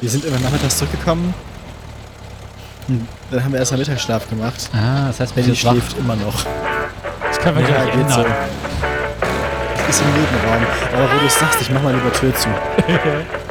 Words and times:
Wir 0.00 0.08
sind 0.10 0.24
immer 0.24 0.38
nachmittags 0.38 0.78
zurückgekommen. 0.78 1.34
Hm, 2.86 3.06
Dann 3.30 3.44
haben 3.44 3.52
wir 3.52 3.58
erst 3.60 3.72
mal 3.72 3.78
Mittagsschlaf 3.78 4.28
gemacht. 4.28 4.70
Ah, 4.72 5.08
das 5.08 5.20
heißt, 5.20 5.34
Benny 5.34 5.54
schläft 5.54 5.98
immer 5.98 6.16
noch. 6.16 6.44
Das 7.26 7.38
können 7.40 7.56
wir 7.58 7.62
Ja, 7.68 7.82
gleich 7.84 7.92
geht 7.92 8.10
so. 8.10 8.20
ändern. 8.20 8.34
Ist 9.88 10.00
im 10.02 10.06
Nebenraum. 10.08 10.66
Aber 10.94 11.14
wo 11.14 11.18
du 11.20 11.26
es 11.26 11.38
sagst, 11.38 11.60
ich 11.60 11.70
mach 11.70 11.82
mal 11.82 11.94
lieber 11.94 12.12
Tür 12.12 12.34
zu. 12.34 12.48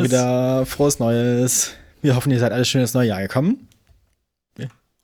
Neues. 0.00 0.10
Wieder. 0.10 0.66
Frohes 0.66 0.98
Neues. 0.98 1.72
Wir 2.02 2.14
hoffen, 2.16 2.30
ihr 2.32 2.38
seid 2.38 2.52
alle 2.52 2.64
schön 2.64 2.80
ins 2.82 2.94
neue 2.94 3.08
Jahr 3.08 3.20
gekommen. 3.22 3.68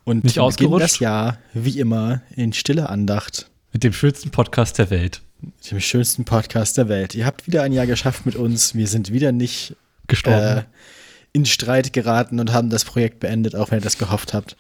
Und 0.07 0.23
Nicht 0.23 0.39
ausgerutscht? 0.39 0.85
das 0.85 0.99
Jahr, 0.99 1.39
wie 1.55 1.79
immer, 1.81 2.21
in 2.37 2.53
stille 2.53 2.91
Andacht. 2.91 3.49
Mit 3.73 3.85
dem 3.85 3.95
schönsten 3.95 4.31
Podcast 4.31 4.77
der 4.77 4.91
Welt. 4.91 5.23
Dem 5.71 5.81
schönsten 5.81 6.27
Podcast 6.27 6.77
der 6.77 6.91
Welt. 6.91 7.15
Ihr 7.15 7.25
habt 7.25 7.47
wieder 7.47 7.63
ein 7.63 7.73
Jahr 7.73 7.87
geschafft 7.87 8.27
mit 8.27 8.37
uns. 8.37 8.75
Wir 8.75 8.87
sind 8.87 9.13
wieder 9.13 9.33
nicht 9.33 9.77
Gestorben. 10.07 10.59
äh, 10.59 10.63
in 11.33 11.47
Streit 11.47 11.95
geraten 11.95 12.39
und 12.39 12.53
haben 12.53 12.69
das 12.69 12.85
Projekt 12.85 13.19
beendet, 13.21 13.55
auch 13.57 13.71
wenn 13.71 13.79
ihr 13.79 13.83
das 13.85 13.97
gehofft 13.97 14.35
habt. 14.35 14.59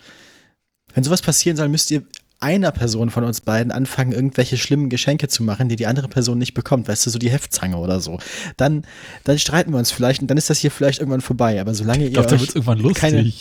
Wenn 0.94 1.04
sowas 1.04 1.20
passieren 1.20 1.58
soll, 1.58 1.68
müsst 1.68 1.90
ihr 1.90 2.04
einer 2.40 2.72
Person 2.72 3.10
von 3.10 3.24
uns 3.24 3.40
beiden 3.40 3.72
anfangen, 3.72 4.12
irgendwelche 4.12 4.56
schlimmen 4.58 4.90
Geschenke 4.90 5.28
zu 5.28 5.42
machen, 5.42 5.68
die 5.68 5.76
die 5.76 5.86
andere 5.86 6.08
Person 6.08 6.38
nicht 6.38 6.54
bekommt. 6.54 6.88
Weißt 6.88 7.06
du, 7.06 7.10
so 7.10 7.18
die 7.18 7.30
Heftzange 7.30 7.76
oder 7.76 8.00
so. 8.00 8.18
Dann, 8.56 8.84
dann 9.24 9.38
streiten 9.38 9.72
wir 9.72 9.78
uns 9.78 9.90
vielleicht 9.90 10.20
und 10.22 10.28
dann 10.28 10.36
ist 10.36 10.50
das 10.50 10.58
hier 10.58 10.70
vielleicht 10.70 10.98
irgendwann 11.00 11.20
vorbei. 11.22 11.60
Aber 11.60 11.74
solange 11.74 12.04
ich 12.04 12.12
ihr 12.14 12.22
glaube, 12.22 12.28
da 12.28 12.36
euch 12.36 12.94
keine- 12.94 13.32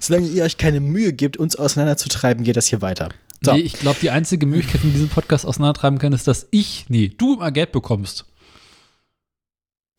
solange 0.00 0.26
ihr 0.26 0.44
euch 0.44 0.58
keine 0.58 0.80
Mühe 0.80 1.12
gibt, 1.12 1.36
uns 1.36 1.56
auseinanderzutreiben, 1.56 2.44
geht 2.44 2.56
das 2.56 2.66
hier 2.66 2.82
weiter. 2.82 3.08
So. 3.42 3.52
Nee, 3.52 3.60
ich 3.60 3.74
glaube, 3.74 3.98
die 4.00 4.10
einzige 4.10 4.46
Möglichkeit, 4.46 4.82
wie 4.84 4.90
diesen 4.90 5.08
Podcast 5.08 5.46
auseinandertreiben 5.46 5.98
können, 5.98 6.14
ist, 6.14 6.26
dass 6.26 6.46
ich, 6.50 6.86
nee, 6.88 7.08
du 7.16 7.34
immer 7.34 7.52
Geld 7.52 7.72
bekommst. 7.72 8.24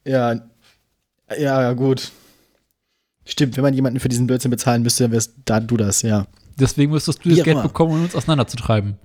Ja, 0.06 0.34
ja, 1.30 1.62
ja, 1.62 1.74
gut. 1.74 2.12
Stimmt, 3.26 3.58
wenn 3.58 3.64
man 3.64 3.74
jemanden 3.74 4.00
für 4.00 4.10
diesen 4.10 4.26
Blödsinn 4.26 4.52
bezahlen 4.52 4.84
müsste, 4.84 5.04
dann 5.04 5.12
wärst 5.12 5.34
da 5.46 5.60
du 5.60 5.76
das, 5.78 6.02
ja. 6.02 6.28
Deswegen 6.60 6.92
müsstest 6.92 7.24
du 7.24 7.30
das 7.30 7.44
Geld 7.44 7.62
bekommen, 7.62 7.94
um 7.94 8.04
uns 8.04 8.16
auseinanderzutreiben. 8.16 8.96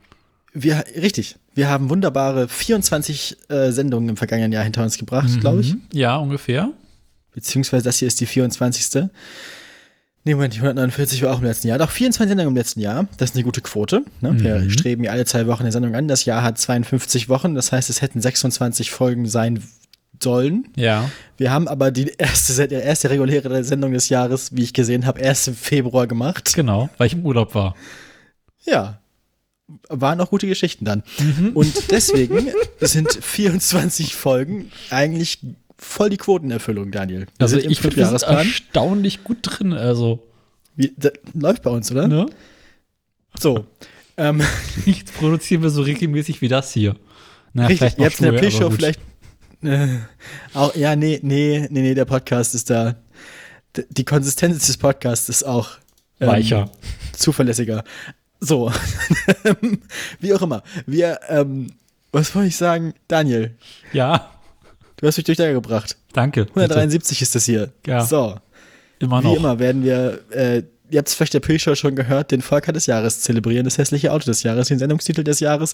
Wir, 0.54 0.84
richtig. 1.00 1.36
Wir 1.54 1.68
haben 1.70 1.88
wunderbare 1.90 2.48
24 2.48 3.36
äh, 3.48 3.70
Sendungen 3.72 4.08
im 4.10 4.16
vergangenen 4.16 4.52
Jahr 4.52 4.64
hinter 4.64 4.82
uns 4.82 4.98
gebracht, 4.98 5.40
glaube 5.40 5.60
ich. 5.62 5.74
Mhm. 5.74 5.82
Ja, 5.92 6.16
ungefähr. 6.16 6.70
Beziehungsweise 7.34 7.84
das 7.84 7.98
hier 7.98 8.08
ist 8.08 8.20
die 8.20 8.26
24. 8.26 9.04
Nee, 10.24 10.34
Moment, 10.34 10.54
die 10.54 10.58
149 10.58 11.22
war 11.22 11.34
auch 11.34 11.38
im 11.38 11.44
letzten 11.46 11.68
Jahr. 11.68 11.78
Doch 11.78 11.90
24 11.90 12.28
Sendungen 12.30 12.52
im 12.52 12.56
letzten 12.56 12.80
Jahr. 12.80 13.08
Das 13.16 13.30
ist 13.30 13.36
eine 13.36 13.44
gute 13.44 13.60
Quote. 13.60 14.04
Ne? 14.20 14.38
Wir 14.40 14.56
Mhm. 14.60 14.70
streben 14.70 15.04
ja 15.04 15.10
alle 15.10 15.24
zwei 15.24 15.46
Wochen 15.46 15.62
eine 15.62 15.72
Sendung 15.72 15.94
an. 15.96 16.06
Das 16.06 16.24
Jahr 16.26 16.42
hat 16.42 16.58
52 16.58 17.28
Wochen. 17.28 17.54
Das 17.54 17.72
heißt, 17.72 17.90
es 17.90 18.02
hätten 18.02 18.20
26 18.20 18.90
Folgen 18.90 19.26
sein 19.26 19.62
sollen. 20.22 20.68
Ja. 20.76 21.10
Wir 21.36 21.50
haben 21.50 21.68
aber 21.68 21.90
die 21.90 22.12
erste, 22.18 22.68
die 22.68 22.74
erste 22.74 23.10
reguläre 23.10 23.64
Sendung 23.64 23.92
des 23.92 24.08
Jahres, 24.08 24.54
wie 24.54 24.62
ich 24.62 24.72
gesehen 24.72 25.06
habe, 25.06 25.20
erst 25.20 25.48
im 25.48 25.54
Februar 25.54 26.06
gemacht. 26.06 26.52
Genau, 26.54 26.88
weil 26.98 27.08
ich 27.08 27.14
im 27.14 27.24
Urlaub 27.24 27.54
war. 27.54 27.74
Ja. 28.64 28.98
Waren 29.88 30.20
auch 30.20 30.30
gute 30.30 30.46
Geschichten 30.46 30.84
dann. 30.84 31.02
Und 31.54 31.72
deswegen 31.90 32.48
sind 32.80 33.10
24 33.12 34.14
Folgen 34.14 34.70
eigentlich 34.90 35.38
voll 35.78 36.10
die 36.10 36.16
Quotenerfüllung, 36.16 36.90
Daniel. 36.90 37.20
Wir 37.20 37.26
Also 37.38 37.56
ich 37.56 37.80
finde, 37.80 37.96
wir 37.96 38.06
sind 38.06 38.22
erstaunlich 38.22 39.24
gut 39.24 39.38
drin. 39.42 39.72
Also, 39.72 40.22
Wie, 40.76 40.92
läuft 41.34 41.62
bei 41.62 41.70
uns, 41.70 41.90
oder? 41.90 42.08
ne? 42.08 42.26
So. 43.38 43.66
Ähm, 44.18 44.42
Nichts 44.84 45.10
produzieren 45.10 45.62
wir 45.62 45.70
so 45.70 45.80
regelmäßig 45.80 46.42
wie 46.42 46.48
das 46.48 46.70
hier. 46.70 46.96
Na, 47.54 47.66
richtig, 47.66 47.96
ihr 47.96 48.04
habt 48.04 48.20
in 48.20 48.30
der 48.30 48.38
P-Show 48.38 48.68
vielleicht. 48.68 49.00
Äh, 49.62 49.88
auch, 50.54 50.74
ja, 50.74 50.96
nee, 50.96 51.20
nee, 51.22 51.66
nee, 51.70 51.82
nee, 51.82 51.94
der 51.94 52.04
Podcast 52.04 52.54
ist 52.54 52.70
da. 52.70 52.96
d- 53.76 53.84
Die 53.90 54.04
Konsistenz 54.04 54.66
des 54.66 54.76
Podcasts 54.76 55.28
ist 55.28 55.44
auch 55.44 55.70
ähm, 56.20 56.28
Weicher. 56.28 56.70
zuverlässiger. 57.16 57.84
So. 58.40 58.72
Wie 60.20 60.34
auch 60.34 60.42
immer. 60.42 60.62
Wir, 60.86 61.20
ähm, 61.28 61.68
was 62.10 62.34
wollte 62.34 62.48
ich 62.48 62.56
sagen? 62.56 62.94
Daniel, 63.08 63.56
Ja, 63.92 64.30
du 64.96 65.06
hast 65.06 65.16
mich 65.16 65.24
durch 65.24 65.38
Ärger 65.38 65.54
gebracht. 65.54 65.96
danke. 66.12 66.44
bitte. 66.46 66.60
173 66.60 67.22
ist 67.22 67.34
das 67.34 67.44
hier. 67.44 67.70
Ja. 67.86 68.04
So. 68.04 68.36
Immer 68.98 69.20
Wie 69.22 69.26
noch. 69.28 69.36
immer 69.36 69.58
werden 69.58 69.82
wir, 69.84 70.20
äh, 70.30 70.62
ihr 70.92 70.98
habt 70.98 71.08
es 71.08 71.14
vielleicht 71.14 71.34
der 71.34 71.40
Pre-Show 71.40 71.74
schon 71.74 71.96
gehört, 71.96 72.30
den 72.30 72.42
Volker 72.42 72.72
des 72.72 72.86
Jahres 72.86 73.20
zelebrieren, 73.20 73.64
das 73.64 73.78
hässliche 73.78 74.12
Auto 74.12 74.26
des 74.26 74.42
Jahres, 74.42 74.68
den 74.68 74.78
Sendungstitel 74.78 75.24
des 75.24 75.40
Jahres 75.40 75.72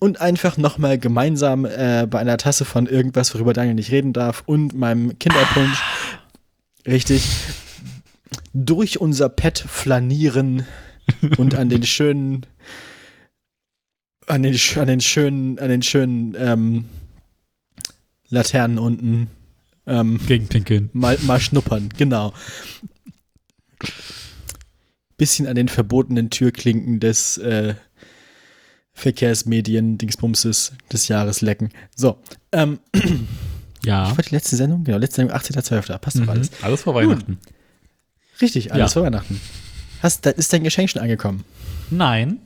und 0.00 0.20
einfach 0.20 0.56
nochmal 0.56 0.98
gemeinsam 0.98 1.64
äh, 1.64 2.06
bei 2.10 2.18
einer 2.18 2.36
Tasse 2.36 2.64
von 2.64 2.86
irgendwas, 2.86 3.32
worüber 3.34 3.52
Daniel 3.52 3.74
nicht 3.74 3.92
reden 3.92 4.12
darf 4.12 4.42
und 4.46 4.74
meinem 4.74 5.18
Kinderpunsch 5.18 5.78
richtig 6.86 7.28
durch 8.52 9.00
unser 9.00 9.28
Pad 9.28 9.58
flanieren 9.58 10.66
und 11.38 11.54
an 11.54 11.68
den 11.68 11.84
schönen 11.84 12.44
an 14.26 14.42
den, 14.42 14.58
an 14.76 14.86
den 14.86 15.00
schönen 15.00 15.58
an 15.60 15.68
den 15.68 15.82
schönen 15.82 16.34
ähm, 16.36 16.84
Laternen 18.28 18.78
unten 18.78 19.28
ähm, 19.86 20.20
Gegen 20.26 20.48
Pinkeln. 20.48 20.90
mal, 20.92 21.18
mal 21.22 21.40
schnuppern, 21.40 21.88
genau. 21.96 22.32
Bisschen 25.20 25.46
an 25.46 25.54
den 25.54 25.68
verbotenen 25.68 26.30
Türklinken 26.30 26.98
des 26.98 27.36
äh, 27.36 27.74
Verkehrsmedien-Dingsbumses 28.94 30.72
des 30.90 31.08
Jahres 31.08 31.42
lecken. 31.42 31.68
So, 31.94 32.18
ähm, 32.52 32.80
Ja. 33.84 34.16
war 34.16 34.22
die 34.24 34.34
letzte 34.34 34.56
Sendung? 34.56 34.84
Genau, 34.84 34.96
letzte 34.98 35.16
Sendung, 35.16 35.36
18.12. 35.36 35.98
Passt 35.98 36.16
doch 36.16 36.22
Mhm. 36.22 36.28
alles. 36.30 36.50
Alles 36.62 36.82
vor 36.82 36.94
Weihnachten. 36.94 37.38
Richtig, 38.40 38.72
alles 38.72 38.92
Ja. 38.92 39.00
vor 39.00 39.02
Weihnachten. 39.04 39.40
Hast, 40.02 40.24
da 40.24 40.30
ist 40.30 40.52
dein 40.52 40.64
Geschenk 40.64 40.88
schon 40.90 41.02
angekommen. 41.02 41.44
Nein. 41.90 42.38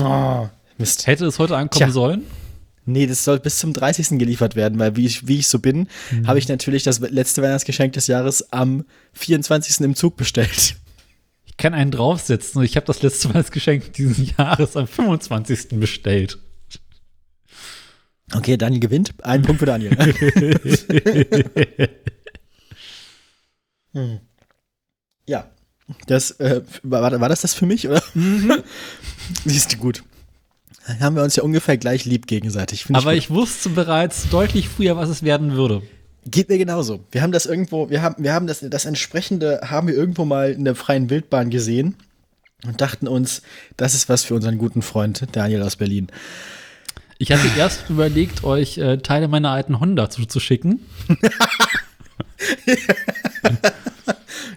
Oh, 0.00 0.48
Mist. 0.78 1.06
Hätte 1.06 1.26
es 1.26 1.38
heute 1.38 1.56
ankommen 1.56 1.78
Tja. 1.86 1.90
sollen? 1.90 2.22
Nee, 2.86 3.06
das 3.06 3.24
soll 3.24 3.38
bis 3.38 3.58
zum 3.58 3.72
30. 3.74 4.18
geliefert 4.18 4.56
werden, 4.56 4.78
weil 4.78 4.96
wie 4.96 5.04
ich, 5.04 5.26
wie 5.28 5.38
ich 5.40 5.48
so 5.48 5.58
bin, 5.58 5.88
Mhm. 6.10 6.26
habe 6.26 6.38
ich 6.38 6.48
natürlich 6.48 6.84
das 6.84 7.00
letzte 7.00 7.42
Weihnachtsgeschenk 7.42 7.92
des 7.92 8.06
Jahres 8.06 8.50
am 8.52 8.84
24. 9.12 9.84
im 9.84 9.94
Zug 9.94 10.16
bestellt. 10.16 10.76
Ich 11.58 11.62
kann 11.62 11.74
einen 11.74 11.90
draufsetzen 11.90 12.60
und 12.60 12.64
ich 12.64 12.76
habe 12.76 12.86
das 12.86 13.02
letzte 13.02 13.26
Mal 13.26 13.34
das 13.34 13.50
Geschenk 13.50 13.92
dieses 13.94 14.36
Jahres 14.38 14.76
am 14.76 14.86
25. 14.86 15.80
bestellt. 15.80 16.38
Okay, 18.32 18.56
Daniel 18.56 18.78
gewinnt. 18.78 19.12
Ein 19.24 19.42
Punkt 19.42 19.58
für 19.58 19.66
Daniel. 19.66 19.90
Hm. 23.94 24.20
Ja. 25.26 25.50
Das, 26.06 26.32
äh, 26.32 26.60
war, 26.82 27.18
war 27.18 27.28
das 27.30 27.40
das 27.40 27.54
für 27.54 27.64
mich, 27.64 27.88
oder? 27.88 28.02
Siehst 29.46 29.72
du 29.72 29.78
gut. 29.78 30.04
Dann 30.86 31.00
haben 31.00 31.16
wir 31.16 31.22
uns 31.22 31.36
ja 31.36 31.42
ungefähr 31.42 31.78
gleich 31.78 32.04
lieb 32.04 32.26
gegenseitig. 32.26 32.84
Find 32.84 32.98
Aber 32.98 33.12
gut. 33.12 33.18
ich 33.18 33.30
wusste 33.30 33.70
bereits 33.70 34.28
deutlich 34.28 34.68
früher, 34.68 34.98
was 34.98 35.08
es 35.08 35.22
werden 35.22 35.52
würde. 35.52 35.82
Geht 36.30 36.48
mir 36.48 36.58
genauso. 36.58 37.00
Wir 37.10 37.22
haben 37.22 37.32
das 37.32 37.46
irgendwo, 37.46 37.90
wir 37.90 38.02
haben, 38.02 38.22
wir 38.22 38.32
haben 38.32 38.46
das, 38.46 38.60
das 38.60 38.84
entsprechende 38.84 39.60
haben 39.64 39.88
wir 39.88 39.94
irgendwo 39.94 40.24
mal 40.24 40.52
in 40.52 40.64
der 40.64 40.74
freien 40.74 41.10
Wildbahn 41.10 41.50
gesehen 41.50 41.96
und 42.66 42.80
dachten 42.80 43.06
uns, 43.06 43.42
das 43.76 43.94
ist 43.94 44.08
was 44.08 44.24
für 44.24 44.34
unseren 44.34 44.58
guten 44.58 44.82
Freund 44.82 45.26
Daniel 45.32 45.62
aus 45.62 45.76
Berlin. 45.76 46.08
Ich 47.18 47.32
hatte 47.32 47.48
erst 47.56 47.88
überlegt, 47.90 48.44
euch 48.44 48.78
äh, 48.78 48.98
Teile 48.98 49.28
meiner 49.28 49.50
alten 49.50 49.80
Honda 49.80 50.10
zuzuschicken. 50.10 50.80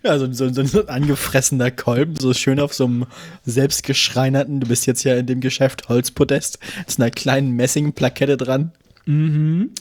Ja, 0.04 0.18
so, 0.18 0.32
so, 0.32 0.52
so 0.52 0.82
ein 0.82 0.90
angefressener 0.90 1.70
Kolben, 1.70 2.16
so 2.16 2.34
schön 2.34 2.60
auf 2.60 2.74
so 2.74 2.86
einem 2.86 3.06
selbstgeschreinerten, 3.46 4.60
du 4.60 4.68
bist 4.68 4.88
jetzt 4.88 5.04
ja 5.04 5.16
in 5.16 5.28
dem 5.28 5.42
Geschäft 5.42 5.90
Holzpodest, 5.90 6.58
ist 6.88 7.00
einer 7.00 7.12
kleinen 7.12 7.52
Messingplakette 7.52 8.36
dran. 8.36 8.72
Mhm. 9.06 9.72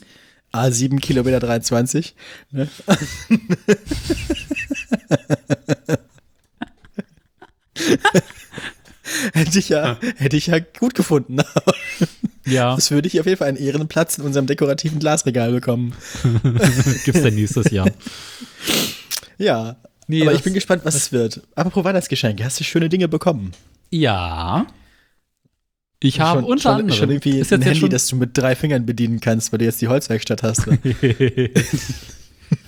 A7 0.52 1.00
Kilometer 1.00 1.41
23. 1.41 2.14
Ne? 2.50 2.69
hätte 9.32 9.58
ich 9.58 9.69
ja, 9.69 9.99
hätte 10.17 10.37
ich 10.37 10.49
ja 10.49 10.58
gut 10.58 10.94
gefunden. 10.94 11.38
Ja, 12.47 12.75
Das 12.75 12.91
würde 12.91 13.08
ich 13.08 13.20
auf 13.20 13.26
jeden 13.26 13.38
Fall 13.38 13.49
einen 13.49 13.56
Ehrenplatz 13.56 14.19
in 14.19 14.25
unserem 14.25 14.47
dekorativen 14.47 14.99
Glasregal 14.99 15.52
bekommen. 15.52 15.94
gibt's 17.05 17.23
dann 17.23 17.35
nächstes 17.35 17.70
Jahr. 17.70 17.91
Ja. 19.38 19.76
Nee, 20.06 20.23
aber 20.23 20.32
ich 20.32 20.43
bin 20.43 20.55
gespannt, 20.55 20.82
was 20.85 20.97
es 20.97 21.12
wird. 21.12 21.43
Apropos 21.55 21.85
Weihnachtsgeschenke, 21.85 22.44
hast 22.44 22.58
du 22.58 22.64
schöne 22.64 22.88
Dinge 22.88 23.06
bekommen? 23.06 23.52
Ja. 23.91 24.67
Ich 26.02 26.19
habe 26.20 26.44
unter 26.47 26.62
schon, 26.62 26.73
anderem. 26.73 26.99
schon 26.99 27.11
irgendwie 27.11 27.38
ist 27.38 27.52
ein 27.52 27.61
ja 27.61 27.67
Handy, 27.67 27.81
schon, 27.81 27.91
das 27.91 28.06
du 28.08 28.17
mit 28.17 28.37
drei 28.37 28.56
Fingern 28.56 28.87
bedienen 28.87 29.20
kannst, 29.20 29.52
weil 29.52 29.58
du 29.58 29.67
jetzt 29.67 29.82
die 29.82 29.88
Holzwerkstatt 29.88 30.43
hast. 30.43 30.67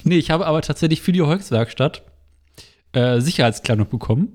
nee, 0.05 0.19
ich 0.19 0.31
habe 0.31 0.47
aber 0.47 0.63
tatsächlich 0.63 1.03
für 1.03 1.13
die 1.13 1.23
Holzwerkstatt 1.23 2.03
äh, 2.93 3.21
Sicherheitskleidung 3.21 3.89
bekommen. 3.89 4.29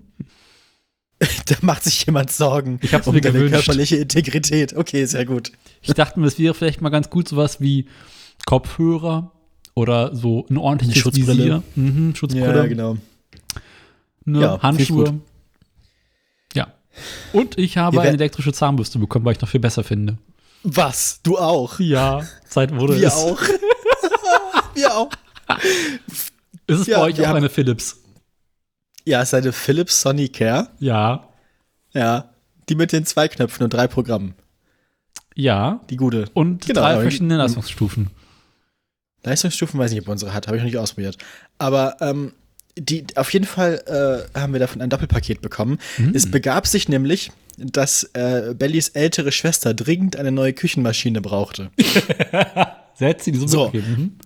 da 1.20 1.56
macht 1.62 1.84
sich 1.84 2.06
jemand 2.06 2.32
Sorgen 2.32 2.80
Ich 2.84 2.94
hab's 2.94 3.08
um 3.08 3.16
mir 3.16 3.22
deine 3.22 3.40
gewünscht. 3.40 3.66
körperliche 3.66 3.96
Integrität. 3.98 4.76
Okay, 4.76 5.06
sehr 5.06 5.26
gut. 5.26 5.52
Ich 5.82 5.94
dachte 5.94 6.20
mir, 6.20 6.28
es 6.28 6.38
wäre 6.38 6.54
vielleicht 6.54 6.82
mal 6.82 6.90
ganz 6.90 7.10
gut, 7.10 7.28
sowas 7.28 7.60
wie 7.60 7.88
Kopfhörer 8.46 9.32
oder 9.74 10.16
so 10.16 10.46
ein 10.50 10.58
ordentliches 10.58 11.02
Schutzbrille. 11.02 11.38
Visier. 11.38 11.64
Mhm, 11.76 12.16
Schutzbrille. 12.16 12.68
genau. 12.70 12.98
ne, 14.26 14.42
Ja, 14.42 14.62
Handschuhe. 14.62 15.20
Und 17.34 17.58
ich 17.58 17.78
habe 17.78 18.02
eine 18.02 18.12
elektrische 18.12 18.54
Zahnbürste 18.54 19.00
bekommen, 19.00 19.26
weil 19.26 19.34
ich 19.34 19.42
noch 19.42 19.50
viel 19.50 19.60
besser 19.60 19.84
finde. 19.84 20.18
Was? 20.64 21.22
Du 21.24 21.38
auch? 21.38 21.80
Ja, 21.80 22.26
Zeit 22.48 22.76
wurde 22.76 23.00
Wir 23.00 23.08
es. 23.08 23.14
auch. 23.16 23.40
Wir 24.74 24.96
auch. 24.96 25.10
Ist 26.68 26.80
es 26.82 26.88
Ja, 26.88 26.98
bei 27.00 27.04
euch 27.06 27.22
auch 27.22 27.28
haben- 27.28 27.38
eine 27.38 27.50
Philips? 27.50 27.98
Ja, 29.06 29.22
es 29.22 29.30
ist 29.30 29.34
eine 29.36 29.54
Philips 29.54 30.02
Sonicare. 30.02 30.70
Ja. 30.80 31.28
Ja. 31.94 32.30
Die 32.70 32.76
mit 32.76 32.92
den 32.92 33.06
zwei 33.06 33.28
Knöpfen 33.30 33.64
und 33.64 33.74
drei 33.74 33.88
Programmen. 33.88 34.36
Ja. 35.36 35.80
Die 35.90 35.96
gute. 35.96 36.26
Und 36.34 36.66
Genau, 36.66 36.82
drei 36.82 37.00
verschiedene 37.00 37.38
Leistungsstufen. 37.38 38.10
Leistungsstufen 39.24 39.80
weiß 39.80 39.92
ich 39.92 39.96
nicht, 39.98 40.08
ob 40.08 40.12
unsere 40.12 40.34
hat. 40.34 40.48
Habe 40.48 40.58
ich 40.58 40.64
noch 40.64 40.68
nicht 40.68 40.78
ausprobiert. 40.78 41.18
Aber 41.58 41.96
ähm, 42.02 42.34
die, 42.78 43.06
auf 43.16 43.34
jeden 43.34 43.46
Fall 43.46 44.28
äh, 44.34 44.40
haben 44.40 44.54
wir 44.54 44.60
davon 44.60 44.82
ein 44.82 44.90
Doppelpaket 44.90 45.42
bekommen. 45.42 45.80
Mhm. 45.98 46.12
Es 46.14 46.30
begab 46.30 46.68
sich 46.68 46.90
nämlich, 46.90 47.32
dass 47.58 48.04
äh, 48.14 48.54
Bellys 48.58 48.90
ältere 48.90 49.32
Schwester 49.32 49.74
dringend 49.74 50.16
eine 50.16 50.32
neue 50.32 50.54
Küchenmaschine 50.54 51.22
brauchte. 51.22 51.72
Setzt 52.96 53.26
sie 53.26 53.32
die 53.32 53.40
so, 53.40 53.48
So. 53.48 53.72
Mhm. 53.74 54.18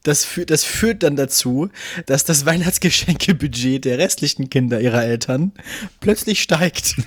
Das, 0.04 0.24
fü 0.24 0.46
das 0.46 0.64
führt 0.64 1.02
dann 1.02 1.16
dazu, 1.16 1.70
dass 2.06 2.24
das 2.24 2.46
Weihnachtsgeschenkebudget 2.46 3.84
der 3.84 3.98
restlichen 3.98 4.48
Kinder 4.48 4.80
ihrer 4.80 5.04
Eltern 5.04 5.52
plötzlich 6.00 6.40
steigt. 6.40 6.94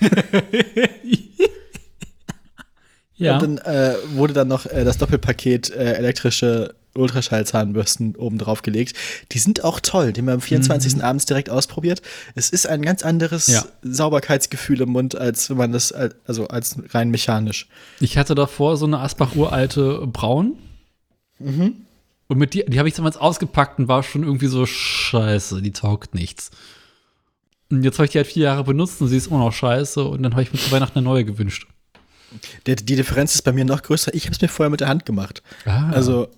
Ja. 3.21 3.38
Und 3.38 3.43
dann 3.43 3.57
äh, 3.59 3.93
wurde 4.15 4.33
dann 4.33 4.47
noch 4.47 4.65
äh, 4.65 4.83
das 4.83 4.97
Doppelpaket 4.97 5.69
äh, 5.69 5.93
elektrische 5.93 6.73
Ultraschallzahnbürsten 6.95 8.15
oben 8.15 8.38
drauf 8.38 8.61
gelegt. 8.61 8.95
Die 9.31 9.39
sind 9.39 9.63
auch 9.63 9.79
toll. 9.79 10.13
Die 10.13 10.21
haben 10.21 10.27
wir 10.27 10.33
am 10.33 10.41
24. 10.41 11.03
abends 11.03 11.25
direkt 11.25 11.49
ausprobiert. 11.49 12.01
Es 12.35 12.49
ist 12.49 12.67
ein 12.67 12.81
ganz 12.81 13.03
anderes 13.03 13.47
Ja. 13.47 13.63
Sauberkeitsgefühl 13.81 14.81
im 14.81 14.89
Mund, 14.89 15.15
als 15.15 15.49
wenn 15.49 15.57
man 15.57 15.71
das, 15.71 15.91
al- 15.91 16.13
also 16.27 16.47
als 16.47 16.77
rein 16.89 17.09
mechanisch. 17.09 17.67
Ich 17.99 18.17
hatte 18.17 18.35
davor 18.35 18.77
so 18.77 18.85
eine 18.85 18.99
Asbach 18.99 19.35
uralte 19.35 20.05
Braun. 20.07 20.53
Mhm. 21.39 21.75
Und 22.27 22.38
mit 22.38 22.53
die, 22.53 22.63
die 22.65 22.79
habe 22.79 22.88
ich 22.88 22.95
damals 22.95 23.17
ausgepackt 23.17 23.79
und 23.79 23.88
war 23.88 24.03
schon 24.03 24.23
irgendwie 24.23 24.47
so 24.47 24.65
scheiße, 24.65 25.61
die 25.61 25.71
taugt 25.71 26.15
nichts. 26.15 26.51
Und 27.69 27.83
jetzt 27.83 27.97
habe 27.99 28.05
ich 28.05 28.11
die 28.11 28.17
halt 28.19 28.27
vier 28.27 28.43
Jahre 28.43 28.63
benutzt 28.63 29.01
und 29.01 29.07
sie 29.07 29.17
ist 29.17 29.27
immer 29.27 29.39
noch 29.39 29.51
scheiße 29.53 30.03
und 30.03 30.23
dann 30.23 30.33
habe 30.33 30.43
ich 30.43 30.51
mir 30.53 30.59
zu 30.59 30.71
Weihnachten 30.71 30.99
eine 30.99 31.05
neue 31.05 31.25
gewünscht. 31.25 31.67
Der, 32.65 32.75
die 32.75 32.95
Differenz 32.95 33.35
ist 33.35 33.41
bei 33.41 33.51
mir 33.51 33.65
noch 33.65 33.81
größer. 33.81 34.13
Ich 34.13 34.25
habe 34.25 34.33
es 34.35 34.41
mir 34.41 34.47
vorher 34.47 34.69
mit 34.69 34.79
der 34.79 34.88
Hand 34.88 35.05
gemacht. 35.05 35.41
Ah. 35.65 35.89
Also. 35.91 36.29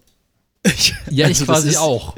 Ich, 0.64 0.94
ja, 1.10 1.28
also 1.28 1.44
ich 1.44 1.48
quasi 1.48 1.78
auch. 1.78 2.16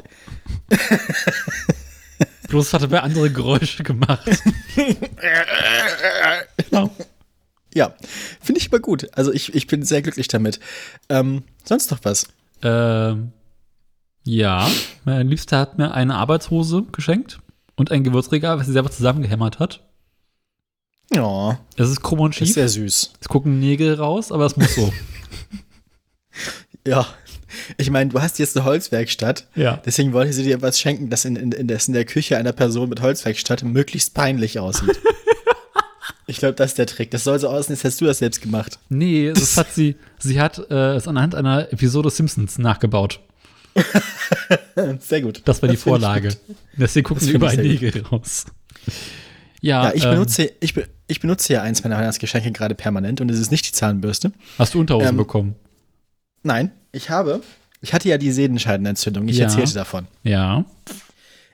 Bloß 2.48 2.72
hatte 2.72 2.88
bei 2.88 3.00
andere 3.02 3.30
Geräusche 3.30 3.82
gemacht. 3.82 4.28
genau. 6.56 6.90
Ja, 7.74 7.94
finde 8.40 8.60
ich 8.60 8.68
aber 8.68 8.78
gut. 8.80 9.08
Also 9.12 9.32
ich, 9.32 9.54
ich 9.54 9.66
bin 9.66 9.82
sehr 9.82 10.00
glücklich 10.02 10.28
damit. 10.28 10.60
Ähm, 11.08 11.42
sonst 11.64 11.90
noch 11.90 11.98
was? 12.04 12.26
Ähm, 12.62 13.32
ja, 14.24 14.70
mein 15.04 15.28
Liebster 15.28 15.58
hat 15.58 15.76
mir 15.76 15.92
eine 15.92 16.14
Arbeitshose 16.14 16.84
geschenkt 16.92 17.38
und 17.76 17.90
ein 17.90 18.02
Gewürzregal, 18.04 18.58
was 18.58 18.66
sie 18.66 18.72
selber 18.72 18.90
zusammengehämmert 18.90 19.58
hat. 19.58 19.82
Ja, 21.12 21.58
Es 21.76 21.88
ist 21.90 22.00
krumm 22.02 22.20
und 22.20 22.34
das 22.34 22.40
ist 22.42 22.48
schief. 22.48 22.54
sehr 22.54 22.68
süß. 22.68 23.12
Es 23.20 23.28
gucken 23.28 23.60
Nägel 23.60 23.94
raus, 23.94 24.32
aber 24.32 24.46
es 24.46 24.56
muss 24.56 24.74
so. 24.74 24.92
Ja. 26.86 27.04
Ich 27.76 27.90
meine, 27.90 28.10
du 28.10 28.20
hast 28.20 28.38
jetzt 28.38 28.56
eine 28.56 28.64
Holzwerkstatt. 28.64 29.46
ja. 29.54 29.80
Deswegen 29.84 30.12
wollte 30.12 30.32
sie 30.32 30.42
dir 30.42 30.62
was 30.62 30.80
schenken, 30.80 31.10
das 31.10 31.24
in, 31.24 31.36
in, 31.36 31.52
in, 31.52 31.68
das 31.68 31.88
in 31.88 31.94
der 31.94 32.04
Küche 32.04 32.36
einer 32.36 32.52
Person 32.52 32.88
mit 32.88 33.00
Holzwerkstatt 33.00 33.62
möglichst 33.62 34.14
peinlich 34.14 34.58
aussieht. 34.58 35.00
ich 36.26 36.38
glaube, 36.38 36.54
das 36.54 36.72
ist 36.72 36.78
der 36.78 36.86
Trick. 36.86 37.10
Das 37.10 37.24
soll 37.24 37.38
so 37.38 37.48
aussehen, 37.48 37.74
als 37.74 37.84
hättest 37.84 38.00
du 38.00 38.06
das 38.06 38.18
selbst 38.18 38.40
gemacht. 38.40 38.78
Nee, 38.88 39.32
das 39.34 39.56
hat 39.56 39.72
sie, 39.72 39.96
sie 40.18 40.40
hat 40.40 40.58
äh, 40.70 40.94
es 40.94 41.06
anhand 41.08 41.34
einer 41.34 41.72
Episode 41.72 42.10
Simpsons 42.10 42.58
nachgebaut. 42.58 43.20
Sehr 45.00 45.20
gut. 45.20 45.42
Das 45.44 45.60
war 45.60 45.68
die 45.68 45.74
ich 45.74 45.80
Vorlage. 45.80 46.34
Deswegen 46.76 47.04
gucken 47.04 47.26
Das 47.26 47.34
überall 47.34 47.52
ich 47.52 47.80
sehr 47.80 47.90
Nägel 47.90 48.02
raus. 48.06 48.46
Ja, 49.60 49.84
Ja, 49.84 49.94
ich 49.94 50.04
ähm, 50.04 50.12
benutze, 50.12 50.50
ich, 50.60 50.74
ich 51.06 51.20
benutze 51.20 51.52
ja 51.52 51.62
eins 51.62 51.82
meiner 51.82 51.96
Weihnachtsgeschenke 51.98 52.52
gerade 52.52 52.74
permanent 52.74 53.20
und 53.20 53.30
es 53.30 53.38
ist 53.38 53.50
nicht 53.50 53.66
die 53.66 53.72
Zahnbürste. 53.72 54.32
Hast 54.58 54.74
du 54.74 54.80
Unterhosen 54.80 55.10
ähm, 55.10 55.16
bekommen? 55.16 55.56
Nein, 56.46 56.70
ich 56.92 57.10
habe, 57.10 57.40
ich 57.80 57.92
hatte 57.92 58.08
ja 58.08 58.18
die 58.18 58.30
Sehenscheidenentzündung. 58.30 59.26
Ich 59.28 59.38
Ja. 59.38 59.44
erzählte 59.46 59.74
davon. 59.74 60.06
Ja. 60.22 60.64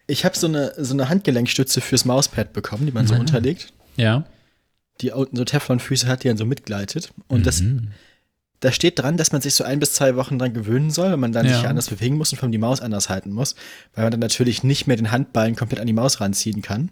Ich 0.06 0.24
habe 0.26 0.36
so 0.36 0.46
eine, 0.46 0.74
so 0.76 0.92
eine 0.94 1.08
Handgelenkstütze 1.08 1.80
fürs 1.80 2.04
Mauspad 2.04 2.52
bekommen, 2.52 2.84
die 2.86 2.92
man 2.92 3.06
so 3.06 3.14
Mhm. 3.14 3.20
unterlegt, 3.20 3.72
Ja. 3.96 4.24
die 5.00 5.10
unten 5.10 5.36
so 5.36 5.44
Teflonfüße 5.44 6.06
hat, 6.06 6.22
die 6.24 6.28
dann 6.28 6.36
so 6.36 6.44
mitgleitet. 6.44 7.12
Und 7.28 7.46
das, 7.46 7.62
Mhm. 7.62 7.88
da 8.60 8.70
steht 8.70 8.98
dran, 8.98 9.16
dass 9.16 9.32
man 9.32 9.40
sich 9.40 9.54
so 9.54 9.64
ein 9.64 9.80
bis 9.80 9.94
zwei 9.94 10.14
Wochen 10.16 10.38
dran 10.38 10.52
gewöhnen 10.52 10.90
soll, 10.90 11.10
wenn 11.12 11.20
man 11.20 11.32
dann 11.32 11.46
Ja. 11.46 11.56
sich 11.56 11.66
anders 11.66 11.88
bewegen 11.88 12.18
muss 12.18 12.30
und 12.32 12.36
vor 12.38 12.44
allem 12.44 12.52
die 12.52 12.58
Maus 12.58 12.82
anders 12.82 13.08
halten 13.08 13.32
muss, 13.32 13.54
weil 13.94 14.04
man 14.04 14.10
dann 14.10 14.20
natürlich 14.20 14.62
nicht 14.62 14.86
mehr 14.86 14.96
den 14.96 15.10
Handballen 15.10 15.56
komplett 15.56 15.80
an 15.80 15.86
die 15.86 15.92
Maus 15.94 16.20
ranziehen 16.20 16.60
kann. 16.60 16.90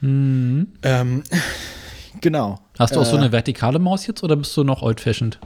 Mhm. 0.00 0.72
Ähm, 0.82 1.22
genau. 2.20 2.60
Hast 2.78 2.96
du 2.96 3.00
auch 3.00 3.04
so 3.06 3.16
Äh, 3.16 3.20
eine 3.20 3.32
vertikale 3.32 3.78
Maus 3.78 4.06
jetzt 4.08 4.22
oder 4.24 4.34
bist 4.36 4.56
du 4.56 4.64
noch 4.64 4.82
old-fashioned? 4.82 5.38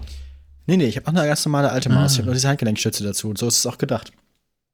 Nee, 0.69 0.77
nee, 0.77 0.87
ich 0.87 0.97
habe 0.97 1.07
auch 1.09 1.13
eine 1.15 1.27
ganz 1.27 1.45
normale 1.45 1.71
alte 1.73 1.89
Maus. 1.89 2.13
Ah. 2.13 2.13
Ich 2.13 2.19
habe 2.19 2.27
nur 2.27 2.35
diese 2.35 2.47
Handgelenkstütze 2.49 3.03
dazu 3.03 3.29
und 3.31 3.39
so 3.39 3.49
ist 3.49 3.59
es 3.59 3.67
auch 3.67 3.79
gedacht. 3.79 4.13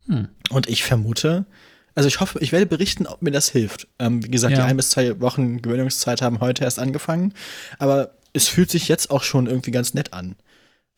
Hm. 0.06 0.28
Und 0.50 0.68
ich 0.68 0.82
vermute, 0.84 1.46
also 1.94 2.08
ich 2.08 2.20
hoffe, 2.20 2.38
ich 2.40 2.52
werde 2.52 2.66
berichten, 2.66 3.06
ob 3.06 3.22
mir 3.22 3.30
das 3.30 3.48
hilft. 3.48 3.86
Ähm, 3.98 4.22
wie 4.24 4.28
gesagt, 4.30 4.52
Ja. 4.52 4.64
die 4.64 4.70
ein 4.70 4.76
bis 4.76 4.90
zwei 4.90 5.20
Wochen 5.20 5.62
Gewöhnungszeit 5.62 6.20
haben 6.20 6.40
heute 6.40 6.64
erst 6.64 6.78
angefangen, 6.78 7.32
aber 7.78 8.10
es 8.32 8.48
fühlt 8.48 8.70
sich 8.70 8.88
jetzt 8.88 9.10
auch 9.10 9.22
schon 9.22 9.46
irgendwie 9.46 9.70
ganz 9.70 9.94
nett 9.94 10.12
an. 10.12 10.34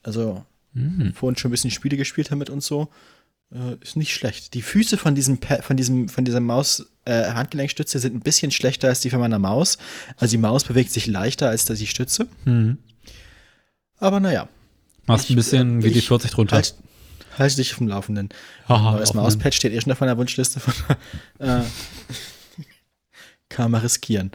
Also 0.02 0.44
Mhm. 0.72 1.12
vorhin 1.14 1.36
schon 1.36 1.50
ein 1.50 1.52
bisschen 1.52 1.70
Spiele 1.70 1.96
gespielt 1.96 2.30
damit 2.30 2.50
und 2.50 2.62
so. 2.62 2.88
Äh, 3.54 3.76
ist 3.82 3.96
nicht 3.96 4.12
schlecht. 4.14 4.54
Die 4.54 4.62
Füße 4.62 4.96
von 4.96 5.14
diesem 5.14 5.38
von 5.62 5.76
diesem 5.76 6.08
von 6.08 6.24
dieser 6.24 6.40
Maus 6.40 6.86
äh, 7.04 7.30
Handgelenkstütze 7.32 7.98
sind 8.00 8.14
ein 8.14 8.20
bisschen 8.20 8.50
schlechter 8.50 8.88
als 8.88 9.00
die 9.00 9.10
von 9.10 9.20
meiner 9.20 9.38
Maus. 9.38 9.78
Also 10.16 10.32
die 10.32 10.38
Maus 10.38 10.64
bewegt 10.64 10.90
sich 10.90 11.06
leichter 11.06 11.48
als 11.50 11.64
die 11.66 11.86
Stütze. 11.86 12.26
Mhm. 12.44 12.78
Aber 13.98 14.20
naja, 14.20 14.48
Machst 15.06 15.30
ein 15.30 15.36
bisschen 15.36 15.80
äh, 15.80 15.84
wie 15.84 15.90
die 15.90 15.98
ich 16.00 16.08
40 16.08 16.30
drunter. 16.30 16.56
halt, 16.56 16.74
halt 17.38 17.56
dich 17.58 17.72
auf 17.72 17.78
dem 17.78 17.88
Laufenden. 17.88 18.28
Haha, 18.68 18.92
Neues 18.92 19.14
Mauspad 19.14 19.54
steht 19.54 19.72
eh 19.72 19.80
schon 19.80 19.92
auf 19.92 20.00
meiner 20.00 20.16
Wunschliste. 20.18 20.60
Von, 20.60 20.74
äh, 21.38 21.62
kann 23.48 23.70
man 23.70 23.80
riskieren. 23.82 24.30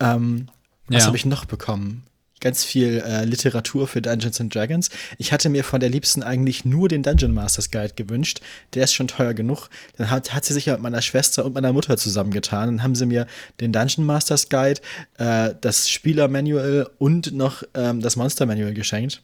Ähm, 0.00 0.48
was 0.88 1.02
Ja. 1.02 1.06
habe 1.08 1.16
ich 1.16 1.26
noch 1.26 1.44
bekommen? 1.44 2.04
Ganz 2.40 2.64
viel 2.64 3.02
äh, 3.04 3.24
Literatur 3.24 3.88
für 3.88 4.02
Dungeons 4.02 4.40
and 4.40 4.54
Dragons. 4.54 4.90
Ich 5.16 5.32
hatte 5.32 5.48
mir 5.48 5.64
von 5.64 5.80
der 5.80 5.88
Liebsten 5.88 6.22
eigentlich 6.22 6.66
nur 6.66 6.86
den 6.88 7.02
Dungeon 7.02 7.32
Masters 7.32 7.70
Guide 7.70 7.94
gewünscht. 7.96 8.40
Der 8.74 8.84
ist 8.84 8.92
schon 8.92 9.08
teuer 9.08 9.32
genug. 9.32 9.68
Dann 9.96 10.10
hat, 10.10 10.34
hat 10.34 10.44
sie 10.44 10.52
sich 10.52 10.66
ja 10.66 10.74
mit 10.74 10.82
meiner 10.82 11.00
Schwester 11.00 11.46
und 11.46 11.54
meiner 11.54 11.72
Mutter 11.72 11.96
zusammengetan. 11.96 12.66
Dann 12.68 12.82
haben 12.82 12.94
sie 12.94 13.06
mir 13.06 13.26
den 13.60 13.72
Dungeon 13.72 14.04
Masters 14.04 14.50
Guide, 14.50 14.80
äh, 15.16 15.54
das 15.62 15.88
Spieler-Manual 15.88 16.90
und 16.98 17.32
noch 17.32 17.62
ähm, 17.74 18.00
das 18.02 18.16
Monster-Manual 18.16 18.74
geschenkt. 18.74 19.22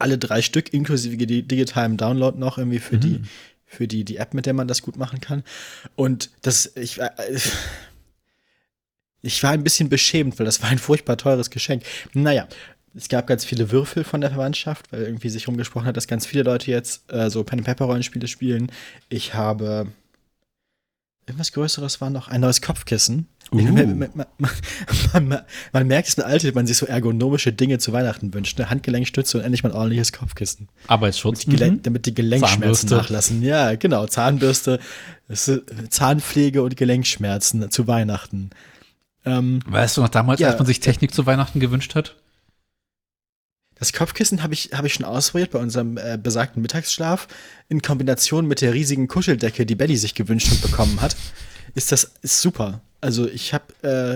Alle 0.00 0.18
drei 0.18 0.42
Stück, 0.42 0.72
inklusive 0.72 1.16
di- 1.16 1.42
digitalem 1.42 1.96
Download 1.96 2.38
noch 2.38 2.58
irgendwie 2.58 2.78
für 2.80 2.96
Mhm. 2.96 3.00
die 3.00 3.20
für 3.72 3.86
die, 3.86 4.04
die 4.04 4.16
App, 4.16 4.34
mit 4.34 4.46
der 4.46 4.52
man 4.54 4.66
das 4.66 4.82
gut 4.82 4.96
machen 4.96 5.20
kann. 5.20 5.44
Und 5.94 6.30
das, 6.42 6.74
ich, 6.74 7.00
äh, 7.00 7.08
ich 9.22 9.42
war 9.42 9.50
ein 9.52 9.62
bisschen 9.62 9.88
beschämt, 9.88 10.38
weil 10.38 10.46
das 10.46 10.62
war 10.62 10.70
ein 10.70 10.78
furchtbar 10.78 11.16
teures 11.16 11.50
Geschenk. 11.50 11.84
Naja, 12.14 12.48
es 12.94 13.08
gab 13.08 13.26
ganz 13.26 13.44
viele 13.44 13.70
Würfel 13.70 14.02
von 14.02 14.20
der 14.20 14.30
Verwandtschaft, 14.30 14.90
weil 14.92 15.02
irgendwie 15.02 15.28
sich 15.28 15.46
rumgesprochen 15.46 15.86
hat, 15.86 15.96
dass 15.96 16.08
ganz 16.08 16.26
viele 16.26 16.42
Leute 16.42 16.70
jetzt 16.70 17.12
äh, 17.12 17.30
so 17.30 17.44
Pen 17.44 17.62
Pepper 17.62 17.84
Rollenspiele 17.84 18.26
spielen. 18.26 18.72
Ich 19.08 19.34
habe 19.34 19.92
irgendwas 21.26 21.52
Größeres 21.52 22.00
war 22.00 22.10
noch 22.10 22.26
ein 22.28 22.40
neues 22.40 22.60
Kopfkissen. 22.62 23.28
Uh. 23.52 23.56
man, 23.62 23.98
man, 23.98 24.26
man, 25.28 25.42
man, 25.72 25.86
merkt 25.88 26.08
es 26.08 26.16
mit 26.16 26.24
Alter, 26.26 26.48
wenn 26.48 26.54
man 26.54 26.66
sich 26.66 26.76
so 26.76 26.86
ergonomische 26.86 27.52
Dinge 27.52 27.78
zu 27.78 27.92
Weihnachten 27.92 28.32
wünscht. 28.32 28.58
Eine 28.60 28.70
Handgelenkstütze 28.70 29.38
und 29.38 29.44
endlich 29.44 29.62
mal 29.62 29.70
ein 29.70 29.76
ordentliches 29.76 30.12
Kopfkissen. 30.12 30.68
Arbeitsschutz. 30.86 31.40
Die 31.40 31.50
Gelen 31.50 31.74
Mhm. 31.74 31.82
Damit 31.82 32.06
die 32.06 32.14
Gelenkschmerzen 32.14 32.60
Zahnbürste. 32.88 32.94
nachlassen. 32.94 33.42
Ja, 33.42 33.74
genau. 33.74 34.06
Zahnbürste, 34.06 34.78
äh, 35.28 35.34
Zahnpflege 35.88 36.62
und 36.62 36.76
Gelenkschmerzen 36.76 37.70
zu 37.70 37.86
Weihnachten. 37.88 38.50
Ähm, 39.24 39.60
Weißt 39.66 39.96
du 39.96 40.00
noch 40.02 40.08
damals, 40.08 40.40
Ja. 40.40 40.48
als 40.48 40.58
man 40.58 40.66
sich 40.66 40.80
Technik 40.80 41.12
zu 41.12 41.26
Weihnachten 41.26 41.60
gewünscht 41.60 41.94
hat? 41.94 42.16
Das 43.78 43.92
Kopfkissen 43.94 44.42
habe 44.42 44.52
ich, 44.52 44.70
hab 44.74 44.84
ich 44.84 44.92
schon 44.94 45.06
ausprobiert 45.06 45.52
bei 45.52 45.58
unserem 45.58 45.96
äh, 45.96 46.18
besagten 46.22 46.60
Mittagsschlaf. 46.60 47.28
In 47.68 47.80
Kombination 47.80 48.46
mit 48.46 48.60
der 48.60 48.74
riesigen 48.74 49.08
Kuscheldecke, 49.08 49.64
die 49.64 49.74
Belly 49.74 49.96
sich 49.96 50.14
gewünscht 50.14 50.52
und 50.52 50.60
bekommen 50.60 51.00
hat, 51.00 51.16
ist 51.74 51.92
das 51.92 52.10
ist 52.22 52.40
super. 52.40 52.80
Also 53.00 53.28
ich 53.28 53.54
habe 53.54 53.64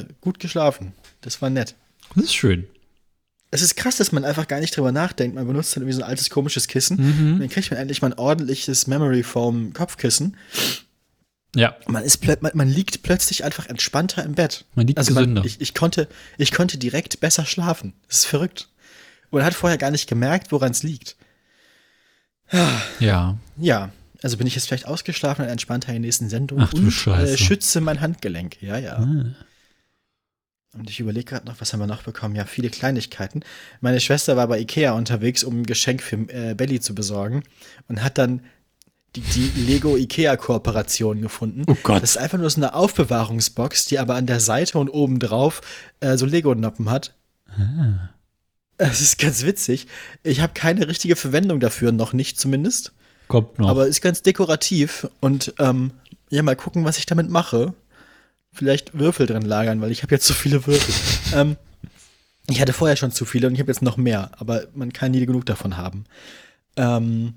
äh, 0.06 0.12
gut 0.20 0.38
geschlafen. 0.40 0.92
Das 1.20 1.40
war 1.40 1.50
nett. 1.50 1.74
Das 2.14 2.24
ist 2.24 2.34
schön. 2.34 2.66
Es 3.50 3.62
ist 3.62 3.76
krass, 3.76 3.96
dass 3.96 4.10
man 4.12 4.24
einfach 4.24 4.48
gar 4.48 4.60
nicht 4.60 4.76
drüber 4.76 4.90
nachdenkt. 4.92 5.36
Man 5.36 5.46
benutzt 5.46 5.74
dann 5.76 5.82
irgendwie 5.82 5.96
so 5.96 6.02
ein 6.02 6.08
altes 6.08 6.28
komisches 6.28 6.66
Kissen. 6.68 6.96
Mhm. 6.96 7.32
Und 7.34 7.40
dann 7.40 7.48
kriegt 7.48 7.70
man 7.70 7.78
endlich 7.78 8.02
mal 8.02 8.08
ein 8.12 8.18
ordentliches 8.18 8.86
Memory 8.88 9.22
Foam 9.22 9.72
Kopfkissen. 9.72 10.36
Ja, 11.56 11.76
Man, 11.86 12.02
ist 12.02 12.26
man, 12.42 12.50
man 12.54 12.68
liegt 12.68 13.04
plötzlich 13.04 13.44
einfach 13.44 13.66
entspannter 13.68 14.24
im 14.24 14.34
Bett. 14.34 14.64
man 14.74 14.88
liegt 14.88 14.98
Also 14.98 15.14
gesünder. 15.14 15.40
man, 15.42 15.46
ich, 15.46 15.60
ich, 15.60 15.72
konnte, 15.72 16.08
ich 16.36 16.50
konnte 16.50 16.78
direkt 16.78 17.20
besser 17.20 17.46
schlafen. 17.46 17.92
Das 18.08 18.18
ist 18.18 18.24
verrückt. 18.26 18.68
Und 19.30 19.38
man 19.38 19.46
hat 19.46 19.54
vorher 19.54 19.78
gar 19.78 19.92
nicht 19.92 20.08
gemerkt, 20.08 20.50
woran 20.50 20.72
es 20.72 20.82
liegt. 20.82 21.14
ja. 22.98 23.38
Ja, 23.56 23.90
also 24.22 24.36
bin 24.36 24.46
ich 24.46 24.54
jetzt 24.54 24.66
vielleicht 24.68 24.86
ausgeschlafen 24.86 25.44
und 25.44 25.50
entspannter 25.50 25.88
in 25.88 25.94
der 25.94 26.00
nächsten 26.00 26.28
Sendung 26.28 26.60
Ach 26.60 26.72
du 26.72 26.78
und 26.78 26.90
Scheiße. 26.90 27.34
Äh, 27.34 27.36
schütze 27.38 27.80
mein 27.80 28.00
Handgelenk. 28.00 28.60
Ja, 28.62 28.78
ja. 28.78 28.96
Ah. 28.96 29.34
Und 30.76 30.90
ich 30.90 30.98
überlege 30.98 31.24
gerade 31.24 31.46
noch, 31.46 31.60
was 31.60 31.72
haben 31.72 31.80
wir 31.80 31.86
noch 31.86 32.02
bekommen? 32.02 32.34
Ja, 32.34 32.44
viele 32.44 32.68
Kleinigkeiten. 32.68 33.44
Meine 33.80 34.00
Schwester 34.00 34.36
war 34.36 34.48
bei 34.48 34.58
Ikea 34.58 34.92
unterwegs, 34.92 35.44
um 35.44 35.60
ein 35.60 35.66
Geschenk 35.66 36.02
für 36.02 36.16
äh, 36.28 36.54
Belly 36.54 36.80
zu 36.80 36.94
besorgen 36.94 37.44
und 37.88 38.02
hat 38.02 38.18
dann 38.18 38.42
die, 39.14 39.20
die 39.20 39.60
Lego-Ikea-Kooperation 39.60 41.22
gefunden. 41.22 41.62
Oh 41.68 41.76
Gott. 41.82 42.02
Das 42.02 42.10
ist 42.10 42.16
einfach 42.16 42.38
nur 42.38 42.50
so 42.50 42.60
eine 42.60 42.74
Aufbewahrungsbox, 42.74 43.86
die 43.86 44.00
aber 44.00 44.16
an 44.16 44.26
der 44.26 44.40
Seite 44.40 44.78
und 44.78 44.88
oben 44.88 45.20
drauf 45.20 45.60
äh, 46.00 46.16
so 46.16 46.26
Lego-Noppen 46.26 46.90
hat. 46.90 47.14
Ah. 47.48 48.10
Es 48.76 49.00
ist 49.00 49.18
ganz 49.20 49.44
witzig. 49.44 49.86
Ich 50.24 50.40
habe 50.40 50.52
keine 50.52 50.88
richtige 50.88 51.14
Verwendung 51.14 51.60
dafür, 51.60 51.92
noch 51.92 52.12
nicht 52.12 52.40
zumindest. 52.40 52.92
Kommt 53.28 53.58
noch. 53.58 53.68
Aber 53.68 53.86
ist 53.86 54.00
ganz 54.00 54.22
dekorativ 54.22 55.08
und 55.20 55.54
ähm, 55.58 55.92
ja, 56.30 56.42
mal 56.42 56.56
gucken, 56.56 56.84
was 56.84 56.98
ich 56.98 57.06
damit 57.06 57.30
mache. 57.30 57.74
Vielleicht 58.52 58.96
Würfel 58.98 59.26
drin 59.26 59.42
lagern, 59.42 59.80
weil 59.80 59.90
ich 59.90 60.02
habe 60.02 60.14
jetzt 60.14 60.26
so 60.26 60.34
viele 60.34 60.66
Würfel. 60.66 60.94
ähm, 61.38 61.56
ich 62.48 62.60
hatte 62.60 62.72
vorher 62.72 62.96
schon 62.96 63.10
zu 63.10 63.24
viele 63.24 63.46
und 63.46 63.54
ich 63.54 63.60
habe 63.60 63.70
jetzt 63.70 63.82
noch 63.82 63.96
mehr, 63.96 64.30
aber 64.38 64.64
man 64.74 64.92
kann 64.92 65.12
nie 65.12 65.24
genug 65.24 65.46
davon 65.46 65.76
haben. 65.76 66.04
Ähm, 66.76 67.34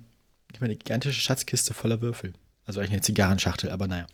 ich 0.52 0.58
habe 0.58 0.66
eine 0.66 0.76
gigantische 0.76 1.20
Schatzkiste 1.20 1.74
voller 1.74 2.02
Würfel. 2.02 2.34
Also 2.66 2.80
eigentlich 2.80 2.94
eine 2.94 3.02
Zigarrenschachtel, 3.02 3.70
aber 3.70 3.88
naja. 3.88 4.08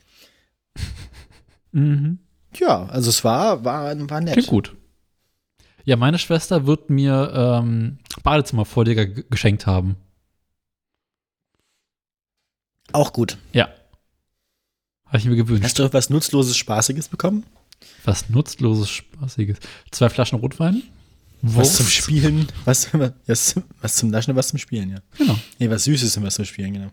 mhm. 1.72 2.20
Ja, 2.56 2.86
also 2.86 3.10
es 3.10 3.24
war, 3.24 3.66
war, 3.66 4.10
war 4.10 4.22
nett. 4.22 4.34
Klingt 4.34 4.48
gut. 4.48 4.76
Ja, 5.86 5.98
meine 5.98 6.20
Schwester 6.20 6.66
wird 6.66 6.90
mir 6.90 7.32
ähm, 7.36 7.98
Badezimmervorleger 8.24 9.08
geschenkt 9.08 9.66
haben. 9.66 9.98
Auch 12.94 13.12
gut. 13.12 13.38
Ja. 13.52 13.70
Habe 15.08 15.18
ich 15.18 15.26
mir 15.26 15.36
gewünscht. 15.36 15.64
Hast 15.64 15.80
du 15.80 15.94
was 15.94 16.10
Nutzloses, 16.10 16.56
Spaßiges 16.58 17.10
bekommen? 17.10 17.46
Was 18.06 18.30
nutzloses, 18.30 18.90
spaßiges. 18.90 19.58
Zwei 19.92 20.10
Flaschen 20.10 20.40
Rotwein. 20.40 20.84
Was 21.42 21.76
zum 21.76 21.86
Wurst. 21.86 21.96
Spielen? 21.96 22.48
Was, 22.66 22.90
was, 22.94 23.56
was 23.82 23.96
zum 23.96 24.10
Naschen 24.10 24.32
und 24.32 24.38
was 24.38 24.48
zum 24.48 24.60
Spielen, 24.60 24.90
ja. 24.90 25.00
Genau. 25.18 25.38
Nee, 25.60 25.70
was 25.70 25.84
Süßes 25.84 26.16
und 26.18 26.24
was 26.24 26.36
zum 26.36 26.46
Spielen, 26.46 26.74
genau. 26.74 26.88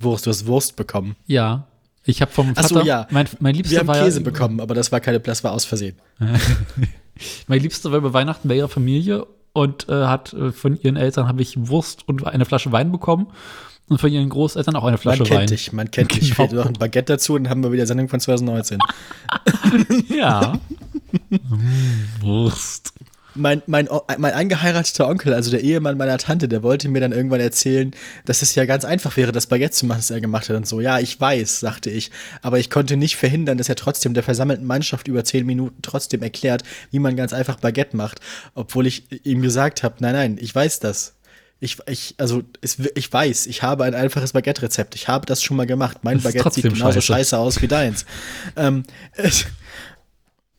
Wurst, 0.00 0.26
du 0.26 0.30
hast 0.30 0.46
Wurst 0.46 0.74
bekommen. 0.74 1.14
Ja. 1.26 1.68
Ich 2.04 2.20
habe 2.20 2.32
vom 2.32 2.52
Ach 2.56 2.62
Vater, 2.62 2.80
so, 2.80 2.82
ja. 2.82 3.06
mein, 3.10 3.28
mein 3.38 3.54
Liebster 3.54 3.72
Wir 3.72 3.78
haben 3.80 3.86
war 3.86 4.02
Käse 4.02 4.18
ja, 4.18 4.24
bekommen, 4.24 4.60
aber 4.60 4.74
das 4.74 4.90
war 4.90 4.98
keine, 4.98 5.20
das 5.20 5.44
war 5.44 5.52
aus 5.52 5.64
Versehen. 5.64 5.96
Mein 7.46 7.60
Liebster 7.60 7.92
war 7.92 7.98
über 7.98 8.12
Weihnachten 8.12 8.48
bei 8.48 8.56
ihrer 8.56 8.70
Familie 8.70 9.26
und 9.52 9.88
äh, 9.88 10.06
hat 10.06 10.32
äh, 10.32 10.50
von 10.50 10.80
ihren 10.80 10.96
Eltern 10.96 11.28
habe 11.28 11.42
ich 11.42 11.68
Wurst 11.68 12.08
und 12.08 12.26
eine 12.26 12.44
Flasche 12.44 12.72
Wein 12.72 12.90
bekommen 12.90 13.28
und 13.92 14.00
von 14.00 14.12
ihren 14.12 14.28
Großeltern 14.28 14.74
auch 14.76 14.84
eine 14.84 14.98
Flasche 14.98 15.20
man 15.20 15.28
kennt 15.28 15.40
Wein. 15.40 15.46
dich, 15.46 15.72
man 15.72 15.90
kennt 15.90 16.12
dich. 16.14 16.20
Genau. 16.20 16.34
Fehlt 16.34 16.52
noch 16.52 16.66
ein 16.66 16.72
Baguette 16.74 17.12
dazu 17.14 17.34
und 17.34 17.44
dann 17.44 17.50
haben 17.50 17.62
wir 17.62 17.72
wieder 17.72 17.86
Sendung 17.86 18.08
von 18.08 18.20
2019. 18.20 18.78
Ja. 20.08 20.58
Wurst. 22.20 22.92
Mein, 23.34 23.62
mein, 23.66 23.88
mein 24.18 24.34
angeheirateter 24.34 25.08
Onkel, 25.08 25.32
also 25.32 25.50
der 25.50 25.62
Ehemann 25.62 25.96
meiner 25.96 26.18
Tante, 26.18 26.48
der 26.48 26.62
wollte 26.62 26.90
mir 26.90 27.00
dann 27.00 27.12
irgendwann 27.12 27.40
erzählen, 27.40 27.92
dass 28.26 28.42
es 28.42 28.54
ja 28.54 28.66
ganz 28.66 28.84
einfach 28.84 29.16
wäre, 29.16 29.32
das 29.32 29.46
Baguette 29.46 29.72
zu 29.72 29.86
machen, 29.86 30.00
das 30.00 30.10
er 30.10 30.20
gemacht 30.20 30.50
hat 30.50 30.56
und 30.56 30.66
so. 30.66 30.80
Ja, 30.80 30.98
ich 30.98 31.18
weiß, 31.18 31.60
sagte 31.60 31.88
ich. 31.88 32.10
Aber 32.42 32.58
ich 32.58 32.68
konnte 32.68 32.98
nicht 32.98 33.16
verhindern, 33.16 33.56
dass 33.56 33.70
er 33.70 33.76
trotzdem 33.76 34.12
der 34.12 34.22
versammelten 34.22 34.66
Mannschaft 34.66 35.08
über 35.08 35.24
zehn 35.24 35.46
Minuten 35.46 35.80
trotzdem 35.80 36.22
erklärt, 36.22 36.62
wie 36.90 36.98
man 36.98 37.16
ganz 37.16 37.32
einfach 37.32 37.56
Baguette 37.58 37.96
macht. 37.96 38.20
Obwohl 38.54 38.86
ich 38.86 39.04
ihm 39.24 39.40
gesagt 39.40 39.82
habe, 39.82 39.94
nein, 40.00 40.12
nein, 40.12 40.38
ich 40.38 40.54
weiß 40.54 40.80
das. 40.80 41.14
Ich, 41.64 41.78
ich, 41.86 42.14
also, 42.18 42.42
es, 42.60 42.78
ich 42.96 43.12
weiß, 43.12 43.46
ich 43.46 43.62
habe 43.62 43.84
ein 43.84 43.94
einfaches 43.94 44.32
Baguette-Rezept. 44.32 44.96
Ich 44.96 45.06
habe 45.06 45.26
das 45.26 45.42
schon 45.44 45.56
mal 45.56 45.66
gemacht. 45.66 45.98
Mein 46.02 46.16
Das 46.16 46.24
Baguette 46.24 46.50
sieht 46.50 46.64
genauso 46.64 47.00
scheiße. 47.00 47.02
scheiße 47.02 47.38
aus 47.38 47.62
wie 47.62 47.68
deins. 47.68 48.04
ähm, 48.56 48.82
es, 49.12 49.46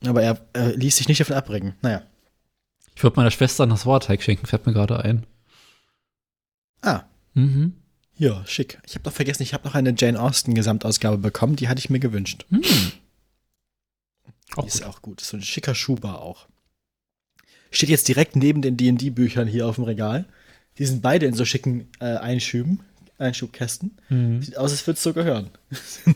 aber 0.06 0.22
er 0.22 0.40
äh, 0.54 0.70
ließ 0.74 0.96
sich 0.96 1.06
nicht 1.08 1.20
davon 1.20 1.36
abbringen. 1.36 1.74
Naja. 1.82 2.02
Ich 2.96 3.02
würde 3.02 3.16
meiner 3.16 3.30
Schwester 3.30 3.66
das 3.66 3.82
Sauerteig 3.82 4.22
schenken, 4.22 4.46
fällt 4.46 4.66
mir 4.66 4.72
gerade 4.72 4.98
ein. 5.04 5.26
Ah, 6.80 7.02
Mhm. 7.34 7.74
ja, 8.16 8.42
schick. 8.46 8.78
Ich 8.86 8.94
habe 8.94 9.04
noch 9.04 9.12
vergessen, 9.14 9.42
ich 9.42 9.52
habe 9.52 9.66
noch 9.68 9.74
eine 9.74 9.94
Jane 9.98 10.18
Austen 10.20 10.54
Gesamtausgabe 10.54 11.18
bekommen, 11.18 11.56
die 11.56 11.68
hatte 11.68 11.80
ich 11.80 11.90
mir 11.90 11.98
gewünscht. 12.00 12.46
Hm. 12.50 12.62
Die 12.62 14.56
Auch 14.56 14.66
ist 14.66 14.78
gut. 14.78 14.86
auch 14.88 15.02
gut. 15.02 15.20
Ist 15.20 15.28
so 15.30 15.36
ein 15.36 15.42
schicker 15.42 15.74
Schuhbar 15.74 16.20
auch. 16.22 16.46
Steht 17.70 17.88
jetzt 17.90 18.06
direkt 18.08 18.36
neben 18.36 18.62
den 18.62 18.76
D&D-Büchern 18.76 19.48
hier 19.48 19.66
auf 19.66 19.74
dem 19.74 19.84
Regal. 19.84 20.26
Die 20.78 20.86
sind 20.86 21.02
beide 21.02 21.26
in 21.26 21.34
so 21.34 21.44
schicken 21.44 21.88
äh, 22.00 22.16
Einschüben, 22.16 22.80
Einschubkästen. 23.18 23.96
Mhm. 24.08 24.42
Sieht 24.42 24.56
aus, 24.56 24.72
als 24.72 24.86
würde 24.86 24.96
es 24.96 25.02
so 25.02 25.12
gehören. 25.12 25.50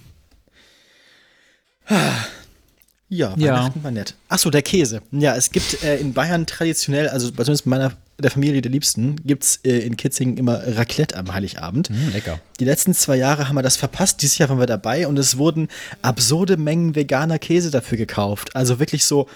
ja, 3.08 3.34
Ja. 3.36 3.54
Weihnachten 3.54 3.84
war 3.84 3.90
nett. 3.90 4.14
Achso, 4.28 4.50
der 4.50 4.62
Käse. 4.62 5.02
Ja, 5.12 5.36
es 5.36 5.50
gibt 5.50 5.82
äh, 5.82 5.98
in 5.98 6.12
Bayern 6.12 6.46
traditionell, 6.46 7.08
also 7.08 7.30
zumindest 7.30 7.64
bei 7.64 7.70
meiner 7.70 7.92
der 8.20 8.32
Familie 8.32 8.60
der 8.60 8.72
Liebsten, 8.72 9.14
gibt 9.24 9.44
es 9.44 9.60
äh, 9.64 9.78
in 9.78 9.96
Kitzingen 9.96 10.38
immer 10.38 10.60
Raclette 10.76 11.16
am 11.16 11.32
Heiligabend. 11.32 11.88
Hm, 11.88 12.10
lecker. 12.12 12.40
Die 12.58 12.64
letzten 12.64 12.92
zwei 12.92 13.16
Jahre 13.16 13.48
haben 13.48 13.54
wir 13.54 13.62
das 13.62 13.76
verpasst. 13.76 14.22
Dieses 14.22 14.38
Jahr 14.38 14.48
waren 14.48 14.58
wir 14.58 14.66
dabei 14.66 15.06
und 15.06 15.16
es 15.18 15.38
wurden 15.38 15.68
absurde 16.02 16.56
Mengen 16.56 16.96
veganer 16.96 17.38
Käse 17.38 17.70
dafür 17.70 17.96
gekauft. 17.96 18.56
Also 18.56 18.80
wirklich 18.80 19.04
so, 19.04 19.28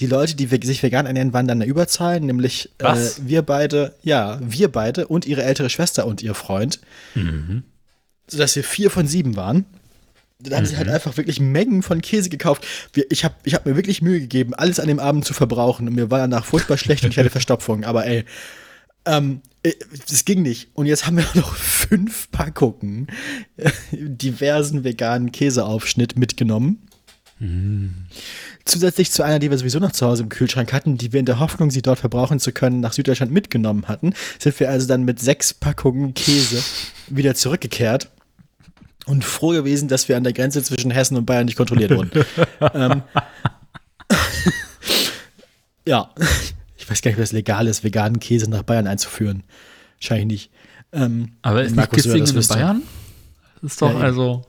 die 0.00 0.06
Leute, 0.06 0.34
die 0.34 0.46
sich 0.66 0.82
vegan 0.82 1.06
ernähren, 1.06 1.32
waren 1.34 1.46
dann 1.46 1.60
eine 1.60 1.70
Überzahl, 1.70 2.20
nämlich 2.20 2.70
äh, 2.78 2.96
wir 3.20 3.42
beide, 3.42 3.94
ja, 4.02 4.38
wir 4.42 4.68
beide 4.68 5.06
und 5.06 5.26
ihre 5.26 5.42
ältere 5.42 5.68
Schwester 5.68 6.06
und 6.06 6.22
ihr 6.22 6.34
Freund. 6.34 6.80
Sodass 8.26 8.56
wir 8.56 8.64
vier 8.64 8.90
von 8.90 9.06
sieben 9.06 9.36
waren. 9.36 9.66
Dann 10.38 10.54
haben 10.56 10.66
sie 10.66 10.78
halt 10.78 10.88
einfach 10.88 11.18
wirklich 11.18 11.38
Mengen 11.38 11.82
von 11.82 12.00
Käse 12.00 12.30
gekauft. 12.30 12.66
Wir, 12.94 13.04
ich 13.10 13.24
habe 13.24 13.34
ich 13.44 13.54
hab 13.54 13.66
mir 13.66 13.76
wirklich 13.76 14.00
Mühe 14.00 14.20
gegeben, 14.20 14.54
alles 14.54 14.80
an 14.80 14.88
dem 14.88 14.98
Abend 14.98 15.26
zu 15.26 15.34
verbrauchen. 15.34 15.86
Und 15.86 15.94
mir 15.94 16.10
war 16.10 16.18
danach 16.18 16.46
furchtbar 16.46 16.78
schlecht 16.78 17.04
und 17.04 17.10
ich 17.10 17.18
hatte 17.18 17.30
Verstopfung. 17.30 17.84
Aber 17.84 18.06
ey, 18.06 18.24
ähm, 19.04 19.42
äh, 19.62 19.72
das 20.08 20.24
ging 20.24 20.40
nicht. 20.40 20.68
Und 20.72 20.86
jetzt 20.86 21.06
haben 21.06 21.18
wir 21.18 21.26
noch 21.34 21.54
fünf 21.54 22.30
Packungen 22.30 23.08
äh, 23.58 23.70
diversen 23.92 24.82
veganen 24.82 25.30
Käseaufschnitt 25.30 26.16
mitgenommen. 26.16 26.86
Zusätzlich 28.64 29.10
zu 29.10 29.22
einer, 29.22 29.38
die 29.38 29.50
wir 29.50 29.58
sowieso 29.58 29.78
noch 29.78 29.92
zu 29.92 30.06
Hause 30.06 30.22
im 30.24 30.28
Kühlschrank 30.28 30.72
hatten, 30.72 30.96
die 30.98 31.12
wir 31.12 31.20
in 31.20 31.26
der 31.26 31.38
Hoffnung, 31.40 31.70
sie 31.70 31.82
dort 31.82 31.98
verbrauchen 31.98 32.38
zu 32.40 32.52
können, 32.52 32.80
nach 32.80 32.92
Süddeutschland 32.92 33.32
mitgenommen 33.32 33.88
hatten, 33.88 34.12
sind 34.38 34.58
wir 34.60 34.70
also 34.70 34.86
dann 34.86 35.04
mit 35.04 35.18
sechs 35.20 35.54
Packungen 35.54 36.14
Käse 36.14 36.62
wieder 37.08 37.34
zurückgekehrt 37.34 38.08
und 39.06 39.24
froh 39.24 39.50
gewesen, 39.50 39.88
dass 39.88 40.08
wir 40.08 40.16
an 40.16 40.24
der 40.24 40.32
Grenze 40.32 40.62
zwischen 40.62 40.90
Hessen 40.90 41.16
und 41.16 41.24
Bayern 41.26 41.46
nicht 41.46 41.56
kontrolliert 41.56 41.90
wurden. 41.90 42.10
ähm, 42.74 43.02
ja, 45.86 46.10
ich 46.76 46.88
weiß 46.90 47.02
gar 47.02 47.10
nicht, 47.10 47.18
ob 47.18 47.22
das 47.22 47.32
legal 47.32 47.66
ist, 47.66 47.82
veganen 47.84 48.20
Käse 48.20 48.48
nach 48.50 48.62
Bayern 48.62 48.86
einzuführen. 48.86 49.42
Wahrscheinlich 49.98 50.26
nicht. 50.26 50.50
Ähm, 50.92 51.32
Aber 51.42 51.62
ist 51.62 51.70
nicht 51.70 51.76
Markus 51.76 52.02
Kitzingen 52.02 52.34
das 52.34 52.48
in. 52.48 52.54
Bayern? 52.54 52.82
Das 53.62 53.72
ist 53.72 53.82
doch 53.82 53.92
Ja, 53.92 53.98
also. 54.00 54.42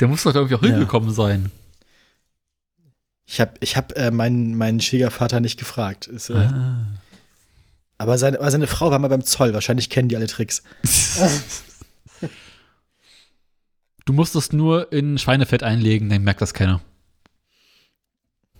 Der 0.00 0.08
muss 0.08 0.22
doch 0.24 0.34
irgendwie 0.34 0.54
auch 0.56 0.62
Ja. 0.62 0.70
hingekommen 0.70 1.12
sein. 1.12 1.50
Ich 3.26 3.40
habe 3.40 3.52
ich 3.60 3.76
hab, 3.76 3.96
äh, 3.96 4.10
meinen, 4.10 4.54
meinen 4.56 4.80
Schwiegervater 4.80 5.40
nicht 5.40 5.58
gefragt. 5.58 6.06
Ist, 6.06 6.30
äh, 6.30 6.34
Ah. 6.34 6.86
aber, 7.98 8.18
seine, 8.18 8.38
aber 8.38 8.50
seine 8.50 8.66
Frau 8.66 8.90
war 8.90 8.98
mal 8.98 9.08
beim 9.08 9.24
Zoll. 9.24 9.54
Wahrscheinlich 9.54 9.88
kennen 9.90 10.08
die 10.08 10.16
alle 10.16 10.26
Tricks. 10.26 10.62
Du 14.04 14.12
musst 14.12 14.36
es 14.36 14.52
nur 14.52 14.92
in 14.92 15.16
Schweinefett 15.18 15.62
einlegen, 15.62 16.10
dann 16.10 16.22
merkt 16.22 16.42
das 16.42 16.52
keiner. 16.52 16.82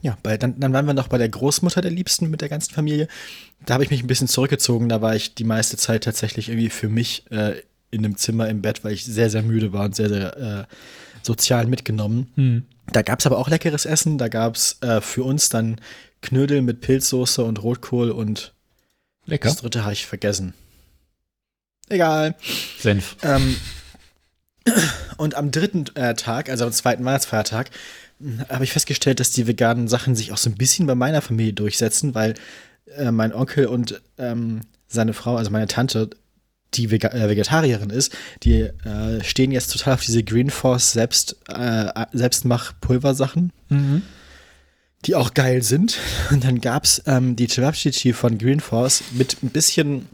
Ja, 0.00 0.16
bei, 0.22 0.36
dann, 0.36 0.58
dann 0.60 0.72
waren 0.72 0.86
wir 0.86 0.94
noch 0.94 1.08
bei 1.08 1.18
der 1.18 1.28
Großmutter 1.28 1.80
der 1.80 1.90
Liebsten 1.90 2.30
mit 2.30 2.40
der 2.40 2.48
ganzen 2.48 2.72
Familie. 2.74 3.08
Da 3.64 3.74
habe 3.74 3.84
ich 3.84 3.90
mich 3.90 4.02
ein 4.02 4.06
bisschen 4.06 4.28
zurückgezogen. 4.28 4.88
Da 4.88 5.00
war 5.02 5.14
ich 5.16 5.34
die 5.34 5.44
meiste 5.44 5.76
Zeit 5.76 6.04
tatsächlich 6.04 6.48
irgendwie 6.48 6.70
für 6.70 6.88
mich 6.88 7.30
äh, 7.30 7.62
in 7.90 8.04
einem 8.04 8.16
Zimmer 8.16 8.48
im 8.48 8.60
Bett, 8.62 8.84
weil 8.84 8.92
ich 8.92 9.04
sehr, 9.04 9.30
sehr 9.30 9.42
müde 9.42 9.72
war 9.72 9.84
und 9.84 9.94
sehr, 9.96 10.08
sehr 10.08 10.36
äh, 10.36 10.64
sozial 11.22 11.66
mitgenommen. 11.66 12.30
Hm. 12.34 12.64
Da 12.92 13.02
gab 13.02 13.20
es 13.20 13.26
aber 13.26 13.38
auch 13.38 13.48
leckeres 13.48 13.86
Essen. 13.86 14.18
Da 14.18 14.28
gab 14.28 14.56
es 14.56 14.78
äh, 14.82 15.00
für 15.00 15.24
uns 15.24 15.48
dann 15.48 15.80
Knödel 16.22 16.62
mit 16.62 16.80
Pilzsoße 16.80 17.42
und 17.44 17.62
Rotkohl 17.62 18.10
und 18.10 18.54
Lecker. 19.26 19.48
das 19.48 19.58
dritte 19.58 19.82
habe 19.84 19.92
ich 19.92 20.06
vergessen. 20.06 20.54
Egal. 21.88 22.34
Senf. 22.78 23.16
Ähm, 23.22 23.56
und 25.16 25.34
am 25.34 25.50
dritten 25.50 25.84
äh, 25.94 26.14
Tag, 26.14 26.48
also 26.48 26.64
am 26.64 26.72
zweiten 26.72 27.04
Weihnachtsfeiertag, 27.04 27.70
mh, 28.18 28.48
habe 28.48 28.64
ich 28.64 28.72
festgestellt, 28.72 29.20
dass 29.20 29.30
die 29.30 29.46
veganen 29.46 29.88
Sachen 29.88 30.14
sich 30.14 30.32
auch 30.32 30.38
so 30.38 30.48
ein 30.50 30.56
bisschen 30.56 30.86
bei 30.86 30.94
meiner 30.94 31.20
Familie 31.20 31.52
durchsetzen, 31.52 32.14
weil 32.14 32.34
äh, 32.96 33.10
mein 33.10 33.34
Onkel 33.34 33.66
und 33.66 34.00
ähm, 34.18 34.62
seine 34.88 35.12
Frau, 35.12 35.36
also 35.36 35.50
meine 35.50 35.66
Tante, 35.66 36.10
die 36.76 36.90
Vega 36.90 37.08
äh, 37.08 37.28
Vegetarierin 37.28 37.90
ist, 37.90 38.12
die 38.42 38.60
äh, 38.62 39.22
stehen 39.24 39.52
jetzt 39.52 39.72
total 39.72 39.94
auf 39.94 40.02
diese 40.04 40.22
Green 40.22 40.50
Force 40.50 40.92
selbst, 40.92 41.36
äh, 41.48 42.06
Selbstmach-Pulversachen, 42.12 43.52
Mhm. 43.68 44.02
die 45.06 45.14
auch 45.14 45.34
geil 45.34 45.62
sind. 45.62 45.98
Und 46.30 46.44
dann 46.44 46.60
gab 46.60 46.84
es 46.84 47.02
ähm, 47.06 47.36
die 47.36 47.46
Cevapcici 47.48 48.12
von 48.12 48.38
Green 48.38 48.60
Force 48.60 49.02
mit 49.12 49.42
ein 49.42 49.50
bisschen 49.50 50.08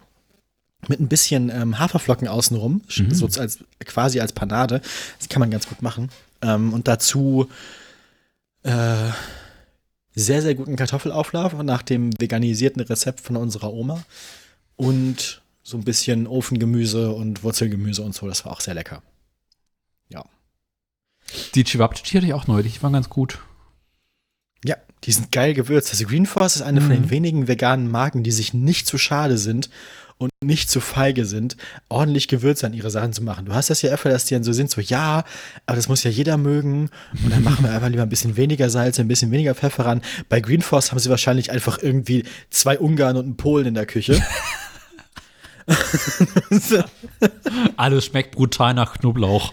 mit 0.88 0.98
ein 0.98 1.08
bisschen 1.08 1.50
ähm, 1.50 1.78
Haferflocken 1.78 2.26
außenrum, 2.26 2.80
Mhm. 2.96 3.14
so 3.14 3.26
als, 3.38 3.58
quasi 3.84 4.18
als 4.18 4.32
Panade. 4.32 4.80
Das 5.18 5.28
kann 5.28 5.40
man 5.40 5.50
ganz 5.50 5.68
gut 5.68 5.82
machen. 5.82 6.08
Ähm, 6.40 6.72
und 6.72 6.88
dazu 6.88 7.50
äh, 8.62 9.10
sehr, 10.14 10.40
sehr 10.42 10.54
guten 10.54 10.76
Kartoffelauflauf 10.76 11.52
nach 11.62 11.82
dem 11.82 12.18
veganisierten 12.18 12.80
Rezept 12.82 13.20
von 13.20 13.36
unserer 13.36 13.72
Oma. 13.72 14.02
Und 14.76 15.42
so 15.70 15.76
ein 15.78 15.84
bisschen 15.84 16.26
Ofengemüse 16.26 17.12
und 17.12 17.44
Wurzelgemüse 17.44 18.02
und 18.02 18.12
so. 18.14 18.26
Das 18.26 18.44
war 18.44 18.52
auch 18.52 18.60
sehr 18.60 18.74
lecker. 18.74 19.02
Ja. 20.08 20.24
Die 21.54 21.62
Chivapchichi 21.62 22.16
hatte 22.16 22.26
ich 22.26 22.34
auch 22.34 22.48
neulich, 22.48 22.74
die 22.74 22.82
waren 22.82 22.92
ganz 22.92 23.08
gut. 23.08 23.38
Ja, 24.64 24.76
die 25.04 25.12
sind 25.12 25.30
geil 25.30 25.54
gewürzt. 25.54 25.90
Also 25.92 26.04
Green 26.06 26.26
Force 26.26 26.56
ist 26.56 26.62
eine 26.62 26.80
von 26.80 26.90
Mhm. 26.90 26.94
den 27.02 27.10
wenigen 27.10 27.48
veganen 27.48 27.88
Marken, 27.90 28.24
die 28.24 28.32
sich 28.32 28.52
nicht 28.52 28.86
zu 28.88 28.98
schade 28.98 29.38
sind 29.38 29.70
und 30.18 30.30
nicht 30.44 30.68
zu 30.68 30.80
feige 30.80 31.24
sind, 31.24 31.56
ordentlich 31.88 32.26
Gewürze 32.26 32.66
an 32.66 32.74
ihre 32.74 32.90
Sachen 32.90 33.12
zu 33.12 33.22
machen. 33.22 33.46
Du 33.46 33.54
hast 33.54 33.70
das 33.70 33.80
ja 33.80 33.92
öfter, 33.92 34.10
dass 34.10 34.24
die 34.26 34.34
dann 34.34 34.42
so 34.44 34.52
sind, 34.52 34.70
so 34.70 34.80
ja, 34.80 35.24
aber 35.66 35.76
das 35.76 35.88
muss 35.88 36.02
ja 36.02 36.10
jeder 36.10 36.36
mögen. 36.36 36.90
Und 37.24 37.30
dann 37.30 37.44
machen 37.44 37.64
wir 37.64 37.72
einfach 37.72 37.88
lieber 37.88 38.02
ein 38.02 38.08
bisschen 38.10 38.36
weniger 38.36 38.68
Salz, 38.70 38.98
ein 38.98 39.08
bisschen 39.08 39.30
weniger 39.30 39.54
Pfeffer 39.54 39.86
ran. 39.86 40.02
Bei 40.28 40.40
Green 40.40 40.62
Force 40.62 40.90
haben 40.90 40.98
sie 40.98 41.08
wahrscheinlich 41.10 41.52
einfach 41.52 41.78
irgendwie 41.80 42.24
zwei 42.50 42.76
Ungarn 42.78 43.16
und 43.16 43.24
einen 43.24 43.36
Polen 43.36 43.66
in 43.68 43.74
der 43.74 43.86
Küche. 43.86 44.20
Alles 47.76 48.06
schmeckt 48.06 48.34
brutal 48.34 48.74
nach 48.74 48.98
Knoblauch. 48.98 49.52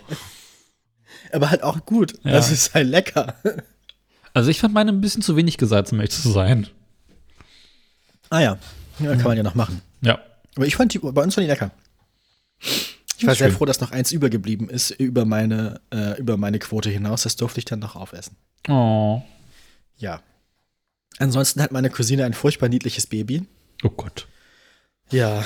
aber 1.31 1.49
halt 1.49 1.63
auch 1.63 1.85
gut. 1.85 2.13
Ja. 2.23 2.31
Das 2.31 2.51
ist 2.51 2.73
halt 2.73 2.87
lecker. 2.87 3.35
Also 4.33 4.49
ich 4.49 4.59
fand 4.59 4.73
meine 4.73 4.91
ein 4.91 5.01
bisschen 5.01 5.21
zu 5.21 5.35
wenig 5.35 5.57
gesalzen, 5.57 5.95
um 5.95 6.01
ehrlich 6.01 6.15
zu 6.15 6.29
sein. 6.29 6.67
Ah 8.29 8.39
ja, 8.39 8.57
ja 8.99 9.15
kann 9.15 9.23
man 9.23 9.37
ja 9.37 9.43
noch 9.43 9.55
machen. 9.55 9.81
Ja. 10.01 10.19
Aber 10.55 10.65
ich 10.65 10.75
fand 10.75 10.93
die, 10.93 10.99
bei 10.99 11.23
uns 11.23 11.35
waren 11.35 11.43
die 11.43 11.49
lecker. 11.49 11.71
Ich 13.17 13.25
war 13.25 13.33
sehr 13.33 13.51
froh, 13.51 13.65
dass 13.65 13.79
noch 13.79 13.91
eins 13.91 14.11
übergeblieben 14.11 14.69
ist 14.69 14.91
über 14.91 15.25
meine, 15.25 15.81
äh, 15.91 16.19
über 16.19 16.37
meine 16.37 16.59
Quote 16.59 16.89
hinaus. 16.89 17.23
Das 17.23 17.35
durfte 17.35 17.59
ich 17.59 17.65
dann 17.65 17.79
noch 17.79 17.95
aufessen. 17.95 18.35
Oh. 18.67 19.23
Ja. 19.97 20.21
Ansonsten 21.17 21.61
hat 21.61 21.71
meine 21.71 21.89
Cousine 21.89 22.25
ein 22.25 22.33
furchtbar 22.33 22.69
niedliches 22.69 23.07
Baby. 23.07 23.43
Oh 23.83 23.89
Gott. 23.89 24.27
Ja. 25.09 25.43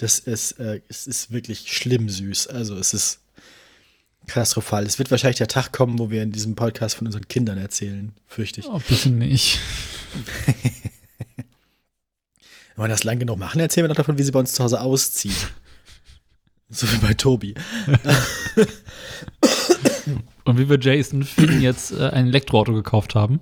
Das 0.00 0.18
ist, 0.18 0.52
äh, 0.52 0.80
es 0.88 1.06
ist 1.06 1.30
wirklich 1.30 1.70
schlimm 1.70 2.08
süß. 2.08 2.46
Also 2.46 2.74
es 2.76 2.94
ist 2.94 3.20
katastrophal. 4.26 4.86
Es 4.86 4.98
wird 4.98 5.10
wahrscheinlich 5.10 5.36
der 5.36 5.48
Tag 5.48 5.72
kommen, 5.72 5.98
wo 5.98 6.08
wir 6.08 6.22
in 6.22 6.32
diesem 6.32 6.54
Podcast 6.54 6.96
von 6.96 7.06
unseren 7.06 7.28
Kindern 7.28 7.58
erzählen, 7.58 8.14
fürchte 8.26 8.60
ich. 8.60 8.66
Oh, 8.66 8.80
bitte 8.88 9.10
nicht. 9.10 9.58
Wenn 12.76 12.84
wir 12.84 12.88
das 12.88 13.04
lang 13.04 13.18
genug 13.18 13.38
machen, 13.38 13.60
erzählen 13.60 13.84
wir 13.84 13.90
noch 13.90 13.96
davon, 13.96 14.16
wie 14.16 14.22
sie 14.22 14.32
bei 14.32 14.40
uns 14.40 14.54
zu 14.54 14.64
Hause 14.64 14.80
auszieht. 14.80 15.48
So 16.72 16.86
wie 16.92 16.98
bei 16.98 17.14
Tobi. 17.14 17.52
Und 20.44 20.56
wie 20.56 20.68
wir 20.68 20.78
Jason 20.78 21.24
Finn 21.24 21.60
jetzt 21.60 21.90
äh, 21.90 22.10
ein 22.10 22.28
Elektroauto 22.28 22.72
gekauft 22.72 23.16
haben. 23.16 23.40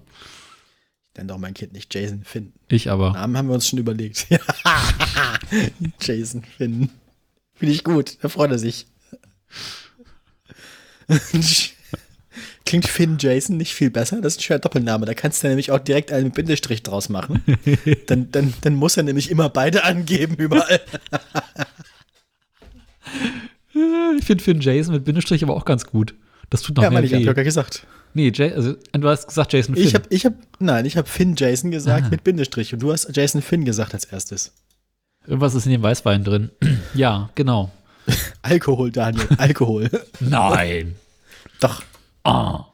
Nenn 1.19 1.27
doch 1.27 1.39
mein 1.39 1.53
Kind 1.53 1.73
nicht 1.73 1.93
Jason 1.93 2.23
Finn. 2.23 2.53
Ich 2.69 2.89
aber. 2.89 3.13
Namen 3.13 3.37
haben 3.37 3.49
wir 3.49 3.55
uns 3.55 3.67
schon 3.67 3.81
überlegt. 3.81 4.29
Jason 6.01 6.45
Finn. 6.45 6.91
Finde 7.55 7.75
ich 7.75 7.83
gut, 7.83 8.19
da 8.23 8.29
freut 8.29 8.53
er 8.53 8.59
sich. 8.59 8.87
Klingt 12.65 12.87
Finn 12.87 13.17
Jason 13.19 13.57
nicht 13.57 13.75
viel 13.75 13.91
besser? 13.91 14.21
Das 14.21 14.35
ist 14.35 14.39
ein 14.39 14.43
schöner 14.43 14.61
Doppelname. 14.61 15.07
Da 15.07 15.15
kannst 15.15 15.43
du 15.43 15.49
nämlich 15.49 15.73
auch 15.73 15.81
direkt 15.81 16.13
einen 16.13 16.31
Bindestrich 16.31 16.85
draus 16.85 17.09
machen. 17.09 17.43
Dann, 18.07 18.31
dann, 18.31 18.55
dann 18.61 18.75
muss 18.75 18.97
er 18.97 19.03
nämlich 19.03 19.29
immer 19.29 19.49
beide 19.49 19.83
angeben 19.85 20.37
überall. 20.37 20.81
Ich 24.19 24.25
finde 24.25 24.43
Finn 24.43 24.61
Jason 24.61 24.93
mit 24.93 25.05
Bindestrich 25.05 25.45
aber 25.45 25.55
auch 25.55 25.65
ganz 25.65 25.87
gut. 25.87 26.15
Das 26.51 26.63
tut 26.63 26.77
noch 26.77 26.83
Ja, 26.85 26.91
mehr 26.91 27.03
ich, 27.05 27.13
hab 27.13 27.19
weh. 27.19 27.23
ich 27.23 27.29
hab 27.29 27.37
ja 27.37 27.43
gesagt. 27.43 27.87
Nee, 28.15 28.33
Jay, 28.35 28.53
also, 28.53 28.75
du 28.93 29.09
hast 29.09 29.27
gesagt 29.29 29.53
Jason 29.53 29.75
Finn. 29.75 29.85
Ich 29.85 29.95
habe, 29.95 30.05
ich 30.09 30.25
hab, 30.25 30.33
nein, 30.59 30.87
ich 30.87 30.97
habe 30.97 31.07
Finn 31.09 31.35
Jason 31.37 31.71
gesagt 31.71 32.05
Ah. 32.07 32.09
mit 32.11 32.25
Bindestrich 32.25 32.73
und 32.73 32.81
du 32.81 32.91
hast 32.93 33.15
Jason 33.15 33.43
Finn 33.43 33.65
gesagt 33.65 33.93
als 33.95 34.07
erstes. 34.07 34.53
Irgendwas 35.27 35.55
ist 35.55 35.67
in 35.67 35.73
dem 35.73 35.83
Weißwein 35.83 36.25
drin. 36.25 36.51
ja, 36.95 37.29
genau. 37.35 37.71
Alkohol, 38.43 38.91
Daniel, 38.91 39.27
Alkohol. 39.37 39.91
Nein. 40.21 40.97
Doch, 41.61 41.83
Ah. 42.25 42.65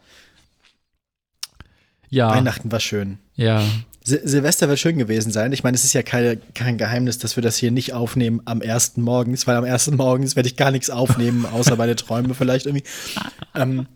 Ja, 2.10 2.30
Weihnachten 2.30 2.70
war 2.70 2.80
schön. 2.80 3.18
ja. 3.34 3.62
Sil 4.04 4.20
Silvester 4.22 4.68
wird 4.68 4.78
schön 4.78 4.98
gewesen 4.98 5.32
sein. 5.32 5.52
Ich 5.52 5.64
meine, 5.64 5.74
es 5.74 5.84
ist 5.84 5.94
ja 5.94 6.02
keine, 6.02 6.36
kein 6.54 6.76
Geheimnis, 6.76 7.18
dass 7.18 7.36
wir 7.36 7.42
das 7.42 7.56
hier 7.56 7.70
nicht 7.70 7.94
aufnehmen 7.94 8.42
am 8.44 8.60
ersten 8.60 9.00
Morgens, 9.00 9.46
weil 9.46 9.56
am 9.56 9.64
ersten 9.64 9.96
Morgens 9.96 10.36
werde 10.36 10.48
ich 10.48 10.56
gar 10.56 10.70
nichts 10.70 10.90
aufnehmen, 10.90 11.46
außer 11.52 11.76
meine 11.76 11.96
Träume 11.96 12.34
vielleicht 12.34 12.66
irgendwie. 12.66 12.84
Ähm, 13.54 13.86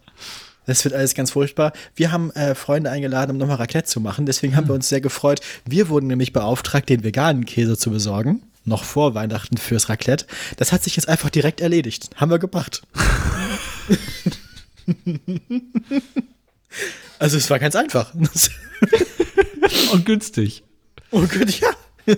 das 0.64 0.84
wird 0.84 0.94
alles 0.94 1.14
ganz 1.14 1.32
furchtbar. 1.32 1.72
Wir 1.94 2.10
haben 2.10 2.30
äh, 2.32 2.54
Freunde 2.54 2.90
eingeladen, 2.90 3.32
um 3.32 3.38
nochmal 3.38 3.56
Raclette 3.56 3.86
zu 3.86 4.00
machen. 4.00 4.26
Deswegen 4.26 4.56
haben 4.56 4.68
wir 4.68 4.74
uns 4.74 4.88
sehr 4.88 5.00
gefreut. 5.00 5.40
Wir 5.66 5.88
wurden 5.88 6.06
nämlich 6.06 6.32
beauftragt, 6.32 6.88
den 6.88 7.04
veganen 7.04 7.44
Käse 7.44 7.76
zu 7.76 7.90
besorgen. 7.90 8.42
Noch 8.64 8.84
vor 8.84 9.14
Weihnachten 9.14 9.56
fürs 9.56 9.88
Raclette. 9.88 10.26
Das 10.56 10.72
hat 10.72 10.84
sich 10.84 10.96
jetzt 10.96 11.08
einfach 11.08 11.30
direkt 11.30 11.60
erledigt. 11.60 12.10
Haben 12.16 12.30
wir 12.30 12.38
gebracht. 12.38 12.82
also 17.18 17.36
es 17.36 17.50
war 17.50 17.58
ganz 17.58 17.76
einfach. 17.76 18.14
Und 19.92 20.04
günstig. 20.06 20.62
Oh 21.10 21.20
Gott, 21.26 21.60
ja. 21.60 21.70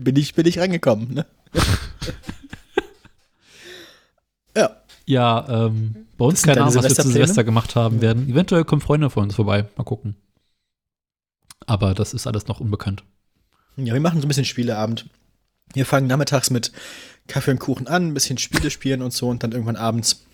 bin 0.00 0.16
ich, 0.16 0.34
bin 0.34 0.46
ich 0.46 0.58
rangekommen, 0.58 1.14
ne? 1.14 1.26
ja. 4.56 4.76
Ja, 5.06 5.66
ähm, 5.66 6.06
bei 6.16 6.24
uns 6.24 6.42
keine 6.42 6.62
Ahnung, 6.62 6.74
was 6.74 6.84
wir 6.84 6.94
zu? 6.94 7.08
Silvester 7.10 7.44
gemacht 7.44 7.74
haben 7.74 8.00
werden. 8.00 8.28
Eventuell 8.28 8.64
kommen 8.64 8.82
Freunde 8.82 9.10
von 9.10 9.24
uns 9.24 9.34
vorbei. 9.34 9.66
Mal 9.76 9.84
gucken. 9.84 10.16
Aber 11.66 11.94
das 11.94 12.14
ist 12.14 12.26
alles 12.26 12.46
noch 12.46 12.60
unbekannt. 12.60 13.02
Ja, 13.76 13.94
wir 13.94 14.00
machen 14.00 14.20
so 14.20 14.26
ein 14.26 14.28
bisschen 14.28 14.44
Spieleabend. 14.44 15.06
Wir 15.72 15.86
fangen 15.86 16.06
nachmittags 16.06 16.50
mit 16.50 16.72
Kaffee 17.28 17.52
und 17.52 17.60
Kuchen 17.60 17.86
an, 17.86 18.08
ein 18.08 18.14
bisschen 18.14 18.38
Spiele 18.38 18.70
spielen 18.70 19.02
und 19.02 19.12
so 19.12 19.28
und 19.28 19.42
dann 19.42 19.52
irgendwann 19.52 19.76
abends 19.76 20.26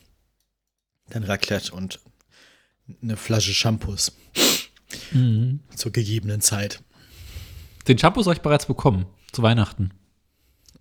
dann 1.10 1.24
Raclette 1.24 1.72
und 1.72 2.00
eine 3.02 3.16
Flasche 3.16 3.54
Shampoos 3.54 4.12
Mhm. 5.12 5.60
zur 5.74 5.92
gegebenen 5.92 6.40
Zeit. 6.40 6.82
Den 7.88 7.98
Shampoo 7.98 8.22
soll 8.22 8.34
ich 8.34 8.40
bereits 8.42 8.66
bekommen. 8.66 9.06
Zu 9.32 9.42
Weihnachten. 9.42 9.90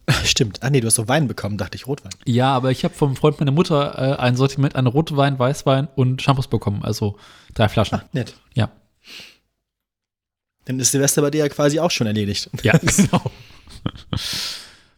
Stimmt. 0.24 0.62
Ah 0.64 0.70
nee, 0.70 0.82
du 0.82 0.88
hast 0.88 0.98
doch 0.98 1.08
Wein 1.08 1.28
bekommen, 1.28 1.58
dachte 1.58 1.76
ich 1.76 1.88
Rotwein. 1.88 2.12
Ja, 2.26 2.54
aber 2.54 2.72
ich 2.72 2.84
habe 2.84 2.94
vom 2.94 3.16
Freund 3.16 3.40
meiner 3.40 3.52
Mutter 3.52 3.98
äh, 3.98 4.22
ein 4.22 4.36
Sortiment 4.36 4.76
an 4.76 4.88
Rotwein, 4.88 5.40
Weißwein 5.40 5.88
und 5.96 6.22
Shampoos 6.22 6.48
bekommen. 6.48 6.84
Also 6.84 7.18
drei 7.54 7.70
Flaschen. 7.70 8.00
Ah, 8.00 8.06
nett. 8.14 8.36
Ja. 8.54 8.72
Dann 10.66 10.80
ist 10.80 10.92
Silvester 10.92 11.22
bei 11.22 11.32
dir 11.32 11.40
ja 11.40 11.50
quasi 11.50 11.80
auch 11.80 11.92
schon 11.92 12.08
erledigt. 12.08 12.50
Ja, 12.64 12.78
genau. 12.78 13.32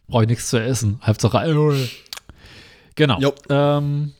Brauche 0.08 0.22
ich 0.24 0.28
nichts 0.28 0.48
zu 0.48 0.58
essen. 0.60 1.00
Hauptsache 1.02 1.38
Alkohol. 1.38 1.88
Genau. 2.94 3.34
Ähm, 3.48 4.12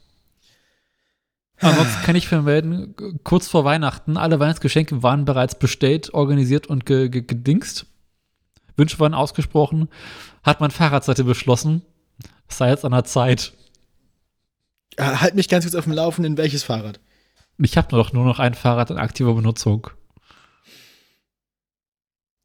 ansonsten 1.61 2.03
kann 2.03 2.17
ich 2.17 2.29
vermelden, 2.29 2.95
kurz 3.25 3.49
vor 3.49 3.65
Weihnachten, 3.65 4.17
alle 4.17 4.39
Weihnachtsgeschenke 4.39 5.03
waren 5.03 5.25
bereits 5.25 5.59
bestellt, 5.59 6.15
organisiert 6.15 6.67
und 6.67 6.87
ge 6.87 7.09
ge 7.09 7.23
gedingst. 7.23 7.87
Wünsche 8.77 8.99
waren 9.01 9.15
ausgesprochen. 9.15 9.89
Hat 10.43 10.61
mein 10.61 10.71
Fahrradseite 10.71 11.25
beschlossen. 11.25 11.83
Es 12.49 12.59
sei 12.59 12.71
jetzt 12.71 12.85
an 12.85 12.93
der 12.93 13.05
Zeit. 13.05 13.53
Äh, 14.97 15.03
Halt 15.03 15.35
mich 15.35 15.49
ganz 15.49 15.65
kurz 15.65 15.75
auf 15.75 15.85
dem 15.85 15.93
Laufenden, 15.93 16.39
welches 16.39 16.63
Fahrrad? 16.63 17.01
Ich 17.59 17.77
habe 17.77 17.89
doch 17.89 18.13
nur 18.13 18.25
noch 18.25 18.39
ein 18.39 18.55
Fahrrad 18.55 18.91
in 18.91 18.99
aktiver 18.99 19.35
Benutzung. 19.35 19.89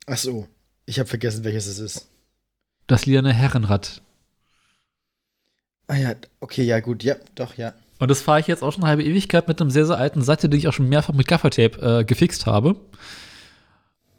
Ach 0.08 0.18
so, 0.18 0.48
ich 0.86 1.00
habe 1.00 1.08
vergessen, 1.08 1.44
welches 1.44 1.68
es 1.68 1.80
ist. 1.80 2.10
Das 2.88 3.06
lilane 3.06 3.32
Herrenrad. 3.32 4.02
Ah 5.88 5.96
ja, 5.96 6.16
okay, 6.40 6.64
ja 6.64 6.80
gut, 6.80 7.04
ja, 7.04 7.16
doch, 7.36 7.56
ja. 7.56 7.74
Und 8.04 8.10
das 8.10 8.22
fahre 8.22 8.42
ich 8.42 8.48
jetzt 8.48 8.64
auch 8.64 8.74
schon 8.74 8.84
eine 8.84 8.90
halbe 8.90 9.06
Ewigkeit 9.06 9.48
mit 9.48 9.62
einem 9.62 9.70
sehr, 9.70 9.86
sehr 9.86 9.98
alten 9.98 10.22
Sattel, 10.22 10.50
den 10.50 10.60
ich 10.60 10.68
auch 10.68 10.74
schon 10.74 10.90
mehrfach 10.90 11.14
mit 11.14 11.26
Gaffertape 11.26 12.00
äh, 12.00 12.04
gefixt 12.04 12.46
habe. 12.46 12.76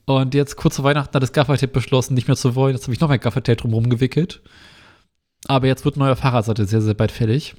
Und 0.07 0.33
jetzt 0.33 0.57
kurz 0.57 0.77
vor 0.77 0.87
Weihnachten 0.87 1.13
hat 1.13 1.23
das 1.23 1.35
Gaffertape 1.35 1.71
beschlossen, 1.71 2.15
nicht 2.15 2.27
mehr 2.27 2.35
zu 2.35 2.55
wollen. 2.55 2.75
Jetzt 2.75 2.85
habe 2.85 2.95
ich 2.95 3.01
noch 3.01 3.11
mehr 3.11 3.19
Gaffertape 3.19 3.57
drumherum 3.57 3.91
gewickelt. 3.91 4.41
Aber 5.49 5.67
jetzt 5.67 5.85
wird 5.85 5.97
ein 5.97 5.99
neuer 5.99 6.17
Fahrradsattel 6.17 6.67
sehr, 6.67 6.81
sehr 6.81 6.95
bald 6.95 7.13
fällig. 7.13 7.57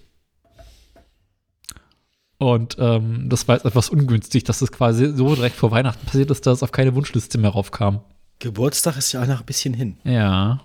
Und 2.40 2.76
ähm, 2.80 3.30
das 3.30 3.48
war 3.48 3.58
jetzt 3.58 3.66
etwas 3.66 3.92
ungünstig, 3.92 4.46
dass 4.46 4.58
das 4.58 4.72
quasi 4.72 5.14
so 5.16 5.36
direkt 5.36 5.56
vor 5.56 5.70
Weihnachten 5.70 6.08
passiert 6.08 6.32
ist, 6.32 6.48
dass 6.48 6.58
es 6.58 6.64
auf 6.64 6.72
keine 6.72 6.96
Wunschliste 6.96 7.38
mehr 7.38 7.52
raufkam. 7.52 8.02
Geburtstag 8.40 8.98
ist 8.98 9.12
ja 9.12 9.22
auch 9.22 9.28
noch 9.28 9.42
ein 9.42 9.46
bisschen 9.46 9.76
hin. 9.76 10.00
Ja. 10.04 10.64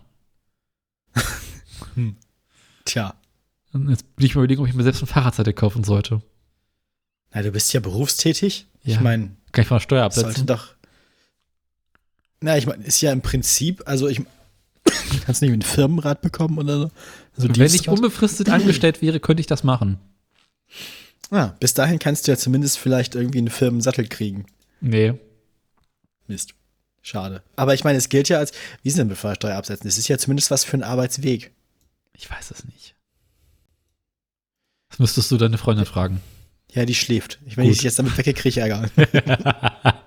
Tja. 2.86 3.19
Und 3.72 3.88
jetzt 3.88 4.16
bin 4.16 4.26
ich 4.26 4.34
mal 4.34 4.42
überlegen, 4.42 4.62
ob 4.62 4.68
ich 4.68 4.74
mir 4.74 4.82
selbst 4.82 5.02
ein 5.02 5.06
Fahrradsattel 5.06 5.52
kaufen 5.52 5.84
sollte. 5.84 6.22
Na, 7.32 7.42
du 7.42 7.52
bist 7.52 7.72
ja 7.72 7.80
berufstätig. 7.80 8.66
Ja. 8.82 8.94
Ich 8.96 9.00
meine, 9.00 9.36
Kann 9.52 9.62
ich 9.62 9.68
von 9.68 9.76
der 9.76 9.82
Steuer 9.82 10.10
sollte 10.10 10.28
absetzen? 10.28 10.46
doch. 10.46 10.74
Na, 12.40 12.56
ich 12.56 12.66
meine, 12.66 12.84
ist 12.84 13.00
ja 13.00 13.12
im 13.12 13.20
Prinzip, 13.22 13.82
also 13.86 14.08
ich 14.08 14.22
kannst 15.24 15.42
nicht 15.42 15.52
einen 15.52 15.62
Firmenrat 15.62 16.22
bekommen 16.22 16.58
oder 16.58 16.78
so. 16.78 16.90
Also 17.36 17.48
Wenn 17.48 17.66
ich 17.66 17.72
Dienstrat? 17.72 17.94
unbefristet 17.96 18.48
angestellt 18.50 19.02
wäre, 19.02 19.20
könnte 19.20 19.40
ich 19.40 19.46
das 19.46 19.62
machen. 19.62 19.98
Ah, 21.30 21.54
bis 21.60 21.74
dahin 21.74 21.98
kannst 22.00 22.26
du 22.26 22.32
ja 22.32 22.36
zumindest 22.38 22.78
vielleicht 22.78 23.14
irgendwie 23.14 23.38
einen 23.38 23.50
Firmensattel 23.50 24.08
kriegen. 24.08 24.46
Nee. 24.80 25.14
Mist. 26.26 26.54
Schade. 27.02 27.42
Aber 27.56 27.74
ich 27.74 27.84
meine, 27.84 27.98
es 27.98 28.08
gilt 28.08 28.28
ja 28.28 28.38
als, 28.38 28.52
wie 28.82 28.88
ist 28.88 28.98
denn 28.98 29.08
bevor 29.08 29.34
Steuer 29.34 29.56
absetzen? 29.56 29.86
Es 29.86 29.96
ist 29.98 30.08
ja 30.08 30.18
zumindest 30.18 30.50
was 30.50 30.64
für 30.64 30.74
einen 30.74 30.82
Arbeitsweg. 30.82 31.52
Ich 32.14 32.28
weiß 32.30 32.50
es 32.50 32.64
nicht. 32.64 32.94
Das 35.00 35.16
müsstest 35.16 35.30
du 35.30 35.38
deine 35.38 35.56
Freundin 35.56 35.86
fragen. 35.86 36.20
Ja, 36.74 36.84
die 36.84 36.94
schläft. 36.94 37.38
Ich, 37.46 37.56
wenn 37.56 37.64
Gut. 37.64 37.74
ich 37.74 37.82
jetzt 37.82 37.98
damit 37.98 38.18
wecke, 38.18 38.34
kriege 38.34 38.50
ich 38.50 38.58
Ärger. 38.58 38.86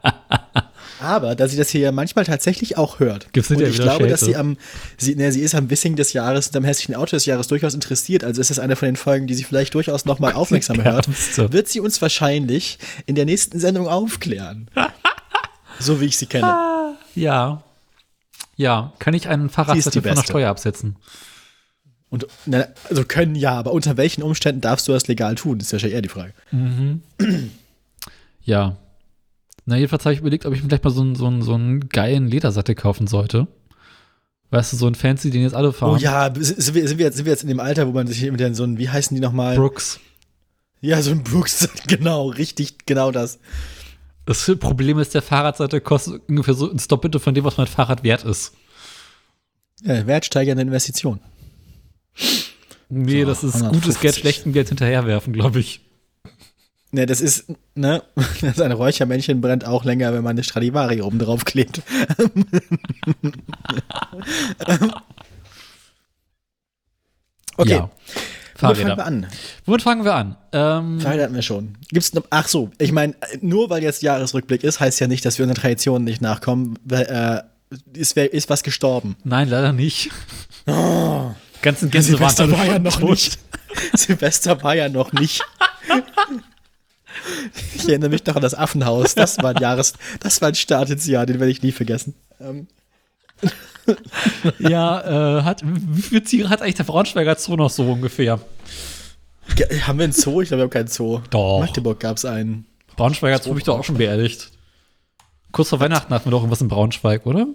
Aber 1.00 1.34
da 1.34 1.48
sie 1.48 1.58
das 1.58 1.72
hier 1.72 1.82
ja 1.82 1.92
manchmal 1.92 2.26
tatsächlich 2.26 2.78
auch 2.78 3.00
hört. 3.00 3.34
Gibt's 3.34 3.50
und 3.50 3.56
hinterher 3.56 3.74
ich 3.74 3.82
glaube, 3.82 4.08
dass 4.08 4.20
Schelte? 4.20 4.34
sie 4.34 4.38
am, 4.38 4.58
sie, 5.00 5.16
ne, 5.16 5.32
sie 5.32 5.42
ist 5.42 5.56
am 5.56 5.72
Wissing 5.72 5.96
des 5.96 6.14
Jahres 6.14 6.50
und 6.50 6.58
am 6.58 6.64
hässlichen 6.64 6.94
Auto 6.94 7.16
des 7.16 7.26
Jahres 7.26 7.48
durchaus 7.48 7.74
interessiert. 7.74 8.24
Also 8.24 8.40
ist 8.40 8.52
es 8.52 8.60
eine 8.60 8.76
von 8.76 8.86
den 8.86 8.96
Folgen, 8.96 9.26
die 9.26 9.34
sie 9.34 9.44
vielleicht 9.44 9.74
durchaus 9.74 10.06
nochmal 10.06 10.34
aufmerksam 10.36 10.84
hört. 10.84 11.08
Wird 11.52 11.68
sie 11.68 11.80
uns 11.80 12.00
wahrscheinlich 12.00 12.78
in 13.08 13.16
der 13.16 13.26
nächsten 13.26 13.60
Sendung 13.60 13.88
aufklären. 13.88 14.70
so 15.80 16.02
wie 16.02 16.06
ich 16.06 16.20
sie 16.20 16.28
kenne. 16.28 16.96
Ja. 17.16 17.64
Ja, 18.58 18.94
kann 19.00 19.16
ich 19.16 19.28
einen 19.28 19.50
die 19.50 20.02
von 20.02 20.14
der. 20.14 20.24
Steuer 20.24 20.50
absetzen? 20.52 20.98
Und 22.14 22.28
na, 22.46 22.68
also 22.92 23.04
können 23.06 23.34
ja, 23.34 23.58
aber 23.58 23.72
unter 23.72 23.98
welchen 23.98 24.22
Umständen 24.22 24.62
darfst 24.62 24.88
du 24.88 24.92
das 24.92 25.08
legal 25.08 25.34
tun? 25.34 25.58
Das 25.58 25.70
ist 25.70 25.74
wahrscheinlich 25.74 25.96
eher 25.96 26.02
die 26.04 26.10
Frage. 26.10 26.34
Ja. 28.46 28.76
Na, 29.66 29.78
jedenfalls 29.78 30.04
habe 30.04 30.14
ich 30.14 30.20
überlegt, 30.20 30.46
ob 30.46 30.54
ich 30.54 30.62
mir 30.62 30.68
gleich 30.68 30.84
mal 30.84 30.90
so 30.90 31.00
einen, 31.00 31.16
so 31.16 31.28
einen, 31.28 31.42
so 31.42 31.54
einen 31.54 31.88
geilen 31.88 32.28
Ledersattel 32.28 32.76
kaufen 32.76 33.08
sollte. 33.08 33.48
Weißt 34.50 34.74
du, 34.74 34.78
so 34.78 34.86
ein 34.86 34.96
fancy, 34.96 35.30
den 35.30 35.44
jetzt 35.44 35.56
alle 35.56 35.72
fahren. 35.72 35.96
Oh 35.96 35.98
ja, 35.98 36.30
sind 36.36 36.76
wir, 36.76 36.86
sind, 36.86 36.98
wir 36.98 37.06
jetzt, 37.06 37.16
sind 37.16 37.26
wir 37.26 37.32
jetzt 37.32 37.44
in 37.44 37.48
dem 37.48 37.62
Alter, 37.62 37.88
wo 37.88 37.94
man 37.94 38.06
sich 38.06 38.22
mit 38.30 38.42
den 38.42 38.54
so 38.54 38.64
einen, 38.64 38.78
wie 38.78 38.90
heißen 38.90 39.16
die 39.16 39.22
nochmal? 39.22 39.56
Brooks. 39.56 40.02
Ja, 40.82 41.02
so 41.02 41.12
ein 41.12 41.24
Brooks, 41.24 41.70
genau, 41.88 42.28
richtig, 42.28 42.86
genau 42.86 43.12
das. 43.12 43.40
Das 44.26 44.52
Problem 44.60 45.00
ist, 45.00 45.14
der 45.14 45.22
Fahrradsattel 45.22 45.80
kostet 45.80 46.22
ungefähr 46.28 46.54
so 46.54 46.70
ein 46.70 46.82
Doppelte 46.86 47.22
von 47.22 47.34
dem, 47.34 47.46
was 47.46 47.56
mein 47.56 47.68
Fahrrad 47.68 48.04
wert 48.04 48.26
ist. 48.26 48.52
Ja, 49.84 50.06
wertsteigernde 50.06 50.64
Investition. 50.64 51.22
Nee, 52.90 53.22
So, 53.22 53.28
das 53.28 53.44
ist 53.44 53.56
150. 53.56 53.82
gutes 53.82 54.00
Geld, 54.02 54.16
schlechtem 54.16 54.54
Geld 54.54 54.68
hinterherwerfen, 54.70 55.34
glaube 55.34 55.60
ich. 55.60 55.82
Ne, 56.92 57.08
das 57.08 57.22
ist, 57.22 57.46
ne, 57.74 58.04
das 58.42 58.62
ein 58.62 58.72
Räuchermännchen 58.72 59.42
brennt 59.42 59.66
auch 59.66 59.84
länger, 59.84 60.14
wenn 60.14 60.24
man 60.24 60.32
eine 60.32 60.44
Stradivari 60.44 61.02
oben 61.02 61.18
drauf 61.18 61.44
klebt. 61.44 61.82
okay, 67.58 67.72
Ja. 67.72 67.90
womit 68.60 68.78
fangen 68.78 68.78
wir 68.78 68.96
Fahrräder. 68.96 69.06
an? 69.06 69.28
Womit 69.66 69.82
fangen 69.82 70.06
wir 70.06 70.14
an? 70.16 70.36
Ähm, 70.52 71.00
Fahrräder 71.00 71.24
hatten 71.24 71.36
wir 71.36 71.42
schon. 71.42 71.78
Gibt's 71.90 72.14
noch, 72.14 72.24
ach 72.30 72.48
so, 72.48 72.70
ich 72.78 72.92
meine, 72.92 73.16
nur 73.42 73.70
weil 73.70 73.84
jetzt 73.84 74.02
Jahresrückblick 74.04 74.64
ist, 74.64 74.80
heißt 74.80 75.00
ja 75.00 75.08
nicht, 75.08 75.26
dass 75.26 75.38
wir 75.38 75.44
unseren 75.46 75.62
Traditionen 75.62 76.04
nicht 76.06 76.22
nachkommen. 76.22 76.78
Weil, 76.86 77.04
äh, 77.04 77.42
ist, 77.98 78.16
ist 78.18 78.50
was 78.52 78.62
gestorben. 78.64 79.16
nein, 79.24 79.50
leider 79.50 79.74
nicht. 79.74 80.12
Ganzen 81.64 81.90
Gänse 81.90 82.20
waren 82.20 82.30
Silvester 82.30 82.44
alle 82.44 82.52
war 82.58 82.66
ja 82.66 82.80
noch 82.80 83.00
tot. 83.00 83.10
nicht. 83.10 83.40
Silvester 83.96 84.62
war 84.64 84.76
ja 84.76 84.90
noch 84.90 85.12
nicht. 85.14 85.42
Ich 87.76 87.88
erinnere 87.88 88.10
mich 88.10 88.26
noch 88.26 88.36
an 88.36 88.42
das 88.42 88.54
Affenhaus. 88.56 89.14
Das 89.16 89.38
war 89.38 89.52
ein 89.56 89.62
Jahres, 89.62 89.94
das 90.20 90.42
war 90.42 90.50
ein 90.50 90.56
Start 90.56 90.90
ins 90.90 91.06
Jahr, 91.06 91.26
den 91.26 91.40
werde 91.40 91.52
ich 91.52 91.62
nie 91.62 91.72
vergessen. 91.72 92.16
Ähm, 92.42 92.68
Ja, 94.60 95.40
äh, 95.40 95.44
hat, 95.44 95.62
wie 95.64 96.02
viele 96.02 96.24
Tiere 96.24 96.50
hat 96.50 96.62
eigentlich 96.62 96.76
der 96.76 96.84
Braunschweiger 96.86 97.36
Zoo 97.36 97.56
noch 97.56 97.70
so 97.70 97.84
ungefähr? 97.84 98.40
ge- 99.56 99.82
haben 99.82 100.00
wir 100.00 100.06
einen 100.06 100.14
Zoo? 100.14 100.42
Ich 100.42 100.48
glaube, 100.50 100.62
wir 100.62 100.64
haben 100.64 100.70
keinen 100.72 100.88
Zoo. 100.88 101.22
Doch. 101.30 101.60
In 101.60 101.66
Magdeburg 101.66 102.00
gab 102.00 102.18
es 102.18 102.26
einen. 102.26 102.66
Braunschweiger 102.96 103.42
Zoo 103.42 103.50
habe 103.52 103.60
ich 103.60 103.66
doch 103.66 103.78
auch 103.80 103.84
schon 103.84 103.98
beerdigt. 103.98 104.52
Kurz 105.52 105.70
vor 105.70 105.80
Weihnachten 105.80 106.14
hatten 106.14 106.26
wir 106.26 106.32
doch 106.32 106.40
irgendwas 106.40 106.62
in 106.62 106.68
Braunschweig, 106.68 107.26
oder? 107.26 107.46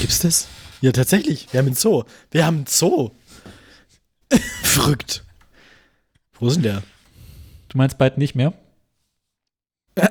Gibt's 0.00 0.20
das? 0.20 0.48
Ja, 0.80 0.92
tatsächlich. 0.92 1.52
Wir 1.52 1.58
haben 1.58 1.66
einen 1.66 1.76
Zoo. 1.76 2.04
Wir 2.30 2.46
haben 2.46 2.58
einen 2.58 2.66
Zoo. 2.66 3.10
Verrückt. 4.62 5.24
Wo 6.34 6.48
ist 6.48 6.54
denn 6.54 6.62
der? 6.62 6.82
Du 7.68 7.78
meinst 7.78 7.98
bald 7.98 8.18
nicht 8.18 8.34
mehr? 8.34 8.54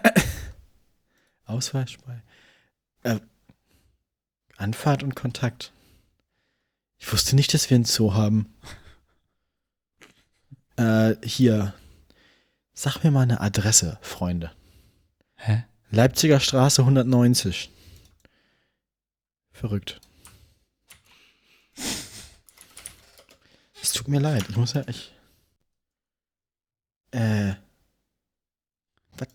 Ausweis 1.46 1.94
bei. 2.06 2.22
Äh, 3.04 3.20
Anfahrt 4.58 5.04
und 5.04 5.16
Kontakt. 5.16 5.72
Ich 6.98 7.12
wusste 7.12 7.36
nicht, 7.36 7.54
dass 7.54 7.70
wir 7.70 7.76
einen 7.76 7.86
Zoo 7.86 8.14
haben. 8.14 8.54
Äh, 10.80 11.16
hier. 11.26 11.74
Sag 12.76 13.04
mir 13.04 13.10
mal 13.10 13.22
eine 13.24 13.42
Adresse, 13.42 13.98
Freunde. 14.02 14.52
Hä? 15.36 15.64
Leipziger 15.90 16.40
Straße 16.40 16.84
190. 16.84 17.72
Verrückt. 19.52 20.00
Es 23.88 23.94
tut 23.94 24.10
mir 24.10 24.20
leid. 24.20 24.44
Ich 24.50 24.58
muss 24.58 24.74
ja. 24.74 24.84
Ich, 24.86 25.14
äh. 27.12 27.54
Was? 29.18 29.30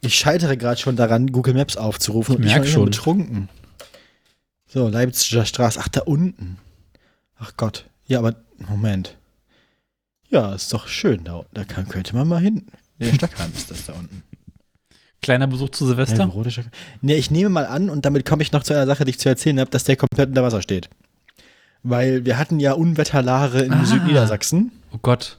Ich 0.00 0.14
scheitere 0.14 0.56
gerade 0.56 0.80
schon 0.80 0.96
daran, 0.96 1.30
Google 1.30 1.52
Maps 1.52 1.76
aufzurufen 1.76 2.32
Ich 2.32 2.38
und 2.38 2.46
ich 2.46 2.52
merk 2.52 2.62
bin 2.62 2.72
schon. 2.72 2.84
betrunken. 2.86 3.48
So, 4.66 4.88
Leipziger 4.88 5.44
Straße. 5.44 5.78
Ach, 5.82 5.88
da 5.88 6.00
unten. 6.00 6.56
Ach 7.36 7.52
Gott. 7.58 7.84
Ja, 8.06 8.20
aber 8.20 8.34
Moment. 8.56 9.18
Ja, 10.30 10.54
ist 10.54 10.72
doch 10.72 10.88
schön 10.88 11.24
da. 11.24 11.44
Da 11.52 11.64
kann, 11.64 11.86
könnte 11.86 12.16
man 12.16 12.28
mal 12.28 12.40
hin. 12.40 12.66
Der 12.98 13.12
Stockheim 13.12 13.52
ist 13.52 13.70
das 13.70 13.84
da 13.84 13.92
unten. 13.92 14.22
Kleiner 15.22 15.46
Besuch 15.46 15.70
zu 15.70 15.86
Silvester? 15.86 16.30
Stockheim. 16.30 16.66
Nee, 17.02 17.14
ich 17.16 17.30
nehme 17.30 17.50
mal 17.50 17.66
an, 17.66 17.90
und 17.90 18.04
damit 18.06 18.24
komme 18.24 18.42
ich 18.42 18.52
noch 18.52 18.62
zu 18.62 18.72
einer 18.74 18.86
Sache, 18.86 19.04
die 19.04 19.10
ich 19.10 19.18
zu 19.18 19.28
erzählen 19.28 19.60
habe, 19.60 19.70
dass 19.70 19.84
der 19.84 19.96
komplett 19.96 20.30
unter 20.30 20.42
Wasser 20.42 20.62
steht. 20.62 20.88
Weil 21.82 22.24
wir 22.24 22.38
hatten 22.38 22.60
ja 22.60 22.72
Unwetterlare 22.72 23.62
in 23.62 23.72
Ah. 23.72 23.84
Südniedersachsen. 23.84 24.72
Oh 24.94 24.98
Gott. 25.02 25.38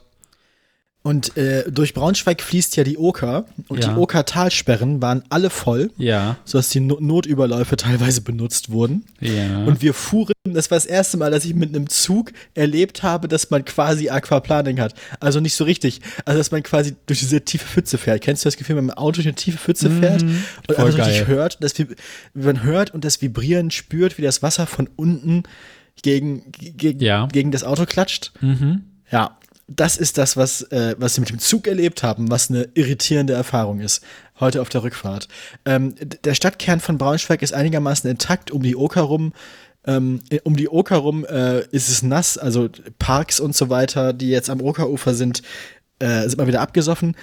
Und 1.04 1.36
äh, 1.36 1.68
durch 1.68 1.94
Braunschweig 1.94 2.40
fließt 2.40 2.76
ja 2.76 2.84
die 2.84 2.96
Oker. 2.96 3.46
Und 3.68 3.82
Ja. 3.82 3.92
die 3.92 3.98
Oker-Talsperren 3.98 5.02
waren 5.02 5.24
alle 5.30 5.50
voll, 5.50 5.90
Ja. 5.98 6.36
sodass 6.44 6.68
die 6.68 6.78
no 6.78 6.96
Notüberläufe 7.00 7.74
teilweise 7.76 8.20
benutzt 8.20 8.70
wurden. 8.70 9.04
Ja. 9.20 9.64
Und 9.64 9.82
wir 9.82 9.94
fuhren, 9.94 10.32
das 10.44 10.70
war 10.70 10.76
das 10.76 10.86
erste 10.86 11.16
Mal, 11.16 11.32
dass 11.32 11.44
ich 11.44 11.54
mit 11.54 11.70
einem 11.74 11.88
Zug 11.88 12.32
erlebt 12.54 13.02
habe, 13.02 13.26
dass 13.26 13.50
man 13.50 13.64
quasi 13.64 14.10
Aquaplaning 14.10 14.78
hat. 14.80 14.94
Also 15.18 15.40
nicht 15.40 15.54
so 15.54 15.64
richtig. 15.64 16.00
Also, 16.24 16.38
dass 16.38 16.52
man 16.52 16.62
quasi 16.62 16.94
durch 17.06 17.18
diese 17.18 17.40
tiefe 17.40 17.66
Pfütze 17.66 17.98
fährt. 17.98 18.20
Kennst 18.22 18.44
du 18.44 18.46
das 18.46 18.56
Gefühl, 18.56 18.76
wenn 18.76 18.84
man 18.86 18.94
im 18.94 18.98
Auto 18.98 19.16
durch 19.16 19.26
eine 19.26 19.34
tiefe 19.34 19.58
Pfütze 19.58 19.90
fährt? 19.90 20.22
Und 20.22 20.44
voll 20.68 20.76
also 20.86 20.98
geil. 20.98 21.08
richtig 21.08 21.26
hört, 21.26 21.62
dass 21.64 21.74
man 22.34 22.62
hört 22.62 22.94
und 22.94 23.04
das 23.04 23.20
Vibrieren 23.20 23.72
spürt, 23.72 24.18
wie 24.18 24.22
das 24.22 24.42
Wasser 24.42 24.68
von 24.68 24.88
unten 24.94 25.42
gegen, 26.02 26.52
gegen, 26.52 27.00
Ja. 27.00 27.26
gegen 27.26 27.50
das 27.50 27.64
Auto 27.64 27.86
klatscht. 27.86 28.32
mhm. 28.40 28.82
Ja, 29.10 29.36
das 29.76 29.96
ist 29.96 30.18
das, 30.18 30.36
was, 30.36 30.62
äh, 30.70 30.94
was 30.98 31.16
wir 31.16 31.20
mit 31.22 31.30
dem 31.30 31.38
Zug 31.38 31.66
erlebt 31.66 32.02
haben, 32.02 32.30
was 32.30 32.50
eine 32.50 32.68
irritierende 32.74 33.32
Erfahrung 33.32 33.80
ist. 33.80 34.02
Heute 34.40 34.60
auf 34.60 34.68
der 34.68 34.82
Rückfahrt. 34.82 35.28
Ähm, 35.64 35.94
der 36.24 36.34
Stadtkern 36.34 36.80
von 36.80 36.98
Braunschweig 36.98 37.42
ist 37.42 37.54
einigermaßen 37.54 38.10
intakt. 38.10 38.50
Um 38.50 38.62
die 38.62 38.76
Oker 38.76 39.02
rum, 39.02 39.32
ähm, 39.86 40.20
äh, 40.30 40.40
um 40.44 40.56
die 40.56 40.68
Oker 40.68 40.96
rum 40.96 41.24
äh, 41.24 41.60
ist 41.66 41.88
es 41.88 42.02
nass. 42.02 42.38
Also 42.38 42.68
Parks 42.98 43.40
und 43.40 43.54
so 43.54 43.70
weiter, 43.70 44.12
die 44.12 44.28
jetzt 44.28 44.50
am 44.50 44.60
Okerufer 44.60 45.14
sind, 45.14 45.42
äh, 45.98 46.22
sind 46.22 46.38
mal 46.38 46.46
wieder 46.46 46.60
abgesoffen. 46.60 47.16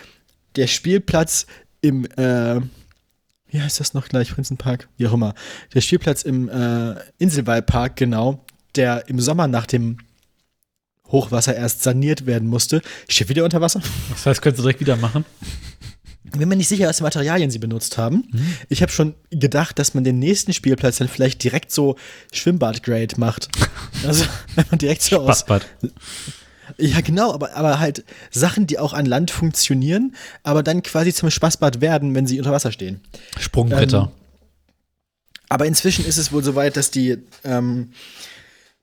Der 0.55 0.67
Spielplatz 0.67 1.45
im, 1.81 2.05
äh, 2.17 2.61
wie 3.47 3.61
heißt 3.61 3.79
das 3.79 3.93
noch 3.93 4.07
gleich, 4.07 4.33
Prinzenpark? 4.33 4.87
Wie 4.97 5.07
auch 5.07 5.13
immer. 5.13 5.33
Der 5.73 5.81
Spielplatz 5.81 6.23
im 6.23 6.49
äh, 6.49 6.95
Inselwaldpark, 7.17 7.95
genau, 7.95 8.45
der 8.75 9.07
im 9.07 9.19
Sommer 9.19 9.47
nach 9.47 9.65
dem 9.65 9.97
Hochwasser 11.11 11.55
erst 11.55 11.83
saniert 11.83 12.25
werden 12.25 12.47
musste, 12.47 12.81
steht 13.07 13.29
wieder 13.29 13.43
unter 13.43 13.61
Wasser. 13.61 13.81
Das 14.11 14.25
heißt, 14.25 14.41
könntest 14.41 14.59
du 14.59 14.63
direkt 14.63 14.79
wieder 14.79 14.95
machen. 14.95 15.25
Ich 16.31 16.37
bin 16.37 16.47
mir 16.47 16.55
nicht 16.55 16.67
sicher, 16.67 16.87
was 16.87 16.97
für 16.97 17.03
Materialien 17.03 17.49
sie 17.49 17.57
benutzt 17.57 17.97
haben. 17.97 18.27
Mhm. 18.31 18.53
Ich 18.69 18.81
habe 18.83 18.91
schon 18.91 19.15
gedacht, 19.31 19.79
dass 19.79 19.95
man 19.95 20.03
den 20.03 20.19
nächsten 20.19 20.53
Spielplatz 20.53 20.97
dann 20.97 21.07
vielleicht 21.07 21.43
direkt 21.43 21.71
so 21.71 21.95
Schwimmbad-Grade 22.31 23.15
macht. 23.19 23.49
Also, 24.05 24.25
wenn 24.55 24.65
man 24.69 24.77
direkt 24.77 25.01
so 25.01 25.17
aus. 25.17 25.39
Spaßbad. 25.39 25.65
Ja, 26.77 27.01
genau, 27.01 27.33
aber, 27.33 27.55
aber 27.55 27.79
halt 27.79 28.05
Sachen, 28.29 28.67
die 28.67 28.77
auch 28.77 28.93
an 28.93 29.07
Land 29.07 29.31
funktionieren, 29.31 30.15
aber 30.43 30.61
dann 30.61 30.83
quasi 30.83 31.13
zum 31.13 31.31
Spaßbad 31.31 31.81
werden, 31.81 32.13
wenn 32.13 32.27
sie 32.27 32.37
unter 32.37 32.51
Wasser 32.51 32.71
stehen. 32.71 33.01
Sprungbretter. 33.39 34.11
Aber 35.49 35.65
inzwischen 35.65 36.05
ist 36.05 36.17
es 36.17 36.31
wohl 36.31 36.43
soweit, 36.43 36.77
dass 36.77 36.91
die 36.91 37.17
ähm, 37.43 37.89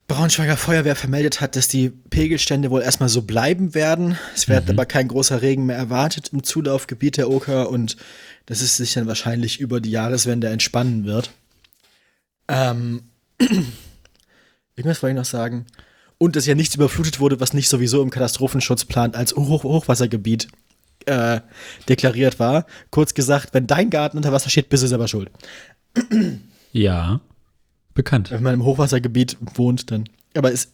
Braunschweiger 0.09 0.57
Feuerwehr 0.57 0.95
vermeldet 0.95 1.41
hat, 1.41 1.57
dass 1.57 1.67
die 1.67 1.91
Pegelstände 1.91 2.71
wohl 2.71 2.83
erstmal 2.83 3.09
so 3.09 3.23
bleiben 3.23 3.75
werden. 3.75 4.17
Es 4.35 4.49
wird 4.49 4.71
aber 4.71 4.87
kein 4.87 5.09
großer 5.09 5.43
Regen 5.43 5.67
mehr 5.67 5.77
erwartet 5.77 6.31
im 6.33 6.45
Zulaufgebiet 6.45 7.17
der 7.17 7.29
Oker 7.29 7.71
und 7.71 7.97
dass 8.47 8.61
es 8.61 8.77
sich 8.77 8.93
dann 8.93 9.09
wahrscheinlich 9.09 9.59
über 9.59 9.81
die 9.81 9.91
Jahreswende 9.91 10.49
entspannen 10.49 11.05
wird. 11.07 11.33
Ähm, 12.47 13.03
irgendwas 14.77 15.03
wollte 15.03 15.15
ich 15.15 15.19
noch 15.19 15.25
sagen. 15.25 15.67
Und 16.19 16.37
dass 16.37 16.47
ja 16.47 16.55
nichts 16.55 16.77
überflutet 16.77 17.19
wurde, 17.19 17.41
was 17.41 17.53
nicht 17.53 17.69
sowieso 17.69 18.01
im 18.01 18.11
Katastrophenschutzplan 18.11 19.15
als 19.15 19.35
Hoch 19.35 19.65
Hochwassergebiet 19.65 20.49
äh, 21.07 21.41
deklariert 21.89 22.39
war. 22.39 22.67
Kurz 22.91 23.13
gesagt, 23.13 23.53
wenn 23.53 23.67
dein 23.67 23.91
Garten 23.91 24.17
unter 24.17 24.33
Wasser 24.33 24.51
steht, 24.51 24.69
bist 24.69 24.85
du 24.85 24.87
selber 24.87 25.09
schuld. 25.09 25.31
ja. 26.73 27.21
Bekannt. 27.97 28.31
Wenn 28.31 28.43
man 28.43 28.55
im 28.55 28.65
Hochwassergebiet 28.65 29.37
wohnt, 29.55 29.91
dann. 29.91 30.09
Aber 30.35 30.53
es 30.53 30.69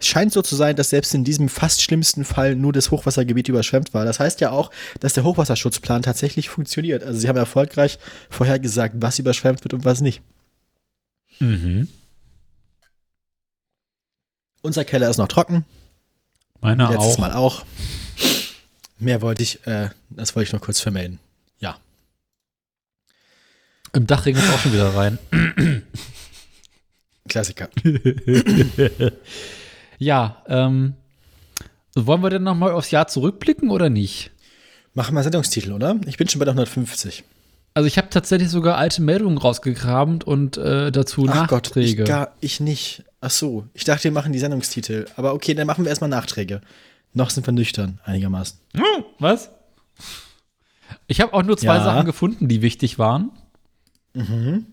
scheint 0.00 0.32
so 0.32 0.42
zu 0.42 0.56
sein, 0.56 0.76
dass 0.76 0.90
selbst 0.90 1.12
in 1.12 1.24
diesem 1.24 1.48
fast 1.48 1.82
schlimmsten 1.82 2.24
Fall 2.24 2.54
nur 2.54 2.72
das 2.72 2.90
Hochwassergebiet 2.90 3.48
überschwemmt 3.48 3.92
war. 3.94 4.04
Das 4.04 4.20
heißt 4.20 4.40
ja 4.40 4.50
auch, 4.50 4.70
dass 5.00 5.12
der 5.12 5.24
Hochwasserschutzplan 5.24 6.02
tatsächlich 6.02 6.48
funktioniert. 6.48 7.02
Also 7.02 7.18
sie 7.18 7.28
haben 7.28 7.36
erfolgreich 7.36 7.98
vorhergesagt, 8.30 8.94
was 8.98 9.18
überschwemmt 9.18 9.64
wird 9.64 9.74
und 9.74 9.84
was 9.84 10.00
nicht. 10.00 10.22
Mhm. 11.40 11.88
Unser 14.62 14.84
Keller 14.84 15.10
ist 15.10 15.18
noch 15.18 15.28
trocken. 15.28 15.64
Meiner 16.60 16.90
Letztes 16.90 17.14
auch. 17.14 17.18
Mal 17.18 17.32
auch. 17.32 17.64
Mehr 19.00 19.20
wollte 19.20 19.42
ich, 19.42 19.66
äh, 19.66 19.90
das 20.10 20.36
wollte 20.36 20.46
ich 20.46 20.52
noch 20.52 20.60
kurz 20.60 20.78
vermelden. 20.78 21.18
Ja. 21.58 21.76
Im 23.92 24.06
Dach 24.06 24.26
regnet 24.26 24.44
es 24.44 24.50
auch 24.50 24.60
schon 24.60 24.72
wieder 24.72 24.94
rein. 24.94 25.18
Klassiker. 27.32 27.68
ja, 29.98 30.42
ähm, 30.46 30.94
wollen 31.94 32.22
wir 32.22 32.30
denn 32.30 32.42
nochmal 32.42 32.72
aufs 32.72 32.90
Jahr 32.90 33.08
zurückblicken 33.08 33.70
oder 33.70 33.90
nicht? 33.90 34.30
Machen 34.94 35.14
wir 35.14 35.22
Sendungstitel, 35.22 35.72
oder? 35.72 35.98
Ich 36.06 36.18
bin 36.18 36.28
schon 36.28 36.38
bei 36.38 36.44
der 36.44 36.52
150. 36.52 37.24
Also 37.74 37.86
ich 37.86 37.96
habe 37.96 38.10
tatsächlich 38.10 38.50
sogar 38.50 38.76
alte 38.76 39.00
Meldungen 39.00 39.38
rausgegraben 39.38 40.20
und 40.22 40.58
äh, 40.58 40.92
dazu 40.92 41.26
Ach 41.30 41.48
Gott, 41.48 41.68
ich, 41.68 41.74
Nachträge. 41.96 42.04
gar, 42.04 42.32
ich 42.40 42.60
nicht. 42.60 43.02
Ach 43.22 43.30
so, 43.30 43.64
ich 43.72 43.84
dachte, 43.84 44.04
wir 44.04 44.12
machen 44.12 44.32
die 44.34 44.38
Sendungstitel. 44.38 45.06
Aber 45.16 45.32
okay, 45.32 45.54
dann 45.54 45.66
machen 45.66 45.84
wir 45.84 45.88
erstmal 45.88 46.10
Nachträge. 46.10 46.60
Noch 47.14 47.30
sind 47.30 47.46
wir 47.46 47.52
nüchtern, 47.52 47.98
einigermaßen. 48.04 48.58
Was? 49.18 49.50
Ich 51.06 51.22
habe 51.22 51.32
auch 51.32 51.42
nur 51.42 51.56
zwei 51.56 51.76
Ja. 51.76 51.84
Sachen 51.84 52.04
gefunden, 52.04 52.48
die 52.48 52.60
wichtig 52.60 52.98
waren. 52.98 53.30
Mhm. 54.12 54.66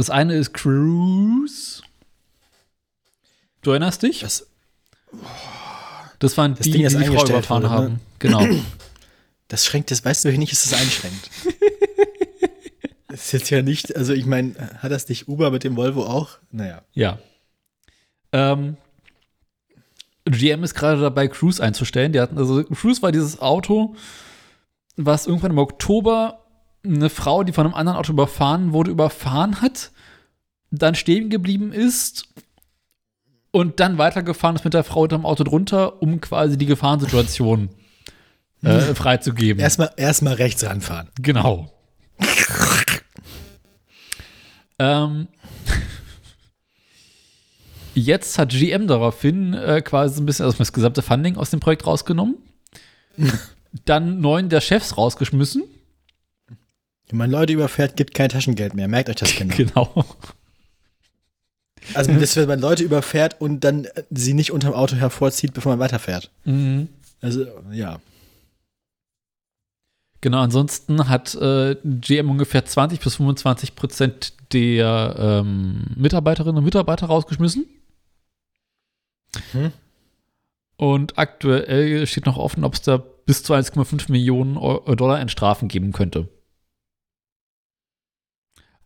Das 0.00 0.08
eine 0.08 0.34
ist 0.34 0.54
Cruise. 0.54 1.82
Du 3.60 3.72
erinnerst 3.72 4.02
dich? 4.02 4.20
Das, 4.20 4.46
Das 6.18 6.38
waren 6.38 6.54
Das 6.54 6.64
die, 6.64 6.70
Ding, 6.70 6.88
die 6.88 6.96
die 6.96 7.04
Frau 7.04 7.26
überfahren 7.26 7.64
wurde, 7.64 7.74
ne? 7.74 7.78
haben. 7.78 8.00
Genau. 8.18 8.46
das 9.48 9.66
schränkt, 9.66 9.90
das 9.90 10.02
weißt 10.02 10.24
du 10.24 10.32
nicht, 10.38 10.54
ist 10.54 10.72
das 10.72 10.80
einschränkt. 10.80 11.28
das 13.08 13.26
ist 13.26 13.32
jetzt 13.32 13.50
ja 13.50 13.60
nicht, 13.60 13.94
also 13.94 14.14
ich 14.14 14.24
meine, 14.24 14.54
hat 14.78 14.90
das 14.90 15.06
nicht 15.06 15.28
Uber 15.28 15.50
mit 15.50 15.64
dem 15.64 15.76
Volvo 15.76 16.06
auch? 16.06 16.38
Naja. 16.50 16.80
Ja. 16.94 17.18
Ähm, 18.32 18.78
GM 20.24 20.64
ist 20.64 20.74
gerade 20.74 21.02
dabei, 21.02 21.28
Cruise 21.28 21.62
einzustellen. 21.62 22.14
Die 22.14 22.20
hatten, 22.20 22.38
also 22.38 22.64
Cruise 22.64 23.02
war 23.02 23.12
dieses 23.12 23.38
Auto, 23.38 23.96
was 24.96 25.26
irgendwann 25.26 25.50
im 25.50 25.58
Oktober 25.58 26.39
eine 26.84 27.10
Frau, 27.10 27.42
die 27.42 27.52
von 27.52 27.66
einem 27.66 27.74
anderen 27.74 27.98
Auto 27.98 28.12
überfahren 28.12 28.72
wurde, 28.72 28.90
überfahren 28.90 29.60
hat, 29.60 29.90
dann 30.70 30.94
stehen 30.94 31.30
geblieben 31.30 31.72
ist 31.72 32.28
und 33.50 33.80
dann 33.80 33.98
weitergefahren 33.98 34.56
ist 34.56 34.64
mit 34.64 34.74
der 34.74 34.84
Frau 34.84 35.02
unterm 35.02 35.26
Auto 35.26 35.44
drunter, 35.44 36.00
um 36.02 36.20
quasi 36.20 36.56
die 36.56 36.66
Gefahrensituation 36.66 37.70
äh, 38.62 38.94
freizugeben. 38.94 39.60
Erstmal 39.60 39.90
erstmal 39.96 40.34
rechts 40.34 40.64
ranfahren. 40.64 41.08
Genau. 41.20 41.72
ähm, 44.78 45.28
jetzt 47.94 48.38
hat 48.38 48.50
GM 48.50 48.86
daraufhin 48.86 49.54
äh, 49.54 49.82
quasi 49.82 50.16
so 50.16 50.22
ein 50.22 50.26
bisschen 50.26 50.44
also 50.44 50.58
das 50.58 50.72
gesamte 50.72 51.02
Funding 51.02 51.36
aus 51.36 51.50
dem 51.50 51.60
Projekt 51.60 51.86
rausgenommen. 51.86 52.36
Dann 53.84 54.20
neun 54.20 54.48
der 54.48 54.60
Chefs 54.60 54.96
rausgeschmissen. 54.96 55.62
Wenn 57.10 57.18
man 57.18 57.30
Leute 57.30 57.52
überfährt, 57.52 57.96
gibt 57.96 58.14
kein 58.14 58.28
Taschengeld 58.28 58.74
mehr. 58.74 58.88
Merkt 58.88 59.08
euch 59.08 59.16
das 59.16 59.34
genau. 59.34 59.54
Genau. 59.56 60.04
Also, 61.94 62.12
das, 62.12 62.36
wenn 62.36 62.46
man 62.46 62.60
Leute 62.60 62.84
überfährt 62.84 63.40
und 63.40 63.64
dann 63.64 63.88
sie 64.10 64.34
nicht 64.34 64.52
unterm 64.52 64.74
Auto 64.74 64.96
hervorzieht, 64.96 65.54
bevor 65.54 65.72
man 65.72 65.78
weiterfährt. 65.78 66.30
Mhm. 66.44 66.88
Also, 67.20 67.46
ja. 67.72 68.00
Genau, 70.20 70.40
ansonsten 70.40 71.08
hat 71.08 71.34
äh, 71.36 71.76
GM 71.82 72.30
ungefähr 72.30 72.64
20 72.64 73.00
bis 73.00 73.16
25 73.16 73.74
Prozent 73.74 74.34
der 74.52 75.16
ähm, 75.18 75.86
Mitarbeiterinnen 75.96 76.58
und 76.58 76.64
Mitarbeiter 76.64 77.06
rausgeschmissen. 77.06 77.66
Mhm. 79.54 79.72
Und 80.76 81.18
aktuell 81.18 82.06
steht 82.06 82.26
noch 82.26 82.36
offen, 82.36 82.64
ob 82.64 82.74
es 82.74 82.82
da 82.82 83.02
bis 83.26 83.42
zu 83.42 83.54
1,5 83.54 84.10
Millionen 84.10 84.54
Dollar 84.54 85.20
in 85.20 85.28
Strafen 85.28 85.68
geben 85.68 85.92
könnte. 85.92 86.28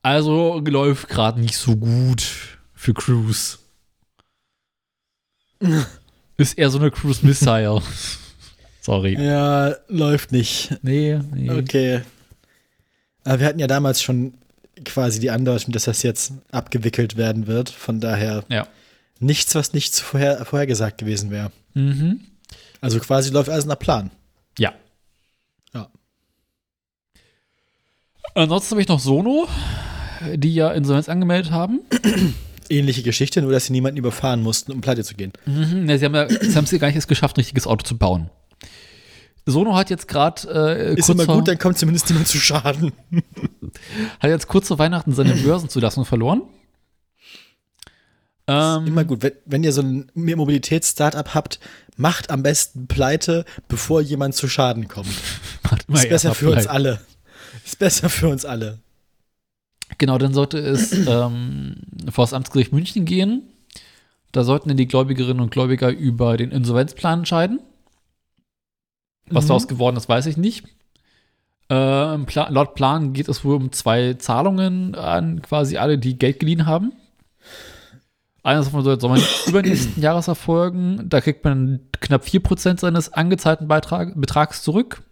Also 0.05 0.59
läuft 0.61 1.09
gerade 1.09 1.41
nicht 1.41 1.57
so 1.57 1.77
gut 1.77 2.23
für 2.75 2.93
Cruise. 2.93 3.57
Ist 6.37 6.59
eher 6.59 6.69
so 6.69 6.79
eine 6.79 6.91
Cruise 6.91 7.25
Missile. 7.25 7.81
Sorry. 8.83 9.15
Ja, 9.19 9.75
läuft 9.89 10.31
nicht. 10.31 10.77
Nee, 10.83 11.19
nee. 11.33 11.51
Okay. 11.51 12.03
Aber 13.25 13.41
wir 13.41 13.47
hatten 13.47 13.59
ja 13.59 13.67
damals 13.67 14.03
schon 14.03 14.35
quasi 14.85 15.21
die 15.21 15.31
Andeutung, 15.31 15.73
dass 15.73 15.85
das 15.85 16.03
jetzt 16.03 16.33
abgewickelt 16.53 17.17
werden 17.17 17.47
wird. 17.47 17.71
Von 17.71 18.01
daher 18.01 18.45
Ja. 18.51 18.67
nichts, 19.21 19.55
was 19.55 19.73
nicht 19.73 19.97
vorher, 19.99 20.45
vorhergesagt 20.45 20.99
gewesen 20.99 21.31
wäre. 21.31 21.51
Mhm. 21.73 22.21
Also 22.83 23.01
quasi 23.01 23.31
läuft 23.31 23.49
alles 23.49 23.65
nach 23.65 23.79
Plan. 23.79 24.11
Ja. 24.59 24.75
Ja. 25.73 25.89
Ansonsten 28.35 28.73
habe 28.73 28.83
ich 28.83 28.89
noch 28.89 29.01
Sono, 29.01 29.49
die 30.35 30.55
ja 30.55 30.73
Insolvenz 30.73 31.09
angemeldet 31.09 31.51
haben. 31.51 31.81
Ähnliche 32.69 33.03
Geschichte, 33.03 33.43
nur 33.43 33.53
dass 33.53 33.67
sie 33.67 33.73
niemanden 33.73 33.99
überfahren 33.99 34.43
mussten, 34.43 34.73
um 34.73 34.81
pleite 34.81 35.05
zu 35.05 35.15
gehen. 35.15 35.33
Mhm, 35.47 35.89
ja, 35.89 35.99
sie 35.99 36.05
haben 36.05 36.15
ja, 36.15 36.29
sie 36.29 36.55
haben 36.55 36.65
es 36.65 36.71
ja 36.71 36.79
gar 36.79 36.89
nicht 36.89 36.97
erst 36.97 37.09
geschafft, 37.09 37.37
ein 37.37 37.41
richtiges 37.41 37.67
Auto 37.67 37.85
zu 37.85 37.99
bauen. 37.99 38.31
Sono 39.47 39.77
hat 39.77 39.91
jetzt 39.91 40.09
gerade 40.09 40.95
äh, 40.95 40.95
Ist 40.99 41.11
immer 41.11 41.27
gut, 41.27 41.49
dann 41.49 41.59
kommt 41.59 41.77
zumindest 41.77 42.09
niemand 42.09 42.29
zu 42.29 42.39
Schaden. 42.39 42.93
hat 44.21 44.31
jetzt 44.31 44.49
kurz 44.49 44.69
vor 44.69 44.79
Weihnachten 44.79 45.13
seine 45.13 45.35
Börsenzulassung 45.43 46.05
verloren. 46.07 46.43
Ähm, 48.47 48.87
Immer 48.87 49.05
gut. 49.05 49.23
Wenn, 49.23 49.33
wenn 49.47 49.65
ihr 49.65 49.73
so 49.73 49.83
ein 49.83 50.11
Mobilitäts-Startup 50.15 51.35
habt, 51.35 51.61
macht 51.97 52.31
am 52.31 52.43
besten 52.43 52.87
pleite, 52.87 53.45
bevor 53.69 54.01
jemand 54.01 54.35
zu 54.35 54.49
Schaden 54.49 54.89
kommt. 54.89 55.09
Ist 55.93 56.09
besser 56.09 56.35
für 56.35 56.47
uns 56.47 56.55
Pleite. 56.65 56.71
alle. 56.71 57.01
Ist 57.65 57.79
besser 57.79 58.11
für 58.11 58.29
uns 58.29 58.45
alle. 58.45 58.81
Genau, 59.99 60.19
dann 60.19 60.35
sollte 60.35 60.59
es 60.59 60.93
ähm, 61.09 61.77
vor 62.11 62.25
das 62.25 62.33
Amtsgericht 62.33 62.73
München 62.73 63.05
gehen. 63.05 63.43
Da 64.33 64.43
sollten 64.45 64.69
dann 64.69 64.77
die 64.77 64.89
Gläubigerinnen 64.89 65.41
und 65.41 65.51
Gläubiger 65.51 65.91
über 65.91 66.37
den 66.37 66.51
Insolvenzplan 66.51 67.21
entscheiden. 67.21 67.61
Was 69.31 69.45
Mhm. 69.45 69.49
daraus 69.49 69.69
geworden 69.69 69.97
ist, 69.97 70.09
weiß 70.09 70.27
ich 70.27 70.37
nicht. 70.37 70.65
Äh, 71.69 72.19
Pla 72.19 72.49
laut 72.51 72.75
Plan 72.75 73.13
geht 73.15 73.29
es 73.29 73.45
wohl 73.45 73.57
um 73.57 73.73
zwei 73.73 74.15
Zahlungen 74.15 74.95
an 74.97 75.41
quasi 75.41 75.79
alle, 75.79 75.99
die 75.99 76.19
Geld 76.19 76.41
geliehen 76.41 76.67
haben. 76.67 76.93
Eines 78.43 78.67
davon 78.67 78.85
soll, 78.85 79.01
soll 79.01 79.11
man 79.11 79.23
übernächsten 79.47 80.03
Jahres 80.03 80.29
erfolgen. 80.29 81.09
Da 81.09 81.21
kriegt 81.23 81.45
man 81.45 81.81
knapp 82.01 82.25
4% 82.25 82.81
seines 82.81 83.13
angezahlten 83.13 83.69
Beitrag, 83.69 84.13
Betrags 84.21 84.63
zurück. 84.63 85.03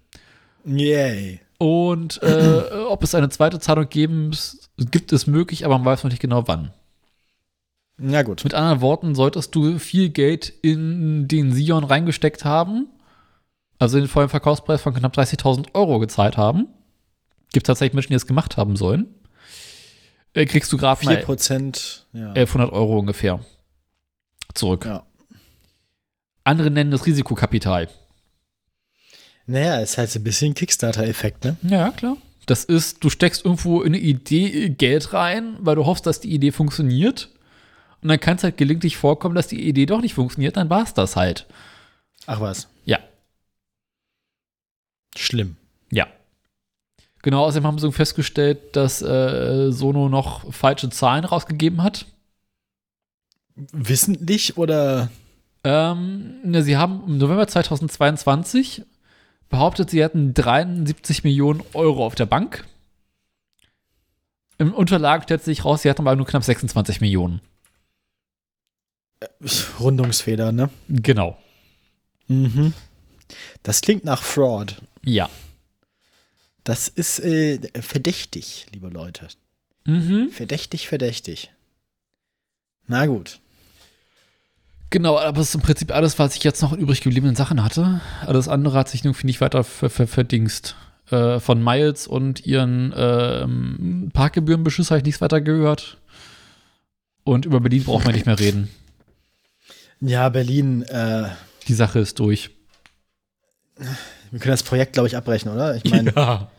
Yay. 0.66 1.40
Und 1.58 2.22
äh, 2.22 2.62
ob 2.88 3.02
es 3.02 3.14
eine 3.14 3.28
zweite 3.30 3.60
Zahlung 3.60 3.88
geben, 3.88 4.32
gibt 4.76 5.12
es 5.12 5.26
möglich, 5.26 5.64
aber 5.64 5.78
man 5.78 5.84
weiß 5.84 6.04
noch 6.04 6.10
nicht 6.10 6.20
genau 6.20 6.48
wann. 6.48 6.72
Na 7.98 8.22
gut. 8.22 8.42
Mit 8.44 8.54
anderen 8.54 8.80
Worten, 8.80 9.14
solltest 9.14 9.54
du 9.54 9.78
viel 9.78 10.08
Geld 10.08 10.52
in 10.62 11.28
den 11.28 11.52
Sion 11.52 11.84
reingesteckt 11.84 12.44
haben, 12.44 12.88
also 13.78 13.98
den 13.98 14.08
vollen 14.08 14.28
Verkaufspreis 14.28 14.80
von 14.80 14.94
knapp 14.94 15.16
30.000 15.16 15.74
Euro 15.74 15.98
gezahlt 15.98 16.36
haben, 16.36 16.68
gibt 17.52 17.66
tatsächlich 17.66 17.94
Menschen, 17.94 18.08
die 18.08 18.16
das 18.16 18.26
gemacht 18.26 18.56
haben 18.56 18.76
sollen, 18.76 19.06
äh, 20.34 20.46
kriegst 20.46 20.72
du 20.72 20.78
gerade 20.78 21.04
mal 21.04 21.16
4%, 21.16 22.06
ja. 22.12 22.32
1100 22.32 22.72
Euro 22.72 22.98
ungefähr 22.98 23.40
zurück. 24.54 24.84
ja. 24.86 25.04
Andere 26.44 26.70
nennen 26.70 26.90
das 26.90 27.06
Risikokapital. 27.06 27.88
Naja, 29.46 29.78
ist 29.80 29.98
halt 29.98 30.10
so 30.10 30.18
ein 30.18 30.24
bisschen 30.24 30.54
Kickstarter-Effekt, 30.54 31.44
ne? 31.44 31.56
Ja, 31.62 31.90
klar. 31.90 32.16
Das 32.46 32.64
ist, 32.64 33.04
du 33.04 33.10
steckst 33.10 33.44
irgendwo 33.44 33.82
in 33.82 33.94
eine 33.94 34.02
Idee 34.02 34.68
Geld 34.70 35.12
rein, 35.12 35.56
weil 35.60 35.76
du 35.76 35.86
hoffst, 35.86 36.06
dass 36.06 36.20
die 36.20 36.32
Idee 36.32 36.52
funktioniert. 36.52 37.30
Und 38.00 38.08
dann 38.08 38.18
kann 38.18 38.36
es 38.36 38.44
halt 38.44 38.56
gelegentlich 38.56 38.96
vorkommen, 38.96 39.34
dass 39.34 39.46
die 39.46 39.68
Idee 39.68 39.86
doch 39.86 40.00
nicht 40.00 40.14
funktioniert, 40.14 40.56
dann 40.56 40.70
war 40.70 40.82
es 40.82 40.92
das 40.94 41.14
halt. 41.14 41.46
Ach 42.26 42.40
was. 42.40 42.68
Ja, 42.84 42.98
Schlimm. 45.16 45.56
ja. 45.90 46.06
Genau, 47.22 47.44
außerdem 47.44 47.66
haben 47.66 47.78
sie 47.78 47.92
festgestellt, 47.92 48.74
dass 48.74 49.00
äh, 49.00 49.70
Sono 49.70 50.08
noch 50.08 50.52
falsche 50.52 50.90
Zahlen 50.90 51.24
rausgegeben 51.24 51.82
hat. 51.82 52.06
Wissentlich 53.54 54.56
oder? 54.56 55.10
Ähm, 55.62 56.40
ne, 56.42 56.62
sie 56.62 56.76
haben 56.76 57.04
im 57.06 57.18
November 57.18 57.46
2022 57.46 58.82
behauptet, 59.52 59.90
sie 59.90 60.02
hätten 60.02 60.34
73 60.34 61.22
Millionen 61.22 61.62
Euro 61.74 62.04
auf 62.04 62.16
der 62.16 62.26
Bank. 62.26 62.64
Im 64.58 64.74
Unterlagen 64.74 65.22
stellt 65.22 65.44
sich 65.44 65.64
raus, 65.64 65.82
sie 65.82 65.90
hatten 65.90 66.00
aber 66.00 66.16
nur 66.16 66.26
knapp 66.26 66.42
26 66.42 67.00
Millionen. 67.00 67.40
Rundungsfehler, 69.78 70.50
ne? 70.50 70.70
Genau. 70.88 71.38
Mhm. 72.26 72.72
Das 73.62 73.80
klingt 73.80 74.04
nach 74.04 74.22
Fraud. 74.22 74.82
Ja. 75.04 75.30
Das 76.64 76.88
ist 76.88 77.20
äh, 77.20 77.60
verdächtig, 77.80 78.66
liebe 78.72 78.88
Leute. 78.88 79.28
Mhm. 79.84 80.30
Verdächtig, 80.30 80.88
verdächtig. 80.88 81.52
Na 82.86 83.06
gut. 83.06 83.41
Genau, 84.92 85.18
aber 85.18 85.40
es 85.40 85.48
ist 85.48 85.54
im 85.54 85.62
Prinzip 85.62 85.90
alles, 85.90 86.18
was 86.18 86.36
ich 86.36 86.44
jetzt 86.44 86.60
noch 86.60 86.74
in 86.74 86.78
übrig 86.78 87.00
gebliebenen 87.00 87.34
Sachen 87.34 87.64
hatte. 87.64 88.02
Alles 88.26 88.46
andere 88.46 88.78
hat 88.78 88.90
sich 88.90 89.02
irgendwie 89.02 89.26
nicht 89.26 89.40
weiter 89.40 89.64
ver 89.64 89.88
ver 89.88 90.06
verdingst. 90.06 90.76
Äh, 91.10 91.40
von 91.40 91.64
Miles 91.64 92.06
und 92.06 92.44
ihren 92.44 92.92
ähm, 92.94 94.10
Parkgebührenbeschuss 94.12 94.90
habe 94.90 94.98
ich 94.98 95.04
nichts 95.04 95.22
weiter 95.22 95.40
gehört. 95.40 95.96
Und 97.24 97.46
über 97.46 97.60
Berlin 97.60 97.84
braucht 97.84 98.04
man 98.04 98.14
nicht 98.14 98.26
mehr 98.26 98.38
reden. 98.38 98.68
Ja, 100.00 100.28
Berlin, 100.28 100.82
äh, 100.82 101.24
Die 101.68 101.74
Sache 101.74 101.98
ist 101.98 102.18
durch. 102.18 102.50
wir 104.30 104.40
können 104.40 104.52
das 104.52 104.62
Projekt, 104.62 104.92
glaube 104.92 105.08
ich, 105.08 105.16
abbrechen, 105.16 105.50
oder? 105.50 105.74
Ich 105.76 105.90
meine, 105.90 106.12
ja. 106.14 106.50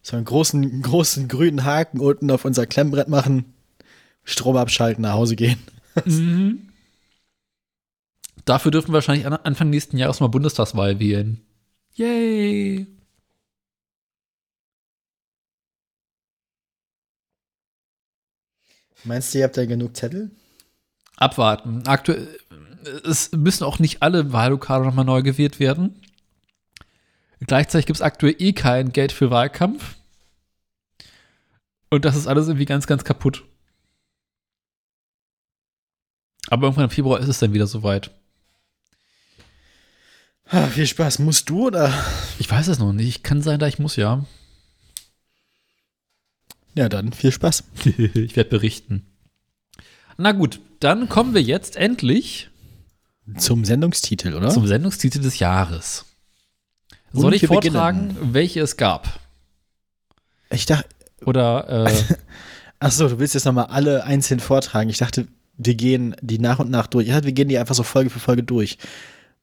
so 0.00 0.16
einen 0.16 0.24
großen, 0.24 0.80
großen 0.80 1.28
grünen 1.28 1.64
Haken 1.64 2.00
unten 2.00 2.30
auf 2.30 2.46
unser 2.46 2.64
Klemmbrett 2.66 3.08
machen, 3.08 3.52
Strom 4.24 4.56
abschalten, 4.56 5.02
nach 5.02 5.12
Hause 5.12 5.36
gehen. 5.36 5.58
Mhm. 6.06 6.71
Dafür 8.44 8.70
dürfen 8.70 8.88
wir 8.88 8.94
wahrscheinlich 8.94 9.26
an 9.26 9.34
Anfang 9.34 9.70
nächsten 9.70 9.96
Jahres 9.96 10.20
mal 10.20 10.28
Bundestagswahl 10.28 10.98
wählen. 10.98 11.40
Yay! 11.94 12.86
Meinst 19.04 19.34
du, 19.34 19.38
ihr 19.38 19.44
habt 19.44 19.56
da 19.56 19.66
genug 19.66 19.96
Zettel? 19.96 20.30
Abwarten. 21.16 21.86
Aktuell 21.86 22.38
es 23.04 23.32
müssen 23.32 23.64
auch 23.64 23.78
nicht 23.78 24.02
alle 24.02 24.32
Wahllokale 24.32 24.84
nochmal 24.84 25.04
neu 25.04 25.22
gewählt 25.22 25.60
werden. 25.60 26.00
Gleichzeitig 27.40 27.86
gibt 27.86 27.96
es 27.96 28.02
aktuell 28.02 28.36
eh 28.38 28.52
kein 28.52 28.92
Geld 28.92 29.12
für 29.12 29.30
Wahlkampf. 29.30 29.96
Und 31.90 32.04
das 32.04 32.16
ist 32.16 32.26
alles 32.26 32.48
irgendwie 32.48 32.64
ganz, 32.64 32.86
ganz 32.86 33.04
kaputt. 33.04 33.44
Aber 36.48 36.64
irgendwann 36.64 36.84
im 36.84 36.90
Februar 36.90 37.20
ist 37.20 37.28
es 37.28 37.38
dann 37.38 37.52
wieder 37.52 37.66
soweit. 37.66 38.10
Ah, 40.54 40.66
viel 40.66 40.86
Spaß. 40.86 41.18
Musst 41.18 41.48
du 41.48 41.68
oder? 41.68 41.92
Ich 42.38 42.50
weiß 42.50 42.68
es 42.68 42.78
noch 42.78 42.92
nicht. 42.92 43.24
Kann 43.24 43.40
sein, 43.40 43.58
da 43.58 43.66
ich 43.66 43.78
muss, 43.78 43.96
ja. 43.96 44.24
Ja, 46.74 46.90
dann 46.90 47.14
viel 47.14 47.32
Spaß. 47.32 47.64
ich 48.14 48.36
werde 48.36 48.50
berichten. 48.50 49.06
Na 50.18 50.32
gut, 50.32 50.60
dann 50.78 51.08
kommen 51.08 51.32
wir 51.32 51.40
jetzt 51.42 51.76
endlich 51.76 52.50
Zum 53.38 53.64
Sendungstitel, 53.64 54.34
oder? 54.34 54.50
zum 54.50 54.66
Sendungstitel 54.66 55.20
des 55.20 55.38
Jahres. 55.38 56.04
Und 57.14 57.22
Soll 57.22 57.34
ich 57.34 57.46
vortragen, 57.46 58.16
welche 58.20 58.60
es 58.60 58.76
gab? 58.76 59.20
ich 60.50 60.66
dachte, 60.66 60.86
Oder 61.24 61.86
äh, 61.86 62.16
ach 62.78 62.92
so, 62.92 63.08
du 63.08 63.18
willst 63.18 63.32
jetzt 63.32 63.46
nochmal 63.46 63.66
alle 63.66 64.04
einzeln 64.04 64.38
vortragen. 64.38 64.90
Ich 64.90 64.98
dachte, 64.98 65.28
wir 65.56 65.74
gehen 65.74 66.14
die 66.20 66.38
nach 66.38 66.58
und 66.58 66.70
nach 66.70 66.88
durch. 66.88 67.06
Ich 67.06 67.12
dachte, 67.12 67.26
wir 67.26 67.32
gehen 67.32 67.48
die 67.48 67.56
einfach 67.56 67.74
so 67.74 67.84
Folge 67.84 68.10
für 68.10 68.20
Folge 68.20 68.42
durch 68.42 68.76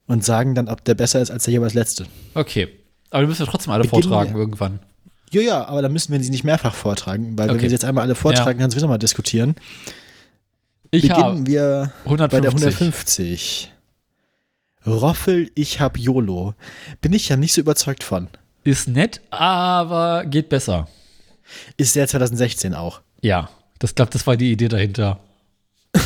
und 0.09 0.25
sagen 0.25 0.55
dann, 0.55 0.67
ob 0.67 0.83
der 0.83 0.95
besser 0.95 1.21
ist 1.21 1.31
als 1.31 1.45
der 1.45 1.53
jeweils 1.53 1.73
letzte. 1.73 2.05
okay. 2.33 2.67
Aber 3.11 3.21
wir 3.23 3.27
müssen 3.29 3.43
ja 3.43 3.49
trotzdem 3.49 3.71
alle 3.73 3.85
Beginnen 3.85 4.03
vortragen 4.03 4.33
wir. 4.35 4.39
irgendwann. 4.39 4.79
Ja, 5.31 5.41
ja, 5.41 5.65
aber 5.65 5.81
dann 5.81 5.91
müssen 5.93 6.11
wir 6.11 6.21
sie 6.21 6.29
nicht 6.29 6.43
mehrfach 6.43 6.75
vortragen, 6.75 7.35
weil 7.39 7.47
wenn 7.47 7.55
Okay. 7.55 7.63
wir 7.63 7.69
sie 7.69 7.75
jetzt 7.75 7.85
einmal 7.85 8.03
alle 8.03 8.13
vortragen, 8.13 8.59
kannst 8.59 8.75
du 8.75 8.79
wieder 8.79 8.87
mal 8.87 8.99
diskutieren. 8.99 9.55
Ich 10.91 11.03
Beginnen 11.03 11.17
habe 11.23 11.45
wir 11.47 11.91
150. 12.05 12.31
bei 12.31 12.41
der 12.41 12.51
150. 12.51 13.71
Roffel, 14.85 15.49
ich 15.55 15.79
hab 15.79 15.97
YOLO. 15.97 16.53
Bin 17.01 17.13
ich 17.13 17.29
ja 17.29 17.35
nicht 17.37 17.53
so 17.53 17.61
überzeugt 17.61 18.03
von. 18.03 18.27
Ist 18.63 18.87
nett, 18.87 19.21
aber 19.31 20.25
geht 20.25 20.49
besser. 20.49 20.87
Ist 21.77 21.95
der 21.95 22.07
2016 22.07 22.75
auch. 22.75 23.01
Ja, 23.21 23.49
das 23.79 23.95
glaube, 23.95 24.11
das 24.11 24.27
war 24.27 24.37
die 24.37 24.51
Idee 24.51 24.67
dahinter. 24.67 25.19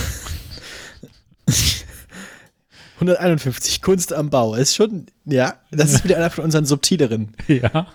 151, 2.95 3.81
Kunst 3.81 4.13
am 4.13 4.29
Bau. 4.29 4.55
Ist 4.55 4.75
schon, 4.75 5.07
ja, 5.25 5.55
das 5.71 5.93
ist 5.93 6.03
wieder 6.03 6.17
einer 6.17 6.29
von 6.29 6.43
unseren 6.45 6.65
subtileren, 6.65 7.35
Ja. 7.47 7.87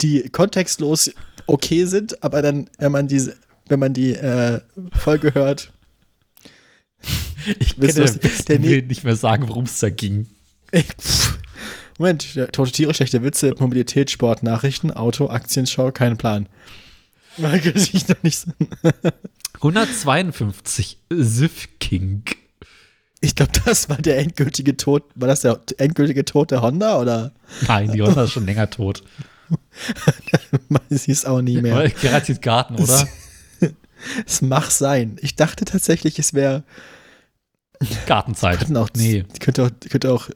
die 0.00 0.28
kontextlos 0.28 1.10
okay 1.46 1.84
sind, 1.86 2.22
aber 2.22 2.42
dann, 2.42 2.68
wenn 2.78 2.92
man 2.92 3.08
diese, 3.08 3.36
wenn 3.68 3.80
man 3.80 3.92
die 3.92 4.12
äh, 4.14 4.60
Folge 4.92 5.34
hört, 5.34 5.72
Ich 7.58 7.76
kann 7.80 7.94
der 7.94 8.62
will 8.62 8.82
nicht 8.82 9.04
mehr 9.04 9.16
sagen, 9.16 9.48
worum 9.48 9.64
es 9.64 9.78
da 9.78 9.88
ging. 9.90 10.26
Moment, 11.98 12.38
tote 12.52 12.72
Tiere, 12.72 12.94
schlechte 12.94 13.22
Witze, 13.22 13.54
Mobilität, 13.58 14.10
Sport, 14.10 14.42
Nachrichten, 14.42 14.90
Auto, 14.90 15.28
Aktienschau, 15.28 15.90
kein 15.92 16.16
Plan. 16.16 16.48
Kann 17.40 17.60
sich 17.78 18.08
noch 18.08 18.22
nicht 18.22 18.38
so. 18.38 18.50
152 19.54 20.98
Sif 21.10 21.68
King. 21.78 22.22
Ich 23.20 23.34
glaube, 23.34 23.52
das 23.64 23.88
war 23.88 23.98
der 23.98 24.18
endgültige 24.18 24.76
Tod. 24.76 25.04
War 25.14 25.28
das 25.28 25.40
der 25.40 25.60
endgültige 25.76 26.24
Tod 26.24 26.50
der 26.50 26.62
Honda 26.62 26.98
oder? 26.98 27.32
Nein, 27.66 27.92
die 27.92 28.02
Honda 28.02 28.24
ist 28.24 28.32
schon 28.32 28.46
länger 28.46 28.70
tot. 28.70 29.02
Sieht 30.90 31.16
es 31.16 31.24
auch 31.24 31.42
nie 31.42 31.60
mehr. 31.60 31.88
Gerhard 31.88 32.40
Garten, 32.40 32.76
oder? 32.76 33.08
Es 34.26 34.40
mag 34.40 34.70
sein. 34.70 35.16
Ich 35.20 35.36
dachte 35.36 35.64
tatsächlich, 35.64 36.18
es 36.18 36.34
wäre. 36.34 36.64
Gartenzeit. 38.06 38.58
Könnten 38.58 38.76
auch, 38.76 38.88
nee. 38.96 39.24
könnte 39.40 39.64
auch, 39.64 39.70
könnte 39.88 40.12
auch, 40.12 40.28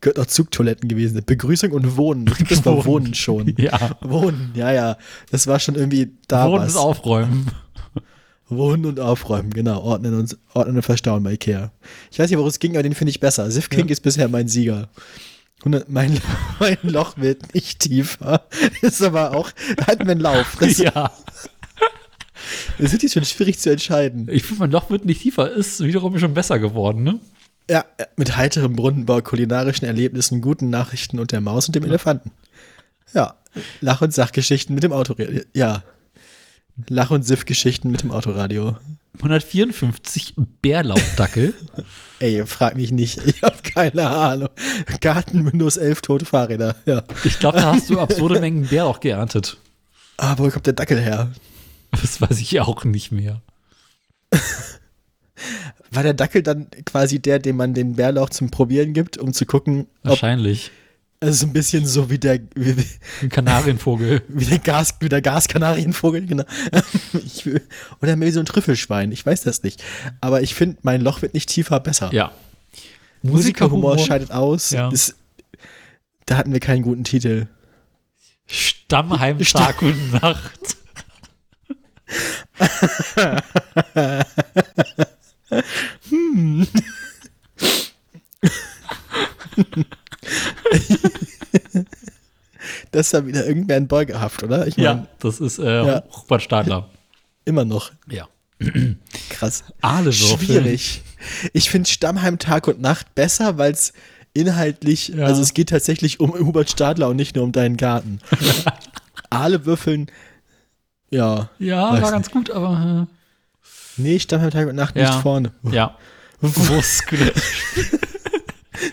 könnte 0.00 0.22
auch 0.22 0.26
Zugtoiletten 0.26 0.88
gewesen 0.88 1.14
sein. 1.14 1.24
Begrüßung 1.24 1.72
und 1.72 1.96
Wohnen. 1.96 2.30
Das 2.48 2.64
war 2.64 2.74
Wohnen. 2.74 2.84
Wohnen 2.86 3.14
schon. 3.14 3.54
Ja. 3.58 3.96
Wohnen, 4.00 4.52
ja, 4.54 4.72
ja. 4.72 4.98
Das 5.30 5.46
war 5.46 5.58
schon 5.58 5.74
irgendwie 5.74 6.12
da 6.28 6.48
Wohnen 6.48 6.64
was. 6.64 6.72
ist 6.72 6.76
aufräumen. 6.76 7.50
Wohnen 8.48 8.86
und 8.86 9.00
aufräumen, 9.00 9.50
genau. 9.50 9.80
Ordnen 9.82 10.14
und, 10.14 10.36
ordnen 10.54 10.76
und 10.76 10.82
verstauen 10.82 11.22
bei 11.22 11.32
Ikea. 11.32 11.72
Ich 12.10 12.18
weiß 12.18 12.30
nicht, 12.30 12.36
worum 12.38 12.48
es 12.48 12.58
ging, 12.58 12.72
aber 12.72 12.82
den 12.82 12.94
finde 12.94 13.10
ich 13.10 13.20
besser. 13.20 13.50
Sif 13.50 13.68
King 13.70 13.86
Ja. 13.86 13.92
ist 13.92 14.00
bisher 14.00 14.28
mein 14.28 14.46
Sieger. 14.48 14.88
100, 15.60 15.88
mein, 15.88 16.20
mein 16.60 16.78
Loch 16.82 17.16
wird 17.16 17.54
nicht 17.54 17.80
tiefer. 17.80 18.46
Ist 18.82 19.02
aber 19.02 19.36
auch, 19.36 19.50
hatten 19.86 20.04
wir 20.06 20.12
einen 20.12 20.20
Lauf. 20.20 20.56
Das, 20.60 20.78
ja. 20.78 20.92
das 22.78 22.92
ist 22.92 23.02
jetzt 23.02 23.14
schon 23.14 23.24
schwierig 23.24 23.58
zu 23.58 23.70
entscheiden. 23.70 24.28
Ich 24.30 24.44
finde, 24.44 24.60
mein 24.60 24.70
Loch 24.70 24.90
wird 24.90 25.04
nicht 25.04 25.22
tiefer. 25.22 25.50
Ist 25.50 25.82
wiederum 25.82 26.18
schon 26.18 26.34
besser 26.34 26.58
geworden, 26.58 27.02
ne? 27.02 27.18
Ja, 27.68 27.84
mit 28.16 28.36
heiterem 28.36 28.76
Brunnenbau, 28.76 29.22
kulinarischen 29.22 29.86
Erlebnissen, 29.86 30.40
guten 30.40 30.70
Nachrichten 30.70 31.18
und 31.18 31.32
der 31.32 31.40
Maus 31.40 31.66
und 31.66 31.74
dem 31.74 31.82
Elefanten. 31.84 32.30
Ja, 33.12 33.34
Lach- 33.80 34.02
und 34.02 34.14
Sachgeschichten 34.14 34.74
mit 34.74 34.84
dem 34.84 34.92
Auto. 34.92 35.16
Ja, 35.52 35.82
Lach- 36.88 37.10
und 37.10 37.22
Siff-Geschichten 37.22 37.90
mit 37.90 38.02
dem 38.02 38.10
Autoradio. 38.10 38.76
154 39.16 40.34
Bärlaubdackel. 40.60 41.54
Ey, 42.18 42.44
frag 42.46 42.76
mich 42.76 42.92
nicht. 42.92 43.18
Ich 43.26 43.42
habe 43.42 43.56
keine 43.62 44.08
Ahnung. 44.08 44.48
Garten 45.00 45.50
Windows 45.50 45.76
11 45.76 46.02
tote 46.02 46.24
Fahrräder. 46.26 46.76
Ja. 46.86 47.02
Ich 47.24 47.38
glaube, 47.38 47.58
da 47.58 47.74
hast 47.74 47.90
du 47.90 47.98
absurde 47.98 48.40
Mengen 48.40 48.66
Bär 48.66 48.86
auch 48.86 49.00
geerntet. 49.00 49.56
Aber 50.16 50.44
wo 50.44 50.50
kommt 50.50 50.66
der 50.66 50.72
Dackel 50.74 51.00
her? 51.00 51.30
Das 51.90 52.20
weiß 52.20 52.40
ich 52.40 52.60
auch 52.60 52.84
nicht 52.84 53.12
mehr. 53.12 53.40
War 55.90 56.02
der 56.02 56.14
Dackel 56.14 56.42
dann 56.42 56.68
quasi 56.84 57.18
der, 57.18 57.38
dem 57.38 57.56
man 57.56 57.74
den 57.74 57.96
Bärlauch 57.96 58.30
zum 58.30 58.50
Probieren 58.50 58.92
gibt, 58.92 59.18
um 59.18 59.32
zu 59.32 59.46
gucken, 59.46 59.86
ob 60.04 60.18
Wahrscheinlich. 61.20 61.42
also 61.42 61.46
ein 61.46 61.52
bisschen 61.52 61.86
so 61.86 62.10
wie 62.10 62.18
der 62.18 62.40
wie, 62.54 62.76
Ein 63.22 63.28
Kanarienvogel. 63.28 64.22
wie 64.28 64.44
der 64.44 64.58
Gas 64.58 64.94
wie 65.00 65.08
der 65.08 65.22
Gaskanarienvogel 65.22 66.26
genau. 66.26 66.44
Ich, 67.12 67.46
oder 68.00 68.16
mehr 68.16 68.28
wie 68.28 68.32
so 68.32 68.40
ein 68.40 68.46
Trüffelschwein. 68.46 69.12
Ich 69.12 69.24
weiß 69.24 69.42
das 69.42 69.62
nicht. 69.62 69.82
Aber 70.20 70.42
ich 70.42 70.54
finde, 70.54 70.78
mein 70.82 71.00
Loch 71.00 71.22
wird 71.22 71.34
nicht 71.34 71.48
tiefer 71.48 71.80
besser. 71.80 72.10
Ja. 72.12 72.32
Musikerhumor 73.22 73.98
scheidet 73.98 74.30
aus. 74.30 74.70
Ja. 74.70 74.88
Ist, 74.90 75.16
da 76.26 76.36
hatten 76.36 76.52
wir 76.52 76.60
keinen 76.60 76.82
guten 76.82 77.04
Titel. 77.04 77.46
Stammheim 78.46 79.38
Tag 79.42 79.82
und 79.82 80.12
Nacht. 80.12 80.76
Das 92.90 93.06
ist 93.08 93.12
ja 93.12 93.24
wieder 93.26 93.46
irgendwer 93.46 93.76
in 93.76 93.86
Beugehaft, 93.86 94.42
oder? 94.42 94.66
Ich 94.66 94.76
Ja, 94.76 94.94
mein, 94.94 95.06
das 95.20 95.38
ist 95.40 95.58
äh, 95.58 95.86
Ja. 95.86 96.02
Hubert 96.10 96.42
Stadler. 96.42 96.88
immer 97.44 97.64
noch. 97.64 97.92
Ja. 98.10 98.26
Krass. 99.30 99.62
Ahlewürfel. 99.82 100.38
Schwierig. 100.46 101.02
Ich 101.52 101.70
finde 101.70 101.88
Stammheim 101.88 102.38
Tag 102.38 102.66
und 102.66 102.80
Nacht 102.80 103.14
besser, 103.14 103.58
weil 103.58 103.72
es 103.72 103.92
inhaltlich, 104.34 105.08
Ja. 105.08 105.26
also 105.26 105.42
es 105.42 105.54
geht 105.54 105.68
tatsächlich 105.68 106.18
um 106.20 106.32
Hubert 106.32 106.70
Stadler 106.70 107.08
und 107.08 107.16
nicht 107.16 107.36
nur 107.36 107.44
um 107.44 107.52
deinen 107.52 107.76
Garten. 107.76 108.18
Aale 109.30 109.64
würfeln, 109.64 110.10
ja. 111.10 111.48
Ja, 111.58 112.02
war 112.02 112.10
ganz 112.10 112.30
gut, 112.30 112.50
aber 112.50 113.06
Nee, 113.96 114.18
Stammheim 114.18 114.50
Tag 114.50 114.68
und 114.68 114.74
Nacht 114.76 114.94
nicht 114.96 115.04
Ja. 115.04 115.20
vorne. 115.20 115.52
äh, 115.64 115.74
ja. 115.74 115.96
Muskel. 116.40 117.32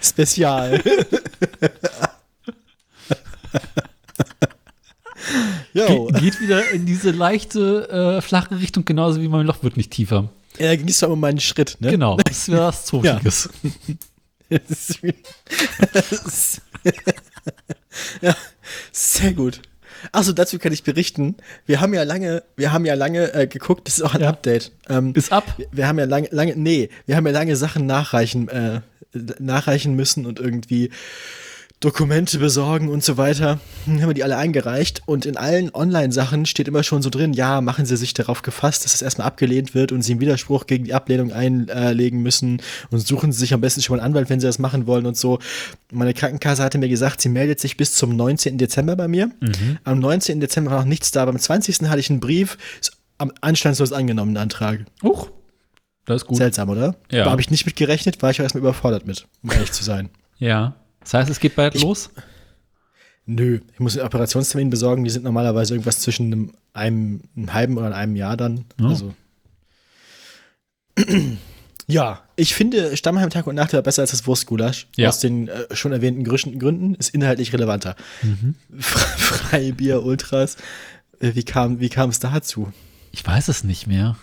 Spezial. 0.02 0.82
Ge 5.74 6.08
geht 6.20 6.42
wieder 6.42 6.70
in 6.72 6.86
diese 6.86 7.12
leichte, 7.12 8.18
äh, 8.18 8.22
flache 8.22 8.60
Richtung, 8.60 8.86
genauso 8.86 9.22
wie 9.22 9.28
mein 9.28 9.46
Loch 9.46 9.64
wird 9.64 9.78
nicht 9.78 9.92
tiefer. 9.92 10.30
er 10.58 10.76
ging 10.78 10.88
es 10.88 11.00
doch 11.00 11.10
um 11.10 11.20
meinen 11.20 11.40
Schritt, 11.40 11.78
ne? 11.80 11.92
Genau, 11.92 12.18
das 12.18 12.50
wäre 12.50 12.66
was 12.68 12.86
Zofiges. 12.86 13.50
Ist 14.50 15.00
ist- 15.02 16.62
ja, 18.22 18.36
sehr 18.92 19.34
gut. 19.34 19.62
Achso, 20.12 20.32
dazu 20.34 20.60
kann 20.60 20.74
ich 20.74 20.84
berichten. 20.84 21.38
Wir 21.66 21.82
haben 21.82 21.94
ja 21.96 22.04
lange, 22.04 22.44
wir 22.56 22.72
haben 22.72 22.86
ja 22.86 22.94
lange 22.94 23.34
äh, 23.34 23.48
geguckt, 23.48 23.88
das 23.88 23.98
ist 23.98 24.04
auch 24.04 24.14
ein 24.14 24.22
Ja. 24.22 24.30
Update. 24.30 24.72
Ähm, 24.90 25.14
Ist 25.16 25.32
ab. 25.32 25.58
wir 25.72 25.88
haben 25.88 25.98
ja 25.98 26.06
lange, 26.06 26.28
lange, 26.32 26.54
nee, 26.56 26.90
wir 27.08 27.16
haben 27.16 27.26
ja 27.26 27.32
lange 27.32 27.56
Sachen 27.56 27.88
nachreichen, 27.88 28.48
äh, 28.50 28.82
nachreichen 29.40 29.96
müssen 29.96 30.28
und 30.28 30.40
irgendwie 30.40 30.92
Dokumente 31.84 32.40
besorgen 32.40 32.88
und 32.88 33.04
so 33.04 33.18
weiter. 33.18 33.60
Dann 33.86 34.02
haben 34.02 34.10
wir 34.10 34.14
die 34.14 34.24
alle 34.24 34.38
eingereicht 34.38 35.02
und 35.06 35.26
in 35.26 35.36
allen 35.36 35.70
Online-Sachen 35.76 36.46
steht 36.46 36.70
immer 36.70 36.82
schon 36.82 37.02
so 37.02 37.10
drin, 37.10 37.34
ja, 37.34 37.60
machen 37.60 37.86
Sie 37.86 37.98
sich 37.98 38.14
darauf 38.14 38.42
gefasst, 38.42 38.86
dass 38.86 38.94
das 38.94 39.02
erstmal 39.02 39.28
abgelehnt 39.28 39.76
wird 39.76 39.92
und 39.92 40.02
Sie 40.02 40.14
einen 40.14 40.22
Widerspruch 40.22 40.66
gegen 40.66 40.86
die 40.86 40.94
Ablehnung 40.94 41.34
einlegen 41.34 42.22
müssen 42.22 42.62
und 42.90 43.06
suchen 43.06 43.34
Sie 43.34 43.40
sich 43.40 43.54
am 43.54 43.60
besten 43.60 43.82
schon 43.82 43.98
mal 43.98 44.02
einen 44.02 44.14
Anwalt, 44.14 44.30
wenn 44.30 44.40
Sie 44.40 44.48
das 44.48 44.60
machen 44.60 44.88
wollen 44.88 45.06
und 45.06 45.18
so. 45.18 45.40
Meine 45.92 46.14
Krankenkasse 46.14 46.64
hatte 46.64 46.78
mir 46.78 46.88
gesagt, 46.88 47.20
sie 47.20 47.28
meldet 47.28 47.60
sich 47.60 47.76
bis 47.76 47.96
zum 47.96 48.16
19. 48.16 48.58
Dezember 48.58 48.96
bei 48.96 49.10
mir. 49.10 49.32
Am 49.84 50.00
19. 50.00 50.40
Dezember 50.40 50.72
war 50.72 50.80
noch 50.80 50.86
nichts 50.86 51.12
da, 51.12 51.26
beim 51.26 51.38
20. 51.38 51.90
hatte 51.90 52.00
ich 52.00 52.10
einen 52.10 52.22
Brief, 52.22 52.58
am 53.18 53.34
anstandslos 53.42 53.92
angenommen, 53.92 54.36
den 54.36 54.42
Antrag. 54.42 54.86
Huch. 55.04 55.32
Das 56.06 56.22
ist 56.22 56.28
gut. 56.28 56.38
Seltsam, 56.38 56.70
oder? 56.70 56.96
Ja. 57.12 57.26
Da 57.26 57.32
habe 57.32 57.42
ich 57.42 57.52
nicht 57.52 57.66
mit 57.66 57.76
gerechnet, 57.76 58.22
war 58.22 58.32
ich 58.32 58.40
auch 58.40 58.44
erstmal 58.44 58.62
überfordert 58.62 59.06
mit, 59.06 59.28
um 59.44 59.52
ehrlich 59.52 59.74
zu 59.74 59.84
sein. 59.84 60.10
Ja. 60.38 60.76
Das 61.04 61.14
heißt, 61.14 61.30
es 61.30 61.40
geht 61.40 61.56
bald 61.56 61.80
los? 61.82 62.10
Nö, 63.26 63.60
ich 63.74 63.80
muss 63.80 63.98
einen 63.98 64.06
Operationstermin 64.06 64.70
besorgen, 64.70 65.04
die 65.04 65.10
sind 65.10 65.24
normalerweise 65.24 65.74
irgendwas 65.74 66.00
zwischen 66.00 66.26
einem, 66.34 66.52
einem, 66.74 67.22
einem 67.36 67.54
halben 67.54 67.78
oder 67.78 67.96
einem 67.96 68.16
Jahr 68.16 68.36
dann. 68.38 68.66
Oh. 68.82 68.86
Also. 68.88 69.14
Ja, 71.86 72.24
ich 72.38 72.56
finde 72.56 72.96
Stammheim 72.96 73.30
Tag 73.30 73.46
und 73.46 73.56
Nacht 73.56 73.74
war 73.74 73.82
besser 73.82 74.04
als 74.04 74.12
das 74.12 74.26
Wurstgulasch. 74.26 74.88
Ja. 74.96 75.10
Aus 75.10 75.20
den 75.20 75.50
äh, 75.50 75.76
schon 75.76 75.92
erwähnten 75.92 76.24
Gründen, 76.24 76.96
ist 76.96 77.10
inhaltlich 77.10 77.52
relevanter. 77.52 77.98
Mhm. 78.22 78.56
Fre- 78.80 79.18
Freibier, 79.18 80.02
Ultras. 80.04 80.56
Äh, 81.20 81.36
Wie 81.36 81.44
kam, 81.44 81.82
wie 81.82 81.90
kam 81.90 82.10
es 82.10 82.20
dazu? 82.20 82.72
Ich 83.12 83.26
weiß 83.28 83.50
es 83.50 83.66
nicht 83.66 83.86
mehr. 83.86 84.16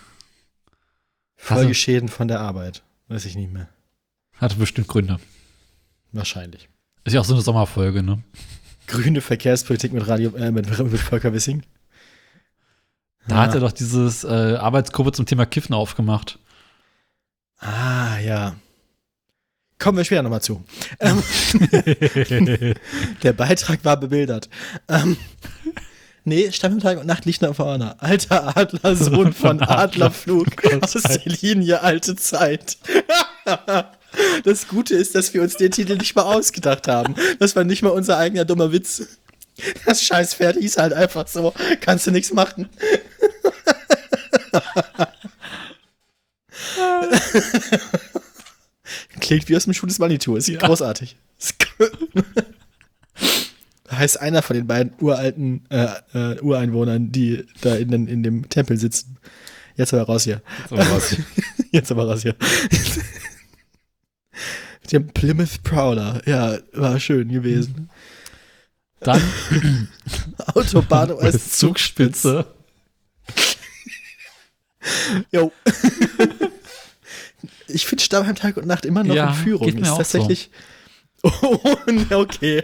Folgeschäden 1.35 2.09
von 2.09 2.27
der 2.27 2.39
Arbeit. 2.39 2.81
Weiß 3.09 3.25
ich 3.25 3.35
nicht 3.35 3.53
mehr. 3.53 3.69
Hatte 4.37 4.55
bestimmt 4.55 4.87
Gründe. 4.87 5.19
Wahrscheinlich. 6.13 6.67
Ist 7.03 7.13
ja 7.13 7.21
auch 7.21 7.25
so 7.25 7.33
eine 7.33 7.41
Sommerfolge, 7.41 8.03
ne? 8.03 8.21
Grüne 8.87 9.21
Verkehrspolitik 9.21 9.93
mit 9.93 10.07
Radio, 10.07 10.35
äh, 10.35 10.51
mit, 10.51 10.67
mit 10.69 10.99
Volker 10.99 11.33
Wissing. 11.33 11.63
Da 13.27 13.35
Ja. 13.35 13.41
hat 13.41 13.53
er 13.53 13.59
doch 13.61 13.71
dieses 13.71 14.23
äh, 14.23 14.55
Arbeitsgruppe 14.55 15.11
zum 15.11 15.25
Thema 15.25 15.45
Kiffen 15.45 15.73
aufgemacht. 15.73 16.37
Ah, 17.59 18.17
ja. 18.19 18.55
Kommen 19.79 19.97
wir 19.97 20.03
später 20.05 20.21
nochmal 20.23 20.41
zu. 20.41 20.63
Ähm, 20.99 21.23
der 23.23 23.33
Beitrag 23.33 23.83
war 23.83 23.97
bebildert. 23.97 24.49
Ähm, 24.87 25.17
nee, 26.23 26.51
Stammtag 26.51 26.99
und 26.99 27.07
Nacht 27.07 27.25
liegt 27.25 27.41
nach 27.41 27.55
vorne. 27.55 27.99
Alter 28.01 28.55
Adler, 28.57 28.95
Sohn 28.95 29.33
von 29.33 29.61
Adlerflug 29.61 30.47
aus 30.83 30.91
der 30.93 31.21
Linie 31.25 31.81
Alte 31.81 32.15
Zeit. 32.15 32.77
Das 34.43 34.67
Gute 34.67 34.95
ist, 34.95 35.15
dass 35.15 35.33
wir 35.33 35.41
uns 35.41 35.55
den 35.57 35.71
Titel 35.71 35.95
nicht 35.97 36.15
mal 36.15 36.23
ausgedacht 36.23 36.87
haben. 36.87 37.15
Das 37.39 37.55
war 37.55 37.63
nicht 37.63 37.81
mal 37.81 37.89
unser 37.89 38.17
eigener 38.17 38.45
dummer 38.45 38.71
Witz. 38.71 39.03
Das 39.85 40.01
scheiß 40.03 40.33
Pferd 40.35 40.57
hieß 40.57 40.77
halt 40.77 40.93
einfach 40.93 41.27
so. 41.27 41.53
Kannst 41.81 42.07
du 42.07 42.11
nichts 42.11 42.33
machen. 42.33 42.69
Klingt 49.19 49.47
wie 49.49 49.55
aus 49.55 49.65
dem 49.65 49.73
Schuh 49.73 49.85
des 49.85 49.99
Manitou. 49.99 50.35
Ist 50.35 50.51
großartig. 50.57 51.15
Ist 51.39 51.59
g- 51.59 51.67
Da 53.85 53.97
heißt 53.97 54.19
einer 54.21 54.41
von 54.41 54.55
den 54.55 54.67
beiden 54.67 54.93
uralten 54.99 55.65
äh, 55.69 55.87
äh, 56.13 56.39
Ureinwohnern, 56.39 57.11
die 57.11 57.45
da 57.61 57.75
in, 57.75 57.89
den, 57.91 58.07
in 58.07 58.23
dem 58.23 58.47
Tempel 58.49 58.77
sitzen. 58.77 59.17
Jetzt 59.75 59.93
aber 59.93 60.03
raus 60.03 60.23
hier. 60.23 60.41
Jetzt 61.71 61.91
aber 61.91 62.05
raus 62.07 62.21
hier. 62.23 62.35
Mit 64.81 64.91
dem 64.91 65.07
Plymouth 65.09 65.63
Prowler. 65.63 66.21
Ja, 66.25 66.57
war 66.73 66.99
schön 66.99 67.29
gewesen. 67.29 67.89
Dann 68.99 69.21
Autobahn 70.53 71.11
als 71.19 71.57
Zugspitze. 71.57 72.45
Jo. 75.31 75.51
ich 77.67 77.85
finde 77.85 78.03
Stammheim 78.03 78.35
Tag 78.35 78.57
und 78.57 78.67
Nacht 78.67 78.85
immer 78.85 79.03
noch 79.03 79.15
Ja, 79.15 79.29
in 79.29 79.35
Führung. 79.35 79.65
geht 79.65 79.75
mir 79.75 79.81
ist 79.83 79.89
auch 79.89 79.97
tatsächlich. 79.97 80.49
Oh, 81.23 81.59
ne, 81.85 82.17
okay. 82.17 82.63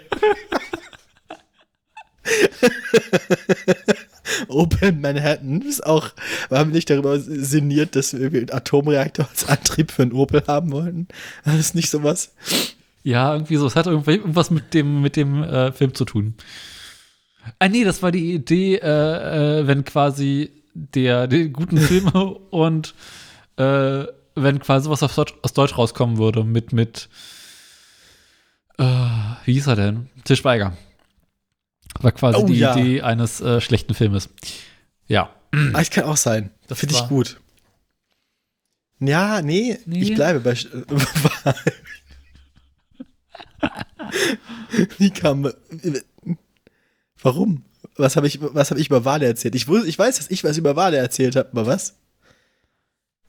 Open 4.47 5.01
Manhattan 5.01 5.61
ist 5.61 5.85
auch, 5.85 6.09
wir 6.49 6.59
haben 6.59 6.71
nicht 6.71 6.89
darüber 6.89 7.19
sinniert, 7.19 7.95
dass 7.95 8.13
wir 8.13 8.27
einen 8.27 8.51
Atomreaktor 8.51 9.27
als 9.29 9.47
Antrieb 9.47 9.91
für 9.91 10.03
einen 10.03 10.13
Opel 10.13 10.43
haben 10.47 10.71
wollten. 10.71 11.07
Das 11.45 11.55
ist 11.55 11.75
nicht 11.75 11.89
sowas. 11.89 12.33
Ja, 13.03 13.33
irgendwie 13.33 13.55
so. 13.55 13.65
Es 13.65 13.75
hat 13.75 13.87
irgendwas 13.87 14.51
mit 14.51 14.73
dem, 14.73 15.01
mit 15.01 15.15
dem 15.15 15.43
äh, 15.43 15.71
Film 15.71 15.93
zu 15.93 16.05
tun. 16.05 16.35
Ah, 17.59 17.69
nee, 17.69 17.83
das 17.83 18.03
war 18.03 18.11
die 18.11 18.33
Idee, 18.33 18.75
äh, 18.75 19.59
äh, 19.61 19.67
wenn 19.67 19.85
quasi 19.85 20.51
der, 20.73 21.27
die 21.27 21.49
guten 21.49 21.77
Filme 21.77 22.11
und 22.49 22.93
äh, 23.57 24.05
wenn 24.35 24.59
quasi 24.59 24.89
was 24.89 24.99
Deutsch, 24.99 25.33
aus 25.41 25.53
Deutsch 25.53 25.77
rauskommen 25.77 26.17
würde 26.17 26.43
mit, 26.43 26.73
mit 26.73 27.09
äh, 28.77 28.83
wie 29.45 29.53
hieß 29.53 29.67
er 29.67 29.75
denn? 29.75 30.09
Til 30.23 30.35
Schweiger. 30.35 30.77
War 32.01 32.11
quasi 32.11 32.37
Oh, 32.37 32.45
die 32.45 32.59
ja. 32.59 32.75
Idee 32.75 33.01
eines 33.01 33.41
äh, 33.41 33.61
schlechten 33.61 33.93
Filmes. 33.93 34.29
Ja. 35.07 35.29
Ah, 35.53 35.69
das 35.73 35.89
kann 35.89 36.03
auch 36.05 36.17
sein. 36.17 36.51
Das 36.67 36.79
finde 36.79 36.95
ich 36.95 37.07
gut. 37.07 37.39
Ja, 38.99 39.41
nee, 39.41 39.77
Nee. 39.85 40.01
ich 40.01 40.15
bleibe 40.15 40.39
bei. 40.39 40.55
Wie 44.97 45.09
kam. 45.11 45.51
Warum? 47.21 47.63
Was 47.95 48.15
habe 48.15 48.27
ich, 48.27 48.39
was 48.41 48.71
hab 48.71 48.77
ich 48.77 48.87
über 48.87 49.05
Wale 49.05 49.25
erzählt? 49.25 49.55
Ich, 49.55 49.67
ich 49.67 49.99
weiß, 49.99 50.17
dass 50.17 50.29
ich 50.29 50.43
was 50.43 50.57
über 50.57 50.75
Wale 50.75 50.97
erzählt 50.97 51.35
habe, 51.35 51.49
aber 51.51 51.65
was? 51.65 51.95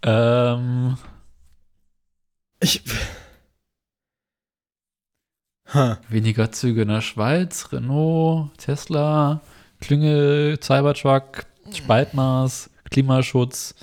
Ähm, 0.03 0.99
Ich. 2.61 2.83
Weniger 6.09 6.51
Züge 6.51 6.83
in 6.83 6.89
der 6.89 7.03
Schweiz, 7.03 7.73
Renault, 7.73 8.57
Tesla, 8.57 9.41
Klüngel, 9.81 10.59
Cybertruck, 10.63 11.45
Spaltmaß, 11.75 12.71
Klimaschutz, 12.91 13.75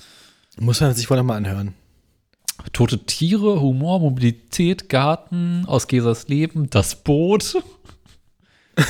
Muss 0.58 0.80
man 0.80 0.94
sich 0.94 1.08
wohl 1.08 1.16
nochmal 1.16 1.36
anhören. 1.36 1.74
tote 2.72 2.98
Tiere, 3.06 3.60
Humor, 3.60 4.00
Mobilität, 4.00 4.88
Garten, 4.88 5.64
aus 5.66 5.86
Gesers 5.86 6.26
Leben, 6.28 6.68
das 6.70 6.96
Boot. 7.02 7.56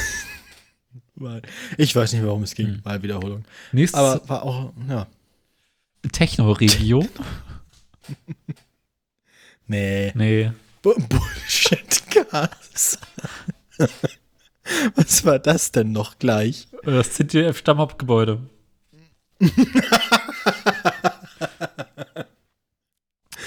Ich 1.78 1.96
weiß 1.96 2.12
nicht, 2.12 2.22
warum 2.26 2.42
es 2.42 2.54
ging. 2.54 2.66
Hm. 2.66 2.80
Mal 2.84 3.02
Wiederholung. 3.02 3.46
Nächstes 3.72 3.98
Aber 3.98 4.28
war 4.28 4.42
auch, 4.42 4.72
ja. 4.86 5.06
Techno-Region. 6.12 7.08
Nee. 9.68 10.12
nee. 10.14 10.52
Bu- 10.86 10.94
Bullshit-Gas. 11.08 12.98
Was 14.94 15.24
war 15.24 15.40
das 15.40 15.72
denn 15.72 15.90
noch 15.90 16.20
gleich? 16.20 16.68
Das 16.84 17.10
ZDF-Stammhauptgebäude. 17.14 18.38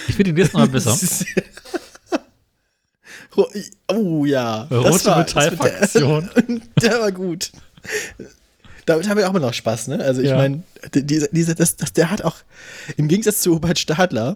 ich 0.07 0.15
finde 0.15 0.33
den 0.33 0.35
nächsten 0.35 0.57
mal 0.57 0.67
besser. 0.67 0.97
Oh 3.87 4.25
ja. 4.25 4.63
Rote 4.63 5.15
Metallfraktion. 5.15 6.29
Der, 6.35 6.59
der 6.91 6.99
war 7.01 7.11
gut. 7.11 7.51
Damit 8.85 9.07
haben 9.07 9.17
wir 9.17 9.27
auch 9.27 9.31
immer 9.31 9.39
noch 9.39 9.53
Spaß, 9.53 9.87
ne? 9.89 9.99
Also 10.03 10.21
ich 10.21 10.29
Ja. 10.29 10.35
meine, 10.37 10.63
die- 10.93 11.05
diese, 11.05 11.29
diese, 11.31 11.55
das, 11.55 11.75
das, 11.77 11.93
der 11.93 12.09
hat 12.11 12.21
auch, 12.23 12.35
im 12.97 13.07
Gegensatz 13.07 13.41
zu 13.41 13.53
Hubert 13.55 13.79
Stadler, 13.79 14.35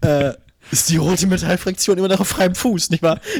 äh, 0.00 0.32
ist 0.70 0.88
die 0.90 0.96
rote 0.96 1.26
Metallfraktion 1.26 1.98
immer 1.98 2.08
noch 2.08 2.20
auf 2.20 2.28
freiem 2.28 2.54
Fuß, 2.54 2.90
nicht 2.90 3.02
wahr? 3.02 3.20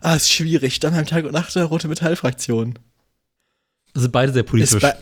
Ah, 0.00 0.14
ist 0.14 0.30
schwierig. 0.32 0.74
Stammheim 0.74 1.06
Tag 1.06 1.24
und 1.24 1.32
Nacht 1.32 1.56
rote 1.56 1.88
Metallfraktion? 1.88 2.78
sind 3.94 4.12
beide 4.12 4.32
sehr 4.32 4.42
politisch. 4.42 4.74
Ist, 4.74 4.80
bei, 4.82 4.94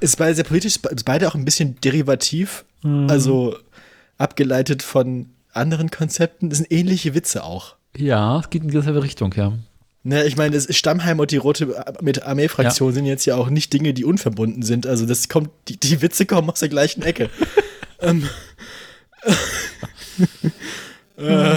ist 0.00 0.16
beide 0.16 0.34
sehr 0.36 0.44
politisch, 0.44 0.76
ist 0.76 1.04
beide 1.04 1.28
auch 1.28 1.34
ein 1.34 1.44
bisschen 1.44 1.80
derivativ, 1.80 2.64
Mhm. 2.82 3.10
also 3.10 3.58
abgeleitet 4.16 4.82
von 4.82 5.30
anderen 5.52 5.90
Konzepten. 5.90 6.48
Das 6.48 6.58
sind 6.58 6.70
ähnliche 6.72 7.14
Witze 7.14 7.42
auch. 7.44 7.76
ja, 7.96 8.38
es 8.40 8.48
geht 8.48 8.62
in 8.62 8.68
dieselbe 8.70 9.02
Richtung, 9.02 9.34
ja. 9.36 9.52
Ne, 10.02 10.24
ich 10.24 10.36
meine, 10.36 10.54
das 10.56 10.74
Stammheim 10.74 11.18
und 11.18 11.30
die 11.30 11.36
rote 11.36 11.74
mit 12.00 12.22
Armeefraktion 12.22 12.92
sind 12.94 13.04
jetzt 13.04 13.26
ja 13.26 13.36
auch 13.36 13.50
nicht 13.50 13.70
Dinge, 13.72 13.92
die 13.92 14.04
unverbunden 14.06 14.62
sind. 14.62 14.86
Also 14.86 15.04
das 15.04 15.28
kommt, 15.28 15.50
die, 15.68 15.78
die 15.78 16.00
Witze 16.00 16.24
kommen 16.24 16.48
aus 16.48 16.60
der 16.60 16.70
gleichen 16.70 17.02
Ecke. 17.02 17.28
ähm, 18.00 18.26
äh, 21.18 21.56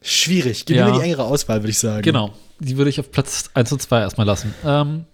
schwierig. 0.00 0.64
Gib 0.64 0.76
Ja. 0.76 0.86
mir 0.90 0.98
die 0.98 1.04
engere 1.04 1.24
Auswahl, 1.24 1.60
würde 1.62 1.70
ich 1.70 1.78
sagen. 1.78 2.02
Genau. 2.02 2.32
Die 2.60 2.78
würde 2.78 2.88
ich 2.88 2.98
auf 2.98 3.10
Platz 3.10 3.50
1 3.52 3.72
und 3.72 3.82
2 3.82 4.00
erstmal 4.00 4.26
lassen. 4.26 4.54
Ähm, 4.64 5.04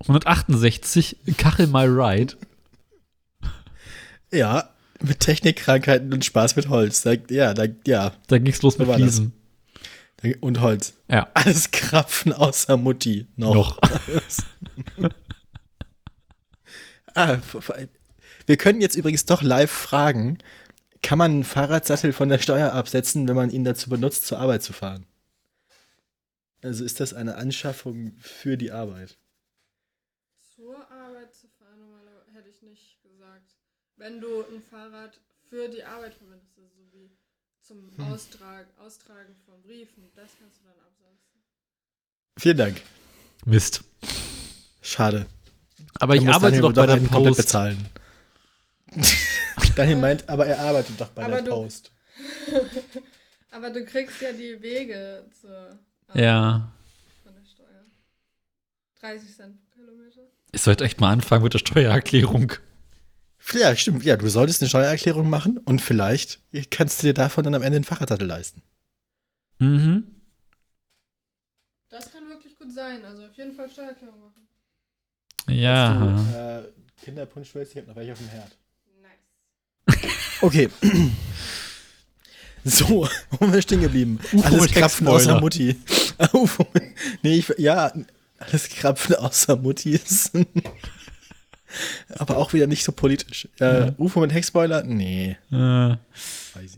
168, 0.00 1.16
Kachel 1.36 1.68
My 1.68 1.84
Ride. 1.84 2.34
Ja, 4.32 4.70
mit 5.00 5.20
Technikkrankheiten 5.20 6.12
und 6.12 6.24
Spaß 6.24 6.56
mit 6.56 6.68
Holz. 6.68 7.02
Da, 7.02 7.12
ja, 7.30 7.54
da, 7.54 7.66
ja. 7.86 8.12
Da 8.26 8.38
ging's 8.38 8.62
los 8.62 8.78
mit? 8.78 8.88
Fliesen. 8.88 9.32
Und 10.40 10.60
Holz. 10.60 10.94
Ja. 11.08 11.30
Alles 11.34 11.70
Krapfen 11.70 12.32
außer 12.32 12.76
Mutti. 12.76 13.26
Noch. 13.36 13.80
Noch. 14.96 15.10
Ah, 17.14 17.38
wir 18.46 18.56
können 18.56 18.80
jetzt 18.80 18.94
übrigens 18.94 19.24
doch 19.24 19.42
live 19.42 19.70
fragen, 19.70 20.38
kann 21.02 21.18
man 21.18 21.32
einen 21.32 21.44
Fahrradsattel 21.44 22.12
von 22.12 22.28
der 22.28 22.38
Steuer 22.38 22.72
absetzen, 22.72 23.26
wenn 23.26 23.34
man 23.34 23.50
ihn 23.50 23.64
dazu 23.64 23.90
benutzt, 23.90 24.26
zur 24.26 24.38
Arbeit 24.38 24.62
zu 24.62 24.72
fahren? 24.72 25.06
Also 26.62 26.84
ist 26.84 27.00
das 27.00 27.14
eine 27.14 27.36
Anschaffung 27.36 28.16
für 28.20 28.56
die 28.56 28.70
Arbeit? 28.70 29.18
Zur 30.54 30.76
Arbeit 30.90 31.34
zu 31.34 31.48
fahren, 31.48 31.80
hätte 32.32 32.48
ich 32.48 32.62
nicht 32.62 33.02
gesagt. 33.02 33.56
Wenn 33.96 34.20
du 34.20 34.42
ein 34.42 34.62
Fahrrad 34.62 35.18
für 35.48 35.68
die 35.68 35.82
Arbeit 35.82 36.14
verwendest, 36.14 36.58
also 36.58 36.68
so 36.68 36.92
wie 36.92 37.10
zum 37.62 37.90
Hm. 37.96 38.12
Austrag, 38.12 38.66
Austragen 38.78 39.34
von 39.46 39.60
Briefen, 39.62 40.10
das 40.14 40.30
kannst 40.38 40.60
du 40.60 40.64
dann 40.64 40.78
absetzen. 40.86 41.40
Vielen 42.38 42.56
Dank. 42.56 42.82
Mist. 43.44 43.82
Schade. 44.82 45.26
Aber 45.98 46.14
ich 46.14 46.20
Da 46.20 46.26
muss 46.26 46.34
arbeite 46.36 46.60
doch 46.60 46.72
bei 46.72 46.86
der 46.86 46.96
Post. 46.96 47.36
bezahlen. 47.36 47.88
Daniel 49.76 49.96
meint, 49.98 50.28
aber 50.28 50.46
er 50.46 50.58
arbeitet 50.60 51.00
doch 51.00 51.08
bei 51.10 51.22
Aber 51.24 51.34
der 51.36 51.42
du- 51.42 51.50
Post. 51.50 51.92
Aber 53.52 53.70
du 53.70 53.84
kriegst 53.84 54.20
ja 54.20 54.32
die 54.32 54.60
Wege 54.62 55.24
zur 55.40 55.78
Arbeit 56.06 56.22
Ja. 56.22 56.72
von 57.24 57.34
der 57.34 57.44
Steuer. 57.44 57.84
30 59.00 59.34
Cent 59.36 59.56
pro 59.70 59.80
Kilometer. 59.80 60.20
Ich 60.52 60.62
sollte 60.62 60.84
echt 60.84 61.00
mal 61.00 61.10
anfangen 61.12 61.42
mit 61.42 61.54
der 61.54 61.58
Steuererklärung. 61.58 62.52
Ja, 63.52 63.74
stimmt. 63.76 64.04
Ja, 64.04 64.16
du 64.16 64.28
solltest 64.28 64.62
eine 64.62 64.68
Steuererklärung 64.68 65.28
machen 65.28 65.58
und 65.58 65.80
vielleicht 65.80 66.40
kannst 66.70 67.02
du 67.02 67.08
dir 67.08 67.14
davon 67.14 67.44
dann 67.44 67.54
am 67.54 67.62
Ende 67.62 67.76
einen 67.76 67.84
Fahrradsattel 67.84 68.26
leisten. 68.26 68.62
Mhm. 69.58 70.04
Das 71.88 72.12
kann 72.12 72.28
wirklich 72.28 72.56
gut 72.56 72.72
sein. 72.72 73.04
Also 73.04 73.24
auf 73.24 73.34
jeden 73.36 73.54
Fall 73.54 73.68
Steuererklärung 73.70 74.20
machen. 74.20 74.48
Ja. 75.48 75.98
Hast 75.98 76.32
du, 76.32 76.38
äh, 76.38 77.04
Kinderpunschwölze, 77.04 77.72
ich 77.72 77.78
hab 77.78 77.88
noch 77.88 77.96
welche 77.96 78.12
auf 78.12 78.18
dem 78.18 78.28
Herd. 78.28 78.56
Nice. 79.02 80.12
Okay. 80.40 80.68
So, 82.62 83.08
wo 83.30 83.38
sind 83.38 83.54
wir 83.54 83.62
stehen 83.62 83.80
geblieben? 83.80 84.18
UFO 84.32 84.46
alles 84.46 84.70
Krapfen 84.70 85.08
außer 85.08 85.40
Mutti. 85.40 85.76
UFO 86.34 86.66
nee, 87.22 87.38
ich, 87.38 87.48
ja, 87.56 87.90
alles 88.38 88.68
Krapfen 88.68 89.14
außer 89.14 89.56
Mutti 89.56 89.92
ist. 89.92 90.32
Aber 92.18 92.36
auch 92.36 92.52
wieder 92.52 92.66
nicht 92.66 92.84
so 92.84 92.92
politisch. 92.92 93.48
Äh, 93.60 93.86
Ja. 93.86 93.92
UFO 93.98 94.20
mit 94.20 94.32
Heckspoiler? 94.32 94.82
Nee. 94.84 95.36
Äh. 95.52 95.96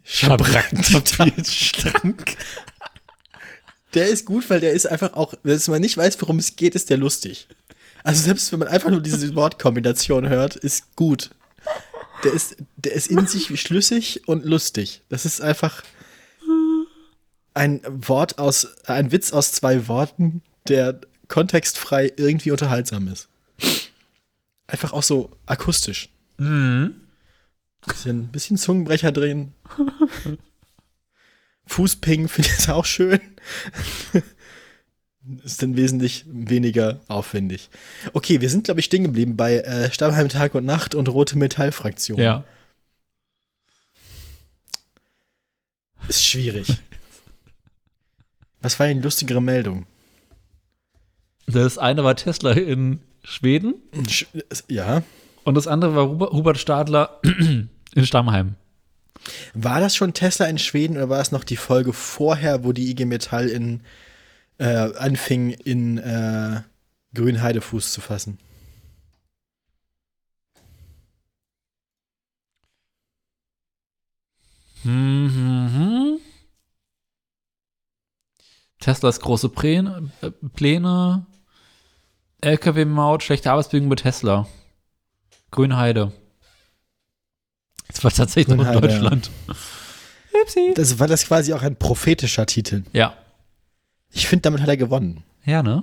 Schabrackentapetschrank. 0.04 2.36
Der 3.94 4.08
ist 4.08 4.26
gut, 4.26 4.48
weil 4.48 4.60
der 4.60 4.72
ist 4.72 4.86
einfach 4.86 5.14
auch, 5.14 5.34
wenn 5.42 5.60
man 5.68 5.80
nicht 5.80 5.96
weiß, 5.96 6.20
worum 6.20 6.38
es 6.38 6.56
geht, 6.56 6.74
ist 6.74 6.90
der 6.90 6.96
lustig. 6.96 7.46
Also 8.04 8.22
selbst 8.22 8.50
wenn 8.52 8.58
man 8.58 8.68
einfach 8.68 8.90
nur 8.90 9.00
diese 9.00 9.34
Wortkombination 9.34 10.28
hört, 10.28 10.56
ist 10.56 10.96
gut. 10.96 11.30
Der 12.24 12.32
ist, 12.32 12.56
der 12.76 12.92
ist 12.92 13.08
in 13.08 13.26
sich 13.26 13.60
schlüssig 13.60 14.22
und 14.26 14.44
lustig. 14.44 15.02
Das 15.08 15.24
ist 15.24 15.40
einfach 15.40 15.82
ein 17.54 17.80
Wort 17.86 18.38
aus, 18.38 18.66
ein 18.86 19.12
Witz 19.12 19.32
aus 19.32 19.52
zwei 19.52 19.88
Worten, 19.88 20.42
der 20.68 21.00
kontextfrei 21.28 22.12
irgendwie 22.16 22.50
unterhaltsam 22.50 23.08
ist. 23.08 23.28
Einfach 24.66 24.92
auch 24.92 25.02
so 25.02 25.30
akustisch. 25.46 26.08
Mhm. 26.38 26.94
Bisschen, 27.86 28.28
bisschen 28.28 28.56
Zungenbrecher 28.56 29.12
drehen. 29.12 29.54
Fußping 31.66 32.28
finde 32.28 32.50
ich 32.58 32.68
auch 32.68 32.84
schön. 32.84 33.20
Ist 35.44 35.62
dann 35.62 35.76
wesentlich 35.76 36.24
weniger 36.26 37.00
aufwendig. 37.08 37.70
Okay, 38.12 38.40
wir 38.40 38.50
sind, 38.50 38.64
glaube 38.64 38.80
ich, 38.80 38.86
stehen 38.86 39.04
geblieben 39.04 39.36
bei 39.36 39.58
äh, 39.58 39.92
Stammheim 39.92 40.28
Tag 40.28 40.54
und 40.54 40.64
Nacht 40.64 40.94
und 40.94 41.08
Rote 41.08 41.38
Metallfraktion. 41.38 42.18
Ja. 42.18 42.44
Ist 46.08 46.24
schwierig. 46.24 46.78
Was 48.60 48.78
war 48.78 48.86
denn 48.86 49.02
lustigere 49.02 49.40
Meldung? 49.40 49.86
Das 51.46 51.78
eine 51.78 52.04
war 52.04 52.16
Tesla 52.16 52.52
in 52.52 53.00
Schweden 53.24 53.74
Sch- 54.06 54.26
Ja. 54.68 55.02
und 55.44 55.54
das 55.54 55.66
andere 55.66 55.94
war 55.94 56.08
Hubert, 56.08 56.32
Hubert 56.32 56.58
Stadler 56.58 57.20
in 57.94 58.06
Stammheim. 58.06 58.56
War 59.54 59.78
das 59.80 59.94
schon 59.94 60.14
Tesla 60.14 60.46
in 60.46 60.58
Schweden 60.58 60.96
oder 60.96 61.08
war 61.08 61.20
es 61.20 61.30
noch 61.30 61.44
die 61.44 61.56
Folge 61.56 61.92
vorher, 61.92 62.64
wo 62.64 62.72
die 62.72 62.90
IG 62.90 63.04
Metall 63.04 63.48
in, 63.48 63.80
äh, 64.58 64.66
anfing, 64.66 65.50
in 65.50 65.98
äh, 65.98 66.62
Grünheide 67.14 67.60
Fuß 67.60 67.92
zu 67.92 68.00
fassen? 68.00 68.38
Mhm. 74.84 76.18
Teslas 78.80 79.20
große 79.20 79.48
Pläne, 79.48 80.10
äh, 80.22 80.30
Pläne 80.54 81.26
LKW-Maut, 82.42 83.22
schlechte 83.22 83.50
Arbeitsbedingungen 83.50 83.90
bei 83.96 84.02
Tesla. 84.02 84.46
Grünheide. 85.50 86.12
Das 87.88 88.02
war 88.04 88.10
tatsächlich 88.10 88.48
noch 88.56 88.64
in 88.64 88.70
Grünheide, 88.72 88.88
Deutschland. 88.88 89.30
Upsi. 90.42 90.72
Das 90.74 90.98
war 90.98 91.06
das 91.08 91.26
quasi 91.26 91.52
auch 91.52 91.62
ein 91.62 91.76
prophetischer 91.76 92.46
Titel. 92.46 92.82
Ja. 92.92 93.14
Ich 94.10 94.26
finde, 94.26 94.42
damit 94.42 94.60
hat 94.60 94.68
er 94.68 94.76
gewonnen. 94.76 95.22
Ja, 95.44 95.62
ne? 95.62 95.82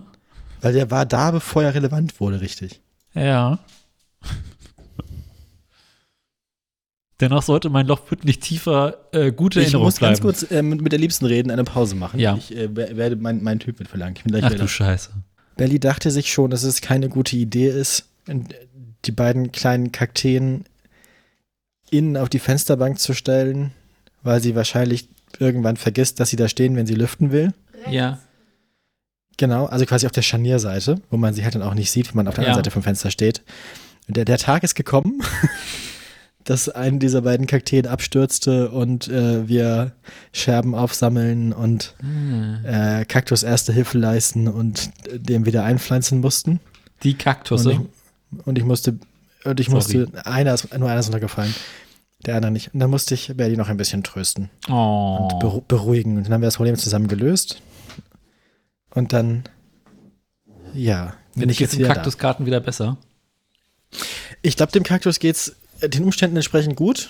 Weil 0.62 0.74
der 0.74 0.92
war 0.92 1.06
da, 1.06 1.32
bevor 1.32 1.64
er 1.64 1.74
relevant 1.74 2.20
wurde, 2.20 2.42
richtig. 2.42 2.82
Ja. 3.14 3.60
Dennoch 7.22 7.44
sollte 7.44 7.70
mein 7.70 7.86
Lochput 7.86 8.24
nicht 8.24 8.42
tiefer 8.42 8.98
äh, 9.12 9.32
gute 9.32 9.60
Ich 9.60 9.66
Erinnerung 9.68 9.86
muss 9.88 9.96
bleiben. 9.96 10.14
ganz 10.14 10.22
kurz 10.22 10.52
äh, 10.52 10.62
mit, 10.62 10.82
mit 10.82 10.92
der 10.94 11.00
Liebsten 11.00 11.26
reden, 11.26 11.52
eine 11.52 11.64
Pause 11.66 11.96
machen. 11.96 12.20
Ja. 12.20 12.36
Ich 12.38 12.56
äh, 12.56 12.70
wer- 12.74 12.96
werde 12.96 13.16
meinen 13.18 13.44
mein 13.44 13.60
Typ 13.60 13.80
mit 13.80 13.88
verlangen. 13.90 14.16
Ich 14.16 14.24
bin 14.24 14.32
gleich 14.32 14.44
Ach 14.46 14.50
wieder. 14.52 14.60
du 14.64 14.68
Scheiße. 14.68 15.12
Belly 15.60 15.80
dachte 15.80 16.10
sich 16.10 16.32
schon, 16.32 16.50
dass 16.50 16.64
es 16.64 16.80
keine 16.82 17.10
gute 17.10 17.36
Idee 17.36 17.68
ist, 17.70 18.06
die 19.06 19.12
beiden 19.12 19.52
kleinen 19.52 19.92
Kakteen 19.92 20.64
innen 21.92 22.16
auf 22.18 22.30
die 22.30 22.40
Fensterbank 22.40 22.98
zu 23.00 23.14
stellen, 23.14 23.72
weil 24.24 24.42
sie 24.42 24.56
wahrscheinlich 24.56 25.10
irgendwann 25.38 25.76
vergisst, 25.78 26.20
dass 26.20 26.30
sie 26.30 26.38
da 26.38 26.48
stehen, 26.48 26.76
wenn 26.76 26.88
sie 26.88 26.96
lüften 26.96 27.32
will. 27.32 27.54
Ja. 27.90 28.20
Genau, 29.38 29.66
also 29.66 29.86
quasi 29.86 30.06
auf 30.06 30.12
der 30.14 30.22
Scharnierseite, 30.22 31.02
wo 31.10 31.18
man 31.18 31.34
sie 31.34 31.44
halt 31.44 31.56
dann 31.56 31.62
auch 31.62 31.74
nicht 31.74 31.92
sieht, 31.92 32.08
wenn 32.10 32.16
man 32.16 32.28
auf 32.30 32.36
der 32.36 32.44
Ja. 32.46 32.50
anderen 32.52 32.64
Seite 32.64 32.72
vom 32.72 32.84
Fenster 32.84 33.12
steht. 33.12 33.42
Der, 34.08 34.26
der 34.26 34.38
Tag 34.38 34.64
ist 34.64 34.76
gekommen, 34.76 35.22
dass 36.50 36.68
ein 36.68 36.98
dieser 36.98 37.22
beiden 37.22 37.46
Kakteen 37.46 37.86
abstürzte 37.86 38.72
und 38.72 39.08
äh, 39.08 39.48
wir 39.48 39.92
Scherben 40.34 40.74
aufsammeln 40.74 41.54
und 41.54 41.94
Hm. 42.00 42.66
äh, 42.66 43.06
Kaktus 43.06 43.44
erste 43.44 43.72
Hilfe 43.72 44.00
leisten 44.00 44.48
und 44.48 44.90
äh, 45.08 45.20
dem 45.20 45.46
wieder 45.46 45.64
einpflanzen 45.64 46.22
mussten. 46.22 46.60
Die 47.04 47.14
Kaktusse. 47.14 47.70
Und 47.70 47.90
ich, 48.32 48.48
und 48.48 48.58
ich 48.58 48.64
musste, 48.64 48.98
und 49.44 49.60
ich 49.60 49.68
Sorry. 49.68 49.76
musste, 49.76 50.26
einer 50.26 50.56
ist, 50.56 50.76
nur 50.76 50.90
einer 50.90 51.00
ist 51.00 51.06
runtergefallen, 51.06 51.54
der 52.26 52.38
andere 52.38 52.52
nicht. 52.52 52.74
Und 52.74 52.80
dann 52.80 52.90
musste 52.90 53.14
ich 53.14 53.32
Berli 53.38 53.56
noch 53.56 53.70
ein 53.70 53.78
bisschen 53.78 54.04
trösten 54.04 54.50
oh. 54.68 55.30
und 55.30 55.40
beru 55.40 55.62
beruhigen. 55.68 56.18
Und 56.18 56.24
dann 56.24 56.34
haben 56.34 56.42
wir 56.42 56.48
das 56.48 56.58
Problem 56.58 56.78
zusammen 56.78 57.08
gelöst. 57.08 57.62
Und 58.96 59.14
dann, 59.14 59.44
ja, 60.74 61.14
bin 61.36 61.42
Bin 61.42 61.50
ich 61.50 61.60
jetzt 61.60 61.80
da. 61.80 61.86
Kaktuskarten 61.86 62.48
wieder 62.48 62.60
besser? 62.60 62.98
Ich 64.42 64.58
glaube, 64.58 64.72
dem 64.72 64.82
Kaktus 64.82 65.20
geht's 65.20 65.56
den 65.82 66.04
Umständen 66.04 66.36
entsprechend 66.36 66.76
gut. 66.76 67.10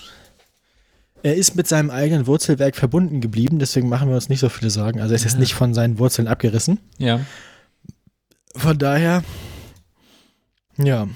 Er 1.22 1.36
ist 1.36 1.56
mit 1.56 1.68
seinem 1.68 1.90
eigenen 1.90 2.28
Wurzelwerk 2.28 2.76
verbunden 2.78 3.20
geblieben, 3.20 3.60
deswegen 3.60 3.90
machen 3.90 4.08
wir 4.08 4.16
uns 4.16 4.30
nicht 4.30 4.40
so 4.40 4.48
viele 4.50 4.70
Sorgen. 4.70 5.02
Also 5.02 5.14
er 5.14 5.16
ist 5.18 5.24
jetzt 5.26 5.34
Ja. 5.34 5.40
nicht 5.40 5.54
von 5.54 5.74
seinen 5.74 6.00
Wurzeln 6.00 6.28
abgerissen. 6.30 6.80
Ja. 6.98 7.20
Von 8.56 8.78
daher, 8.78 9.24
ja. 10.78 11.08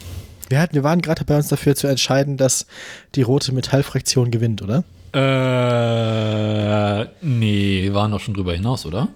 Wir, 0.49 0.59
hatten, 0.59 0.75
wir 0.75 0.83
waren 0.83 1.01
gerade 1.01 1.23
bei 1.23 1.37
uns 1.37 1.47
dafür 1.47 1.75
zu 1.75 1.87
entscheiden, 1.87 2.35
dass 2.37 2.67
die 3.15 3.21
rote 3.21 3.53
Metallfraktion 3.53 4.29
gewinnt, 4.29 4.61
oder? 4.61 4.83
Äh, 5.13 7.05
nee, 7.21 7.83
wir 7.83 7.93
waren 7.93 8.11
doch 8.11 8.19
schon 8.19 8.33
drüber 8.33 8.53
hinaus, 8.53 8.85
oder? 8.85 9.07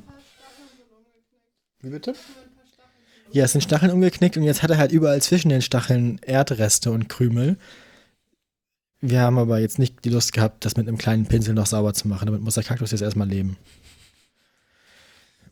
Wie 1.81 1.89
bitte? 1.89 2.15
Ja, 3.33 3.43
es 3.43 3.51
sind 3.51 3.61
Stacheln 3.61 3.91
umgeknickt 3.91 4.37
und 4.37 4.43
jetzt 4.43 4.63
hat 4.63 4.71
er 4.71 4.77
halt 4.77 4.91
überall 4.93 5.21
zwischen 5.21 5.49
den 5.49 5.61
Stacheln 5.61 6.17
Erdreste 6.21 6.91
und 6.91 7.09
Krümel. 7.09 7.57
Wir 9.01 9.21
haben 9.21 9.37
aber 9.37 9.59
jetzt 9.59 9.77
nicht 9.79 10.03
die 10.05 10.09
Lust 10.09 10.33
gehabt, 10.33 10.65
das 10.65 10.75
mit 10.75 10.87
einem 10.87 10.97
kleinen 10.97 11.25
Pinsel 11.27 11.53
noch 11.53 11.67
sauber 11.67 11.93
zu 11.93 12.07
machen. 12.07 12.25
Damit 12.25 12.41
muss 12.41 12.55
der 12.55 12.63
Kaktus 12.63 12.91
jetzt 12.91 13.01
erstmal 13.01 13.27
leben. 13.27 13.57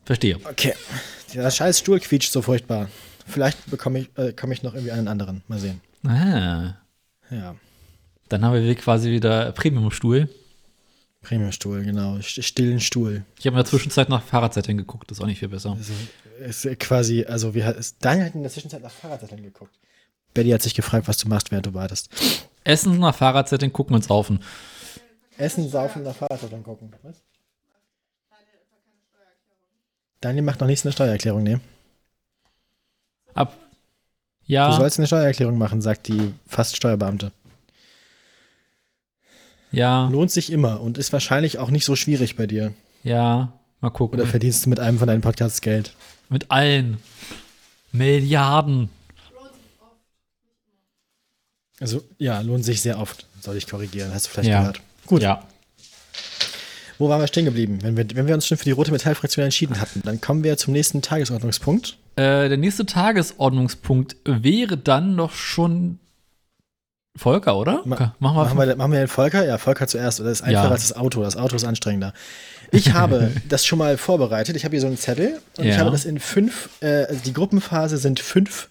Verstehe. 0.04 0.36
Okay. 0.44 0.74
Der 1.34 1.50
scheiß 1.50 1.78
Stuhl 1.80 2.00
quietscht 2.00 2.32
so 2.32 2.42
furchtbar. 2.42 2.88
Vielleicht 3.26 3.68
bekomme 3.70 4.00
ich, 4.00 4.10
äh, 4.18 4.32
komme 4.32 4.54
ich 4.54 4.62
noch 4.62 4.74
irgendwie 4.74 4.92
einen 4.92 5.08
anderen. 5.08 5.42
Mal 5.48 5.58
sehen. 5.58 5.80
Ah, 6.06 6.74
Ja. 7.30 7.56
dann 8.28 8.44
haben 8.44 8.54
wir 8.62 8.74
quasi 8.76 9.10
wieder 9.10 9.50
Premium-Stuhl. 9.52 10.28
Premiumstuhl, 11.22 11.82
genau. 11.84 12.14
St- 12.18 12.42
Stillen 12.42 12.78
Stuhl. 12.78 13.24
Ich 13.38 13.46
habe 13.46 13.54
in 13.54 13.58
der 13.58 13.64
Zwischenzeit 13.64 14.08
nach 14.08 14.22
Fahrradsetting 14.22 14.76
geguckt, 14.76 15.10
das 15.10 15.18
ist 15.18 15.22
auch 15.22 15.26
nicht 15.26 15.40
viel 15.40 15.48
besser. 15.48 15.72
Also, 15.76 15.92
ist 16.38 16.78
quasi, 16.78 17.24
also 17.24 17.52
wie 17.56 17.64
hat 17.64 17.76
es, 17.76 17.98
Daniel 17.98 18.26
hat 18.26 18.34
in 18.36 18.42
der 18.42 18.52
Zwischenzeit 18.52 18.82
nach 18.82 18.92
Fahrradsätteln 18.92 19.42
geguckt. 19.42 19.74
Betty 20.34 20.50
hat 20.50 20.62
sich 20.62 20.74
gefragt, 20.74 21.08
was 21.08 21.16
du 21.16 21.26
machst, 21.28 21.50
während 21.50 21.66
du 21.66 21.74
wartest. 21.74 22.10
Essen 22.66 22.98
nach 22.98 23.14
Fahrradsetting, 23.14 23.72
gucken 23.72 23.94
und 23.94 24.02
saufen. 24.04 24.42
Essen, 25.38 25.68
saufen, 25.68 26.02
nach 26.02 26.14
Fahrradsätteln 26.14 26.62
gucken. 26.62 26.92
Was? 27.02 27.22
Daniel 30.20 30.42
macht 30.44 30.60
noch 30.60 30.66
nicht 30.66 30.84
eine 30.84 30.92
Steuererklärung, 30.92 31.42
ne? 31.42 31.60
Ab. 33.34 33.52
Du 34.46 34.52
Ja, 34.52 34.72
sollst 34.72 34.98
eine 34.98 35.06
Steuererklärung 35.06 35.58
machen, 35.58 35.82
sagt 35.82 36.08
die 36.08 36.32
fast 36.46 36.76
Steuerbeamte. 36.76 37.32
ja, 39.72 40.08
Lohnt 40.08 40.30
sich 40.30 40.50
immer 40.50 40.80
und 40.80 40.96
ist 40.98 41.12
wahrscheinlich 41.12 41.58
auch 41.58 41.70
nicht 41.70 41.84
so 41.84 41.96
schwierig 41.96 42.36
bei 42.36 42.46
dir. 42.46 42.72
ja. 43.02 43.52
Mal 43.82 43.90
gucken. 43.90 44.18
Oder 44.18 44.26
verdienst 44.26 44.64
du 44.64 44.70
mit 44.70 44.80
einem 44.80 44.98
von 44.98 45.06
deinen 45.06 45.20
Podcasts 45.20 45.60
Geld? 45.60 45.94
Mit 46.30 46.50
allen. 46.50 46.96
Milliarden. 47.92 48.88
Also, 51.80 52.02
ja, 52.18 52.40
lohnt 52.40 52.64
sich 52.64 52.80
sehr 52.80 52.98
oft, 52.98 53.26
soll 53.40 53.56
ich 53.56 53.66
korrigieren. 53.66 54.10
Hast 54.14 54.26
du 54.26 54.30
vielleicht 54.30 54.48
Ja. 54.48 54.60
gehört. 54.60 54.80
Gut. 55.06 55.22
Ja. 55.22 55.42
Wo 56.98 57.08
waren 57.10 57.20
wir 57.20 57.26
stehen 57.26 57.44
geblieben? 57.44 57.78
Wenn 57.82 57.96
wir, 57.96 58.06
wenn 58.14 58.26
wir 58.26 58.34
uns 58.34 58.46
schon 58.46 58.56
für 58.56 58.64
die 58.64 58.70
rote 58.70 58.90
Metallfraktion 58.90 59.44
entschieden 59.44 59.78
hatten, 59.80 60.00
dann 60.04 60.20
kommen 60.20 60.42
wir 60.44 60.56
zum 60.56 60.72
nächsten 60.72 61.02
Tagesordnungspunkt. 61.02 61.98
Äh, 62.16 62.48
der 62.48 62.56
nächste 62.56 62.86
Tagesordnungspunkt 62.86 64.16
wäre 64.24 64.78
dann 64.78 65.14
noch 65.14 65.32
schon 65.34 65.98
Volker, 67.18 67.56
oder? 67.58 67.82
Ma- 67.84 68.14
Machen 68.18 68.36
wir, 68.36 68.44
Machen 68.44 68.58
wir, 68.58 68.76
machen 68.76 68.92
wir 68.92 68.98
den 69.00 69.08
Volker? 69.08 69.44
Ja, 69.44 69.58
Volker 69.58 69.86
zuerst. 69.86 70.20
Das 70.20 70.26
ist 70.26 70.42
einfacher 70.42 70.64
Ja. 70.66 70.70
als 70.70 70.88
das 70.88 70.96
Auto. 70.96 71.22
Das 71.22 71.36
Auto 71.36 71.56
ist 71.56 71.64
anstrengender. 71.64 72.14
Ich 72.72 72.94
habe 72.94 73.30
das 73.48 73.66
schon 73.66 73.78
mal 73.78 73.98
vorbereitet. 73.98 74.56
Ich 74.56 74.64
habe 74.64 74.72
hier 74.72 74.80
so 74.80 74.86
einen 74.86 74.96
Zettel 74.96 75.38
und 75.58 75.64
ich 75.66 75.74
Ja. 75.74 75.80
habe 75.80 75.90
das 75.90 76.06
in 76.06 76.18
fünf, 76.18 76.70
äh, 76.80 77.04
also 77.04 77.20
die 77.24 77.34
Gruppenphase 77.34 77.98
sind 77.98 78.20
fünf, 78.20 78.68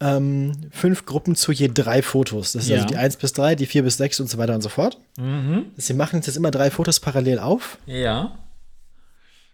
ähm, 0.00 0.52
fünf 0.70 1.06
Gruppen 1.06 1.34
zu 1.36 1.52
je 1.52 1.68
drei 1.72 2.02
Fotos. 2.02 2.52
Das 2.52 2.64
ist 2.64 2.68
Ja. 2.68 2.76
also 2.76 2.88
die 2.88 2.96
1 2.96 3.16
bis 3.16 3.32
3, 3.32 3.54
die 3.54 3.66
4 3.66 3.82
bis 3.84 3.96
6 3.96 4.20
und 4.20 4.28
so 4.30 4.38
weiter 4.38 4.54
und 4.54 4.60
so 4.62 4.68
fort. 4.68 4.98
Mhm. 5.18 5.66
Sie 5.76 5.94
machen 5.94 6.16
jetzt 6.24 6.36
immer 6.36 6.50
drei 6.50 6.70
Fotos 6.70 7.00
parallel 7.00 7.38
auf. 7.38 7.78
Ja. 7.86 8.36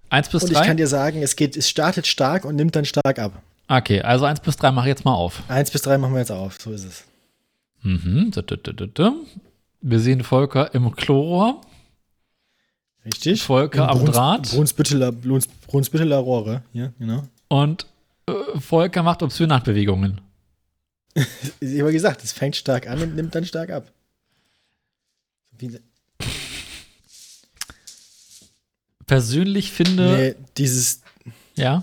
Eins 0.09 0.29
bis 0.29 0.43
Und 0.43 0.51
ich 0.51 0.57
drei? 0.57 0.67
kann 0.67 0.77
dir 0.77 0.89
sagen, 0.89 1.23
es 1.23 1.37
geht, 1.37 1.57
es 1.57 1.69
startet 1.69 2.07
stark 2.07 2.45
und 2.45 2.57
nimmt 2.57 2.75
dann 2.75 2.85
stark 2.85 3.19
ab. 3.19 3.41
okay, 3.69 4.01
also 4.03 4.25
eins 4.25 4.41
bis 4.41 4.57
drei 4.57 4.73
mache 4.73 4.87
ich 4.87 4.91
jetzt 4.91 5.05
mal 5.05 5.15
auf. 5.15 5.43
1 5.49 5.71
bis 5.71 5.83
3 5.83 5.99
machen 5.99 6.15
wir 6.15 6.21
jetzt 6.21 6.33
auf. 6.33 6.59
So 6.61 6.73
ist 6.73 6.85
es. 6.85 7.05
Mhm. 7.83 8.33
Wir 9.83 10.01
sehen 10.01 10.23
Volker 10.25 10.75
im 10.75 10.95
Chlor. 10.97 11.61
Richtig. 13.05 13.43
Volker 13.43 13.85
Im 13.85 13.89
am 13.91 13.99
Bruns- 13.99 14.11
Draht. 14.17 14.51
Brunsbütteler, 14.51 15.13
Bruns, 15.13 15.47
Brunsbütteler 15.47 16.19
Rohre. 16.19 16.63
Ja, 16.73 16.93
genau. 16.99 17.23
Und 17.49 17.87
äh, 18.27 18.33
Volker 18.59 19.03
macht 19.03 19.23
obszöne 19.23 19.55
Handbewegungen. 19.55 20.21
Ich 21.61 21.81
habe 21.81 21.93
gesagt, 21.93 22.23
es 22.25 22.33
fängt 22.33 22.57
stark 22.57 22.87
an 22.89 23.03
und 23.03 23.15
nimmt 23.17 23.35
dann 23.35 23.45
stark 23.45 23.71
ab. 23.71 23.91
Wie, 25.59 25.79
Persönlich 29.07 29.73
finde. 29.73 30.17
nee, 30.17 30.35
dieses, 30.57 31.01
Ja. 31.57 31.83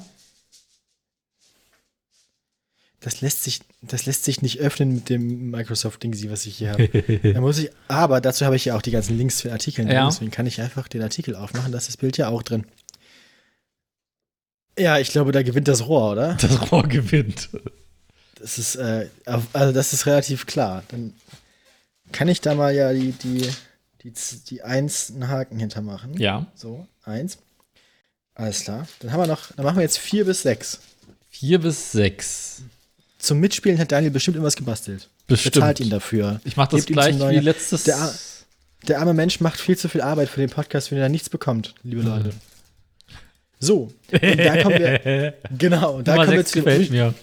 das 3.01 3.21
lässt 3.21 3.43
sich, 3.43 3.59
das 3.81 4.05
lässt 4.05 4.23
sich 4.23 4.41
nicht 4.41 4.59
öffnen 4.59 4.95
mit 4.95 5.09
dem 5.09 5.51
Microsoft-Ding, 5.51 6.15
was 6.31 6.45
ich 6.45 6.57
hier 6.57 6.71
habe. 6.71 6.87
da 7.33 7.41
muss 7.41 7.57
ich, 7.59 7.69
aber 7.89 8.21
dazu 8.21 8.45
habe 8.45 8.55
ich 8.55 8.65
ja 8.65 8.75
auch 8.77 8.81
die 8.81 8.91
ganzen 8.91 9.17
Links 9.17 9.41
für 9.41 9.51
Artikel. 9.51 9.83
drin, 9.85 9.93
Ja. 9.93 10.05
Deswegen 10.07 10.31
kann 10.31 10.47
ich 10.47 10.61
einfach 10.61 10.87
den 10.87 11.01
Artikel 11.01 11.35
aufmachen, 11.35 11.71
da 11.73 11.77
ist 11.77 11.89
das 11.89 11.97
Bild 11.97 12.17
ja 12.17 12.29
auch 12.29 12.43
drin. 12.43 12.65
Ja, 14.79 14.97
ich 14.99 15.09
glaube, 15.09 15.31
da 15.31 15.41
gewinnt 15.43 15.67
das 15.67 15.85
Rohr, 15.87 16.11
oder? 16.13 16.35
Das 16.35 16.71
Rohr 16.71 16.83
gewinnt. 16.83 17.49
Das 18.39 18.57
ist, 18.57 18.75
äh, 18.75 19.07
also 19.25 19.71
das 19.71 19.93
ist 19.93 20.05
relativ 20.05 20.45
klar. 20.45 20.83
Dann 20.89 21.13
kann 22.11 22.27
ich 22.27 22.41
da 22.41 22.55
mal 22.55 22.73
ja 22.73 22.93
die, 22.93 23.11
die, 23.11 23.49
die, 24.03 24.13
die 24.49 24.61
Eins 24.63 25.11
einen 25.11 25.27
Haken 25.27 25.59
hintermachen. 25.59 26.17
Ja. 26.17 26.45
So, 26.55 26.87
eins. 27.03 27.37
Alles 28.35 28.63
klar. 28.63 28.87
Dann 28.99 29.11
haben 29.11 29.21
wir 29.21 29.27
noch, 29.27 29.51
dann 29.55 29.65
machen 29.65 29.77
wir 29.77 29.83
jetzt 29.83 29.97
vier 29.97 30.25
bis 30.25 30.43
sechs. 30.43 30.79
Vier 31.29 31.59
bis 31.59 31.91
sechs. 31.91 32.61
Zum 33.17 33.39
Mitspielen 33.39 33.79
hat 33.79 33.91
Daniel 33.91 34.11
bestimmt 34.11 34.35
irgendwas 34.35 34.55
gebastelt. 34.55 35.09
Bestimmt. 35.25 35.55
Bezahlt 35.55 35.79
ihn 35.79 35.89
dafür. 35.89 36.39
Ich 36.45 36.55
mache 36.55 36.75
das 36.77 36.85
Gebt 36.85 36.99
gleich 36.99 37.19
wie 37.19 37.39
letztes. 37.39 37.83
Der, 37.83 38.13
der 38.87 38.99
arme 38.99 39.13
Mensch 39.13 39.39
macht 39.39 39.59
viel 39.59 39.77
zu 39.77 39.89
viel 39.89 40.01
Arbeit 40.01 40.29
für 40.29 40.39
den 40.39 40.49
Podcast, 40.49 40.91
wenn 40.91 40.99
er 40.99 41.09
nichts 41.09 41.29
bekommt, 41.29 41.75
liebe 41.83 42.03
Leute. 42.03 42.31
So, 43.59 43.91
und 44.11 44.39
da 44.39 44.61
kommen 44.61 44.77
wir, 44.77 45.33
genau, 45.57 45.95
und 45.95 46.07
da 46.07 46.13
Nummer 46.13 46.25
kommen 46.25 46.37
wir 46.37 46.45
zu 46.45 46.59
dem, 46.59 46.63
gefällt 46.63 46.91
mir. 46.91 47.13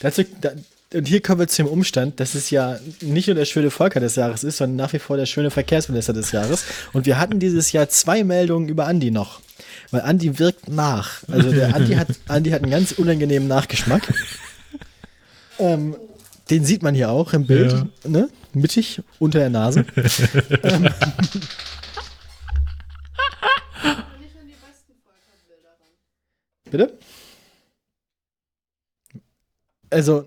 Dazu, 0.00 0.24
da, 0.40 0.52
und 0.94 1.08
hier 1.08 1.20
kommen 1.20 1.40
wir 1.40 1.48
zum 1.48 1.66
Umstand, 1.66 2.20
dass 2.20 2.34
es 2.34 2.50
ja 2.50 2.78
nicht 3.00 3.26
nur 3.26 3.34
der 3.34 3.44
schöne 3.44 3.70
Volker 3.70 3.98
des 4.00 4.16
Jahres 4.16 4.44
ist, 4.44 4.58
sondern 4.58 4.76
nach 4.76 4.92
wie 4.92 4.98
vor 4.98 5.16
der 5.16 5.26
schöne 5.26 5.50
Verkehrsminister 5.50 6.12
des 6.12 6.30
Jahres. 6.32 6.64
Und 6.92 7.06
wir 7.06 7.18
hatten 7.18 7.40
dieses 7.40 7.72
Jahr 7.72 7.88
zwei 7.88 8.22
Meldungen 8.22 8.68
über 8.68 8.86
Andi 8.86 9.10
noch. 9.10 9.40
Weil 9.90 10.02
Andi 10.02 10.38
wirkt 10.38 10.68
nach. 10.68 11.22
Also 11.28 11.50
der 11.50 11.74
Andi 11.74 11.94
hat, 11.94 12.08
Andi 12.28 12.50
hat 12.50 12.62
einen 12.62 12.70
ganz 12.70 12.92
unangenehmen 12.92 13.48
Nachgeschmack. 13.48 14.02
ähm, 15.58 15.96
den 16.50 16.64
sieht 16.64 16.82
man 16.82 16.94
hier 16.94 17.10
auch 17.10 17.32
im 17.32 17.46
Bild, 17.46 17.72
ja. 17.72 17.86
ne? 18.04 18.28
Mittig, 18.52 19.02
unter 19.18 19.40
der 19.40 19.50
Nase. 19.50 19.84
ähm, 20.62 20.88
Bitte? 26.70 26.92
Also, 29.90 30.26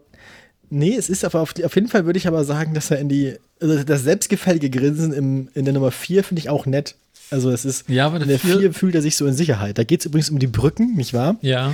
nee, 0.69 0.95
es 0.95 1.09
ist 1.09 1.25
aber 1.25 1.41
auf, 1.41 1.53
auf 1.63 1.75
jeden 1.75 1.87
Fall 1.87 2.05
würde 2.05 2.17
ich 2.17 2.27
aber 2.27 2.43
sagen, 2.43 2.73
dass 2.73 2.91
er 2.91 2.99
in 2.99 3.09
die, 3.09 3.35
also 3.59 3.83
das 3.83 4.03
selbstgefällige 4.03 4.69
Grinsen 4.69 5.13
im, 5.13 5.49
in 5.53 5.65
der 5.65 5.73
Nummer 5.73 5.91
4 5.91 6.23
finde 6.23 6.39
ich 6.39 6.49
auch 6.49 6.65
nett. 6.65 6.95
Also 7.31 7.51
es 7.51 7.65
ist, 7.65 7.89
Ja, 7.89 8.07
aber 8.07 8.21
in 8.21 8.27
der 8.27 8.39
4 8.39 8.73
fühlt 8.73 8.95
er 8.95 9.01
sich 9.01 9.15
so 9.15 9.27
in 9.27 9.33
Sicherheit. 9.33 9.77
Da 9.77 9.83
geht 9.83 9.99
es 10.01 10.05
übrigens 10.05 10.29
um 10.29 10.39
die 10.39 10.47
Brücken, 10.47 10.95
nicht 10.95 11.13
wahr? 11.13 11.37
Ja. 11.41 11.73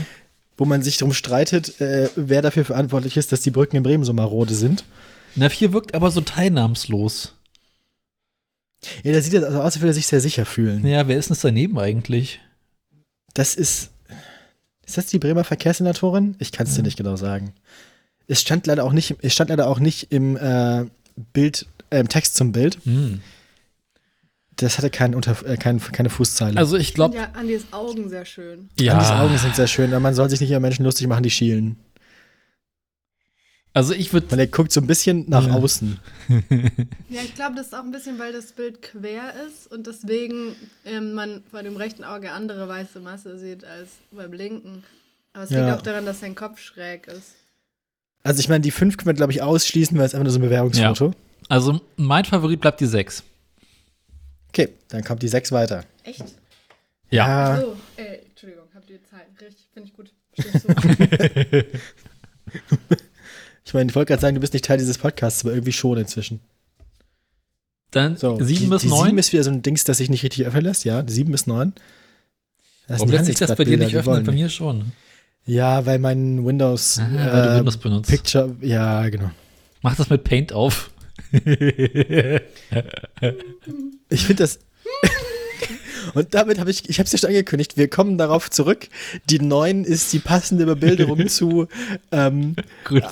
Wo 0.58 0.66
man 0.66 0.82
sich 0.82 0.98
darum 0.98 1.14
streitet, 1.14 1.80
äh, 1.82 2.10
wer 2.16 2.42
dafür 2.42 2.66
verantwortlich 2.66 3.18
ist, 3.18 3.32
dass 3.32 3.42
die 3.42 3.52
Brücken 3.52 3.78
in 3.78 3.84
Bremen 3.84 4.04
so 4.04 4.14
marode 4.14 4.54
sind. 4.54 4.84
Na, 5.36 5.50
4 5.50 5.74
wirkt 5.74 5.96
aber 5.96 6.12
so 6.12 6.22
teilnahmslos. 6.22 7.34
Ja, 9.04 9.14
da 9.14 9.22
sieht 9.22 9.34
er 9.34 9.44
also 9.44 9.60
aus, 9.60 9.66
als 9.66 9.80
würde 9.80 9.92
er 9.92 9.94
sich 9.94 10.08
sehr 10.08 10.22
sicher 10.22 10.46
fühlen. 10.46 10.86
Ja, 10.86 11.08
wer 11.08 11.18
ist 11.18 11.30
denn 11.30 11.36
das 11.36 11.42
daneben 11.42 11.78
eigentlich? 11.80 12.40
Das 13.34 13.56
ist. 13.56 13.90
Ist 14.86 14.98
das 14.98 15.08
die 15.08 15.20
Bremer 15.20 15.44
Verkehrssenatorin? 15.44 16.36
Ich 16.40 16.52
kann 16.52 16.68
es 16.68 16.76
dir 16.76 16.84
nicht 16.84 16.98
genau 16.98 17.16
sagen. 17.16 17.54
Es 18.28 18.42
stand 18.42 18.68
leider 18.68 18.84
auch 18.84 18.94
nicht, 18.94 19.16
es 19.22 19.34
stand 19.34 19.50
leider 19.50 19.68
auch 19.68 19.80
nicht 19.80 20.12
im 20.12 20.36
äh, 20.38 20.86
Bild, 21.34 21.66
äh, 21.90 22.00
im 22.00 22.10
Text 22.10 22.36
zum 22.36 22.52
Bild. 22.52 22.78
Hm. 22.86 23.22
Das 24.58 24.78
hatte 24.78 24.90
kein 24.90 25.16
Unter, 25.16 25.36
äh, 25.46 25.58
kein, 25.58 25.80
keine 25.80 26.10
Fußzeile. 26.10 26.58
Also 26.58 26.78
ich 26.78 26.94
glaube, 26.94 27.16
Ja, 27.16 27.30
Andys 27.34 27.66
Augen 27.72 28.10
sehr 28.10 28.26
schön. 28.26 28.70
ja, 28.80 28.94
Andys 28.94 29.12
Augen 29.12 29.38
sind 29.38 29.56
sehr 29.56 29.68
schön, 29.68 29.92
aber 29.92 30.00
man 30.00 30.14
soll 30.16 30.30
sich 30.30 30.40
nicht 30.40 30.50
über 30.52 30.60
Menschen 30.60 30.86
lustig 30.86 31.08
machen, 31.08 31.24
die 31.24 31.30
schielen. 31.32 31.78
Also 33.76 33.94
ich 33.94 34.12
würde 34.14 34.32
Weil 34.32 34.40
er 34.40 34.48
guckt 34.48 34.72
so 34.72 34.82
ein 34.82 34.88
bisschen 34.88 35.30
nach 35.30 35.46
Ja. 35.48 35.54
außen. 35.54 36.00
Ja, 37.10 37.22
ich 37.22 37.36
glaube, 37.36 37.56
das 37.56 37.68
ist 37.68 37.76
auch 37.76 37.84
ein 37.84 37.92
bisschen, 37.92 38.18
weil 38.18 38.34
das 38.34 38.52
Bild 38.54 38.82
quer 38.82 39.34
ist 39.48 39.72
und 39.72 39.86
deswegen 39.86 40.56
ähm, 40.86 41.14
man 41.14 41.44
bei 41.52 41.62
dem 41.62 41.78
rechten 41.78 42.04
Auge 42.04 42.32
andere 42.32 42.68
weiße 42.68 43.00
Masse 43.00 43.38
sieht 43.38 43.64
als 43.64 43.90
beim 44.12 44.34
linken. 44.34 44.84
Aber 45.34 45.44
es 45.44 45.52
Ja. 45.52 45.64
liegt 45.66 45.78
auch 45.78 45.82
daran, 45.84 46.06
dass 46.06 46.22
sein 46.22 46.34
Kopf 46.34 46.60
schräg 46.60 47.06
ist. 47.08 47.36
Also 48.24 48.40
ich 48.40 48.50
meine, 48.50 48.62
die 48.62 48.72
fünf 48.72 48.98
können 48.98 49.08
wir, 49.08 49.14
glaube 49.14 49.34
ich, 49.34 49.44
ausschließen, 49.44 49.96
weil 49.98 50.06
es 50.06 50.16
einfach 50.16 50.24
nur 50.24 50.32
so 50.34 50.40
ein 50.40 50.42
Bewerbungsfoto. 50.42 51.12
also 51.48 51.80
mein 51.96 52.26
Favorit 52.26 52.60
bleibt 52.60 52.80
die 52.82 52.88
6. 52.88 53.22
Okay, 54.50 54.70
dann 54.88 55.04
kommt 55.04 55.22
die 55.22 55.28
sechs 55.28 55.52
weiter. 55.52 55.84
Echt? 56.04 56.24
Ja. 57.12 57.62
So, 57.62 57.78
ey, 57.98 58.22
Entschuldigung, 58.30 58.66
habt 58.74 58.90
ihr 58.90 59.00
Zeit? 59.04 59.28
Richtig, 59.42 59.68
finde 59.74 59.90
ich 59.90 59.94
gut. 59.96 60.12
Ich 60.34 60.46
meine, 63.76 63.90
ich 63.90 63.96
wollte 63.96 64.10
gerade 64.10 64.22
sagen, 64.22 64.34
du 64.36 64.42
bist 64.42 64.54
nicht 64.54 64.66
Teil 64.66 64.78
dieses 64.80 64.98
Podcasts, 64.98 65.44
aber 65.46 65.54
irgendwie 65.54 65.72
schon 65.74 65.98
inzwischen. 66.00 66.40
Dann 67.92 68.18
So, 68.18 68.38
7 68.42 68.48
die, 68.48 68.68
bis 68.68 68.82
die 68.82 68.88
9. 68.90 69.06
sieben 69.06 69.18
ist 69.20 69.32
wieder 69.34 69.44
so 69.44 69.52
ein 69.52 69.62
Dings, 69.62 69.84
das 69.84 69.98
sich 70.00 70.10
nicht 70.10 70.24
richtig 70.24 70.46
öffnen 70.48 70.64
lässt, 70.64 70.84
ja. 70.86 71.02
Die 71.04 71.14
sieben 71.14 71.32
bis 71.32 71.46
neun. 71.48 71.74
Das 72.88 73.00
Warum 73.00 73.12
lässt 73.12 73.26
sich 73.26 73.36
das 73.36 73.56
bei 73.56 73.64
dir 73.64 73.78
nicht 73.78 73.96
öffnen? 73.96 74.24
Bei 74.24 74.32
mir 74.32 74.50
schon. 74.50 74.92
Ja, 75.46 75.86
weil 75.86 76.00
mein 76.00 76.44
Windows, 76.46 77.00
Ah, 77.00 77.08
weil 77.14 77.44
du 77.44 77.50
äh, 77.54 77.58
Windows 77.60 77.78
benutzt. 77.78 78.10
Picture, 78.10 78.56
ja, 78.62 79.08
genau. 79.10 79.30
Mach 79.84 79.96
das 79.96 80.10
mit 80.10 80.24
Paint 80.24 80.52
auf. 80.54 80.90
Ich 84.10 84.26
finde 84.26 84.44
das. 84.44 84.60
Und 86.16 86.34
damit 86.34 86.60
habe 86.60 86.72
ich, 86.72 86.90
ich 86.90 86.98
habe 86.98 87.06
es 87.06 87.12
ja 87.12 87.20
schon 87.20 87.30
angekündigt, 87.30 87.78
wir 87.78 87.88
kommen 87.90 88.18
darauf 88.18 88.50
zurück. 88.50 88.88
Die 89.30 89.40
9 89.40 89.84
ist 89.84 90.12
die 90.14 90.20
passende 90.20 90.66
Bebilderung 90.66 91.28
zu 91.28 91.68
ähm. 92.12 92.56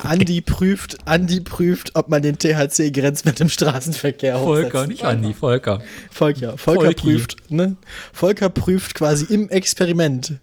Andi 0.04 0.42
prüft, 0.42 0.98
Andi 1.06 1.42
prüft, 1.42 1.92
ob 1.96 2.10
man 2.10 2.22
den 2.24 2.38
THC-Grenzwert 2.38 3.40
im 3.42 3.50
Straßenverkehr 3.50 4.40
Volker, 4.40 4.66
hochsetzt. 4.80 4.88
nicht 4.90 5.04
Andi, 5.04 5.34
Volker. 5.34 5.82
Volker, 6.10 6.58
Volker 6.58 6.86
Volki. 6.86 7.02
prüft, 7.02 7.52
ne? 7.52 7.76
Volker 8.14 8.50
prüft 8.50 8.96
quasi 8.96 9.26
im 9.34 9.50
Experiment, 9.50 10.34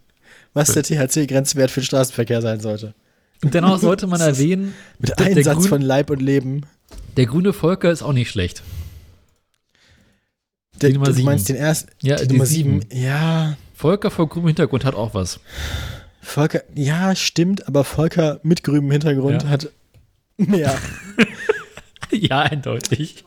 was 0.54 0.72
der 0.72 0.84
THC-Grenzwert 0.84 1.70
für 1.70 1.80
den 1.80 1.86
Straßenverkehr 1.86 2.42
sein 2.42 2.60
sollte. 2.60 2.94
Und 3.42 3.54
dennoch 3.54 3.78
sollte 3.78 4.06
man 4.06 4.20
erwähnen, 4.20 4.74
Mit 4.98 5.18
Einsatz 5.18 5.60
grün, 5.60 5.68
von 5.68 5.80
Leib 5.82 6.10
und 6.10 6.20
Leben. 6.20 6.66
der 7.16 7.24
grüne 7.24 7.54
Volker 7.54 7.90
ist 7.90 8.02
auch 8.02 8.12
nicht 8.12 8.30
schlecht. 8.30 8.62
Der, 10.82 10.90
Nummer 10.92 11.06
du 11.06 11.12
sieben. 11.12 11.26
meinst 11.26 11.48
den 11.48 11.56
ersten, 11.56 11.90
Ja, 12.02 12.16
die, 12.16 12.28
die 12.28 12.34
Nummer 12.34 12.46
sieben. 12.46 12.80
7. 12.90 13.02
Ja, 13.02 13.56
Volker 13.74 14.10
vor 14.10 14.28
grünem 14.28 14.48
Hintergrund 14.48 14.84
hat 14.84 14.94
auch 14.94 15.14
was. 15.14 15.40
Volker, 16.22 16.62
ja, 16.74 17.14
stimmt, 17.16 17.66
aber 17.66 17.84
Volker 17.84 18.40
mit 18.42 18.62
grünem 18.62 18.90
Hintergrund 18.90 19.42
Ja. 19.44 19.48
hat 19.48 19.70
mehr. 20.36 20.76
ja, 22.10 22.40
eindeutig. 22.40 23.24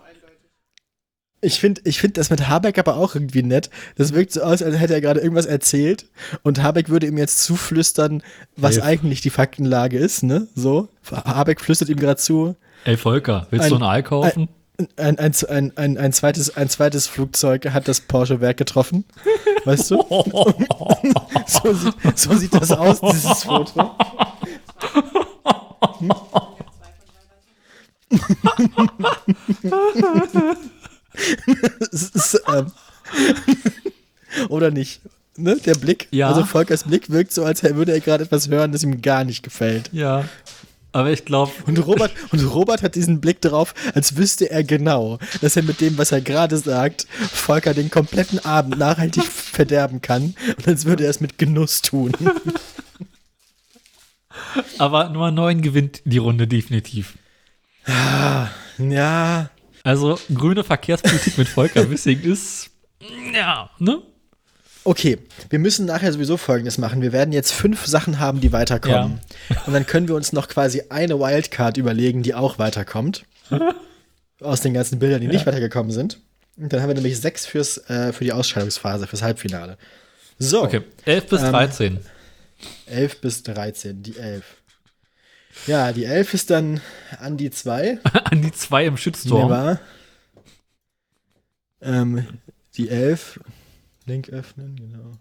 Ich 1.42 1.60
finde 1.60 1.82
ich 1.84 2.00
find 2.00 2.16
das 2.18 2.30
mit 2.30 2.48
Habeck 2.48 2.78
aber 2.80 2.96
auch 2.96 3.16
irgendwie 3.16 3.44
nett. 3.44 3.70
Das 3.98 4.14
wirkt 4.14 4.32
so 4.32 4.42
aus, 4.42 4.62
als 4.64 4.78
hätte 4.80 4.94
er 4.94 5.02
gerade 5.02 5.20
irgendwas 5.20 5.46
erzählt 5.46 6.06
und 6.44 6.64
Habeck 6.64 6.88
würde 6.88 7.06
ihm 7.08 7.18
jetzt 7.18 7.44
zuflüstern, 7.44 8.24
was 8.56 8.78
Elf. 8.78 8.86
eigentlich 8.86 9.20
die 9.20 9.30
Faktenlage 9.30 9.98
ist, 9.98 10.24
ne? 10.24 10.48
So. 10.56 10.88
Habeck 11.12 11.60
flüstert 11.60 11.90
ihm 11.90 11.98
gerade 11.98 12.16
zu, 12.18 12.56
Ey, 12.86 12.96
Volker, 12.96 13.48
willst 13.50 13.66
Ein- 13.66 13.70
du 13.72 13.76
ein 13.78 13.84
Ei 13.84 14.02
kaufen? 14.02 14.44
ein, 14.44 14.50
ein, 14.98 15.18
ein, 15.20 15.72
ein, 15.78 15.98
ein, 15.98 16.14
zweites, 16.14 16.56
ein 16.58 16.68
zweites 16.70 17.08
Flugzeug 17.08 17.70
hat 17.72 17.88
das 17.88 18.02
Porsche-Werk 18.02 18.58
getroffen. 18.58 19.06
Weißt 19.66 19.92
du? 19.92 20.04
So 21.46 21.74
sieht, 21.74 22.18
so 22.18 22.34
sieht 22.36 22.54
das 22.54 22.72
aus, 22.72 23.02
dieses 23.02 23.44
Foto. 23.44 23.92
Ist, 31.92 32.42
ähm, 32.48 32.72
oder 34.50 34.72
nicht? 34.72 35.02
Ne? 35.38 35.58
Der 35.66 35.76
Blick, 35.76 36.08
Ja. 36.12 36.30
also 36.30 36.46
Volkers 36.46 36.84
Blick 36.84 37.10
wirkt 37.10 37.32
so, 37.34 37.44
als 37.44 37.64
würde 37.64 37.92
er 37.92 38.00
gerade 38.00 38.24
etwas 38.24 38.48
hören, 38.50 38.72
das 38.72 38.84
ihm 38.84 39.02
gar 39.02 39.24
nicht 39.24 39.44
gefällt. 39.44 39.90
ja. 39.94 40.26
Aber 40.94 41.12
ich 41.12 41.26
glaube, 41.26 41.52
Und 41.66 41.80
Robert, 41.80 42.12
und 42.32 42.40
Robert 42.54 42.84
hat 42.84 42.96
diesen 42.96 43.20
Blick 43.20 43.42
drauf, 43.42 43.74
als 43.96 44.16
wüsste 44.16 44.50
er 44.50 44.64
genau, 44.64 45.18
dass 45.42 45.56
er 45.56 45.64
mit 45.64 45.82
dem, 45.82 45.98
was 45.98 46.12
er 46.12 46.22
gerade 46.22 46.56
sagt, 46.58 47.08
Volker 47.10 47.74
den 47.74 47.90
kompletten 47.90 48.44
Abend 48.46 48.78
nachhaltig 48.78 49.24
verderben 49.26 50.02
kann. 50.02 50.36
Und 50.56 50.68
als 50.68 50.86
würde 50.86 51.04
er 51.04 51.10
es 51.10 51.20
mit 51.20 51.40
Genuss 51.40 51.82
tun. 51.82 52.12
aber 54.78 55.10
Nummer 55.10 55.32
9 55.32 55.62
gewinnt 55.62 56.02
die 56.06 56.20
Runde 56.20 56.48
definitiv. 56.48 57.16
Ja. 58.78 59.50
Also 59.84 60.20
grüne 60.34 60.64
Verkehrspolitik 60.64 61.38
mit 61.38 61.50
Volker 61.50 61.90
Wissing 61.90 62.22
ist, 62.22 62.70
ja, 63.34 63.70
ne? 63.80 64.02
Okay, 64.86 65.18
wir 65.50 65.60
müssen 65.60 65.86
nachher 65.86 66.12
sowieso 66.12 66.36
Folgendes 66.38 66.78
machen. 66.78 67.02
Wir 67.02 67.14
werden 67.14 67.32
jetzt 67.32 67.54
fünf 67.54 67.86
Sachen 67.86 68.20
haben, 68.20 68.42
die 68.42 68.52
weiterkommen. 68.52 69.20
Und 69.66 69.74
dann 69.74 69.86
können 69.86 70.08
wir 70.10 70.16
uns 70.16 70.34
noch 70.34 70.50
quasi 70.50 70.84
eine 70.90 71.20
Wildcard 71.20 71.78
überlegen, 71.78 72.22
die 72.22 72.34
auch 72.36 72.60
weiterkommt. 72.60 73.24
Aus 74.42 74.60
den 74.62 74.74
ganzen 74.74 75.00
Bildern, 75.00 75.22
die 75.22 75.28
nicht 75.28 75.46
weitergekommen 75.46 75.92
sind. 75.92 76.20
Und 76.58 76.74
dann 76.74 76.82
haben 76.82 76.90
wir 76.90 76.96
nämlich 76.96 77.20
sechs 77.20 77.46
fürs, 77.46 77.78
äh, 77.90 78.12
für 78.12 78.26
die 78.26 78.34
Ausscheidungsphase, 78.34 79.08
fürs 79.08 79.22
Halbfinale. 79.22 79.78
So, 80.38 80.64
Okay, 80.64 80.82
11 81.06 81.28
bis 81.28 81.42
Ähm, 81.42 81.52
13. 81.52 82.00
11 82.88 83.22
bis 83.22 83.44
13, 83.44 84.04
die 84.04 84.18
11. 84.18 84.44
Ja, 85.68 85.92
die 85.94 86.04
11 86.06 86.34
ist 86.34 86.50
dann 86.50 86.82
an 87.20 87.38
die 87.38 87.52
2. 87.52 88.00
An 88.26 88.42
die 88.42 88.52
2 88.52 88.86
im 88.88 88.98
Shitstorm. 88.98 89.50
Never. 89.50 89.80
Ähm, 91.82 92.28
die 92.76 92.90
11. 92.90 93.40
Link 94.06 94.30
öffnen, 94.30 94.76
genau. 94.76 95.12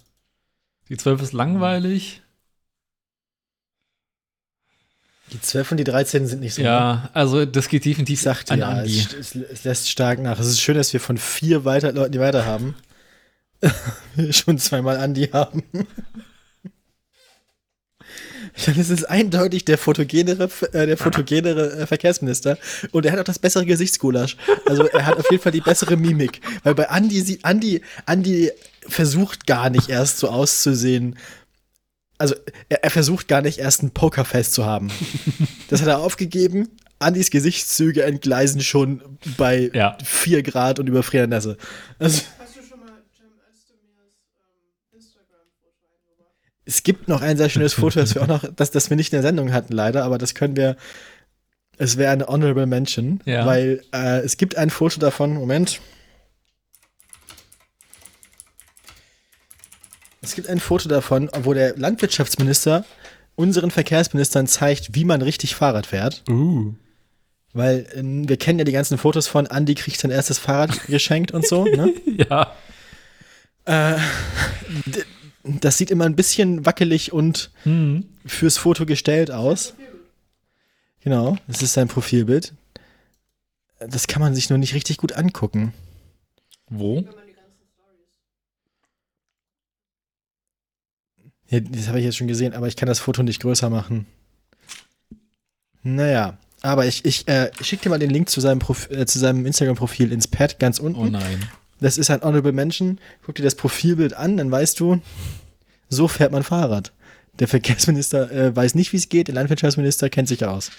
Die 0.89 0.97
12 0.97 1.22
ist 1.22 1.33
langweilig. 1.33 2.22
Die 5.33 5.41
12 5.41 5.70
und 5.70 5.76
die 5.78 5.85
13 5.85 6.26
sind 6.26 6.41
nicht 6.41 6.55
so. 6.55 6.62
Ja, 6.62 7.09
also 7.14 7.47
das 7.47 7.68
geht 7.68 7.87
Ich 7.87 7.93
definitiv 7.93 8.20
sagte 8.20 8.53
an 8.53 8.59
ja, 8.59 8.68
Andi. 8.68 8.99
es, 8.99 9.14
es, 9.14 9.35
es 9.35 9.64
lässt 9.64 9.89
stark 9.89 10.18
nach. 10.18 10.39
Es 10.39 10.47
ist 10.47 10.61
schön, 10.61 10.76
dass 10.76 10.93
wir 10.93 11.01
von 11.01 11.16
vier 11.16 11.64
weiter 11.64 11.93
Leuten, 11.93 12.12
die 12.12 12.20
weiter 12.20 12.45
haben, 12.45 12.74
schon 14.30 14.59
zweimal 14.59 14.99
Andi 14.99 15.28
haben. 15.28 15.62
Dann 18.66 18.76
ist 18.76 18.91
es 18.91 19.05
eindeutig 19.05 19.64
der 19.64 19.78
fotogenere, 19.78 20.51
äh, 20.72 20.87
der 20.87 20.99
fotogenere 20.99 21.72
äh, 21.78 21.87
Verkehrsminister 21.87 22.59
und 22.91 23.07
er 23.07 23.12
hat 23.12 23.20
auch 23.20 23.24
das 23.24 23.39
bessere 23.39 23.64
Gesichtsgulasch. 23.64 24.37
Also 24.66 24.85
er 24.89 25.07
hat 25.07 25.16
auf 25.16 25.30
jeden 25.30 25.43
Fall 25.43 25.53
die 25.53 25.62
bessere 25.62 25.97
Mimik. 25.97 26.43
Weil 26.62 26.74
bei 26.74 26.91
Andi 26.91 27.22
sieht 27.22 27.45
Andi, 27.47 27.80
Andi 28.05 28.51
versucht 28.89 29.47
gar 29.47 29.70
nicht 29.70 29.89
erst 29.89 30.18
so 30.18 30.28
auszusehen. 30.28 31.16
Also 32.18 32.35
er, 32.68 32.85
er 32.85 32.91
versucht 32.91 33.26
gar 33.28 33.43
nicht 33.43 33.59
erst 33.59 33.83
ein 33.83 33.91
Pokerface 33.91 34.53
zu 34.53 34.64
haben. 34.66 34.91
Das 35.68 35.80
hat 35.80 35.89
er 35.89 36.01
aufgegeben. 36.01 36.68
Andis 36.99 37.30
Gesichtszüge 37.30 38.03
entgleisen 38.03 38.61
schon 38.61 39.01
bei 39.39 39.70
Ja. 39.72 39.97
4 40.05 40.43
Grad 40.43 40.78
und 40.78 40.87
überfrierender 40.87 41.37
Nässe. 41.39 41.57
Also, 41.99 42.20
Hast 42.39 42.57
du 42.57 42.61
schon 42.62 42.78
mal 42.80 42.89
Cem 43.16 43.26
Özdemirs 43.51 44.12
ähm, 44.37 44.99
Instagram-Foto 44.99 45.87
eingebracht? 45.97 46.37
es 46.66 46.83
gibt 46.83 47.09
noch 47.09 47.22
ein 47.22 47.39
sehr 47.39 47.49
schönes 47.49 47.72
Foto, 47.72 48.01
das 48.01 48.14
wir 48.14 48.22
auch 48.22 48.26
noch, 48.26 48.45
das, 48.55 48.70
das 48.70 48.91
wir 48.91 48.97
nicht 48.99 49.12
in 49.14 49.16
der 49.16 49.22
Sendung 49.22 49.53
hatten, 49.55 49.72
leider, 49.72 50.05
aber 50.05 50.18
das 50.18 50.35
können 50.35 50.57
wir. 50.57 50.76
Es 51.78 51.97
wäre 51.97 52.12
eine 52.12 52.26
Honorable 52.26 52.66
Mention, 52.66 53.20
Ja. 53.24 53.47
weil 53.47 53.83
äh, 53.95 54.18
es 54.20 54.37
gibt 54.37 54.57
ein 54.57 54.68
Foto 54.68 55.01
davon. 55.01 55.33
Moment. 55.35 55.80
Es 60.23 60.35
gibt 60.35 60.49
ein 60.49 60.61
Foto 60.61 60.89
davon, 60.89 61.29
wo 61.43 61.53
der 61.53 61.77
Landwirtschaftsminister 61.77 62.85
unseren 63.35 63.70
Verkehrsministern 63.70 64.47
zeigt, 64.47 64.95
wie 64.95 65.05
man 65.05 65.20
richtig 65.20 65.55
Fahrrad 65.55 65.87
fährt. 65.87 66.23
Uh. 66.31 66.75
Weil 67.53 67.87
ähm, 67.95 68.29
wir 68.29 68.37
kennen 68.39 68.59
ja 68.59 68.64
die 68.64 68.73
ganzen 68.73 68.97
Fotos 68.99 69.27
von 69.27 69.47
Andy 69.47 69.75
kriegt 69.75 69.99
sein 70.01 70.11
erstes 70.11 70.39
Fahrrad 70.39 70.85
geschenkt 70.87 71.33
und 71.33 71.47
so. 71.47 71.64
Ne? 71.64 71.93
Ja. 72.29 72.53
Das 75.45 75.79
sieht 75.79 75.91
immer 75.91 76.05
ein 76.07 76.16
bisschen 76.16 76.66
wackelig 76.66 77.12
und 77.12 77.51
Hm. 77.64 78.05
fürs 78.27 78.59
Foto 78.59 78.87
gestellt 78.87 79.31
aus. 79.31 79.75
Genau, 81.03 81.37
das 81.49 81.62
ist 81.62 81.73
sein 81.73 81.89
Profilbild. 81.89 82.53
Das 83.81 84.07
kann 84.07 84.23
man 84.23 84.35
sich 84.35 84.51
nur 84.51 84.59
nicht 84.59 84.75
richtig 84.75 84.97
gut 84.99 85.12
angucken. 85.12 85.73
Wo? 86.68 87.05
Ja, 91.53 91.61
das 91.61 91.88
habe 91.88 91.98
ich 91.98 92.07
jetzt 92.07 92.16
schon 92.16 92.28
gesehen, 92.28 92.55
aber 92.55 92.66
ich 92.66 92.76
kann 92.76 92.86
das 92.86 92.98
Foto 92.98 93.22
nicht 93.22 93.42
größer 93.42 93.68
machen. 93.68 94.07
Naja, 95.82 96.38
aber 96.62 96.86
ich, 96.86 97.05
ich 97.05 97.28
äh, 97.28 97.50
schicke 97.61 97.82
dir 97.82 97.90
mal 97.90 97.98
den 97.98 98.09
Link 98.09 98.30
zu 98.30 98.40
seinem, 98.40 98.61
äh, 98.88 99.05
zu 99.05 99.18
seinem 99.18 99.44
Instagram-Profil 99.44 100.12
ins 100.12 100.26
Pad 100.26 100.59
ganz 100.59 100.78
unten. 100.78 100.98
Oh 100.98 101.05
nein. 101.05 101.46
Das 101.78 101.98
ist 101.98 102.09
ein 102.09 102.22
Honorable 102.22 102.53
Mention. 102.53 102.98
Guck 103.26 103.34
dir 103.34 103.42
das 103.42 103.55
Profilbild 103.55 104.14
an, 104.14 104.38
dann 104.38 104.50
weißt 104.50 104.80
du, 104.80 105.03
so 105.90 106.09
fährt 106.09 106.32
man 106.32 106.42
Fahrrad. 106.42 106.90
Der 107.38 107.48
Verkehrsminister 107.48 108.30
äh, 108.32 108.57
weiß 108.57 108.74
nicht, 108.74 108.94
wie 108.94 108.96
es 108.96 109.11
geht, 109.11 109.28
der 109.28 109.34
Landwirtschaftsminister 109.34 110.09
kennt 110.09 110.28
sich 110.28 110.46
aus. 110.46 110.70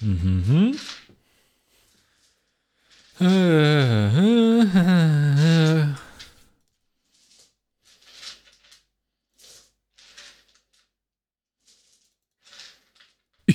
Mhm. 0.00 0.78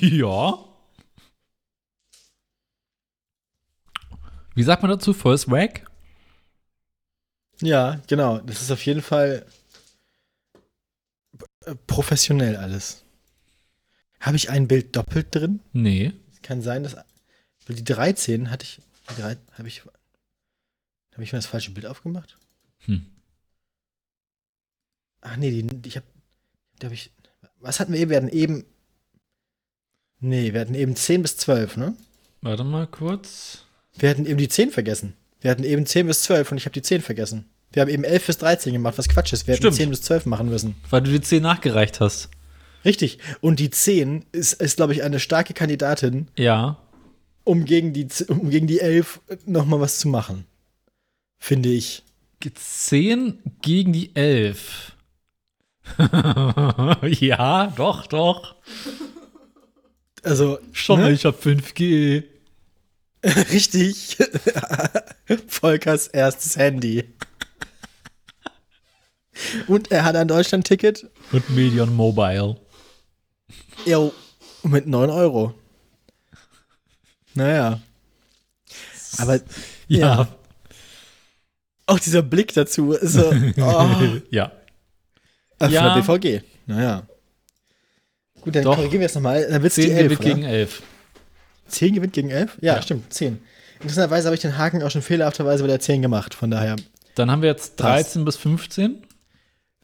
Ja. 0.09 0.65
Wie 4.55 4.63
sagt 4.63 4.81
man 4.81 4.91
dazu? 4.91 5.13
First 5.13 5.49
Wag? 5.49 5.85
Ja, 7.61 8.01
genau. 8.07 8.39
Das 8.39 8.61
ist 8.61 8.71
auf 8.71 8.83
jeden 8.85 9.01
Fall 9.03 9.45
äh, 11.65 11.75
professionell 11.87 12.57
alles. 12.57 13.05
Habe 14.19 14.37
ich 14.37 14.49
ein 14.49 14.67
Bild 14.67 14.95
doppelt 14.95 15.33
drin? 15.33 15.61
Nee. 15.71 16.13
Es 16.33 16.41
kann 16.41 16.61
sein, 16.61 16.83
dass 16.83 16.95
die 17.67 17.83
13 17.83 18.49
hatte 18.49 18.65
ich. 18.65 18.81
Habe 19.07 19.67
ich. 19.67 19.83
Habe 21.13 21.23
ich 21.23 21.31
mir 21.31 21.37
das 21.37 21.45
falsche 21.45 21.71
Bild 21.71 21.85
aufgemacht? 21.85 22.37
Hm. 22.79 23.05
Ach 25.21 25.37
nee, 25.37 25.61
die, 25.61 25.87
ich 25.87 25.95
habe. 25.95 26.07
Da 26.79 26.87
hab 26.87 26.93
ich. 26.93 27.11
Was 27.59 27.79
hatten 27.79 27.93
wir 27.93 27.99
eben? 27.99 28.09
Wir 28.09 28.17
hatten 28.17 28.29
eben. 28.29 28.65
Nee, 30.21 30.53
wir 30.53 30.61
hatten 30.61 30.75
eben 30.75 30.95
10 30.95 31.21
bis 31.23 31.35
12, 31.37 31.77
ne? 31.77 31.95
Warte 32.41 32.63
mal 32.63 32.87
kurz. 32.87 33.65
Wir 33.97 34.09
hatten 34.09 34.25
eben 34.25 34.37
die 34.37 34.47
10 34.47 34.71
vergessen. 34.71 35.13
Wir 35.41 35.51
hatten 35.51 35.63
eben 35.63 35.85
10 35.85 36.07
bis 36.07 36.21
12 36.23 36.51
und 36.51 36.57
ich 36.57 36.65
habe 36.65 36.73
die 36.73 36.81
10 36.81 37.01
vergessen. 37.01 37.45
Wir 37.73 37.81
haben 37.81 37.89
eben 37.89 38.03
11 38.03 38.27
bis 38.27 38.37
13 38.37 38.73
gemacht, 38.73 38.97
was 38.97 39.09
Quatsch 39.09 39.33
ist. 39.33 39.47
Wir 39.47 39.53
hätten 39.55 39.63
Stimmt. 39.63 39.75
10 39.77 39.89
bis 39.89 40.01
12 40.03 40.25
machen 40.27 40.49
müssen. 40.49 40.75
Weil 40.89 41.01
du 41.01 41.11
die 41.11 41.21
10 41.21 41.41
nachgereicht 41.41 41.99
hast. 41.99 42.29
Richtig. 42.85 43.19
Und 43.41 43.59
die 43.59 43.69
10 43.69 44.25
ist, 44.31 44.53
ist 44.53 44.75
glaube 44.77 44.93
ich, 44.93 45.03
eine 45.03 45.19
starke 45.19 45.53
Kandidatin, 45.53 46.27
Ja. 46.37 46.77
um 47.43 47.65
gegen 47.65 47.93
die, 47.93 48.07
um 48.27 48.49
gegen 48.49 48.67
die 48.67 48.79
11 48.79 49.21
nochmal 49.45 49.79
was 49.79 49.99
zu 49.99 50.07
machen. 50.07 50.45
Finde 51.39 51.69
ich. 51.69 52.03
10 52.55 53.39
gegen 53.61 53.93
die 53.93 54.15
11. 54.15 54.95
ja, 57.19 57.67
doch, 57.75 58.07
doch. 58.07 58.55
Also, 60.23 60.59
Schon, 60.71 61.01
ne? 61.01 61.11
ich 61.11 61.25
hab 61.25 61.41
5G. 61.43 62.23
richtig. 63.51 64.17
Volkers 65.47 66.07
erstes 66.07 66.57
Handy. 66.57 67.05
Und 69.67 69.91
er 69.91 70.03
hat 70.03 70.15
ein 70.15 70.27
Deutschland-Ticket. 70.27 71.09
Und 71.31 71.49
Medion 71.51 71.95
Mobile. 71.95 72.57
Jo, 73.85 74.13
mit 74.63 74.87
9 74.87 75.09
Euro. 75.09 75.53
Naja. 77.33 77.81
Aber 79.17 79.39
Ja. 79.87 79.99
Ja. 80.21 80.27
auch 81.85 81.99
dieser 81.99 82.21
Blick 82.21 82.53
dazu 82.53 82.91
ist 82.93 83.13
so, 83.13 83.29
oh, 83.57 84.19
Ja. 84.29 84.51
äh, 85.59 85.63
von 85.65 85.71
Ja. 85.71 85.95
der 85.95 86.01
BVG. 86.01 86.43
Naja. 86.67 87.07
Gut, 88.41 88.55
dann 88.55 88.63
Doch. 88.63 88.75
korrigieren 88.75 89.01
wir 89.01 89.05
es 89.07 89.15
nochmal. 89.15 89.47
Dann 89.49 89.61
wird's 89.61 89.75
10 89.75 89.85
die 89.85 89.91
11, 89.91 90.03
gewinnt 90.03 90.19
oder? 90.21 90.29
gegen 90.35 90.43
11. 90.43 90.81
10 91.67 91.93
gewinnt 91.95 92.13
gegen 92.13 92.29
11? 92.29 92.57
Ja, 92.61 92.75
Ja. 92.75 92.81
stimmt, 92.81 93.13
10. 93.13 93.39
Interessanterweise 93.79 94.27
habe 94.27 94.35
ich 94.35 94.41
den 94.41 94.57
Haken 94.57 94.83
auch 94.83 94.91
schon 94.91 95.01
fehlerhafterweise 95.01 95.63
bei 95.63 95.67
der 95.67 95.79
10 95.79 96.01
gemacht. 96.01 96.33
Von 96.33 96.51
daher 96.51 96.75
Dann 97.15 97.29
haben 97.31 97.41
wir 97.41 97.49
jetzt 97.49 97.77
Passt. 97.77 98.07
13 98.15 98.25
bis 98.25 98.37
15. 98.37 99.03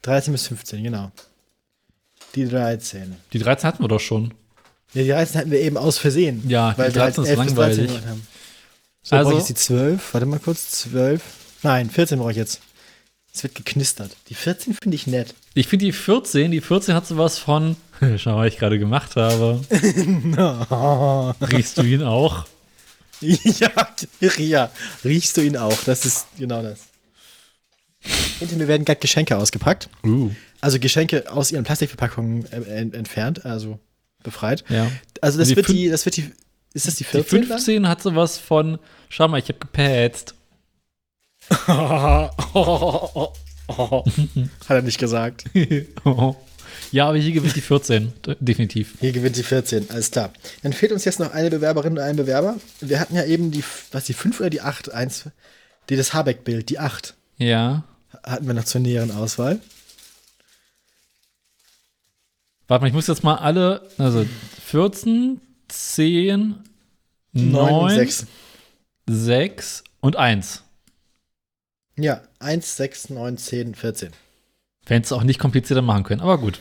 13 0.02 0.32
bis 0.32 0.46
15, 0.48 0.82
genau. 0.84 1.10
Die 2.34 2.46
13. 2.48 3.16
Die 3.32 3.38
13 3.38 3.66
hatten 3.68 3.82
wir 3.82 3.88
doch 3.88 4.00
schon. 4.00 4.34
Ja, 4.94 5.02
die 5.02 5.08
13 5.08 5.40
hatten 5.40 5.50
wir 5.50 5.60
eben 5.60 5.76
aus 5.76 5.98
Versehen. 5.98 6.42
Ja, 6.48 6.72
die 6.72 6.78
weil 6.78 6.94
wir 6.94 7.02
halt 7.02 7.16
13 7.16 7.24
ist 7.24 7.30
11 7.30 7.44
bis 7.46 7.54
13 7.54 7.86
langweilig. 7.86 8.06
haben. 8.08 8.26
So, 9.02 9.16
Also- 9.16 9.30
brauche 9.30 9.40
ich 9.42 9.48
jetzt 9.48 9.58
die 9.60 9.62
12? 9.66 10.14
Warte 10.14 10.26
mal 10.26 10.38
kurz, 10.38 10.70
12. 10.70 11.22
Nein, 11.62 11.90
14 11.90 12.18
brauche 12.18 12.30
ich 12.30 12.36
jetzt. 12.36 12.60
Es 13.34 13.42
wird 13.42 13.54
geknistert. 13.54 14.16
Die 14.28 14.34
14 14.34 14.74
finde 14.74 14.94
ich 14.94 15.06
nett. 15.06 15.34
Ich 15.54 15.68
finde 15.68 15.84
die 15.86 15.92
14, 15.92 16.50
die 16.50 16.60
14 16.60 16.94
hat 16.94 17.06
sowas 17.06 17.38
von, 17.38 17.76
schau 18.18 18.36
mal, 18.36 18.46
was 18.46 18.52
ich 18.54 18.58
gerade 18.58 18.78
gemacht 18.78 19.16
habe. 19.16 19.60
Riechst 21.52 21.78
du 21.78 21.82
ihn 21.82 22.02
auch? 22.02 22.46
ja, 23.20 23.70
ja, 24.36 24.70
riechst 25.04 25.36
du 25.36 25.40
ihn 25.40 25.56
auch. 25.56 25.76
Das 25.84 26.04
ist 26.04 26.26
genau 26.38 26.62
das. 26.62 26.80
Hinter 28.38 28.56
mir 28.56 28.68
werden 28.68 28.84
gerade 28.84 29.00
Geschenke 29.00 29.36
ausgepackt. 29.36 29.88
Uh. 30.04 30.30
Also 30.60 30.78
Geschenke 30.78 31.30
aus 31.32 31.50
ihren 31.50 31.64
Plastikverpackungen 31.64 32.46
ent- 32.52 32.94
entfernt, 32.94 33.44
also 33.44 33.80
befreit. 34.22 34.64
Ja. 34.68 34.88
Also 35.20 35.38
das 35.38 35.48
Die 35.48 35.56
wird 35.56 35.68
die, 35.68 35.88
das 35.88 36.04
wird 36.04 36.16
die, 36.16 36.30
ist 36.74 36.86
das 36.86 36.94
die 36.94 37.04
Die 37.04 37.10
14? 37.10 37.40
dann? 37.40 37.48
15 37.48 37.88
hat 37.88 38.02
sowas 38.02 38.38
von, 38.38 38.78
schau 39.08 39.26
mal, 39.26 39.38
ich 39.38 39.48
habe 39.48 39.58
gepatzt. 39.58 40.34
Hat 41.68 42.32
er 44.68 44.82
nicht 44.82 44.98
gesagt. 44.98 45.44
Ja, 46.92 47.08
aber 47.08 47.18
hier 47.18 47.32
gewinnt 47.32 47.54
die 47.56 47.60
14, 47.60 48.12
d- 48.26 48.36
definitiv. 48.40 48.94
Hier 49.00 49.12
gewinnt 49.12 49.36
die 49.36 49.42
14, 49.42 49.90
alles 49.90 50.10
klar. 50.10 50.32
Dann 50.62 50.72
fehlt 50.72 50.92
uns 50.92 51.04
jetzt 51.04 51.18
noch 51.20 51.32
eine 51.32 51.50
Bewerberin 51.50 51.92
und 51.92 51.98
ein 52.00 52.16
Bewerber. 52.16 52.56
Wir 52.80 53.00
hatten 53.00 53.14
ja 53.14 53.24
eben 53.24 53.50
die, 53.50 53.64
was, 53.92 54.04
die 54.04 54.14
5 54.14 54.40
oder 54.40 54.50
die 54.50 54.60
8? 54.60 54.92
Eins, 54.92 55.24
die, 55.88 55.96
das 55.96 56.14
Habeck-Bild, 56.14 56.68
die 56.70 56.78
8 56.78 57.14
Ja. 57.38 57.84
hatten 58.22 58.46
wir 58.46 58.54
noch 58.54 58.64
zur 58.64 58.80
näheren 58.80 59.10
Auswahl. 59.10 59.60
Warte 62.66 62.82
mal, 62.82 62.88
ich 62.88 62.94
muss 62.94 63.06
jetzt 63.06 63.24
mal 63.24 63.36
alle, 63.36 63.88
also 63.96 64.26
14, 64.66 65.40
10, 65.68 66.56
9, 67.32 67.50
9 67.52 67.74
und 67.74 67.90
6. 67.90 68.26
6 69.08 69.84
und 70.00 70.16
1. 70.16 70.62
Ja, 71.96 72.22
1, 72.40 72.76
6, 72.76 73.08
9, 73.10 73.38
10, 73.38 73.74
14. 73.74 74.10
Wenn 74.88 75.02
es 75.02 75.12
auch 75.12 75.22
nicht 75.22 75.38
komplizierter 75.38 75.82
machen 75.82 76.02
können, 76.04 76.20
aber 76.22 76.38
gut. 76.38 76.60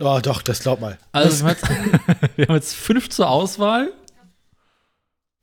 Oh, 0.00 0.18
doch, 0.22 0.42
das 0.42 0.60
glaub 0.60 0.80
mal. 0.80 0.98
Also 1.12 1.44
wir 1.46 1.50
haben, 1.50 1.56
jetzt, 1.56 2.36
wir 2.36 2.46
haben 2.48 2.54
jetzt 2.54 2.74
fünf 2.74 3.08
zur 3.10 3.28
Auswahl. 3.30 3.92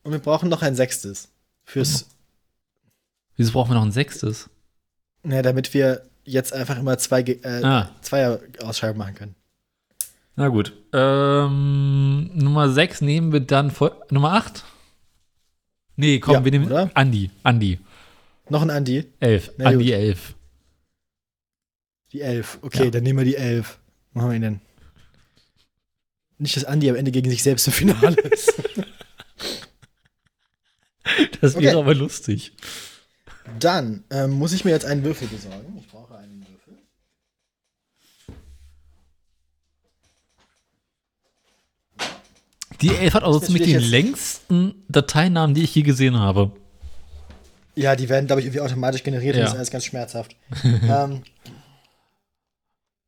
Und 0.04 0.12
wir 0.12 0.20
brauchen 0.20 0.50
noch 0.50 0.62
ein 0.62 0.76
sechstes. 0.76 1.30
Fürs, 1.64 2.08
Wieso 3.38 3.52
brauchen 3.54 3.72
wir 3.72 3.76
noch 3.76 3.86
ein 3.86 3.92
sechstes? 3.92 4.50
na, 5.24 5.42
damit 5.42 5.74
wir 5.74 6.04
jetzt 6.24 6.54
einfach 6.54 6.78
immer 6.78 6.98
zwei, 7.00 7.22
äh, 7.22 7.64
Ah. 7.64 7.90
Zweier-Ausschreibungen 8.02 9.00
machen 9.00 9.16
können. 9.16 9.36
Na 10.36 10.50
gut. 10.50 10.74
Ähm, 10.94 12.30
Nummer 12.34 12.70
6 12.70 13.02
nehmen 13.02 13.32
wir 13.32 13.40
dann 13.40 13.72
vor, 13.72 14.06
Nummer 14.12 14.34
8? 14.34 14.64
Nee, 15.96 16.20
komm, 16.20 16.34
Ja, 16.34 16.46
wir 16.46 16.52
nehmen 16.52 16.66
oder? 16.68 16.92
Andi. 16.94 17.32
Andi. 17.44 17.80
Noch 18.50 18.62
ein 18.62 18.70
Andi, 18.70 19.06
11. 19.20 19.52
Na 19.58 19.66
Andi 19.70 19.86
gut. 19.86 19.94
11. 19.94 20.35
die 22.16 22.22
11. 22.22 22.60
Okay, 22.62 22.86
Ja. 22.86 22.92
dann 22.92 23.04
nehmen 23.04 23.20
wir 23.20 23.26
die 23.26 23.36
11. 23.36 23.78
Machen 24.14 24.30
wir 24.30 24.36
ihn 24.36 24.42
denn? 24.42 24.62
Nicht, 26.38 26.56
dass 26.56 26.66
Andi 26.66 26.90
am 26.90 26.96
Ende 26.96 27.12
gegen 27.12 27.30
sich 27.30 27.44
selbst 27.44 27.68
im 27.68 27.74
Finale 27.74 28.16
ist. 28.32 28.54
Das 31.42 31.56
wäre 31.56 31.78
Okay. 31.78 31.84
aber 31.84 31.94
lustig. 31.96 32.54
Dann 33.60 34.04
ähm, 34.10 34.32
muss 34.32 34.54
ich 34.54 34.66
mir 34.66 34.72
jetzt 34.72 34.86
einen 34.86 35.04
Würfel 35.04 35.28
besorgen. 35.28 35.78
Ich 35.80 35.88
brauche 35.88 36.18
einen 36.18 36.42
Würfel. 36.48 36.78
Die 42.82 42.90
11 42.90 43.14
hat 43.14 43.24
also 43.24 43.40
Das 43.40 43.48
ist 43.50 43.56
ziemlich 43.56 43.72
den 43.72 43.82
längsten 43.90 44.76
Dateinamen, 44.90 45.56
die 45.56 45.64
ich 45.64 45.74
je 45.76 45.82
gesehen 45.84 46.18
habe. 46.20 46.52
Ja, 47.76 47.96
die 47.96 48.10
werden, 48.10 48.26
glaube 48.28 48.42
ich, 48.42 48.48
irgendwie 48.48 48.62
automatisch 48.62 49.04
generiert 49.04 49.36
Ja. 49.36 49.42
und 49.42 49.46
das 49.46 49.54
ist 49.54 49.58
alles 49.58 49.72
ganz 49.72 49.86
schmerzhaft. 49.86 50.36
ähm, 50.64 51.22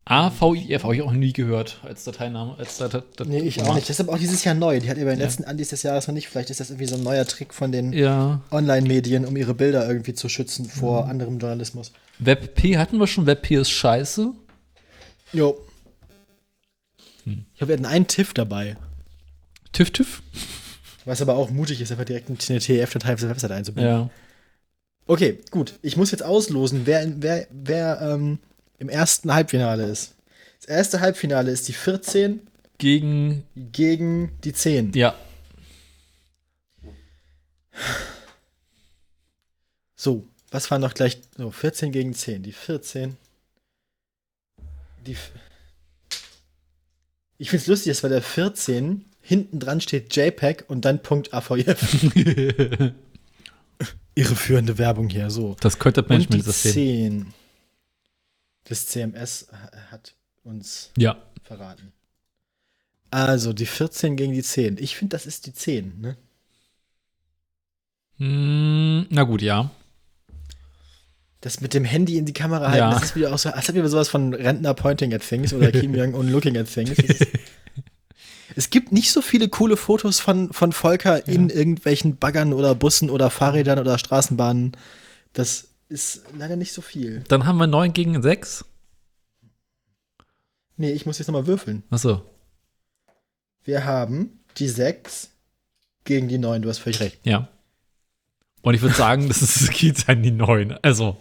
AVIF 0.10 0.84
habe 0.84 0.96
ich 0.96 1.02
auch 1.02 1.12
nie 1.12 1.34
gehört 1.34 1.80
als 1.84 2.04
Dateiname. 2.06 2.56
Als 2.58 2.78
Dat 2.78 2.94
Dat 2.94 3.28
nee, 3.28 3.40
ich 3.40 3.62
auch 3.62 3.76
nicht. 3.76 3.90
Deshalb 3.90 4.08
auch 4.10 4.18
dieses 4.18 4.44
Jahr 4.44 4.56
neu. 4.56 4.80
Die 4.80 4.90
hat 4.90 4.98
ihr 4.98 5.04
bei 5.04 5.12
den 5.12 5.20
Ja. 5.20 5.26
letzten 5.26 5.44
Andis 5.44 5.70
des 5.70 5.84
Jahres 5.84 6.08
noch 6.08 6.14
nicht. 6.14 6.30
Vielleicht 6.30 6.50
ist 6.50 6.60
das 6.62 6.70
irgendwie 6.70 6.86
so 6.88 6.96
ein 6.96 7.04
neuer 7.04 7.26
Trick 7.26 7.54
von 7.54 7.72
den 7.72 7.92
Ja. 7.92 8.42
Online-Medien, 8.52 9.26
um 9.26 9.36
ihre 9.36 9.54
Bilder 9.54 9.86
irgendwie 9.88 10.14
zu 10.14 10.30
schützen 10.30 10.66
vor 10.66 11.04
Mhm. 11.06 11.10
anderem 11.12 11.40
Journalismus. 11.40 11.92
WebP 12.20 12.78
hatten 12.78 12.98
wir 13.00 13.08
schon. 13.08 13.26
WebP 13.26 13.56
ist 13.56 13.70
scheiße. 13.70 14.32
Jo. 15.34 15.60
Hm. 17.26 17.46
Ich 17.52 17.58
glaube, 17.58 17.70
wir 17.70 17.76
hatten 17.76 17.86
einen 17.86 18.08
TIFF 18.08 18.34
dabei. 18.34 18.78
TÜV 19.74 19.92
TÜV. 19.92 20.24
Was 21.06 21.22
aber 21.22 21.36
auch 21.36 21.50
mutig 21.50 21.82
ist, 21.82 21.92
einfach 21.92 22.06
direkt 22.06 22.30
eine 22.30 22.38
TF-Datei 22.60 23.14
auf 23.14 23.20
der 23.20 23.30
Website 23.30 23.52
einzubinden. 23.52 23.92
Ja. 23.94 24.10
Okay, 25.06 25.40
gut. 25.52 25.74
Ich 25.82 25.96
muss 25.98 26.12
jetzt 26.12 26.24
auslosen, 26.24 26.82
wer, 26.86 27.06
wer, 27.22 27.48
wer 27.52 28.02
ähm, 28.02 28.40
im 28.78 28.90
ersten 28.90 29.34
Halbfinale 29.34 29.86
ist. 29.86 30.16
Das 30.60 30.70
erste 30.70 31.00
Halbfinale 31.00 31.52
ist 31.52 31.68
die 31.68 31.74
14 31.74 32.42
Gegen. 32.78 33.44
gegen 33.56 34.32
die 34.44 34.54
10. 34.54 34.94
Ja. 34.94 35.16
So, 39.96 40.28
was 40.52 40.70
war 40.72 40.80
noch 40.80 40.94
gleich? 40.94 41.20
So, 41.38 41.52
14 41.52 41.92
gegen 41.92 42.14
10. 42.14 42.44
Die 42.44 42.52
14. 42.52 43.18
Die. 45.06 45.18
Ich 47.40 47.50
finde 47.50 47.62
es 47.62 47.68
lustig, 47.68 47.92
dass 47.92 48.02
bei 48.02 48.10
der 48.10 48.22
14 48.22 49.06
hinten 49.22 49.60
dran 49.60 49.82
steht 49.82 50.16
JPEG 50.16 50.66
und 50.68 50.86
dann 50.86 51.02
Punkt 51.02 51.34
AVF. 51.34 52.12
Irreführende 54.16 54.78
Werbung 54.78 55.10
hier, 55.10 55.30
so. 55.30 55.56
Das 55.60 55.78
könnte 55.78 56.02
Management-System. 56.08 57.34
10. 58.68 58.70
Das 58.70 58.86
CMS 58.88 59.48
hat 59.92 60.14
uns 60.44 60.92
Ja. 60.98 61.18
verraten. 61.44 61.92
Also, 63.10 63.54
die 63.54 63.66
14 63.66 64.16
gegen 64.18 64.34
die 64.34 64.44
10. 64.44 64.78
Ich 64.80 64.96
finde, 64.98 65.16
das 65.16 65.26
ist 65.26 65.46
die 65.46 65.54
10, 65.54 66.02
ne? 66.02 66.18
Hm, 68.18 69.06
na 69.10 69.24
gut, 69.24 69.42
ja. 69.42 69.70
Das 71.42 71.62
mit 71.62 71.74
dem 71.74 71.86
Handy 71.86 72.18
in 72.18 72.26
die 72.26 72.34
Kamera 72.34 72.66
halten, 72.72 72.78
Ja. 72.78 72.92
das 72.92 73.04
ist 73.04 73.16
wieder 73.16 73.34
auch 73.34 73.38
so, 73.38 73.50
das 73.50 73.68
hat 73.68 73.76
wieder 73.76 73.88
sowas 73.90 74.10
von 74.10 74.34
Rentner 74.34 74.74
pointing 74.74 75.14
at 75.14 75.22
things 75.22 75.54
oder 75.54 75.72
Kim 75.72 75.94
Jong-un 75.94 76.30
looking 76.32 76.58
at 76.58 76.68
things. 76.68 76.98
Ist, 76.98 77.28
es 78.56 78.70
gibt 78.72 78.92
nicht 78.92 79.12
so 79.12 79.22
viele 79.22 79.48
coole 79.48 79.78
Fotos 79.78 80.20
von, 80.20 80.52
von 80.52 80.72
Volker 80.74 81.28
in 81.28 81.50
irgendwelchen 81.50 82.18
Baggern 82.18 82.54
oder 82.54 82.74
Bussen 82.74 83.10
oder 83.12 83.30
Fahrrädern 83.30 83.78
oder 83.80 84.00
Straßenbahnen. 84.00 84.76
Das 85.34 85.67
ist 85.90 86.24
leider 86.38 86.56
nicht 86.56 86.74
so 86.74 86.82
viel. 86.82 87.24
Dann 87.28 87.46
haben 87.46 87.58
wir 87.58 87.68
9 87.68 87.94
gegen 87.94 88.22
6. 88.22 88.66
Nee, 90.78 90.92
ich 90.92 91.06
muss 91.06 91.18
jetzt 91.18 91.28
nochmal 91.28 91.48
würfeln. 91.48 91.84
Achso. 91.90 92.24
Wir 93.64 93.86
haben 93.86 94.40
die 94.58 94.68
6 94.68 95.30
gegen 96.04 96.28
die 96.28 96.38
9, 96.38 96.62
du 96.62 96.70
hast 96.70 96.80
völlig 96.80 97.00
recht. 97.00 97.20
Ja. 97.26 97.50
Und 98.62 98.74
ich 98.74 98.82
würde 98.82 98.96
sagen, 98.96 99.28
das 99.28 99.42
ist 99.42 99.72
geht 99.72 100.08
an 100.08 100.24
die 100.24 100.32
9. 100.32 100.78
Also. 100.82 101.18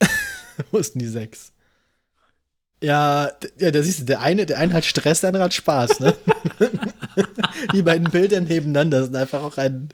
Wo 0.70 0.78
ist 0.78 0.94
denn 0.94 1.00
die 1.00 1.08
6? 1.08 1.52
Ja, 2.82 3.32
ja, 3.58 3.70
da 3.70 3.82
siehst 3.82 4.00
du, 4.00 4.04
der 4.04 4.20
eine, 4.20 4.46
der 4.46 4.58
eine 4.58 4.74
hat 4.74 4.84
Stress, 4.84 5.20
der 5.20 5.28
andere 5.28 5.44
hat 5.44 5.54
Spaß, 5.54 6.00
ne? 6.00 6.14
die 7.72 7.82
beiden 7.82 8.10
Bilder 8.10 8.40
nebeneinander 8.40 9.04
sind 9.04 9.14
einfach 9.16 9.42
auch 9.42 9.56
ein, 9.58 9.88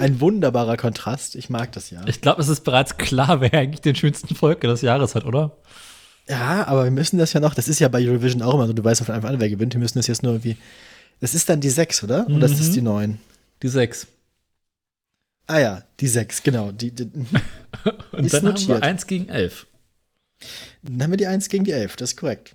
ein 0.00 0.20
wunderbarer 0.20 0.76
Kontrast. 0.76 1.34
Ich 1.36 1.50
mag 1.50 1.72
das 1.72 1.90
ja. 1.90 2.02
Ich 2.06 2.20
glaube, 2.20 2.40
es 2.42 2.48
ist 2.48 2.64
bereits 2.64 2.96
klar, 2.96 3.40
wer 3.40 3.52
eigentlich 3.54 3.80
den 3.80 3.94
schönsten 3.96 4.34
Folge 4.34 4.66
des 4.68 4.80
Jahres 4.82 5.14
hat, 5.14 5.24
oder? 5.24 5.56
Ja, 6.28 6.66
aber 6.66 6.84
wir 6.84 6.90
müssen 6.90 7.18
das 7.18 7.32
ja 7.32 7.40
noch, 7.40 7.54
das 7.54 7.68
ist 7.68 7.80
ja 7.80 7.88
bei 7.88 8.00
Eurovision 8.06 8.42
auch 8.42 8.54
immer 8.54 8.66
so, 8.66 8.72
du 8.72 8.84
weißt 8.84 9.04
von 9.04 9.14
Anfang 9.14 9.34
an, 9.34 9.40
wer 9.40 9.50
gewinnt, 9.50 9.74
wir 9.74 9.80
müssen 9.80 9.98
das 9.98 10.06
jetzt 10.06 10.22
nur 10.22 10.32
irgendwie. 10.32 10.56
Das 11.20 11.34
ist 11.34 11.48
dann 11.48 11.60
die 11.60 11.70
6, 11.70 12.04
oder? 12.04 12.26
Und 12.26 12.40
das 12.40 12.52
Mhm. 12.52 12.60
ist 12.60 12.74
die 12.74 12.82
9. 12.82 13.18
Die 13.62 13.68
6. 13.68 14.06
Ah 15.48 15.58
ja, 15.58 15.82
die 16.00 16.06
6, 16.08 16.42
genau. 16.42 16.70
Die, 16.72 16.92
die, 16.92 17.04
Und 18.12 18.24
Ist 18.24 18.34
dann 18.34 18.40
haben 18.42 18.48
notiert. 18.52 18.68
wir 18.68 18.82
1 18.82 19.06
gegen 19.06 19.28
11. 19.28 19.66
dann 20.82 21.02
haben 21.02 21.10
wir 21.10 21.16
die 21.16 21.26
1 21.26 21.48
gegen 21.48 21.64
die 21.64 21.72
11, 21.72 21.96
das 21.96 22.10
ist 22.12 22.16
korrekt. 22.16 22.54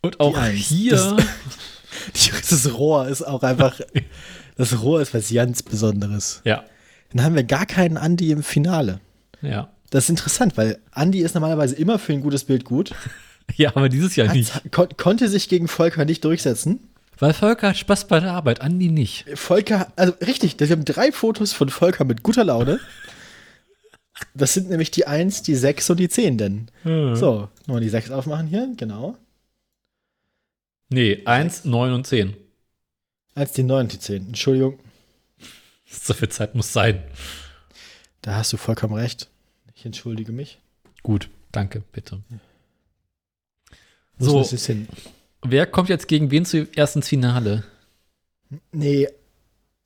Und 0.00 0.20
auch 0.20 0.38
hier. 0.46 1.16
Das 2.50 2.72
Rohr 2.74 3.08
ist 3.08 3.22
auch 3.22 3.42
einfach, 3.42 3.80
das 4.56 4.80
Rohr 4.82 5.00
ist 5.00 5.14
was 5.14 5.32
ganz 5.32 5.62
Besonderes. 5.62 6.40
ja. 6.44 6.64
Dann 7.12 7.24
haben 7.24 7.36
wir 7.36 7.44
gar 7.44 7.64
keinen 7.64 7.96
Andi 7.96 8.32
im 8.32 8.42
Finale. 8.42 8.98
Ja. 9.40 9.68
Das 9.90 10.04
ist 10.04 10.10
interessant, 10.10 10.56
weil 10.56 10.78
Andi 10.90 11.20
ist 11.20 11.34
normalerweise 11.34 11.76
immer 11.76 12.00
für 12.00 12.12
ein 12.12 12.20
gutes 12.20 12.44
Bild 12.44 12.64
gut. 12.64 12.92
Ja, 13.56 13.72
aber 13.76 13.90
dieses 13.90 14.16
Jahr 14.16 14.32
nicht. 14.32 14.54
Hat, 14.54 14.72
kon 14.72 14.88
konnte 14.96 15.28
sich 15.28 15.50
gegen 15.50 15.68
Volker 15.68 16.06
nicht 16.06 16.24
durchsetzen. 16.24 16.80
Weil 17.18 17.34
Volker 17.34 17.68
hat 17.68 17.76
Spaß 17.76 18.06
bei 18.08 18.18
der 18.18 18.32
Arbeit, 18.32 18.62
Andi 18.62 18.88
nicht. 18.88 19.26
Volker, 19.34 19.92
also 19.96 20.14
richtig, 20.26 20.58
wir 20.58 20.66
haben 20.70 20.86
drei 20.86 21.12
Fotos 21.12 21.52
von 21.52 21.68
Volker 21.68 22.04
mit 22.04 22.22
guter 22.22 22.42
Laune. 22.42 22.80
Das 24.32 24.54
sind 24.54 24.70
nämlich 24.70 24.90
die 24.90 25.06
1, 25.06 25.42
die 25.42 25.54
6 25.54 25.90
und 25.90 26.00
die 26.00 26.08
10 26.08 26.38
denn. 26.38 26.70
So, 26.84 27.48
nochmal 27.66 27.82
die 27.82 27.90
6 27.90 28.10
aufmachen 28.10 28.46
hier, 28.46 28.66
genau. 28.78 29.18
Nee, 30.90 31.22
1, 31.24 31.64
9 31.64 31.92
und 31.92 32.06
10. 32.06 32.36
Als 33.34 33.52
die 33.52 33.62
9 33.62 33.84
und 33.84 33.92
die 33.92 33.98
10. 33.98 34.28
Entschuldigung, 34.28 34.78
So 35.86 36.14
viel 36.14 36.28
Zeit 36.28 36.54
muss 36.54 36.72
sein. 36.72 37.02
da 38.22 38.36
hast 38.36 38.52
du 38.52 38.56
vollkommen 38.56 38.94
recht. 38.94 39.28
Ich 39.74 39.84
entschuldige 39.84 40.32
mich. 40.32 40.58
Gut, 41.02 41.28
danke, 41.52 41.82
bitte. 41.92 42.20
Wo 44.18 44.42
So. 44.44 44.54
ist 44.54 44.66
hin? 44.66 44.88
Wer 45.42 45.66
kommt 45.66 45.88
jetzt 45.88 46.08
gegen 46.08 46.30
wen 46.30 46.44
zuerst 46.44 46.96
ins 46.96 47.08
Finale? 47.08 47.64
Nee, 48.72 49.08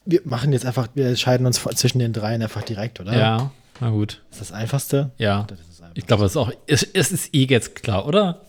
wir 0.05 0.21
machen 0.25 0.53
jetzt 0.53 0.67
einfach, 0.67 0.89
wir 0.95 1.07
entscheiden 1.09 1.47
uns 1.47 1.61
zwischen 1.63 1.99
den 1.99 2.13
dreien 2.13 2.43
einfach 2.43 2.63
direkt, 2.63 3.01
oder? 3.01 3.17
Ja, 3.17 3.51
na 3.81 3.91
gut. 3.91 4.23
Das 4.31 4.41
ist 4.41 4.51
das 4.51 4.53
Einfachste. 4.57 5.11
Ja. 5.19 5.45
Das 5.45 5.59
ist 5.61 5.69
das 5.71 5.81
Einfachste. 5.81 5.99
Ich 5.99 6.07
glaube, 6.07 6.25
es 6.27 6.33
ist 6.33 6.37
auch. 6.37 6.53
Es, 6.67 6.83
es 6.83 7.13
ist 7.13 7.35
eh 7.35 7.47
jetzt 7.47 7.75
klar, 7.77 8.07
oder? 8.07 8.45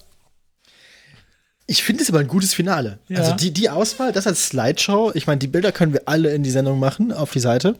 Ich 1.70 1.84
finde 1.84 2.02
es 2.02 2.10
aber 2.10 2.18
ein 2.18 2.28
gutes 2.28 2.56
Finale. 2.56 2.98
Ja. 3.10 3.20
Also 3.20 3.36
die, 3.36 3.52
die 3.52 3.70
Auswahl, 3.70 4.12
das 4.12 4.26
als 4.26 4.48
Slideshow, 4.48 5.12
ich 5.14 5.28
meine, 5.28 5.38
die 5.38 5.46
Bilder 5.46 5.72
können 5.72 5.94
wir 5.94 6.02
alle 6.08 6.34
in 6.34 6.42
die 6.42 6.50
Sendung 6.50 6.80
machen, 6.80 7.12
auf 7.12 7.32
die 7.32 7.40
Seite. 7.40 7.78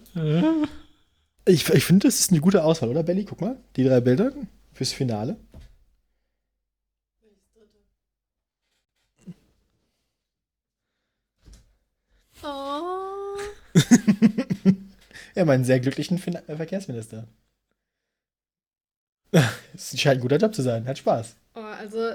Ich, 1.46 1.68
ich 1.68 1.86
finde, 1.86 2.08
das 2.08 2.20
ist 2.20 2.30
eine 2.30 2.40
gute 2.40 2.64
Auswahl, 2.64 2.90
oder 2.90 3.02
Belly? 3.02 3.26
Guck 3.26 3.42
mal, 3.42 3.58
die 3.76 3.84
drei 3.84 4.00
Bilder 4.00 4.32
fürs 4.74 4.94
Finale. 4.94 5.38
Oh. 12.44 13.38
Ja, 15.36 15.46
meinen 15.46 15.64
sehr 15.64 15.80
glücklichen 15.80 16.18
fin 16.18 16.36
äh, 16.36 16.56
Verkehrsminister. 16.56 17.28
Es 19.74 19.98
scheint 20.00 20.18
ein 20.20 20.22
guter 20.22 20.38
Job 20.38 20.54
zu 20.54 20.62
sein, 20.62 20.86
hat 20.86 20.98
Spaß. 20.98 21.36
oh, 21.56 21.60
also 21.60 22.14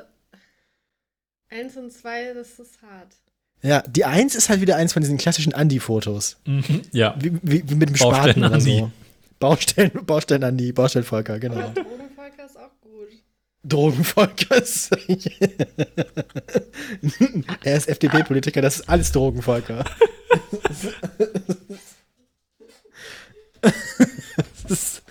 eins 1.55 1.77
und 1.77 1.93
zwei, 1.93 2.33
das 2.35 2.59
ist 2.59 2.83
hart. 2.83 3.15
Ja, 3.63 3.83
die 3.83 4.05
Eins 4.05 4.35
ist 4.35 4.49
halt 4.51 4.61
wieder 4.61 4.75
eins 4.77 4.93
von 4.93 5.01
diesen 5.01 5.17
klassischen 5.17 5.55
Andi-Fotos. 5.55 6.37
Mhm. 6.45 6.83
Ja. 6.93 7.15
Wie, 7.19 7.33
wie, 7.43 7.63
wie 7.67 7.75
mit 7.77 7.89
dem 7.89 7.97
Baustellen 7.97 8.15
Spaten 8.15 8.45
oder 8.45 8.57
Andi. 8.57 8.79
so. 8.81 8.91
Baustellen, 9.39 9.93
Baustellen 10.07 10.45
Andi, 10.45 10.73
Baustellenvolker, 10.73 11.39
genau. 11.39 11.71
Drogenvolker 11.71 12.45
ist 12.45 12.59
auch 12.59 12.79
gut. 12.83 13.09
Drogenvolkers. 13.63 14.91
er 17.65 17.77
ist 17.77 17.89
FDP-Politiker, 17.89 18.61
das 18.61 18.81
ist 18.81 18.89
alles 18.89 19.13
Drogenvolker. 19.13 19.83
das 23.63 24.71
ist 24.71 25.03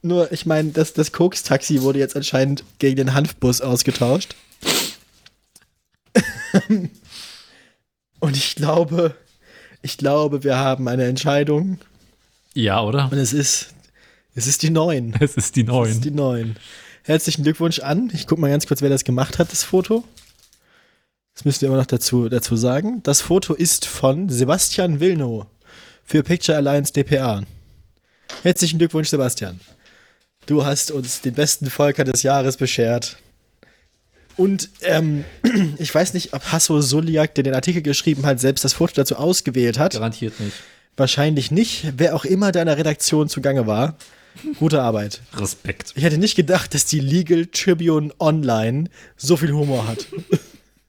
nur, 0.00 0.32
ich 0.32 0.46
meine, 0.46 0.70
das, 0.70 0.94
das 0.94 1.12
Koks-Taxi 1.12 1.82
wurde 1.82 1.98
jetzt 1.98 2.16
anscheinend 2.16 2.64
gegen 2.78 2.96
den 2.96 3.12
Hanfbus 3.12 3.60
ausgetauscht. 3.60 4.34
Und 8.20 8.36
ich 8.36 8.54
glaube, 8.54 9.14
ich 9.82 9.98
glaube, 9.98 10.44
wir 10.44 10.56
haben 10.56 10.88
eine 10.88 11.04
Entscheidung. 11.04 11.78
Ja, 12.54 12.82
oder? 12.82 13.10
Und 13.10 13.18
es 13.18 13.32
ist, 13.32 13.74
es 14.34 14.46
ist 14.46 14.62
die 14.62 14.70
9. 14.70 15.16
Es 15.20 15.36
ist 15.36 15.56
die 15.56 15.64
Das 15.64 15.88
ist 15.88 15.94
9. 15.96 16.00
die 16.02 16.10
9. 16.10 16.56
Herzlichen 17.04 17.42
Glückwunsch 17.42 17.80
an. 17.80 18.10
Ich 18.12 18.26
gucke 18.26 18.40
mal 18.40 18.50
ganz 18.50 18.66
kurz, 18.66 18.82
wer 18.82 18.90
das 18.90 19.04
gemacht 19.04 19.38
hat, 19.38 19.50
das 19.52 19.64
Foto. 19.64 20.04
Das 21.34 21.44
müssen 21.44 21.62
wir 21.62 21.68
immer 21.68 21.78
noch 21.78 21.86
dazu, 21.86 22.28
dazu 22.28 22.56
sagen. 22.56 23.02
Das 23.02 23.22
Foto 23.22 23.54
ist 23.54 23.86
von 23.86 24.28
Sebastian 24.28 25.00
Wilnow 25.00 25.46
für 26.04 26.22
Picture 26.22 26.58
Alliance 26.58 26.92
DPA. 26.92 27.44
Herzlichen 28.42 28.78
Glückwunsch, 28.78 29.08
Sebastian. 29.08 29.60
Du 30.46 30.64
hast 30.64 30.90
uns 30.90 31.20
den 31.20 31.34
besten 31.34 31.70
Volker 31.70 32.04
des 32.04 32.22
Jahres 32.22 32.56
beschert. 32.56 33.16
Und 34.40 34.70
ähm, 34.80 35.26
ich 35.78 35.94
weiß 35.94 36.14
nicht, 36.14 36.32
ob 36.32 36.42
Hasso 36.44 36.80
Suliak, 36.80 37.34
der 37.34 37.44
den 37.44 37.52
Artikel 37.52 37.82
geschrieben 37.82 38.24
hat, 38.24 38.40
selbst 38.40 38.64
das 38.64 38.72
Foto 38.72 38.94
dazu 38.94 39.16
ausgewählt 39.16 39.78
hat. 39.78 39.92
Garantiert 39.92 40.40
nicht. 40.40 40.56
Wahrscheinlich 40.96 41.50
nicht. 41.50 41.92
Wer 41.98 42.16
auch 42.16 42.24
immer 42.24 42.50
deiner 42.50 42.78
Redaktion 42.78 43.28
zugange 43.28 43.66
war, 43.66 43.98
gute 44.58 44.80
Arbeit. 44.80 45.20
Respekt. 45.34 45.92
Ich 45.94 46.04
hätte 46.04 46.16
nicht 46.16 46.36
gedacht, 46.36 46.72
dass 46.72 46.86
die 46.86 47.00
Legal 47.00 47.48
Tribune 47.52 48.14
Online 48.18 48.88
so 49.18 49.36
viel 49.36 49.52
Humor 49.52 49.86
hat. 49.86 50.06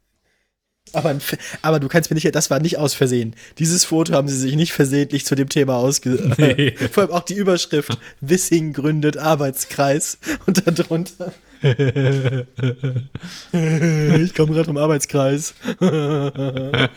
aber, 0.93 1.17
aber 1.61 1.81
du 1.81 1.89
kannst 1.89 2.09
mir 2.09 2.15
nicht, 2.15 2.33
das 2.33 2.49
war 2.51 2.61
nicht 2.61 2.77
aus 2.77 2.93
Versehen. 2.93 3.35
Dieses 3.59 3.83
Foto 3.83 4.13
haben 4.13 4.29
sie 4.29 4.37
sich 4.37 4.55
nicht 4.55 4.71
versehentlich 4.71 5.25
zu 5.25 5.35
dem 5.35 5.49
Thema 5.49 5.75
ausge. 5.75 6.35
Nee. 6.37 6.71
Vor 6.93 7.03
allem 7.03 7.11
auch 7.11 7.25
die 7.25 7.35
Überschrift: 7.35 7.97
Wissing 8.21 8.71
gründet 8.71 9.17
Arbeitskreis 9.17 10.19
und 10.45 10.65
darunter. 10.65 11.33
ich 13.51 14.33
komme 14.33 14.53
gerade 14.53 14.65
vom 14.65 14.77
Arbeitskreis. 14.77 15.53
Wir 15.79 16.89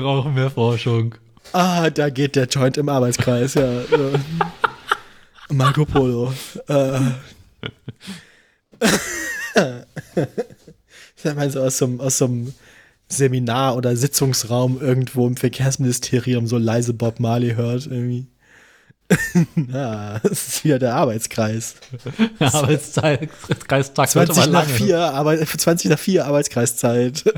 brauchen 0.00 0.34
mehr 0.34 0.50
Forschung. 0.50 1.14
Ah, 1.52 1.90
da 1.90 2.08
geht 2.10 2.34
der 2.36 2.46
Joint 2.46 2.78
im 2.78 2.88
Arbeitskreis, 2.88 3.54
ja. 3.54 3.82
Marco 5.50 5.84
Polo. 5.84 6.32
Äh. 6.68 6.98
Ich 11.16 11.34
meine 11.34 11.50
so 11.50 11.60
aus 11.60 11.78
so, 11.78 11.96
aus 11.98 12.18
so 12.18 12.26
einem 12.26 12.52
Seminar 13.08 13.76
oder 13.76 13.96
Sitzungsraum 13.96 14.80
irgendwo 14.80 15.26
im 15.26 15.36
Verkehrsministerium 15.36 16.46
so 16.46 16.58
leise 16.58 16.92
Bob 16.92 17.20
Marley 17.20 17.54
hört 17.54 17.86
irgendwie. 17.86 18.26
ah, 19.72 20.18
das 20.22 20.48
ist 20.48 20.64
wieder 20.64 20.78
der 20.78 20.94
Arbeitskreis. 20.94 21.76
Arbeitszeit, 22.40 23.28
Kreistag 23.68 24.08
20 24.10 24.48
nach 24.48 24.66
4, 24.66 24.98
Arbeit, 24.98 25.46
20 25.46 25.90
nach 25.90 25.98
4 25.98 26.26
Arbeitskreiszeit. 26.26 27.24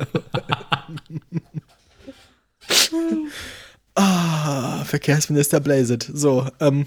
ah, 3.94 4.84
Verkehrsminister 4.84 5.60
Blazet. 5.60 6.10
So, 6.12 6.48
ähm. 6.60 6.86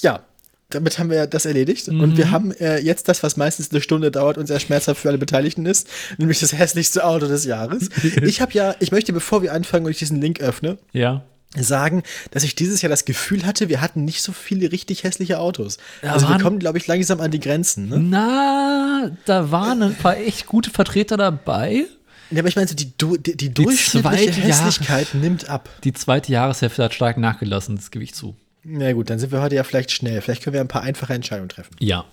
ja, 0.00 0.22
damit 0.68 0.98
haben 0.98 1.10
wir 1.10 1.26
das 1.26 1.46
erledigt. 1.46 1.88
Und 1.88 2.18
wir 2.18 2.30
haben 2.30 2.52
äh, 2.52 2.78
jetzt 2.78 3.08
das, 3.08 3.22
was 3.22 3.38
meistens 3.38 3.70
eine 3.70 3.80
Stunde 3.80 4.10
dauert 4.10 4.36
und 4.36 4.46
sehr 4.46 4.60
schmerzhaft 4.60 5.00
für 5.00 5.08
alle 5.08 5.18
Beteiligten 5.18 5.64
ist, 5.64 5.88
nämlich 6.18 6.40
das 6.40 6.52
hässlichste 6.52 7.04
Auto 7.04 7.26
des 7.26 7.44
Jahres. 7.44 7.88
Ich 8.22 8.42
habe 8.42 8.52
ja, 8.52 8.74
ich 8.80 8.92
möchte, 8.92 9.12
bevor 9.12 9.42
wir 9.42 9.52
anfangen 9.54 9.86
und 9.86 9.92
ich 9.92 9.98
diesen 9.98 10.20
Link 10.20 10.40
öffne, 10.40 10.78
Ja. 10.92 11.24
Sagen, 11.62 12.02
dass 12.32 12.42
ich 12.42 12.54
dieses 12.54 12.82
Jahr 12.82 12.90
das 12.90 13.04
Gefühl 13.04 13.46
hatte, 13.46 13.68
wir 13.68 13.80
hatten 13.80 14.04
nicht 14.04 14.22
so 14.22 14.32
viele 14.32 14.72
richtig 14.72 15.04
hässliche 15.04 15.38
Autos. 15.38 15.78
Ja, 16.02 16.12
also 16.12 16.26
wir 16.26 16.32
waren- 16.32 16.42
kommen, 16.42 16.58
glaube 16.58 16.78
ich, 16.78 16.86
langsam 16.86 17.20
an 17.20 17.30
die 17.30 17.40
Grenzen. 17.40 17.88
Ne? 17.88 17.98
Na, 17.98 19.10
da 19.26 19.50
waren 19.50 19.82
ein 19.82 19.94
paar 19.94 20.16
echt 20.16 20.46
gute 20.46 20.70
Vertreter 20.70 21.16
dabei. 21.16 21.84
Ja, 22.30 22.40
aber 22.40 22.48
ich 22.48 22.56
meine, 22.56 22.66
so 22.66 22.74
die, 22.74 22.92
die, 22.96 23.36
die 23.36 23.54
durchschnittliche 23.54 24.30
Jahr- 24.40 24.46
Hässlichkeit 24.66 25.14
nimmt 25.14 25.48
ab. 25.48 25.68
Die 25.84 25.92
zweite 25.92 26.32
Jahreshälfte 26.32 26.82
hat 26.82 26.94
stark 26.94 27.18
nachgelassen, 27.18 27.76
das 27.76 27.90
gebe 27.90 28.02
ich 28.04 28.14
zu. 28.14 28.34
Na 28.64 28.92
gut, 28.94 29.10
dann 29.10 29.18
sind 29.18 29.30
wir 29.30 29.42
heute 29.42 29.54
ja 29.56 29.62
vielleicht 29.62 29.92
schnell. 29.92 30.20
Vielleicht 30.22 30.42
können 30.42 30.54
wir 30.54 30.60
ein 30.62 30.68
paar 30.68 30.82
einfache 30.82 31.12
Entscheidungen 31.12 31.50
treffen. 31.50 31.76
Ja. 31.80 32.06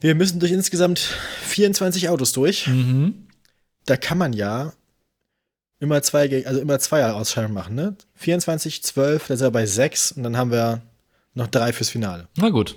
Wir 0.00 0.14
müssen 0.14 0.40
durch 0.40 0.50
insgesamt 0.50 0.98
24 1.46 2.08
Autos 2.08 2.32
durch. 2.32 2.66
Mhm. 2.66 3.26
Da 3.84 3.96
kann 3.98 4.16
man 4.18 4.32
ja 4.32 4.72
immer 5.80 6.02
zwei, 6.02 6.46
also 6.46 6.60
immer 6.60 6.78
zwei 6.78 7.04
Ausscheidungen 7.06 7.54
machen, 7.54 7.74
ne? 7.74 7.96
24, 8.16 8.82
12, 8.82 9.26
da 9.26 9.36
sind 9.36 9.46
wir 9.46 9.50
bei 9.50 9.66
6 9.66 10.12
und 10.12 10.22
dann 10.22 10.36
haben 10.36 10.52
wir 10.52 10.82
noch 11.34 11.48
drei 11.48 11.72
fürs 11.72 11.90
Finale. 11.90 12.28
Na 12.36 12.50
gut. 12.50 12.76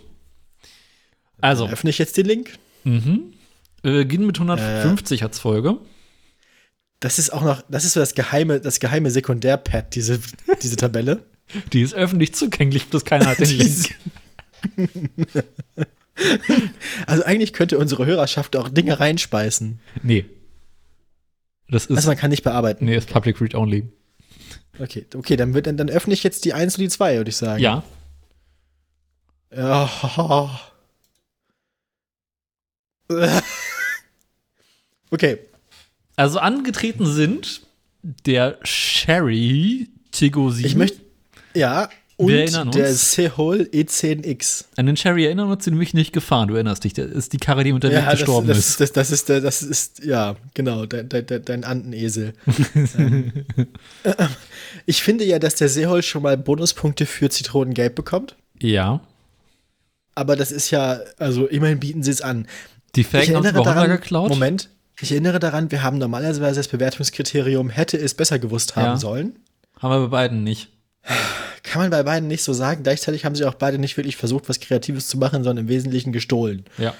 Also, 1.41 1.67
Öffne 1.67 1.89
ich 1.89 1.97
jetzt 1.97 2.17
den 2.17 2.25
Link? 2.25 2.57
mhm. 2.85 3.33
wir 3.81 3.91
beginnen 3.93 4.25
mit 4.25 4.37
150 4.37 5.23
als 5.23 5.39
Folge. 5.39 5.77
Das 6.99 7.19
ist 7.19 7.31
auch 7.31 7.43
noch, 7.43 7.61
das 7.69 7.83
ist 7.83 7.93
so 7.93 7.99
das 7.99 8.15
geheime, 8.15 8.61
das 8.61 8.79
geheime 8.79 9.11
Sekundärpad, 9.11 9.93
diese, 9.93 10.19
diese 10.61 10.77
Tabelle. 10.77 11.23
Die 11.73 11.81
ist 11.81 11.93
öffentlich 11.93 12.33
zugänglich, 12.33 12.87
bloß 12.87 13.03
keiner 13.03 13.25
hat 13.25 13.39
den 13.39 13.49
Link. 13.57 13.95
Also 17.07 17.23
eigentlich 17.23 17.53
könnte 17.53 17.79
unsere 17.79 18.05
Hörerschaft 18.05 18.55
auch 18.55 18.69
Dinge 18.69 18.99
reinspeisen. 18.99 19.79
Nee. 20.03 20.25
Das 21.69 21.85
ist, 21.87 21.95
Also 21.95 22.09
man 22.09 22.17
kann 22.17 22.29
nicht 22.29 22.43
bearbeiten. 22.43 22.85
nee, 22.85 22.95
ist 22.95 23.09
Public 23.09 23.39
Read 23.41 23.55
Only. 23.55 23.87
Okay, 24.79 25.05
okay, 25.15 25.35
dann, 25.35 25.53
wird, 25.53 25.67
dann 25.67 25.89
öffne 25.89 26.13
ich 26.13 26.23
jetzt 26.23 26.45
die 26.45 26.53
1 26.53 26.77
und 26.77 26.81
die 26.81 26.89
2, 26.89 27.17
würde 27.17 27.29
ich 27.29 27.37
sagen. 27.37 27.61
Ja. 27.61 27.83
Ja. 29.55 30.59
Okay. 35.11 35.37
Also 36.15 36.39
angetreten 36.39 37.05
sind 37.05 37.61
der 38.01 38.57
Sherry 38.63 39.89
Tigo 40.11 40.49
7. 40.49 40.65
Ich 40.67 40.75
möchte. 40.75 41.01
Ja, 41.53 41.89
und 42.25 42.75
der 42.75 42.93
Seoul 42.93 43.69
E10X. 43.73 44.65
An 44.75 44.85
den 44.85 44.97
Sherry 44.97 45.25
erinnern 45.25 45.47
wir 45.49 45.53
uns 45.53 45.65
nämlich 45.65 45.93
nicht 45.93 46.13
gefahren, 46.13 46.47
du 46.47 46.55
erinnerst 46.55 46.83
dich. 46.83 46.93
Das 46.93 47.07
ist 47.11 47.33
die 47.33 47.37
Karre, 47.37 47.63
die 47.63 47.71
unter 47.71 47.89
dem 47.89 47.95
Ja, 47.99 48.05
das, 48.09 48.19
gestorben 48.19 48.47
das, 48.47 48.57
ist. 48.57 48.79
das, 48.79 48.91
das 48.91 49.11
ist 49.11 49.29
der, 49.29 49.41
das 49.41 49.61
ist, 49.61 50.03
ja, 50.03 50.35
genau, 50.53 50.85
dein, 50.85 51.09
dein, 51.09 51.25
dein- 51.25 51.43
dein 51.45 51.63
Antenesel. 51.63 52.33
ähm, 52.97 53.33
äh, 54.03 54.13
ich 54.85 55.03
finde 55.03 55.23
ja, 55.25 55.39
dass 55.39 55.55
der 55.55 55.69
Seehol 55.69 56.01
schon 56.03 56.23
mal 56.23 56.37
Bonuspunkte 56.37 57.05
für 57.05 57.29
Zitronengelb 57.29 57.95
bekommt. 57.95 58.35
Ja. 58.59 59.01
Aber 60.15 60.35
das 60.35 60.51
ist 60.51 60.69
ja, 60.71 60.99
also 61.17 61.47
immerhin 61.47 61.79
bieten 61.79 62.03
sie 62.03 62.11
es 62.11 62.21
an. 62.21 62.47
Die 62.95 63.03
Felgen 63.03 63.35
haben 63.35 63.55
Honda 63.57 63.87
geklaut. 63.87 64.29
Moment, 64.29 64.69
ich 65.01 65.11
erinnere 65.11 65.39
daran, 65.39 65.71
wir 65.71 65.81
haben 65.81 65.97
normalerweise 65.97 66.59
das 66.59 66.67
Bewertungskriterium 66.67 67.69
hätte 67.71 67.97
es 67.97 68.13
besser 68.13 68.37
gewusst 68.37 68.75
haben 68.75 68.85
Ja. 68.85 68.97
sollen. 68.97 69.39
Haben 69.79 69.91
wir 69.91 69.99
bei 70.07 70.11
beiden 70.27 70.43
nicht. 70.43 70.69
Kann 71.63 71.81
man 71.81 71.91
bei 71.91 72.03
beiden 72.03 72.27
nicht 72.27 72.43
so 72.43 72.53
sagen. 72.53 72.83
Gleichzeitig 72.83 73.25
haben 73.25 73.35
sie 73.35 73.45
auch 73.45 73.53
beide 73.55 73.77
nicht 73.77 73.95
wirklich 73.97 74.17
versucht, 74.17 74.49
was 74.49 74.59
Kreatives 74.59 75.07
zu 75.07 75.17
machen, 75.17 75.43
sondern 75.43 75.65
im 75.65 75.69
Wesentlichen 75.69 76.11
gestohlen. 76.11 76.65
Ja. 76.77 76.93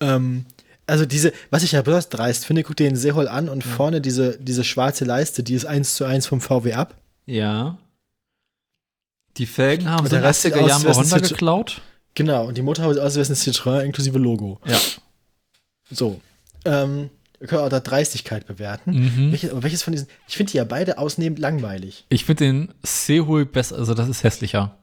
Ähm, 0.00 0.44
also 0.86 1.06
diese, 1.06 1.32
was 1.50 1.62
ich 1.62 1.72
ja 1.72 1.82
besonders 1.82 2.08
dreist 2.08 2.44
finde, 2.44 2.62
guck 2.62 2.76
dir 2.76 2.88
den 2.88 2.96
Seehol 2.96 3.28
an 3.28 3.48
und 3.48 3.64
vorne 3.64 4.00
diese, 4.00 4.36
diese 4.38 4.64
schwarze 4.64 5.04
Leiste, 5.04 5.42
die 5.42 5.54
ist 5.54 5.64
eins 5.64 5.94
zu 5.94 6.04
eins 6.04 6.26
vom 6.26 6.40
VW 6.40 6.74
ab. 6.74 6.96
Ja. 7.26 7.78
Die 9.36 9.46
Felgen 9.46 9.88
haben 9.88 10.06
sie 10.06 10.06
in 10.06 10.10
der 10.10 10.20
den 10.20 10.26
Rest 10.26 10.42
sieht 10.42 10.54
80er 10.54 10.60
aus, 10.60 10.68
Jahren 10.68 10.82
bei 10.82 10.92
Honda 10.92 11.18
geklaut. 11.18 11.80
Genau, 12.14 12.46
und 12.46 12.58
die 12.58 12.62
Motorhaube 12.62 12.94
sieht 12.94 13.02
aus, 13.02 13.16
es 13.16 13.30
ein 13.30 13.36
Citroën 13.36 13.84
inklusive 13.84 14.18
Logo. 14.18 14.60
Ja. 14.66 14.78
So. 15.90 16.20
Ähm, 16.64 17.08
wir 17.40 17.48
können 17.48 17.62
auch 17.62 17.68
da 17.68 17.80
Dreistigkeit 17.80 18.46
bewerten. 18.46 18.92
Mhm. 18.92 19.32
Welches, 19.32 19.50
aber 19.50 19.62
welches 19.64 19.82
von 19.82 19.92
diesen, 19.92 20.06
ich 20.28 20.36
finde 20.36 20.52
die 20.52 20.58
ja 20.58 20.64
beide 20.64 20.98
ausnehmend 20.98 21.38
langweilig. 21.40 22.04
Ich 22.10 22.24
finde 22.24 22.44
den 22.44 22.68
Seehul 22.82 23.46
besser, 23.46 23.76
also 23.76 23.94
das 23.94 24.08
ist 24.08 24.22
hässlicher. 24.22 24.76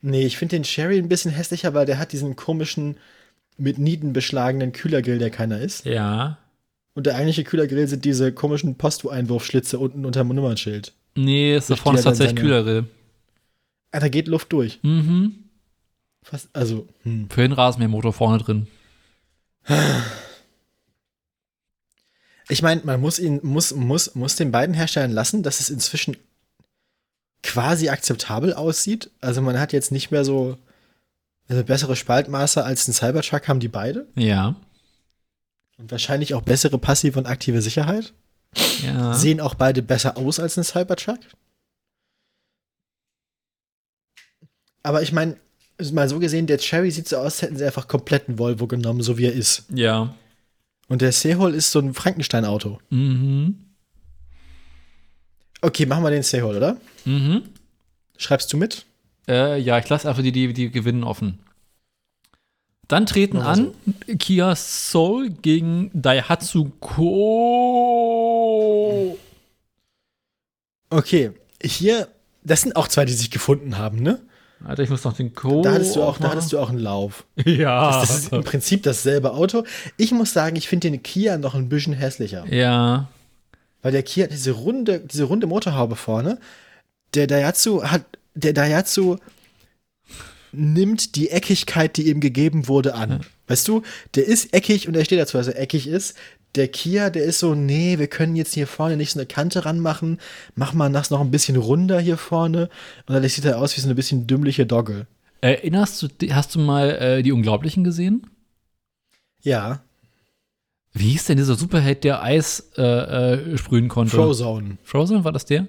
Nee, 0.00 0.26
ich 0.26 0.36
finde 0.36 0.56
den 0.56 0.64
Sherry 0.64 0.98
ein 0.98 1.08
bisschen 1.08 1.30
hässlicher, 1.30 1.72
weil 1.74 1.86
der 1.86 1.98
hat 1.98 2.12
diesen 2.12 2.36
komischen, 2.36 2.96
mit 3.56 3.78
Nieten 3.78 4.12
beschlagenen 4.12 4.72
Kühlergrill, 4.72 5.18
der 5.18 5.30
keiner 5.30 5.60
ist. 5.60 5.84
Ja. 5.86 6.38
Und 6.94 7.06
der 7.06 7.14
eigentliche 7.16 7.44
Kühlergrill 7.44 7.86
sind 7.86 8.04
diese 8.04 8.32
komischen 8.32 8.76
Posteinwurfschlitze 8.76 9.78
unten 9.78 10.04
unter 10.04 10.20
dem 10.24 10.28
Nummernschild. 10.34 10.92
Nee, 11.14 11.56
ist 11.56 11.70
da 11.70 11.76
vorne 11.76 11.98
ist 11.98 12.04
tatsächlich 12.04 12.38
seine- 12.38 12.40
Kühlergrill. 12.40 12.84
Ah, 13.92 14.00
da 14.00 14.08
geht 14.08 14.26
Luft 14.26 14.52
durch. 14.52 14.78
Mhm. 14.82 15.34
Fast, 16.22 16.48
also, 16.52 16.88
hm. 17.02 17.28
Für 17.30 17.42
den 17.42 17.52
Rasenmähermotor 17.52 18.12
vorne 18.12 18.38
drin. 18.38 18.66
Ich 22.48 22.62
meine, 22.62 22.82
man 22.84 23.00
muss 23.00 23.18
ihn, 23.18 23.40
muss, 23.42 23.74
muss, 23.74 24.14
muss 24.14 24.36
den 24.36 24.52
beiden 24.52 24.74
Herstellern 24.74 25.12
lassen, 25.12 25.42
dass 25.42 25.60
es 25.60 25.70
inzwischen 25.70 26.16
quasi 27.42 27.88
akzeptabel 27.88 28.54
aussieht. 28.54 29.10
Also 29.20 29.40
man 29.42 29.58
hat 29.58 29.72
jetzt 29.72 29.92
nicht 29.92 30.10
mehr 30.10 30.24
so 30.24 30.58
also 31.48 31.62
bessere 31.62 31.96
Spaltmaße 31.96 32.64
als 32.64 32.88
ein 32.88 32.92
Cybertruck 32.92 33.48
haben 33.48 33.60
die 33.60 33.68
beide. 33.68 34.06
Ja. 34.14 34.56
Und 35.76 35.90
wahrscheinlich 35.90 36.34
auch 36.34 36.42
bessere 36.42 36.78
passive 36.78 37.18
und 37.18 37.26
aktive 37.26 37.60
Sicherheit. 37.60 38.12
Ja. 38.82 39.14
Sehen 39.14 39.40
auch 39.40 39.54
beide 39.54 39.82
besser 39.82 40.16
aus 40.16 40.38
als 40.40 40.56
ein 40.56 40.64
Cybertruck. 40.64 41.18
Aber 44.82 45.02
ich 45.02 45.12
meine, 45.12 45.36
mal 45.92 46.08
so 46.08 46.18
gesehen, 46.18 46.46
der 46.46 46.58
Cherry 46.58 46.90
sieht 46.90 47.08
so 47.08 47.16
aus, 47.16 47.24
als 47.24 47.42
hätten 47.42 47.56
sie 47.56 47.64
einfach 47.64 47.88
kompletten 47.88 48.38
Volvo 48.38 48.66
genommen, 48.66 49.02
so 49.02 49.18
wie 49.18 49.26
er 49.26 49.32
ist. 49.32 49.64
ja. 49.70 50.14
Und 50.88 51.02
der 51.02 51.12
Seehol 51.12 51.54
ist 51.54 51.70
so 51.72 51.78
ein 51.78 51.94
Frankenstein-Auto. 51.94 52.78
Mhm. 52.90 53.58
Okay, 55.60 55.86
machen 55.86 56.02
wir 56.04 56.10
den 56.10 56.22
Seehol, 56.22 56.56
oder? 56.56 56.76
Mhm. 57.04 57.42
Schreibst 58.18 58.52
du 58.52 58.56
mit? 58.56 58.84
Äh, 59.26 59.58
ja, 59.60 59.78
ich 59.78 59.88
lasse 59.88 60.08
einfach 60.08 60.22
die, 60.22 60.32
die, 60.32 60.52
die 60.52 60.70
gewinnen 60.70 61.04
offen. 61.04 61.38
Dann 62.86 63.06
treten 63.06 63.38
Mach 63.38 63.46
an 63.46 63.72
Kia 64.18 64.54
Soul 64.54 65.30
gegen 65.30 65.90
Daihatsu 65.94 66.70
Ko. 66.80 67.18
Okay, 70.90 71.30
hier, 71.62 72.08
das 72.42 72.60
sind 72.60 72.76
auch 72.76 72.88
zwei, 72.88 73.06
die 73.06 73.14
sich 73.14 73.30
gefunden 73.30 73.78
haben, 73.78 74.02
ne? 74.02 74.20
Alter, 74.62 74.82
ich 74.82 74.90
muss 74.90 75.04
noch 75.04 75.14
den 75.14 75.34
Ko. 75.34 75.62
Da 75.62 75.72
hattest 75.72 75.96
du 75.96 76.02
auch, 76.02 76.18
da 76.18 76.30
hattest 76.30 76.52
du 76.52 76.58
auch 76.58 76.68
einen 76.70 76.78
Lauf. 76.78 77.24
Ja. 77.44 78.00
Das 78.00 78.10
ist 78.18 78.32
im 78.32 78.44
Prinzip 78.44 78.82
dasselbe 78.82 79.32
Auto. 79.32 79.64
Ich 79.96 80.10
muss 80.12 80.32
sagen, 80.32 80.56
ich 80.56 80.68
finde 80.68 80.90
den 80.90 81.02
Kia 81.02 81.36
noch 81.38 81.54
ein 81.54 81.68
bisschen 81.68 81.92
hässlicher. 81.94 82.44
ja. 82.50 83.08
Weil 83.82 83.92
der 83.92 84.02
Kia 84.02 84.24
hat 84.24 84.32
diese 84.32 84.52
runde, 84.52 85.00
diese 85.00 85.24
runde 85.24 85.46
Motorhaube 85.46 85.94
vorne. 85.94 86.38
Der 87.12 87.26
Daihatsu 87.26 87.82
hat, 87.84 88.02
der 88.34 88.54
Daihatsu 88.54 89.16
nimmt 90.52 91.16
die 91.16 91.28
Eckigkeit, 91.30 91.96
die 91.98 92.08
ihm 92.08 92.20
gegeben 92.20 92.66
wurde, 92.68 92.94
an. 92.94 93.20
Weißt 93.46 93.68
du, 93.68 93.82
der 94.14 94.26
ist 94.26 94.54
eckig 94.54 94.88
und 94.88 94.96
er 94.96 95.04
steht 95.04 95.18
dazu, 95.20 95.36
dass 95.36 95.48
er 95.48 95.58
eckig 95.60 95.86
ist. 95.86 96.16
Der 96.56 96.68
Kia, 96.68 97.10
der 97.10 97.24
ist 97.24 97.40
so, 97.40 97.54
nee, 97.54 97.98
wir 97.98 98.06
können 98.06 98.36
jetzt 98.36 98.54
hier 98.54 98.66
vorne 98.68 98.96
nicht 98.96 99.10
so 99.12 99.18
eine 99.18 99.26
Kante 99.26 99.64
ranmachen. 99.64 100.20
Mach 100.54 100.72
mal 100.72 100.90
das 100.92 101.10
noch 101.10 101.20
ein 101.20 101.30
bisschen 101.32 101.56
runder 101.56 101.98
hier 102.00 102.16
vorne. 102.16 102.68
Und 103.06 103.14
dann 103.14 103.28
sieht 103.28 103.44
er 103.44 103.58
aus 103.58 103.76
wie 103.76 103.80
so 103.80 103.88
eine 103.88 103.94
bisschen 103.96 104.26
dümmliche 104.28 104.64
Dogge. 104.64 105.06
Erinnerst 105.40 106.00
du, 106.02 106.08
hast 106.30 106.54
du 106.54 106.60
mal 106.60 106.90
äh, 106.90 107.22
die 107.22 107.32
Unglaublichen 107.32 107.82
gesehen? 107.84 108.26
Ja, 109.42 109.80
Wie 110.92 111.08
hieß 111.10 111.24
denn 111.26 111.36
dieser 111.38 111.56
Superheld, 111.56 112.04
der 112.04 112.22
Eis 112.22 112.70
äh, 112.78 112.82
äh, 112.82 113.58
sprühen 113.58 113.88
konnte? 113.88 114.14
Frozone. 114.16 114.78
Frozen, 114.84 115.24
war 115.24 115.32
das 115.32 115.44
der? 115.44 115.66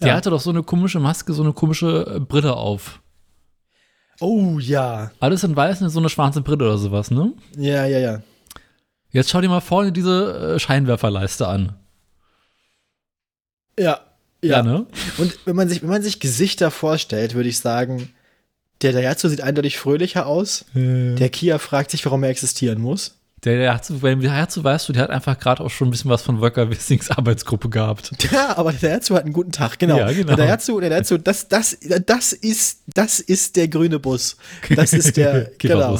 Der 0.00 0.08
Ja. 0.08 0.14
hatte 0.14 0.30
doch 0.30 0.40
so 0.40 0.48
eine 0.50 0.62
komische 0.62 0.98
Maske, 0.98 1.32
so 1.34 1.42
eine 1.42 1.52
komische 1.52 2.14
äh, 2.16 2.20
Brille 2.20 2.56
auf. 2.56 3.00
Oh 4.20 4.58
ja. 4.58 5.10
Alles 5.20 5.44
in 5.44 5.54
weiß 5.54 5.82
und 5.82 5.90
so 5.90 5.98
eine 6.00 6.08
schwarze 6.08 6.40
Brille 6.40 6.64
oder 6.64 6.78
sowas, 6.78 7.10
ne? 7.10 7.34
Ja, 7.56 7.84
ja, 7.84 7.98
ja. 7.98 8.22
Jetzt 9.16 9.30
schau 9.30 9.40
dir 9.40 9.48
mal 9.48 9.60
vorne 9.60 9.92
diese 9.92 10.56
äh, 10.56 10.58
Scheinwerferleiste 10.58 11.48
an. 11.48 11.72
Ja. 13.78 14.00
Ja, 14.44 14.62
ne? 14.62 14.86
Und 15.16 15.38
wenn 15.46 15.56
man 15.56 15.70
sich, 15.70 15.80
wenn 15.80 15.88
man 15.88 16.02
sich 16.02 16.20
Gesichter 16.20 16.70
vorstellt, 16.70 17.32
würde 17.34 17.48
ich 17.48 17.58
sagen, 17.58 18.10
der 18.82 18.92
Daihatsu 18.92 19.28
sieht 19.28 19.40
eindeutig 19.40 19.78
fröhlicher 19.78 20.26
aus. 20.26 20.66
Der 20.74 21.30
Kia 21.30 21.58
fragt 21.58 21.90
sich, 21.90 22.04
warum 22.04 22.22
er 22.24 22.28
existieren 22.28 22.78
muss. 22.78 23.16
Der, 23.42 23.80
beim 23.88 24.20
Herzu 24.20 24.62
weißt 24.62 24.88
du, 24.88 24.92
der 24.92 25.04
hat 25.04 25.10
einfach 25.10 25.38
gerade 25.38 25.64
auch 25.64 25.70
schon 25.70 25.88
ein 25.88 25.90
bisschen 25.92 26.10
was 26.10 26.20
von 26.20 26.40
Volker 26.40 26.68
Wissings 26.70 27.10
Arbeitsgruppe 27.10 27.70
gehabt. 27.70 28.12
Ja, 28.32 28.58
aber 28.58 28.72
der 28.72 28.90
Daihatsu 28.90 29.14
hat 29.14 29.24
einen 29.24 29.32
guten 29.32 29.52
Tag, 29.52 29.78
genau. 29.78 29.96
Ja, 29.96 30.12
genau. 30.12 30.26
Der 30.26 30.36
Daihatsu, 30.36 30.78
der 30.78 30.90
Daihatsu, 30.90 31.16
das, 31.16 31.48
das, 31.48 31.78
das 32.04 32.34
ist, 32.34 32.82
das 32.92 33.20
ist 33.20 33.56
der 33.56 33.68
grüne 33.68 33.98
Bus. 33.98 34.36
Das 34.74 34.92
ist 34.92 35.16
der, 35.16 35.50
genau. 35.58 35.98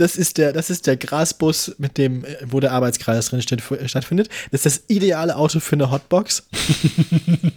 Das 0.00 0.16
ist 0.16 0.38
der, 0.38 0.54
das 0.54 0.70
ist 0.70 0.86
der 0.86 0.96
Grasbus, 0.96 1.74
mit 1.76 1.98
dem, 1.98 2.24
äh, 2.24 2.36
wo 2.46 2.58
der 2.58 2.72
Arbeitskreis 2.72 3.26
drin 3.26 3.42
steht, 3.42 3.62
stattfindet. 3.84 4.30
Das 4.50 4.64
ist 4.64 4.78
das 4.78 4.84
ideale 4.88 5.36
Auto 5.36 5.60
für 5.60 5.76
eine 5.76 5.90
Hotbox. 5.90 6.48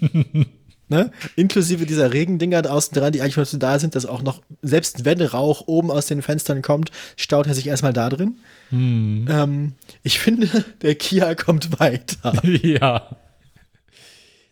ne? 0.89 1.11
Inklusive 1.37 1.85
dieser 1.85 2.11
Regendinger 2.11 2.61
da 2.61 2.71
außen 2.71 2.93
dran, 2.93 3.13
die 3.13 3.21
eigentlich 3.21 3.37
nur 3.37 3.45
dazu 3.45 3.57
da 3.57 3.79
sind, 3.79 3.95
dass 3.95 4.05
auch 4.05 4.21
noch, 4.23 4.41
selbst 4.61 5.05
wenn 5.05 5.21
Rauch 5.21 5.67
oben 5.67 5.89
aus 5.89 6.07
den 6.07 6.21
Fenstern 6.21 6.61
kommt, 6.61 6.91
staut 7.15 7.47
er 7.47 7.53
sich 7.53 7.67
erstmal 7.67 7.93
da 7.93 8.09
drin. 8.09 8.35
Hm. 8.71 9.25
Ähm, 9.29 9.73
ich 10.03 10.19
finde, 10.19 10.65
der 10.81 10.95
Kia 10.95 11.35
kommt 11.35 11.79
weiter. 11.79 12.33
ja. 12.61 13.15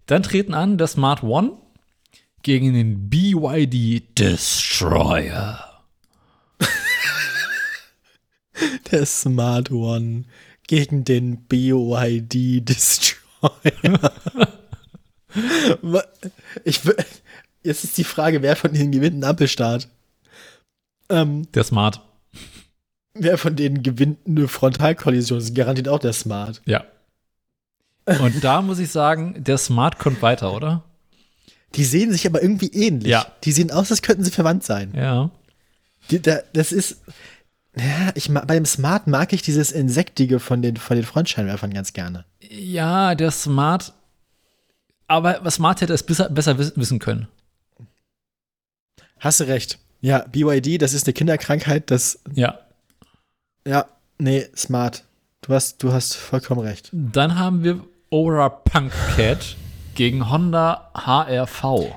Dann 0.05 0.23
treten 0.23 0.53
an 0.53 0.77
der 0.77 0.88
Smart 0.88 1.23
One 1.23 1.57
gegen 2.41 2.73
den 2.73 3.09
BYD 3.09 4.18
Destroyer. 4.18 5.70
Der 8.92 9.06
Smart 9.06 9.72
One 9.72 10.24
gegen 10.68 11.04
den 11.04 11.38
BYD 11.46 12.34
Destroyer. 12.68 14.12
Ich, 16.64 16.82
jetzt 17.64 17.84
ist 17.84 17.98
die 17.98 18.04
Frage, 18.04 18.42
wer 18.42 18.56
von 18.56 18.74
denen 18.74 18.92
gewinnt 18.92 19.14
einen 19.16 19.24
Ampelstart? 19.24 19.88
Ähm, 21.10 21.48
Der 21.54 21.64
Smart. 21.64 22.02
wer 23.14 23.38
von 23.38 23.56
denen 23.56 23.84
gewinnt 23.84 24.20
eine 24.28 24.48
Frontalkollision? 24.48 25.40
Das 25.40 25.50
ist 25.50 25.56
garantiert 25.56 25.88
auch 25.88 26.00
der 26.00 26.14
Smart. 26.14 26.62
Ja. 26.66 26.86
Und 28.06 28.44
da 28.44 28.62
muss 28.62 28.80
ich 28.80 28.92
sagen, 28.92 29.44
der 29.44 29.58
Smart 29.58 30.00
kommt 30.00 30.22
weiter, 30.22 30.54
oder? 30.54 30.84
Die 31.76 31.86
sehen 31.86 32.12
sich 32.12 32.26
aber 32.28 32.42
irgendwie 32.42 32.68
ähnlich. 32.68 33.10
Ja. 33.10 33.26
Die 33.44 33.52
sehen 33.52 33.72
aus, 33.72 33.92
als 33.92 34.02
könnten 34.02 34.24
sie 34.24 34.32
verwandt 34.32 34.64
sein. 34.64 34.94
Ja. 34.96 35.30
Die, 36.10 36.22
da, 36.22 36.40
das 36.54 36.72
ist. 36.72 37.02
Ja, 37.77 38.11
ich, 38.15 38.34
bei 38.34 38.56
dem 38.56 38.65
Smart 38.65 39.07
mag 39.07 39.31
ich 39.34 39.41
dieses 39.41 39.72
Insektige 39.72 40.39
von 40.39 40.61
den, 40.61 40.76
von 40.77 40.98
den 40.98 41.06
Frontscheinwerfern 41.06 41.73
ganz 41.73 41.93
gerne. 41.93 42.26
Ja, 42.49 43.15
der 43.15 43.31
Smart. 43.31 43.93
Aber 45.07 45.39
was 45.43 45.56
Smart 45.56 45.81
hätte 45.81 45.93
es 45.93 46.03
besser, 46.03 46.30
besser 46.30 46.57
wiss- 46.57 46.73
wissen 46.76 46.99
können. 46.99 47.27
Hast 49.19 49.39
du 49.39 49.45
recht. 49.45 49.80
Ja, 50.02 50.26
BYD, 50.31 50.81
das 50.81 50.93
ist 50.93 51.06
eine 51.06 51.14
Kinderkrankheit, 51.14 51.91
das. 51.91 52.19
Ja. 52.34 52.60
Ja, 53.68 53.85
nee, 54.18 54.48
smart. 54.56 55.03
Du 55.41 55.53
hast, 55.53 55.81
du 55.84 55.93
hast 55.93 56.15
vollkommen 56.15 56.61
recht. 56.61 56.89
Dann 56.91 57.38
haben 57.38 57.64
wir 57.64 57.80
Aura 58.10 58.49
Punk 58.49 58.91
Cat 59.15 59.56
gegen 59.95 60.30
Honda 60.30 60.89
HRV. 60.95 61.95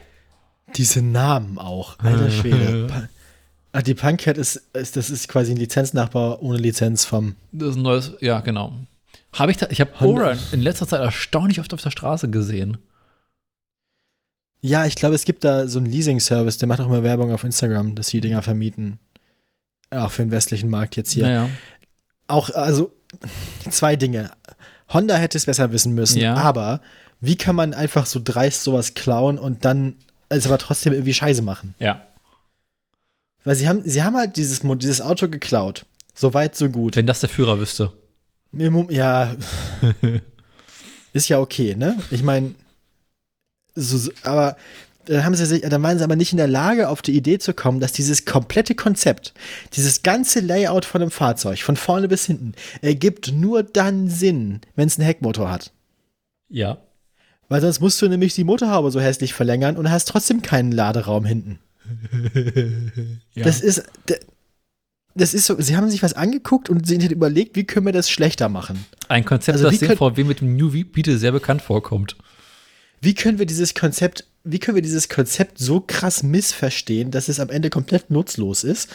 Diese 0.77 1.03
Namen 1.03 1.59
auch. 1.59 1.99
Alter 1.99 2.31
Schwede. 2.31 3.09
Ach, 3.77 3.83
die 3.83 3.95
Punkcat 3.95 4.39
ist, 4.39 4.55
ist, 4.73 4.95
das 4.97 5.11
ist 5.11 5.27
quasi 5.27 5.51
ein 5.51 5.57
Lizenznachbau 5.57 6.39
ohne 6.39 6.59
Lizenz 6.59 7.05
vom. 7.05 7.35
Das 7.51 7.71
ist 7.71 7.77
ein 7.77 7.83
neues, 7.83 8.13
ja, 8.21 8.39
genau. 8.41 8.73
Habe 9.33 9.51
ich 9.51 9.57
da, 9.57 9.67
ich 9.69 9.81
habe 9.81 9.91
Aura 10.01 10.37
in 10.53 10.61
letzter 10.61 10.87
Zeit 10.87 11.01
erstaunlich 11.01 11.59
oft 11.59 11.75
auf 11.75 11.83
der 11.83 11.91
Straße 11.91 12.31
gesehen. 12.31 12.79
Ja, 14.61 14.87
ich 14.87 14.95
glaube, 14.95 15.17
es 15.17 15.25
gibt 15.25 15.43
da 15.43 15.67
so 15.67 15.79
einen 15.81 15.87
Leasing-Service, 15.87 16.59
der 16.59 16.69
macht 16.69 16.81
auch 16.81 16.87
immer 16.87 17.03
Werbung 17.03 17.33
auf 17.33 17.43
Instagram, 17.43 17.97
dass 17.97 18.07
sie 18.07 18.21
die 18.21 18.29
Dinger 18.29 18.43
vermieten. 18.43 19.01
Auch 19.91 20.13
für 20.13 20.23
den 20.23 20.31
westlichen 20.31 20.71
Markt 20.71 20.95
jetzt 20.95 21.11
hier. 21.11 21.25
Naja. 21.25 21.51
Auch, 22.29 22.51
also, 22.51 22.93
zwei 23.71 23.97
Dinge. 23.97 24.31
Honda 24.89 25.17
hätte 25.17 25.37
es 25.37 25.47
besser 25.47 25.73
wissen 25.73 25.95
müssen, 25.95 26.21
Ja. 26.21 26.35
aber 26.37 26.81
wie 27.21 27.37
kann 27.37 27.57
man 27.57 27.75
einfach 27.75 28.07
so 28.07 28.21
dreist 28.23 28.63
sowas 28.63 28.95
klauen 28.95 29.37
und 29.37 29.65
dann, 29.65 29.97
also 30.29 30.49
aber 30.49 30.59
trotzdem 30.59 30.93
irgendwie 30.93 31.15
Scheiße 31.15 31.43
machen? 31.43 31.75
Ja. 31.81 32.03
Weil 33.45 33.57
sie 33.57 33.69
haben, 33.69 33.83
sie 33.85 34.03
haben 34.03 34.17
halt 34.17 34.37
dieses, 34.37 34.61
dieses 34.63 35.01
Auto 35.01 35.29
geklaut. 35.29 35.87
So 36.15 36.35
weit, 36.35 36.57
so 36.57 36.69
gut. 36.69 36.97
Wenn 36.97 37.07
das 37.07 37.21
der 37.21 37.29
Führer 37.29 37.59
wüsste. 37.59 37.93
Ja, 38.53 39.35
ist 41.13 41.29
ja 41.29 41.41
okay, 41.41 41.75
ne? 41.75 41.99
Ich 42.11 42.23
meine, 42.23 42.55
so, 43.75 43.99
so, 43.99 44.11
aber 44.23 44.57
dann 45.07 45.25
haben 45.25 45.35
sie 45.35 45.45
sich, 45.45 45.63
dann 45.63 45.83
waren 45.83 45.99
sie 45.99 46.05
aber 46.05 46.17
nicht 46.17 46.33
in 46.33 46.39
der 46.39 46.47
Lage, 46.47 46.89
auf 46.89 47.03
die 47.03 47.17
Idee 47.17 47.39
zu 47.39 47.53
kommen, 47.53 47.81
dass 47.81 47.93
dieses 47.93 48.25
komplette 48.25 48.75
Konzept, 48.75 49.35
dieses 49.75 50.03
ganze 50.03 50.41
Layout 50.41 50.85
von 50.85 51.03
einem 51.03 51.11
Fahrzeug, 51.11 51.63
von 51.63 51.77
vorne 51.77 52.09
bis 52.09 52.27
hinten, 52.27 52.55
ergibt 52.81 53.33
nur 53.33 53.63
dann 53.63 54.09
Sinn, 54.09 54.61
wenn 54.77 54.87
es 54.87 54.99
einen 54.99 55.07
Heckmotor 55.07 55.51
hat. 55.51 55.73
Ja. 56.49 56.79
Weil 57.49 57.61
sonst 57.61 57.81
musst 57.81 58.01
du 58.01 58.09
nämlich 58.09 58.35
die 58.35 58.45
Motorhaube 58.45 58.91
so 58.91 59.01
hässlich 59.01 59.35
verlängern 59.35 59.77
und 59.77 59.91
hast 59.91 60.09
trotzdem 60.09 60.41
keinen 60.43 60.73
Laderaum 60.73 61.25
hinten. 61.25 61.59
ja. 63.35 63.45
Das 63.45 63.61
ist, 63.61 63.85
das 65.15 65.35
ist 65.35 65.47
so, 65.47 65.61
sie 65.61 65.77
haben 65.77 65.91
sich 65.91 66.03
was 66.03 66.15
angeguckt 66.15 66.69
und 66.69 66.87
sie 66.87 66.99
haben 66.99 67.11
überlegt, 67.11 67.57
wie 67.57 67.65
können 67.65 67.87
wir 67.87 67.93
das 67.93 68.11
schlechter 68.11 68.49
machen? 68.49 68.85
ein 69.09 69.25
Konzept, 69.25 69.59
also 69.59 69.71
das 69.71 69.79
dem 69.79 69.97
VW 69.97 70.25
mit 70.25 70.41
dem 70.41 70.57
New 70.57 70.71
Beetle 70.71 71.19
sehr 71.19 71.33
bekannt 71.33 71.63
vorkommt. 71.63 72.17
Wie 73.01 73.15
können 73.15 73.39
wir 73.39 73.47
dieses 73.47 73.75
Konzept, 73.75 74.27
wie 74.45 74.59
können 74.59 74.77
wir 74.77 74.83
dieses 74.83 75.09
Konzept 75.09 75.59
so 75.59 75.81
krass 75.81 76.23
missverstehen, 76.23 77.11
dass 77.11 77.29
es 77.29 77.39
am 77.39 77.51
Ende 77.51 77.71
komplett 77.71 78.11
nutzlos 78.11 78.65
ist? 78.65 78.89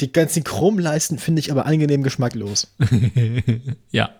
Die 0.00 0.12
ganzen 0.12 0.44
Chromleisten 0.44 1.18
finde 1.18 1.40
ich 1.40 1.50
aber 1.50 1.66
angenehm 1.66 2.02
geschmacklos. 2.02 2.74
ja. 3.90 4.10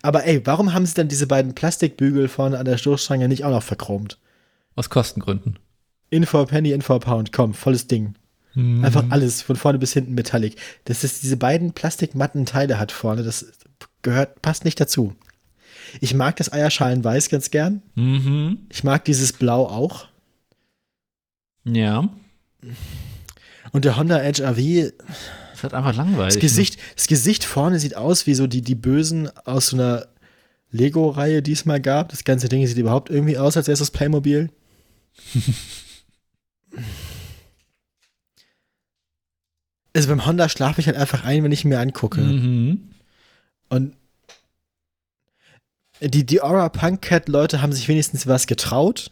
Aber 0.00 0.24
ey, 0.24 0.40
warum 0.46 0.72
haben 0.72 0.86
sie 0.86 0.94
dann 0.94 1.08
diese 1.08 1.26
beiden 1.26 1.54
Plastikbügel 1.54 2.28
vorne 2.28 2.58
an 2.58 2.64
der 2.64 2.78
Stoßstange 2.78 3.28
nicht 3.28 3.44
auch 3.44 3.50
noch 3.50 3.62
verchromt? 3.62 4.18
Aus 4.74 4.88
Kostengründen. 4.88 5.58
In 6.12 6.26
for 6.26 6.40
a 6.42 6.44
Penny, 6.44 6.72
in 6.72 6.82
for 6.82 6.96
a 6.96 6.98
Pound, 6.98 7.32
komm, 7.32 7.54
volles 7.54 7.86
Ding. 7.86 8.14
Einfach 8.54 9.04
alles, 9.08 9.40
von 9.40 9.56
vorne 9.56 9.78
bis 9.78 9.94
hinten 9.94 10.12
Metallic. 10.12 10.56
Dass 10.84 11.04
es 11.04 11.20
diese 11.22 11.38
beiden 11.38 11.72
plastikmatten 11.72 12.44
Teile 12.44 12.78
hat 12.78 12.92
vorne, 12.92 13.22
das 13.22 13.46
gehört, 14.02 14.42
passt 14.42 14.66
nicht 14.66 14.78
dazu. 14.78 15.16
Ich 16.02 16.12
mag 16.12 16.36
das 16.36 16.52
Eierschalenweiß 16.52 17.30
ganz 17.30 17.50
gern. 17.50 17.80
Mhm. 17.94 18.58
Ich 18.68 18.84
mag 18.84 19.06
dieses 19.06 19.32
Blau 19.32 19.64
auch. 19.66 20.06
Ja. 21.64 22.10
Und 23.72 23.86
der 23.86 23.96
Honda 23.96 24.20
Edge 24.22 24.46
AV, 24.46 24.92
Das 25.52 25.62
hat 25.62 25.72
einfach 25.72 25.96
langweilig. 25.96 26.34
das 26.34 26.40
Gesicht, 26.42 26.76
das 26.94 27.06
Gesicht 27.06 27.44
vorne 27.44 27.78
sieht 27.78 27.96
aus 27.96 28.26
wie 28.26 28.34
so 28.34 28.46
die, 28.46 28.60
die 28.60 28.74
Bösen 28.74 29.30
aus 29.46 29.68
so 29.68 29.76
einer 29.78 30.08
Lego-Reihe, 30.72 31.40
die 31.40 31.52
es 31.52 31.64
mal 31.64 31.80
gab. 31.80 32.10
Das 32.10 32.24
ganze 32.24 32.50
Ding 32.50 32.66
sieht 32.66 32.76
überhaupt 32.76 33.08
irgendwie 33.08 33.38
aus, 33.38 33.56
als 33.56 33.66
wäre 33.66 33.72
es 33.74 33.78
das 33.78 33.90
Playmobil. 33.90 34.50
also 39.94 40.08
beim 40.08 40.24
Honda 40.26 40.48
schlafe 40.48 40.80
ich 40.80 40.86
halt 40.86 40.96
einfach 40.96 41.24
ein, 41.24 41.44
wenn 41.44 41.52
ich 41.52 41.64
ihn 41.64 41.68
mir 41.68 41.80
angucke. 41.80 42.20
Mhm. 42.20 42.90
Und 43.68 43.94
die, 46.00 46.26
die 46.26 46.42
Aura 46.42 46.68
Punk 46.68 47.02
Cat 47.02 47.28
Leute 47.28 47.62
haben 47.62 47.72
sich 47.72 47.88
wenigstens 47.88 48.26
was 48.26 48.46
getraut. 48.46 49.10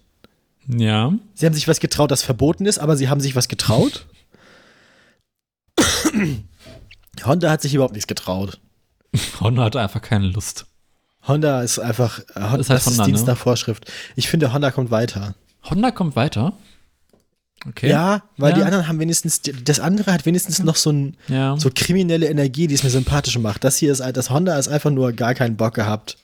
Ja. 0.66 1.12
Sie 1.34 1.46
haben 1.46 1.54
sich 1.54 1.68
was 1.68 1.80
getraut, 1.80 2.10
das 2.10 2.22
verboten 2.22 2.66
ist, 2.66 2.78
aber 2.78 2.96
sie 2.96 3.08
haben 3.08 3.20
sich 3.20 3.36
was 3.36 3.48
getraut. 3.48 4.06
Honda 7.24 7.50
hat 7.50 7.62
sich 7.62 7.74
überhaupt 7.74 7.94
nichts 7.94 8.06
getraut. 8.06 8.60
Honda 9.40 9.64
hatte 9.64 9.80
einfach 9.80 10.02
keine 10.02 10.26
Lust. 10.28 10.66
Honda 11.26 11.62
ist 11.62 11.78
einfach, 11.78 12.20
äh, 12.34 12.40
Honda, 12.40 12.56
Ist 12.56 12.70
halt 12.70 12.78
das 12.78 12.86
ist 12.86 12.92
Honda, 12.92 13.04
Dienst 13.04 13.26
ne? 13.26 13.32
nach 13.32 13.38
Vorschrift. 13.38 13.90
Ich 14.16 14.28
finde, 14.28 14.52
Honda 14.52 14.70
kommt 14.70 14.90
weiter. 14.90 15.34
Honda 15.64 15.90
kommt 15.90 16.16
weiter. 16.16 16.54
Okay. 17.68 17.90
Ja, 17.90 18.22
weil 18.38 18.54
die 18.54 18.60
Ja. 18.60 18.66
anderen 18.66 18.88
haben 18.88 18.98
wenigstens, 19.00 19.42
das 19.42 19.80
andere 19.80 20.12
hat 20.12 20.24
wenigstens 20.24 20.60
noch 20.62 20.76
so 20.76 20.90
ein, 20.90 21.16
Ja. 21.28 21.56
so 21.58 21.70
kriminelle 21.74 22.26
Energie, 22.28 22.66
die 22.66 22.74
es 22.74 22.82
mir 22.82 22.90
sympathisch 22.90 23.38
macht. 23.38 23.64
Das 23.64 23.76
hier 23.76 23.92
ist, 23.92 24.00
ein- 24.00 24.14
das 24.14 24.30
Honda 24.30 24.58
ist 24.58 24.68
einfach 24.68 24.90
nur 24.90 25.12
gar 25.12 25.34
keinen 25.34 25.56
Bock 25.56 25.74
gehabt. 25.74 26.16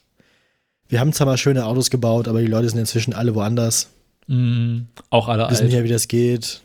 Wir 0.89 0.99
haben 0.99 1.13
zwar 1.13 1.27
mal 1.27 1.37
schöne 1.37 1.65
Autos 1.65 1.89
gebaut, 1.91 2.27
aber 2.27 2.39
die 2.41 2.47
Leute 2.47 2.69
sind 2.69 2.79
inzwischen 2.79 3.13
alle 3.13 3.35
woanders. 3.35 3.89
Mhm. 4.27 4.87
Auch 5.11 5.27
alle 5.27 5.49
Wissen 5.51 5.65
alt. 5.65 5.73
ja, 5.73 5.83
wie 5.83 5.89
das 5.89 6.07
geht. 6.07 6.61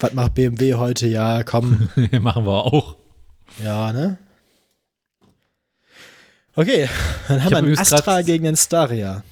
Was 0.00 0.14
macht 0.14 0.34
BMW 0.34 0.74
heute? 0.74 1.06
Ja, 1.06 1.42
komm. 1.42 1.88
Machen 2.20 2.46
wir 2.46 2.64
auch. 2.64 2.96
ja, 3.62 3.92
ne? 3.92 4.16
Okay, 6.54 6.88
dann 7.28 7.38
haben 7.38 7.44
hab 7.44 7.50
wir 7.50 7.58
einen 7.58 7.78
Astra 7.78 8.22
gegen 8.22 8.44
den 8.44 8.56
Staria. 8.56 9.22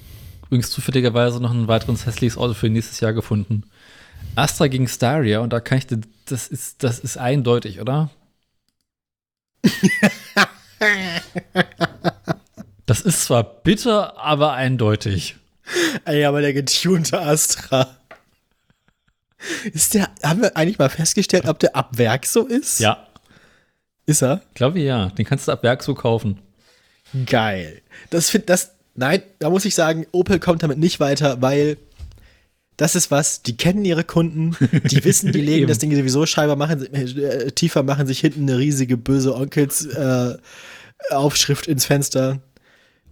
Übrigens 0.45 0.69
zufälligerweise 0.71 1.41
noch 1.41 1.51
ein 1.51 1.67
weiteres 1.67 2.05
hässliches 2.05 2.37
Auto 2.37 2.53
für 2.53 2.69
nächstes 2.69 2.99
Jahr 3.01 3.11
gefunden. 3.13 3.63
Astra 4.37 4.67
gegen 4.67 4.87
Staria 4.87 5.39
und 5.39 5.51
da 5.51 5.59
kann 5.59 5.77
ich, 5.79 5.87
dir- 5.87 6.01
das 6.25 6.47
ist, 6.47 6.83
das 6.83 6.99
ist 6.99 7.17
eindeutig, 7.17 7.79
oder? 7.81 8.09
das 12.85 13.01
ist 13.01 13.23
zwar 13.25 13.43
bitter, 13.43 14.17
aber 14.17 14.53
eindeutig. 14.53 15.35
Ey, 16.05 16.23
aber 16.25 16.41
der 16.41 16.53
getunte 16.53 17.19
Astra. 17.19 17.97
Ist 19.73 19.93
der, 19.93 20.09
haben 20.23 20.41
wir 20.41 20.55
eigentlich 20.57 20.79
mal 20.79 20.89
festgestellt, 20.89 21.45
ob 21.47 21.59
der 21.59 21.75
ab 21.75 21.97
Werk 21.97 22.25
so 22.25 22.45
ist? 22.47 22.79
Ja, 22.79 23.07
Ist 24.05 24.23
er? 24.23 24.41
glaube 24.53 24.79
ich 24.79 24.85
ja. 24.85 25.07
Den 25.09 25.25
kannst 25.25 25.47
du 25.47 25.51
ab 25.51 25.63
Werk 25.63 25.83
so 25.83 25.93
kaufen. 25.93 26.39
Geil. 27.25 27.81
Das 28.09 28.29
find, 28.29 28.49
das, 28.49 28.71
nein, 28.95 29.21
da 29.39 29.49
muss 29.49 29.65
ich 29.65 29.75
sagen, 29.75 30.05
Opel 30.11 30.39
kommt 30.39 30.63
damit 30.63 30.77
nicht 30.77 30.99
weiter, 30.99 31.41
weil 31.41 31.77
das 32.77 32.95
ist 32.95 33.09
was, 33.11 33.41
die 33.41 33.57
kennen 33.57 33.83
ihre 33.85 34.03
Kunden, 34.03 34.55
die 34.85 35.03
wissen, 35.03 35.31
die 35.31 35.41
legen 35.49 35.67
das 35.67 35.79
Ding 35.79 35.93
sowieso 35.95 36.25
scheinbar 36.25 36.55
machen, 36.55 36.93
äh, 36.93 37.51
tiefer 37.51 37.83
machen 37.83 38.07
sich 38.07 38.19
hinten 38.19 38.43
eine 38.43 38.57
riesige 38.59 38.97
böse 38.97 39.35
Onkels 39.35 39.85
äh, 39.85 40.37
Aufschrift 41.11 41.67
ins 41.67 41.85
Fenster. 41.85 42.39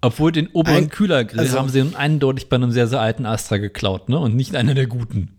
Obwohl 0.02 0.32
den 0.32 0.48
oberen 0.50 0.76
Ein- 0.86 0.90
Kühlergrill 0.90 1.40
also- 1.40 1.58
haben 1.58 1.70
sie 1.70 1.84
eindeutig 1.96 2.48
bei 2.48 2.56
einem 2.58 2.72
sehr, 2.72 2.88
sehr 2.88 3.02
alten 3.02 3.26
Astra 3.26 3.58
geklaut, 3.58 4.08
ne? 4.10 4.20
Und 4.20 4.36
nicht 4.36 4.56
einer 4.56 4.76
der 4.76 4.88
guten. 4.88 5.36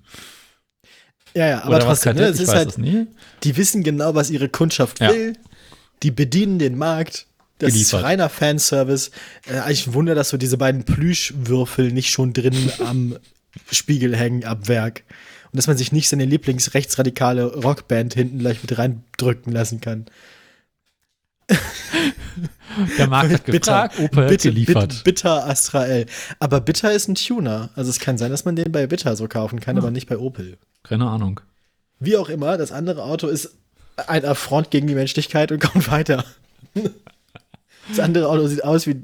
Ja, 1.35 1.47
ja, 1.49 1.63
aber 1.65 1.77
Oder 1.77 1.85
trotzdem, 1.87 2.17
ne, 2.17 2.23
es 2.25 2.37
Ich 2.37 2.43
ist 2.43 2.49
weiß 2.49 2.77
halt, 2.77 3.09
die 3.45 3.57
wissen 3.57 3.83
genau, 3.83 4.15
was 4.15 4.31
ihre 4.31 4.49
Kundschaft 4.49 5.01
Ja. 5.01 5.11
will. 5.13 5.35
Die 6.03 6.11
bedienen 6.11 6.59
den 6.59 6.77
Markt. 6.79 7.27
Das 7.59 7.73
Geliefert. 7.73 8.01
ist 8.01 8.05
reiner 8.05 8.29
Fanservice. 8.29 9.11
Äh, 9.47 9.59
eigentlich 9.61 9.87
ein 9.87 9.95
Wunder, 9.95 10.15
dass 10.15 10.31
so 10.31 10.37
diese 10.37 10.57
beiden 10.59 10.85
Plüschwürfel 10.85 11.93
nicht 11.93 12.11
schon 12.11 12.33
drin 12.33 12.71
am 12.85 13.17
Spiegel 13.71 14.17
hängen 14.17 14.45
ab 14.45 14.69
Werk. 14.69 15.03
Und 15.53 15.59
dass 15.59 15.67
man 15.67 15.77
sich 15.77 15.93
nicht 15.93 16.09
seine 16.09 16.25
Lieblingsrechtsradikale 16.25 17.45
Rockband 17.55 18.15
hinten 18.15 18.39
gleich 18.39 18.63
mit 18.63 18.77
reindrücken 18.77 19.53
lassen 19.53 19.81
kann. 19.81 20.07
Der 22.99 23.07
Markt 23.07 23.33
hat 23.33 23.45
gefragt, 23.45 23.99
Opel 23.99 24.25
hat 24.25 24.31
bitte, 24.31 24.49
geliefert. 24.51 24.89
bitte, 24.89 25.03
Bitter 25.05 25.47
Astra 25.47 25.87
L. 25.87 26.07
Aber 26.41 26.61
Bitter 26.61 26.93
ist 26.93 27.09
ein 27.09 27.15
Tuner. 27.15 27.71
Also 27.75 27.91
es 27.91 28.01
kann 28.01 28.19
sein, 28.19 28.31
dass 28.31 28.45
man 28.45 28.57
den 28.57 28.73
bei 28.73 28.87
Bitter 28.87 29.17
so 29.17 29.29
kaufen 29.29 29.61
kann, 29.61 29.79
aber 29.79 29.91
nicht 29.91 30.09
bei 30.09 30.19
Opel. 30.19 30.59
Keine 30.83 31.09
Ahnung. 31.09 31.41
Wie 31.99 32.17
auch 32.17 32.29
immer, 32.29 32.59
das 32.59 32.73
andere 32.73 33.05
Auto 33.05 33.29
ist 33.29 33.55
ein 33.97 34.25
Affront 34.25 34.71
gegen 34.71 34.87
die 34.87 34.95
Menschlichkeit 34.95 35.53
und 35.53 35.61
kommt 35.61 35.91
weiter. 35.91 36.25
Das 37.89 38.01
andere 38.01 38.29
Auto 38.29 38.49
sieht 38.49 38.65
aus 38.65 38.89
wie. 38.89 38.97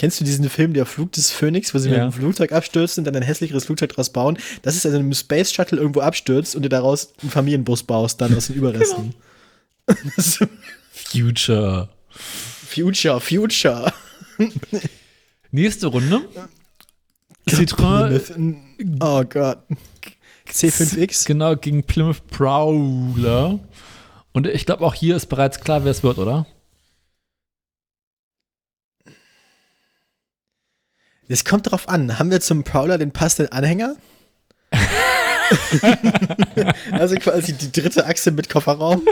Kennst 0.00 0.18
du 0.18 0.24
diesen 0.24 0.48
Film 0.48 0.72
Der 0.72 0.86
Flug 0.86 1.12
des 1.12 1.30
Phönix, 1.30 1.74
wo 1.74 1.78
sie 1.78 1.90
mit 1.90 1.98
Ja. 1.98 2.04
einem 2.04 2.12
Flugzeug 2.14 2.52
abstürzen 2.52 3.02
und 3.02 3.04
dann 3.04 3.16
ein 3.16 3.22
hässlicheres 3.22 3.66
Flugzeug 3.66 3.90
draus 3.92 4.08
bauen? 4.08 4.38
Das 4.62 4.74
ist 4.74 4.86
also 4.86 4.96
ein 4.96 5.12
Space 5.12 5.52
Shuttle 5.52 5.76
irgendwo 5.78 6.00
abstürzt 6.00 6.56
und 6.56 6.62
du 6.62 6.70
daraus 6.70 7.12
einen 7.20 7.30
Familienbus 7.30 7.82
baust, 7.82 8.18
dann 8.18 8.34
aus 8.34 8.46
den 8.46 8.56
Überresten. 8.56 9.14
Ist 10.16 10.38
Future. 10.90 11.90
Future, 12.66 13.20
Future. 13.20 13.92
Nächste 15.50 15.88
Runde. 15.88 16.22
Citroën, 17.46 18.56
Oh 19.02 19.22
Gott. 19.28 19.58
C5X? 20.50 21.26
genau, 21.26 21.56
gegen 21.56 21.82
Plymouth 21.84 22.26
Prowler. 22.28 23.58
Und 24.32 24.46
ich 24.46 24.64
glaube, 24.64 24.82
auch 24.86 24.94
hier 24.94 25.16
ist 25.16 25.26
bereits 25.26 25.60
klar, 25.60 25.84
wer 25.84 25.90
es 25.90 26.02
wird, 26.02 26.16
oder? 26.16 26.46
Es 31.30 31.44
kommt 31.44 31.70
drauf 31.70 31.88
an. 31.88 32.18
Haben 32.18 32.30
wir 32.32 32.40
zum 32.40 32.64
Prowler 32.64 32.98
den 32.98 33.12
passenden 33.12 33.52
Anhänger? 33.52 33.94
also 36.92 37.14
quasi 37.16 37.52
die 37.52 37.70
dritte 37.70 38.06
Achse 38.06 38.32
mit 38.32 38.48
Kofferraum. 38.48 39.02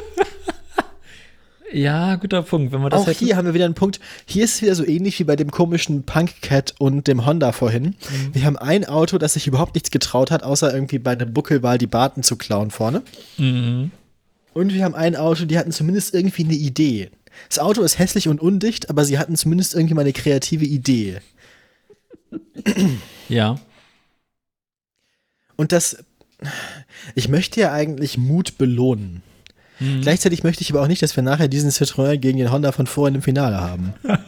Ja, 1.72 2.16
guter 2.16 2.42
Punkt. 2.42 2.72
Wenn 2.72 2.80
wir 2.80 2.90
das 2.90 3.02
Auch 3.02 3.06
hätten- 3.06 3.24
hier 3.24 3.36
haben 3.36 3.46
wir 3.46 3.54
wieder 3.54 3.66
einen 3.66 3.74
Punkt. 3.74 4.00
Hier 4.26 4.44
ist 4.44 4.56
es 4.56 4.62
wieder 4.62 4.74
so 4.74 4.84
ähnlich 4.84 5.20
wie 5.20 5.24
bei 5.24 5.36
dem 5.36 5.52
komischen 5.52 6.02
Punk 6.04 6.42
Cat 6.42 6.74
und 6.78 7.06
dem 7.06 7.24
Honda 7.24 7.52
vorhin. 7.52 7.94
Wir 8.32 8.44
haben 8.46 8.56
ein 8.56 8.84
Auto, 8.86 9.18
das 9.18 9.34
sich 9.34 9.46
überhaupt 9.46 9.74
nichts 9.74 9.90
getraut 9.92 10.30
hat, 10.32 10.42
außer 10.42 10.72
irgendwie 10.74 10.98
bei 10.98 11.12
einer 11.12 11.26
Buckelwahl 11.26 11.78
die 11.78 11.86
Baten 11.86 12.22
zu 12.24 12.36
klauen 12.36 12.70
vorne. 12.72 13.02
Mhm. 13.36 13.92
Und 14.54 14.72
wir 14.72 14.82
haben 14.82 14.94
ein 14.96 15.14
Auto, 15.14 15.44
die 15.44 15.56
hatten 15.58 15.70
zumindest 15.70 16.14
irgendwie 16.14 16.44
eine 16.44 16.54
Idee. 16.54 17.10
Das 17.48 17.60
Auto 17.60 17.82
ist 17.82 17.98
hässlich 18.00 18.26
und 18.26 18.40
undicht, 18.40 18.90
aber 18.90 19.04
sie 19.04 19.18
hatten 19.18 19.36
zumindest 19.36 19.74
irgendwie 19.74 19.94
mal 19.94 20.00
eine 20.00 20.12
kreative 20.12 20.64
Idee. 20.64 21.18
Ja. 23.28 23.58
Und 25.56 25.72
das, 25.72 25.98
ich 27.14 27.28
möchte 27.28 27.60
ja 27.60 27.72
eigentlich 27.72 28.16
Mut 28.18 28.58
belohnen. 28.58 29.22
Mhm. 29.80 30.00
Gleichzeitig 30.02 30.42
möchte 30.44 30.62
ich 30.62 30.70
aber 30.72 30.82
auch 30.82 30.88
nicht, 30.88 31.02
dass 31.02 31.14
wir 31.16 31.22
nachher 31.22 31.48
diesen 31.48 31.70
Citroën 31.70 32.16
gegen 32.16 32.38
den 32.38 32.50
Honda 32.52 32.72
von 32.72 32.86
vorhin 32.86 33.16
im 33.16 33.22
Finale 33.22 33.60
haben. 33.60 33.94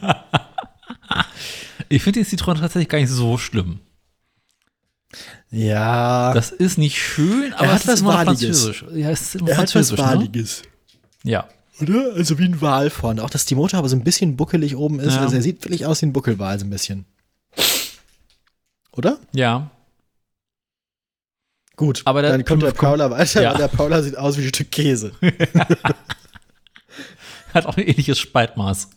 Ich 1.89 2.03
finde 2.03 2.21
den 2.23 2.25
Citroën 2.29 2.57
tatsächlich 2.57 2.87
gar 2.87 2.99
nicht 2.99 3.09
so 3.09 3.37
schlimm. 3.37 3.79
Ja, 5.49 6.33
Das 6.33 6.51
ist 6.51 6.77
nicht 6.77 6.97
schön, 6.97 7.51
aber 7.53 7.73
es 7.73 7.85
ist 7.85 7.99
immer 7.99 8.11
noch 8.13 8.25
Wahliges. 8.27 8.63
französisch. 8.63 8.85
Ja, 8.93 9.09
es 9.09 9.21
ist 9.21 9.35
immer 9.35 9.49
er 9.49 9.57
hat 9.57 9.75
was 9.75 9.91
französisch, 9.91 10.61
ne? 11.23 11.29
Ja. 11.29 11.49
Oder? 11.81 12.13
Also 12.15 12.39
wie 12.39 12.45
ein 12.45 12.61
Wal 12.61 12.89
vorne. 12.89 13.21
Auch 13.21 13.29
dass 13.29 13.45
die 13.45 13.55
Motor 13.55 13.79
aber 13.79 13.89
so 13.89 13.97
ein 13.97 14.05
bisschen 14.05 14.37
buckelig 14.37 14.77
oben 14.77 15.01
ist. 15.01 15.15
Ja. 15.15 15.21
Also 15.21 15.35
er 15.35 15.41
sieht 15.41 15.65
wirklich 15.65 15.85
aus 15.85 16.01
wie 16.01 16.05
ein 16.05 16.13
Buckelwal 16.13 16.57
so 16.59 16.65
ein 16.65 16.69
bisschen. 16.69 17.03
Oder? 18.95 19.19
Ja. 19.31 19.71
Gut. 21.75 22.01
Aber 22.05 22.21
dann 22.21 22.45
kommt 22.45 22.63
der 22.63 22.71
Paula 22.71 23.09
weiter. 23.09 23.41
Ja. 23.41 23.53
Der 23.55 23.67
Paula 23.67 24.01
sieht 24.01 24.17
aus 24.17 24.37
wie 24.37 24.43
ein 24.43 24.49
Stück 24.49 24.71
Käse. 24.71 25.13
Hat 27.53 27.65
auch 27.65 27.77
ein 27.77 27.87
ähnliches 27.87 28.19
Spaltmaß. 28.19 28.89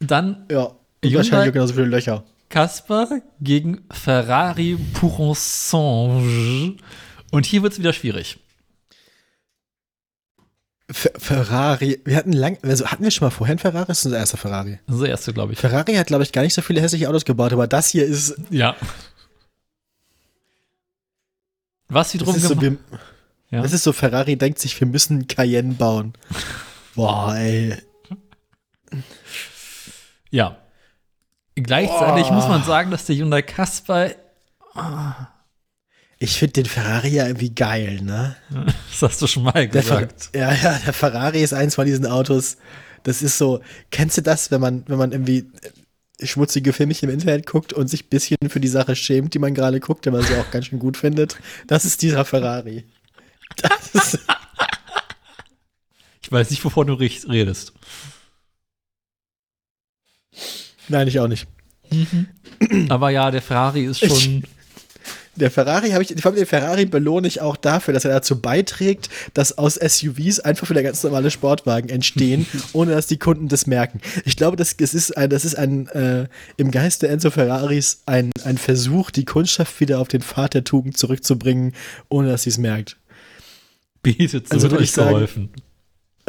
Dann 0.00 0.46
Ja. 0.50 0.72
Wahrscheinlich 1.04 1.52
genauso 1.52 1.74
viele 1.74 1.86
Löcher. 1.86 2.24
Kasper 2.48 3.20
gegen 3.40 3.84
Ferrari 3.90 4.78
Purançonge. 4.94 6.76
Und 7.30 7.46
hier 7.46 7.62
wird 7.62 7.74
es 7.74 7.78
wieder 7.78 7.92
schwierig. 7.92 8.38
Ferrari. 10.90 12.00
Wir 12.04 12.16
hatten 12.16 12.32
lang, 12.32 12.58
also 12.62 12.86
hatten 12.86 13.04
wir 13.04 13.10
schon 13.10 13.26
mal 13.26 13.30
vorher 13.30 13.52
einen 13.52 13.58
Ferrari? 13.58 13.86
Das 13.86 13.98
ist 13.98 14.06
unser 14.06 14.18
erster 14.18 14.38
Ferrari. 14.38 14.78
Das 14.86 14.96
ist 14.96 15.02
der 15.02 15.10
erste, 15.10 15.32
glaube 15.34 15.52
ich. 15.52 15.58
Ferrari 15.58 15.94
hat, 15.94 16.06
glaube 16.06 16.22
ich, 16.24 16.32
gar 16.32 16.42
nicht 16.42 16.54
so 16.54 16.62
viele 16.62 16.80
hässliche 16.80 17.08
Autos 17.08 17.24
gebaut, 17.24 17.52
aber 17.52 17.66
das 17.66 17.88
hier 17.88 18.06
ist, 18.06 18.36
Ja. 18.50 18.74
Was 21.88 22.08
das 22.08 22.14
wiederum 22.14 22.34
ist, 22.36 22.42
so, 22.42 22.60
wir, 22.60 22.76
Ja. 23.50 23.62
das 23.62 23.72
ist 23.72 23.82
so, 23.82 23.92
Ferrari 23.92 24.36
denkt 24.36 24.58
sich, 24.58 24.78
wir 24.78 24.86
müssen 24.86 25.26
Cayenne 25.26 25.74
bauen. 25.74 26.12
Boah, 26.94 27.34
ey. 27.36 27.76
Ja. 30.30 30.58
Gleichzeitig 31.54 32.26
Boah. 32.28 32.34
muss 32.34 32.48
man 32.48 32.62
sagen, 32.64 32.90
dass 32.90 33.06
der 33.06 33.16
Hyundai 33.16 33.42
Kasper, 33.42 34.10
Ich 36.20 36.38
finde 36.38 36.54
den 36.54 36.66
Ferrari 36.66 37.10
ja 37.10 37.26
irgendwie 37.26 37.54
geil, 37.54 38.00
ne? 38.02 38.36
das 38.90 39.02
hast 39.02 39.22
du 39.22 39.26
schon 39.26 39.44
mal 39.44 39.52
Der 39.52 39.68
gesagt. 39.68 40.30
ja, 40.34 40.52
ja, 40.52 40.78
der 40.84 40.92
Ferrari 40.92 41.42
ist 41.42 41.54
eins 41.54 41.76
von 41.76 41.86
diesen 41.86 42.06
Autos. 42.06 42.56
Das 43.04 43.22
ist 43.22 43.38
so, 43.38 43.60
kennst 43.90 44.18
du 44.18 44.22
das, 44.22 44.50
wenn 44.50 44.60
man, 44.60 44.84
wenn 44.88 44.98
man 44.98 45.12
irgendwie 45.12 45.46
schmutzige 46.20 46.72
Filmchen 46.72 47.08
im 47.08 47.14
Internet 47.14 47.46
guckt 47.46 47.72
und 47.72 47.88
sich 47.88 48.04
ein 48.04 48.08
bisschen 48.08 48.36
für 48.48 48.58
die 48.58 48.66
Sache 48.68 48.96
schämt, 48.96 49.34
die 49.34 49.38
man 49.38 49.54
gerade 49.54 49.78
guckt, 49.78 50.04
wenn 50.06 50.12
man 50.12 50.22
sie 50.24 50.34
auch 50.34 50.50
ganz 50.50 50.66
schön 50.66 50.80
gut 50.80 50.96
findet? 50.96 51.36
Das 51.68 51.84
ist 51.84 52.02
dieser 52.02 52.24
Ferrari. 52.24 52.84
Das 53.56 53.94
ist, 53.94 54.18
Ich 56.28 56.32
weiß 56.32 56.50
nicht, 56.50 56.62
wovon 56.62 56.88
du 56.88 56.92
redest. 56.92 57.72
nein, 60.88 61.08
ich 61.08 61.18
auch 61.20 61.26
nicht. 61.28 61.46
Aber 62.90 63.08
ja, 63.08 63.30
der 63.30 63.40
Ferrari 63.40 63.84
ist 63.84 64.00
schon. 64.00 64.42
Der 65.38 65.50
Ferrari 65.50 65.90
habe 65.90 66.02
ich, 66.02 66.10
ich 66.10 66.20
glaube, 66.20 66.36
den 66.36 66.46
Ferrari 66.46 66.84
belohne 66.86 67.28
ich 67.28 67.40
auch 67.40 67.56
dafür, 67.56 67.94
dass 67.94 68.04
er 68.04 68.10
dazu 68.12 68.40
beiträgt, 68.40 69.08
dass 69.34 69.56
aus 69.56 69.74
SUVs 69.76 70.40
einfach 70.40 70.68
wieder 70.68 70.82
ganz 70.82 71.02
normale 71.04 71.30
Sportwagen 71.30 71.88
entstehen, 71.88 72.46
ohne 72.72 72.90
dass 72.92 73.06
die 73.06 73.18
Kunden 73.18 73.48
das 73.48 73.66
merken. 73.66 74.00
Ich 74.24 74.36
glaube, 74.36 74.56
das, 74.56 74.76
das 74.76 74.94
ist 74.94 75.16
ein, 75.16 75.30
das 75.30 75.44
ist 75.44 75.54
ein 75.54 75.86
äh, 75.88 76.26
im 76.56 76.70
Geiste 76.70 77.08
Enzo 77.08 77.30
Ferraris 77.30 78.02
ein, 78.06 78.30
ein 78.44 78.58
Versuch, 78.58 79.10
die 79.10 79.24
Kundschaft 79.24 79.78
wieder 79.80 80.00
auf 80.00 80.08
den 80.08 80.22
Pfad 80.22 80.54
der 80.54 80.64
Tugend 80.64 80.96
zurückzubringen, 80.98 81.72
ohne 82.08 82.28
dass 82.28 82.42
sie 82.42 82.50
es 82.50 82.58
merkt. 82.58 82.96
Bietet 84.02 84.50
Also 84.52 84.68
so 84.68 84.78
ich 84.78 84.92
sagen- 84.92 85.10
geholfen. 85.10 85.50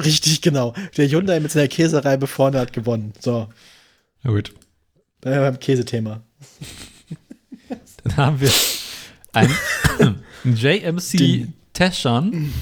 Richtig, 0.04 0.42
genau. 0.42 0.74
Der 0.96 1.10
Hyundai 1.10 1.40
mit 1.42 1.52
seiner 1.52 1.68
Käsereibe 1.68 2.26
vorne 2.28 2.58
hat 2.60 2.72
gewonnen. 2.72 3.12
So, 3.20 3.50
Na 4.24 4.32
gut. 4.32 4.54
da 5.22 5.32
sind 5.32 5.42
wir 5.42 5.52
beim 5.52 5.60
Käsethema. 5.60 6.22
Dann 8.04 8.16
haben 8.16 8.40
wir 8.40 8.50
ein 9.34 9.50
JMC 10.44 11.18
Den- 11.18 11.54
Teschan 11.74 12.54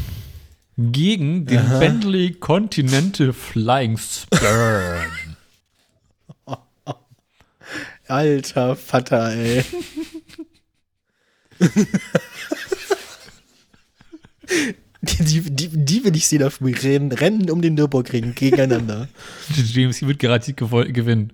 gegen 0.78 1.46
den 1.46 1.68
Bentley 1.80 2.34
Continental 2.34 3.34
Flying 3.34 3.98
Spur. 3.98 5.06
Alter 8.08 8.76
Vater, 8.76 9.34
ey. 9.36 9.64
Die, 15.02 15.42
die, 15.42 15.70
die, 15.70 16.04
will 16.04 16.16
ich 16.16 16.28
sehen 16.28 16.44
auf 16.44 16.58
dem 16.60 16.68
Rennen, 16.74 17.12
Rennen 17.12 17.50
um 17.50 17.62
den 17.62 17.76
Nürburgring 17.76 18.34
gegeneinander. 18.36 19.08
JMC 19.56 20.08
wird 20.08 20.20
garantiert 20.20 20.58
gewinnen. 20.58 21.32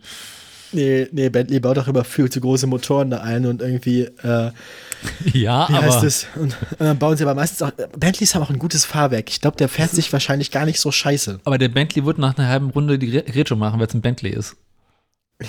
Nee, 0.73 1.07
nee, 1.11 1.29
Bentley 1.29 1.59
baut 1.59 1.77
auch 1.77 1.87
immer 1.87 2.03
viel 2.03 2.29
zu 2.29 2.41
große 2.41 2.67
Motoren 2.67 3.09
da 3.09 3.21
ein 3.21 3.45
und 3.45 3.61
irgendwie, 3.61 4.01
äh, 4.23 4.51
Ja, 5.33 5.67
wie 5.69 5.73
heißt 5.73 5.97
aber 5.97 6.03
es? 6.07 6.27
Und, 6.35 6.55
und 6.71 6.79
dann 6.79 6.97
bauen 6.97 7.17
sie 7.17 7.23
aber 7.23 7.35
meistens 7.35 7.61
auch, 7.61 7.71
Bentleys 7.97 8.35
haben 8.35 8.43
auch 8.43 8.49
ein 8.49 8.59
gutes 8.59 8.85
Fahrwerk. 8.85 9.29
Ich 9.29 9.41
glaube, 9.41 9.57
der 9.57 9.67
fährt 9.69 9.91
sich 9.91 10.11
wahrscheinlich 10.13 10.49
gar 10.51 10.65
nicht 10.65 10.79
so 10.79 10.91
scheiße. 10.91 11.39
aber 11.43 11.57
der 11.57 11.69
Bentley 11.69 12.05
wird 12.05 12.17
nach 12.17 12.37
einer 12.37 12.47
halben 12.47 12.69
Runde 12.69 12.97
die 12.97 13.17
Re- 13.17 13.25
Retro 13.35 13.55
machen, 13.55 13.79
weil 13.79 13.87
es 13.87 13.93
ein 13.93 14.01
Bentley 14.01 14.31
ist. 14.31 14.55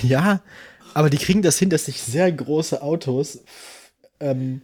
Ja, 0.03 0.41
aber 0.93 1.09
die 1.11 1.19
kriegen 1.19 1.43
das 1.43 1.59
hin, 1.59 1.71
dass 1.71 1.85
sich 1.85 2.01
sehr 2.03 2.31
große 2.33 2.83
Autos 2.83 3.39
ähm, 4.19 4.63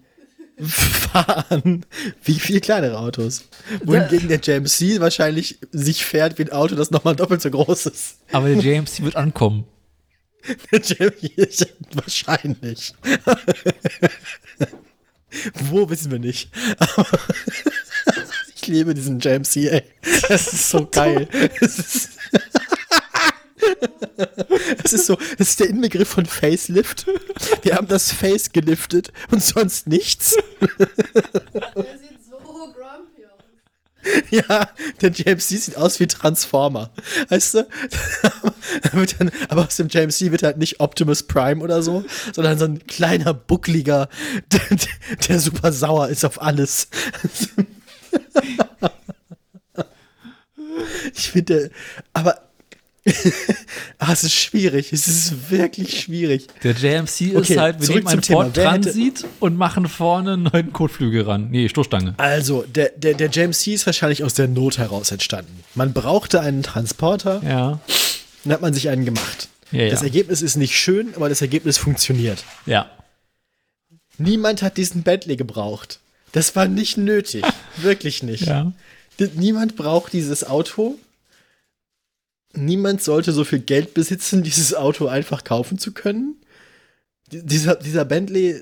fahren 0.61 1.85
wie 2.25 2.35
viel 2.39 2.61
kleinere 2.61 2.99
Autos. 2.99 3.45
Wohingegen 3.85 4.29
der 4.29 4.41
JMC 4.41 5.01
wahrscheinlich 5.01 5.59
sich 5.73 6.05
fährt 6.05 6.39
wie 6.39 6.43
ein 6.43 6.53
Auto, 6.53 6.75
das 6.75 6.91
nochmal 6.91 7.17
doppelt 7.17 7.41
so 7.43 7.51
groß 7.51 7.87
ist. 7.87 8.17
Aber 8.33 8.49
der 8.49 8.59
JMC 8.59 9.03
wird 9.03 9.17
ankommen. 9.17 9.65
Der 10.73 10.81
JMC 10.81 11.67
wahrscheinlich. 11.95 12.95
Wo 15.55 15.89
wissen 15.89 16.11
wir 16.11 16.19
nicht. 16.19 16.51
Aber 16.79 17.07
ich 18.55 18.67
liebe 18.67 18.95
diesen 18.95 19.21
JMC, 19.21 19.57
ey. 19.57 19.83
Das 20.29 20.53
ist 20.53 20.71
so 20.71 20.87
geil. 20.91 21.29
Es 21.61 21.79
ist, 21.79 22.11
es 24.85 24.93
ist 24.93 25.07
so, 25.07 25.17
das 25.39 25.51
ist 25.51 25.61
der 25.61 25.69
Inbegriff 25.69 26.09
von 26.09 26.27
Facelift. 26.27 27.07
Wir 27.63 27.77
haben 27.77 27.87
das 27.87 28.13
Face 28.13 28.51
geliftet 28.53 29.13
und 29.31 29.43
sonst 29.43 29.87
nichts. 29.87 30.37
Der 30.61 30.69
sieht 31.99 32.25
so 32.29 32.39
grumpy 32.39 33.27
aus. 33.27 33.45
Ja, 34.31 34.71
der 35.01 35.11
JMC 35.11 35.41
sieht 35.41 35.77
aus 35.77 36.01
wie 36.01 36.07
Transformer. 36.07 36.91
Weißt 37.29 37.55
du? 37.55 37.69
Dann, 39.19 39.31
aber 39.49 39.67
aus 39.67 39.77
dem 39.77 39.89
JMC 39.89 40.31
wird 40.31 40.43
halt 40.43 40.59
nicht 40.59 40.81
Optimus 40.81 41.25
Prime 41.25 41.63
oder 41.63 41.83
so, 41.83 42.05
sondern 42.33 42.59
so 42.59 42.65
ein 42.65 42.87
kleiner, 42.87 43.35
buckliger, 43.35 44.09
der, 44.53 44.79
der 45.29 45.41
super 45.41 45.73
sauer 45.73 46.09
ist 46.09 46.25
auf 46.25 46.41
alles. 46.41 46.89
Ich 51.15 51.31
finde, 51.31 51.71
aber 52.13 52.50
ah, 53.99 54.13
es 54.13 54.25
ist 54.25 54.35
schwierig. 54.35 54.93
Es 54.93 55.07
ist 55.09 55.51
wirklich 55.51 56.01
schwierig. 56.01 56.47
Der 56.63 56.73
JMC 56.73 57.37
Okay, 57.37 57.53
ist 57.53 57.57
halt, 57.57 57.81
wir 57.81 57.95
nehmen 57.97 58.09
einen. 58.09 58.23
Ford 58.23 58.55
Transit 58.55 59.25
und 59.41 59.57
machen 59.57 59.89
vorne 59.89 60.35
einen 60.35 60.43
neuen 60.45 60.73
Kotflügel 60.73 61.23
ran. 61.23 61.51
Nee, 61.51 61.69
Stoßstange. 61.69 62.15
Also, 62.19 62.63
der, 62.63 62.91
der, 62.97 63.15
der 63.15 63.29
JMC 63.29 63.69
ist 63.69 63.87
wahrscheinlich 63.87 64.25
aus 64.25 64.35
der 64.35 64.49
Not 64.49 64.79
heraus 64.79 65.11
entstanden. 65.11 65.63
Man 65.75 65.93
brauchte 65.93 66.41
einen 66.41 66.63
Transporter, 66.63 67.43
Ja. 67.45 67.81
dann 68.45 68.53
hat 68.53 68.61
man 68.63 68.75
sich 68.75 68.89
einen 68.89 69.05
gemacht. 69.05 69.49
Ja, 69.73 69.83
ja. 69.85 69.91
Das 69.91 70.03
Ergebnis 70.03 70.43
ist 70.43 70.57
nicht 70.57 70.77
schön, 70.77 71.15
aber 71.15 71.29
das 71.29 71.41
Ergebnis 71.43 71.79
funktioniert. 71.79 72.43
Ja. 72.67 72.91
Niemand 74.19 74.63
hat 74.63 74.77
diesen 74.77 75.03
Bentley 75.03 75.37
gebraucht. 75.37 76.01
Das 76.33 76.55
war 76.57 76.67
nicht 76.69 76.97
nötig. 76.97 77.45
Wirklich 77.77 78.23
nicht. 78.23 78.47
Ja. 78.47 78.73
Niemand 79.35 79.77
braucht 79.77 80.13
dieses 80.13 80.45
Auto. 80.45 80.97
Niemand 82.55 83.03
sollte 83.03 83.33
so 83.33 83.45
viel 83.45 83.61
Geld 83.61 83.95
besitzen, 83.95 84.43
dieses 84.45 84.75
Auto 84.75 85.07
einfach 85.07 85.45
kaufen 85.45 85.79
zu 85.79 85.93
können. 85.93 86.37
Dieser, 87.31 87.77
dieser 87.77 88.05
Bentley 88.05 88.61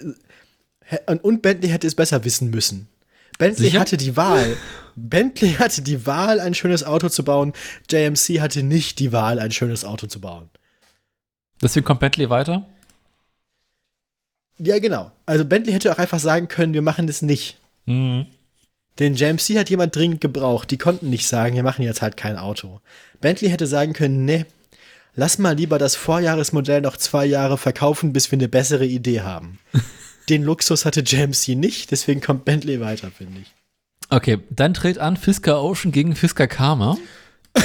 und 1.22 1.42
Bentley 1.42 1.70
hätte 1.70 1.86
es 1.86 1.94
besser 1.94 2.24
wissen 2.24 2.50
müssen. 2.50 2.88
Bentley 3.38 3.66
Sicher? 3.66 3.80
hatte 3.80 3.96
die 3.96 4.16
Wahl. 4.16 4.56
Bentley 4.96 5.54
hatte 5.54 5.80
die 5.82 6.06
Wahl, 6.06 6.40
ein 6.40 6.54
schönes 6.54 6.84
Auto 6.84 7.08
zu 7.08 7.24
bauen. 7.24 7.52
JMC 7.90 8.40
hatte 8.40 8.62
nicht 8.62 8.98
die 8.98 9.12
Wahl, 9.12 9.38
ein 9.38 9.52
schönes 9.52 9.84
Auto 9.84 10.06
zu 10.06 10.20
bauen. 10.20 10.50
Deswegen 11.62 11.86
kommt 11.86 12.00
Bentley 12.00 12.28
weiter. 12.30 12.66
Ja, 14.58 14.78
genau. 14.80 15.12
Also 15.24 15.44
Bentley 15.44 15.72
hätte 15.72 15.92
auch 15.92 15.98
einfach 15.98 16.18
sagen 16.18 16.48
können, 16.48 16.74
wir 16.74 16.82
machen 16.82 17.06
das 17.06 17.22
nicht. 17.22 17.58
Mhm. 17.86 18.26
Den 18.98 19.14
JMC 19.14 19.58
hat 19.58 19.70
jemand 19.70 19.94
dringend 19.94 20.20
gebraucht. 20.20 20.70
Die 20.70 20.78
konnten 20.78 21.10
nicht 21.10 21.26
sagen, 21.26 21.54
wir 21.54 21.62
machen 21.62 21.82
jetzt 21.82 22.02
halt 22.02 22.16
kein 22.16 22.36
Auto. 22.36 22.80
Bentley 23.20 23.50
hätte 23.50 23.66
sagen 23.66 23.92
können, 23.92 24.24
nee, 24.24 24.44
lass 25.14 25.38
mal 25.38 25.56
lieber 25.56 25.78
das 25.78 25.94
Vorjahresmodell 25.96 26.80
noch 26.80 26.96
zwei 26.96 27.24
Jahre 27.26 27.58
verkaufen, 27.58 28.12
bis 28.12 28.30
wir 28.30 28.38
eine 28.38 28.48
bessere 28.48 28.86
Idee 28.86 29.20
haben. 29.20 29.58
Den 30.28 30.42
Luxus 30.42 30.84
hatte 30.84 31.00
JMC 31.00 31.56
nicht, 31.56 31.90
deswegen 31.90 32.20
kommt 32.20 32.44
Bentley 32.44 32.80
weiter, 32.80 33.10
finde 33.10 33.40
ich. 33.40 33.54
Okay, 34.10 34.38
dann 34.50 34.74
tritt 34.74 34.98
an 34.98 35.16
Fisker 35.16 35.62
Ocean 35.62 35.92
gegen 35.92 36.14
Fisker 36.14 36.46
Karma. 36.46 36.98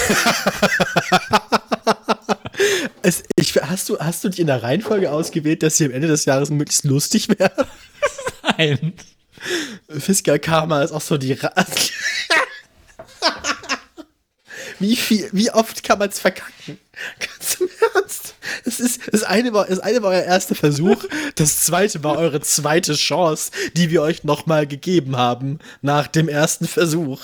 Es, 3.02 3.24
ich, 3.36 3.54
hast, 3.62 3.90
du, 3.90 4.00
hast 4.00 4.24
du 4.24 4.30
dich 4.30 4.40
in 4.40 4.48
der 4.48 4.64
Reihenfolge 4.64 5.12
ausgewählt, 5.12 5.62
dass 5.62 5.76
sie 5.76 5.86
am 5.86 5.92
Ende 5.92 6.08
des 6.08 6.24
Jahres 6.24 6.50
möglichst 6.50 6.86
lustig 6.86 7.28
werden? 7.28 7.66
Nein. 8.58 8.94
Fisker 9.90 10.40
Karma 10.40 10.82
ist 10.84 10.92
auch 10.92 11.02
so 11.02 11.18
die. 11.18 11.34
Ra 11.34 11.52
wie, 14.80 14.96
viel, 14.96 15.30
wie 15.32 15.52
oft 15.52 15.84
kann 15.84 16.00
man 16.00 16.10
es 16.10 16.20
verkacken? 16.20 16.80
Ganz 17.20 17.58
im 17.60 17.70
Ernst. 17.94 18.36
Es 18.66 18.80
ist, 18.80 19.02
das, 19.12 19.24
eine 19.24 19.54
war, 19.54 19.66
das 19.66 19.80
eine 19.80 20.02
war 20.02 20.12
euer 20.12 20.24
erster 20.24 20.56
Versuch, 20.56 21.04
das 21.36 21.66
zweite 21.66 22.04
war 22.04 22.18
eure 22.18 22.42
zweite 22.42 22.94
Chance, 22.94 23.52
die 23.76 23.90
wir 23.90 24.02
euch 24.02 24.24
nochmal 24.24 24.68
gegeben 24.68 25.18
haben 25.18 25.60
nach 25.82 26.08
dem 26.08 26.30
ersten 26.30 26.68
Versuch. 26.68 27.22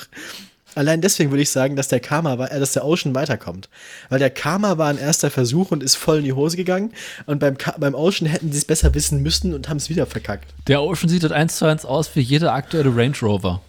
Allein 0.79 1.01
deswegen 1.01 1.29
würde 1.29 1.41
ich 1.41 1.49
sagen, 1.49 1.75
dass 1.75 1.89
der 1.89 1.99
Karma 1.99 2.37
war, 2.37 2.53
äh, 2.53 2.57
dass 2.57 2.71
der 2.71 2.85
Ocean 2.85 3.13
weiterkommt. 3.13 3.67
Weil 4.07 4.19
der 4.19 4.29
Karma 4.29 4.77
war 4.77 4.87
ein 4.87 4.97
erster 4.97 5.29
Versuch 5.29 5.71
und 5.71 5.83
ist 5.83 5.95
voll 5.95 6.19
in 6.19 6.23
die 6.23 6.31
Hose 6.31 6.55
gegangen. 6.55 6.93
Und 7.25 7.39
beim, 7.39 7.57
Ka 7.57 7.75
beim 7.77 7.93
Ocean 7.95 8.29
hätten 8.29 8.53
sie 8.53 8.59
es 8.59 8.63
besser 8.63 8.93
wissen 8.93 9.21
müssen 9.21 9.53
und 9.53 9.67
haben 9.67 9.75
es 9.75 9.89
wieder 9.89 10.05
verkackt. 10.05 10.53
Der 10.67 10.81
Ocean 10.81 11.09
sieht 11.09 11.23
halt 11.23 11.33
eins 11.33 11.57
zu 11.57 11.65
eins 11.65 11.83
aus 11.83 12.15
wie 12.15 12.21
jeder 12.21 12.53
aktuelle 12.53 12.95
Range 12.95 13.17
Rover. 13.21 13.61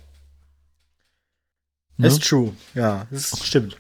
Ne? 1.97 2.07
Ist 2.07 2.23
true. 2.23 2.53
Ja, 2.77 3.09
das 3.11 3.45
stimmt. 3.45 3.77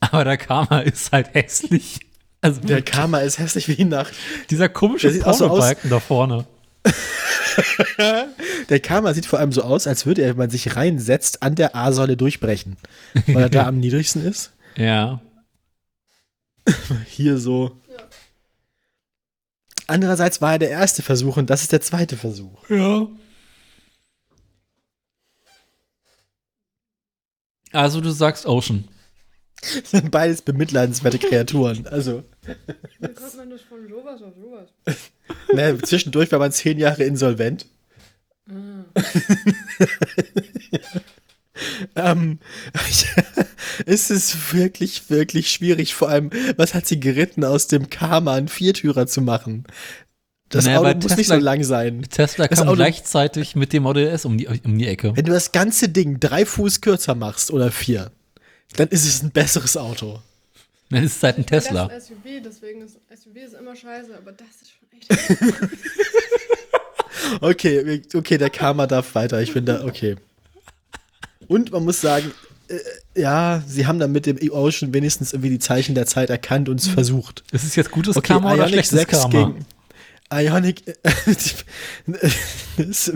Aber 0.00 0.24
der 0.24 0.36
Karma 0.36 0.80
ist 0.80 1.12
halt 1.12 1.32
hässlich. 1.34 2.00
Also 2.40 2.60
Der 2.62 2.82
Karma 2.82 3.18
ist 3.20 3.38
hässlich 3.38 3.68
wie 3.68 3.76
die 3.76 3.84
Nacht. 3.84 4.12
dieser 4.50 4.68
komische 4.68 5.08
auch 5.24 5.34
so 5.34 5.46
Pornobalken 5.46 5.88
da 5.88 6.00
vorne. 6.00 6.46
Der 8.68 8.80
Karma 8.80 9.14
sieht 9.14 9.26
vor 9.26 9.38
allem 9.38 9.52
so 9.52 9.62
aus, 9.62 9.86
als 9.86 10.06
würde 10.06 10.22
er, 10.22 10.30
wenn 10.30 10.36
man 10.36 10.50
sich 10.50 10.76
reinsetzt, 10.76 11.42
an 11.42 11.54
der 11.54 11.74
A-Säule 11.74 12.16
durchbrechen. 12.16 12.76
Weil 13.26 13.44
er 13.44 13.50
da 13.50 13.66
am 13.68 13.78
niedrigsten 13.78 14.24
ist. 14.24 14.52
Ja. 14.76 15.20
Hier 17.06 17.38
so. 17.38 17.80
Andererseits 19.86 20.40
war 20.40 20.52
er 20.52 20.58
der 20.58 20.70
erste 20.70 21.02
Versuch 21.02 21.36
und 21.36 21.48
das 21.48 21.62
ist 21.62 21.72
der 21.72 21.80
zweite 21.80 22.16
Versuch. 22.16 22.68
Ja. 22.68 23.06
Also 27.72 28.00
du 28.00 28.10
sagst 28.10 28.46
Ocean. 28.46 28.88
Das 29.60 29.90
sind 29.90 30.10
beides 30.10 30.42
bemitleidenswerte 30.42 31.18
Kreaturen. 31.18 31.86
Also, 31.86 32.24
Wie 33.00 33.08
kommt 33.08 33.36
man 33.36 33.50
das 33.50 33.62
von 33.62 33.88
sowas 33.88 34.22
auf 34.22 34.34
sowas? 34.34 34.68
Ne, 35.52 35.78
zwischendurch 35.82 36.30
war 36.32 36.38
man 36.38 36.52
zehn 36.52 36.78
Jahre 36.78 37.04
insolvent. 37.04 37.66
ähm, 41.96 42.38
es 43.86 44.10
ist 44.10 44.52
wirklich, 44.54 45.08
wirklich 45.10 45.50
schwierig. 45.50 45.94
Vor 45.94 46.08
allem, 46.08 46.30
was 46.56 46.74
hat 46.74 46.86
sie 46.86 47.00
geritten, 47.00 47.44
aus 47.44 47.66
dem 47.66 47.88
Karma 47.90 48.34
einen 48.34 48.48
Viertürer 48.48 49.06
zu 49.06 49.20
machen? 49.22 49.64
Das 50.48 50.64
Naja, 50.66 50.78
Auto 50.78 50.94
muss 50.94 51.06
Tesla- 51.06 51.16
nicht 51.16 51.26
so 51.28 51.36
lang 51.36 51.64
sein. 51.64 52.02
Tesla 52.08 52.46
Das 52.46 52.58
kam 52.60 52.68
Auto- 52.68 52.76
gleichzeitig 52.76 53.56
mit 53.56 53.72
dem 53.72 53.82
Model 53.82 54.06
S 54.06 54.24
um 54.24 54.38
die, 54.38 54.46
um 54.46 54.78
die 54.78 54.86
Ecke. 54.86 55.16
Wenn 55.16 55.24
du 55.24 55.32
das 55.32 55.50
ganze 55.50 55.88
Ding 55.88 56.20
drei 56.20 56.46
Fuß 56.46 56.80
kürzer 56.82 57.14
machst 57.16 57.50
oder 57.50 57.72
vier, 57.72 58.12
dann 58.76 58.88
ist 58.88 59.04
es 59.06 59.22
ein 59.22 59.32
besseres 59.32 59.76
Auto. 59.76 60.20
Dann 60.90 61.04
ist 61.04 61.16
es 61.16 61.22
halt 61.22 61.38
ein 61.38 61.46
Tesla. 61.46 61.88
Das 61.88 62.04
ist 62.04 62.08
SUV, 62.08 62.42
deswegen 62.44 62.82
ist 62.82 62.98
SUV 63.14 63.36
ist 63.36 63.54
immer 63.54 63.74
scheiße, 63.74 64.16
aber 64.16 64.32
das 64.32 64.46
ist 64.62 64.72
schon 64.72 64.88
echt. 64.92 65.70
Okay, 67.40 68.02
okay, 68.14 68.38
der 68.38 68.50
Karma 68.50 68.86
darf 68.86 69.14
weiter. 69.14 69.40
Ich 69.40 69.52
finde, 69.52 69.84
okay. 69.84 70.16
Und 71.48 71.72
man 71.72 71.84
muss 71.84 72.00
sagen, 72.00 72.32
äh, 72.68 72.78
ja, 73.20 73.62
sie 73.66 73.86
haben 73.86 73.98
dann 73.98 74.12
mit 74.12 74.26
dem 74.26 74.38
Ocean 74.50 74.92
wenigstens 74.92 75.32
irgendwie 75.32 75.50
die 75.50 75.58
Zeichen 75.58 75.94
der 75.94 76.06
Zeit 76.06 76.30
erkannt 76.30 76.68
und 76.68 76.80
es 76.80 76.88
versucht. 76.88 77.44
Ist 77.52 77.64
es 77.64 77.76
jetzt 77.76 77.90
gutes 77.90 78.16
Okay, 78.16 78.34
Karma 78.34 78.54
oder 78.54 78.62
Ioniq 78.68 78.84
schlechtes 78.84 78.98
6 78.98 79.10
Karma? 79.12 79.48
gegen 79.48 79.66
Ionic, 80.32 80.82
das, 82.76 83.12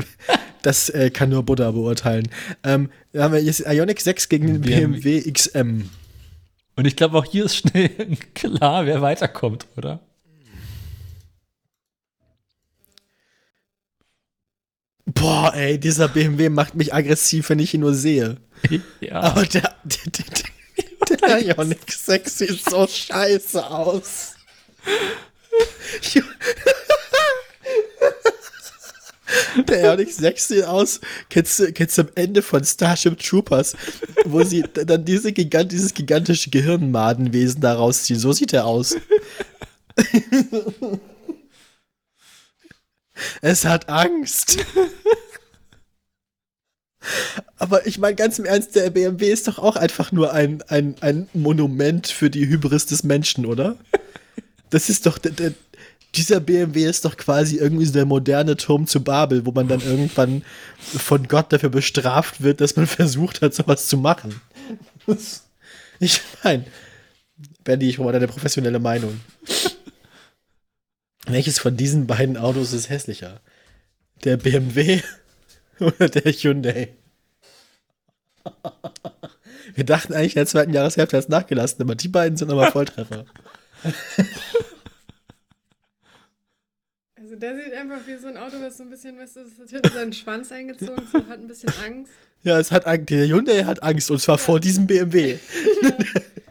das 0.63 0.89
äh, 0.91 1.11
kann 1.11 1.31
nur 1.31 1.43
Buddha 1.43 1.71
beurteilen. 1.73 2.29
Ähm, 2.63 2.91
da 3.13 3.25
haben 3.25 3.35
wir 3.35 3.43
jetzt 3.43 3.65
Ionic 3.67 4.01
6 4.01 4.29
gegen 4.29 4.47
den 4.47 4.61
BMW. 4.61 5.01
BMW 5.01 5.33
XM. 5.33 5.91
Und 6.81 6.87
ich 6.87 6.97
glaube, 6.97 7.19
auch 7.19 7.27
hier 7.27 7.45
ist 7.45 7.57
schnell 7.57 7.91
klar, 8.35 8.87
wer 8.87 9.03
weiterkommt, 9.03 9.67
oder? 9.77 10.01
Boah, 15.05 15.53
ey, 15.55 15.79
dieser 15.79 16.09
BMW 16.09 16.49
macht 16.49 16.77
mich 16.77 16.95
aggressiv, 16.95 17.51
wenn 17.51 17.59
ich 17.59 17.75
ihn 17.75 17.81
nur 17.81 17.93
sehe. 17.93 18.39
Ja. 19.01 19.21
Aber 19.21 19.45
der, 19.45 19.77
der, 19.85 20.07
der, 20.07 21.19
der 21.19 21.59
Ioniq 21.59 21.93
6 21.93 22.39
sieht 22.39 22.65
so 22.65 22.87
scheiße 22.87 23.71
aus. 23.71 24.37
Der 29.69 29.85
Ioniq 29.85 30.13
6 30.13 30.49
sieht 30.49 30.65
aus, 30.65 31.01
kennst 31.29 31.59
du, 31.59 31.73
kennst 31.73 31.99
du 31.99 32.03
am 32.03 32.11
Ende 32.15 32.43
von 32.43 32.65
Starship 32.65 33.19
Troopers, 33.19 33.77
wo 34.25 34.43
sie 34.43 34.65
dann 34.73 35.05
diese 35.05 35.33
Gigant, 35.33 35.73
dieses 35.73 35.95
gigantische 35.95 36.51
Gehirnmadenwesen 36.51 37.61
da 37.61 37.75
rausziehen. 37.75 38.19
So 38.19 38.33
sieht 38.33 38.53
er 38.53 38.67
aus. 38.67 38.97
es 43.41 43.65
hat 43.65 43.89
Angst. 43.89 44.59
Aber 47.57 47.87
ich 47.87 47.99
meine 47.99 48.15
ganz 48.15 48.39
im 48.39 48.45
Ernst, 48.45 48.77
der 48.77 48.91
BMW 48.91 49.31
ist 49.31 49.49
doch 49.49 49.59
auch 49.59 49.77
einfach 49.77 50.13
nur 50.13 50.33
ein, 50.33 50.63
ein, 50.69 50.97
ein 51.01 51.29
Monument 51.33 52.07
für 52.07 52.31
die 52.31 52.47
Hybris 52.47 52.87
des 52.87 53.05
Menschen, 53.05 53.47
oder? 53.47 53.77
Das 54.71 54.89
ist 54.89 55.07
doch, 55.07 55.19
der, 55.19 55.33
der, 55.33 55.55
dieser 56.15 56.41
BMW 56.41 56.85
ist 56.85 57.05
doch 57.05 57.17
quasi 57.17 57.57
irgendwie 57.57 57.87
so 57.87 57.93
der 57.93 58.05
moderne 58.05 58.57
Turm 58.57 58.87
zu 58.87 59.03
Babel, 59.03 59.47
wo 59.47 59.53
man 59.53 59.69
dann 59.69 59.81
irgendwann 59.81 60.43
von 60.79 61.29
Gott 61.29 61.53
dafür 61.53 61.69
bestraft 61.69 62.43
wird, 62.43 62.61
dass 62.61 62.77
man 62.77 62.87
versucht 62.89 63.43
hat, 63.43 63.55
sowas 63.55 63.89
zu 63.89 63.97
machen. 63.97 64.41
Ich 66.03 66.23
meine, 66.43 66.65
Benny, 67.63 67.91
ich 67.91 67.99
brauche 67.99 68.13
deine 68.13 68.27
professionelle 68.27 68.79
Meinung. 68.79 69.21
Welches 71.27 71.59
von 71.59 71.77
diesen 71.77 72.07
beiden 72.07 72.39
Autos 72.39 72.73
ist 72.73 72.89
hässlicher? 72.89 73.43
Der 74.25 74.39
BMW 74.39 75.03
oder 75.79 76.09
der 76.09 76.33
Hyundai? 76.33 76.95
Wir 79.75 79.85
dachten 79.85 80.15
eigentlich 80.15 80.37
in 80.37 80.41
der 80.41 80.47
zweiten 80.47 80.73
Jahreshälfte 80.73 81.19
hat 81.19 81.25
es 81.25 81.29
nachgelassen, 81.29 81.83
aber 81.83 81.95
die 81.95 82.09
beiden 82.09 82.39
sind 82.39 82.51
aber 82.51 82.73
Volltreffer. 82.73 83.27
Der 87.41 87.57
sieht 87.57 87.73
einfach 87.73 88.07
wie 88.07 88.17
so 88.17 88.29
ein 88.29 88.37
Auto, 88.37 88.57
was 88.61 88.77
so 88.77 88.83
ein 88.83 88.91
bisschen, 88.91 89.19
du, 89.35 89.41
das 89.41 89.59
hat 89.59 89.71
hinten 89.71 89.95
seinen 89.95 90.13
Schwanz 90.13 90.53
eingezogen, 90.53 91.03
so 91.11 91.19
hat 91.27 91.39
ein 91.39 91.49
bisschen 91.49 91.73
Angst. 91.85 92.13
Ja, 92.43 92.59
es 92.59 92.71
hat 92.71 92.85
der 92.87 93.27
Hyundai 93.27 93.65
hat 93.65 93.83
Angst 93.83 94.11
und 94.11 94.21
zwar 94.21 94.37
vor 94.39 94.61
diesem 94.61 94.87
BMW. 94.87 95.39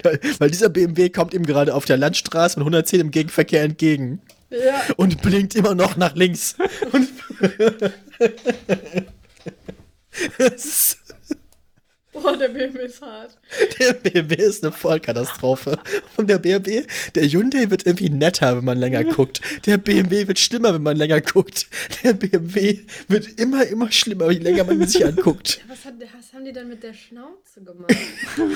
Weil 0.40 0.50
dieser 0.50 0.70
BMW 0.70 1.10
kommt 1.10 1.34
ihm 1.34 1.46
gerade 1.46 1.74
auf 1.76 1.86
der 1.86 1.98
Landstraße 1.98 2.58
mit 2.58 2.64
110 2.64 3.02
im 3.02 3.12
Gegenverkehr 3.12 3.64
entgegen 3.64 4.22
Ja, 4.50 4.82
und 4.98 5.22
blinkt 5.22 5.56
immer 5.56 5.76
noch 5.76 5.98
nach 5.98 6.16
links. 6.16 6.56
Und 6.92 7.10
Es 10.38 10.66
ist- 10.66 10.99
boah, 12.22 12.38
der 12.38 12.50
BMW 12.50 12.86
ist 12.86 13.02
hart. 13.02 13.38
der 13.80 13.94
BMW 13.94 14.36
ist 14.36 14.64
eine 14.64 14.72
Vollkatastrophe. 14.72 15.80
Und 16.18 16.30
der 16.30 16.40
BMW, 16.40 16.84
der 17.16 17.24
Hyundai 17.28 17.70
wird 17.70 17.86
irgendwie 17.86 18.10
netter, 18.10 18.58
wenn 18.58 18.66
man 18.66 18.78
länger 18.78 19.04
guckt. 19.16 19.42
Der 19.66 19.78
BMW 19.78 20.28
wird 20.28 20.40
schlimmer, 20.40 20.74
wenn 20.74 20.84
man 20.84 20.98
länger 20.98 21.22
guckt. 21.22 21.68
Der 22.04 22.14
BMW 22.14 22.80
wird 23.08 23.40
immer, 23.40 23.66
immer 23.66 23.92
schlimmer, 23.92 24.32
je 24.32 24.40
länger 24.40 24.64
man 24.64 24.86
sich 24.88 25.06
anguckt. 25.06 25.62
Was, 25.68 25.86
hat, 25.86 25.94
was 26.18 26.34
haben 26.34 26.46
die 26.46 26.52
denn 26.52 26.68
mit 26.68 26.84
der 26.84 26.94
Schnauze 26.94 27.62
gemacht? 27.64 27.92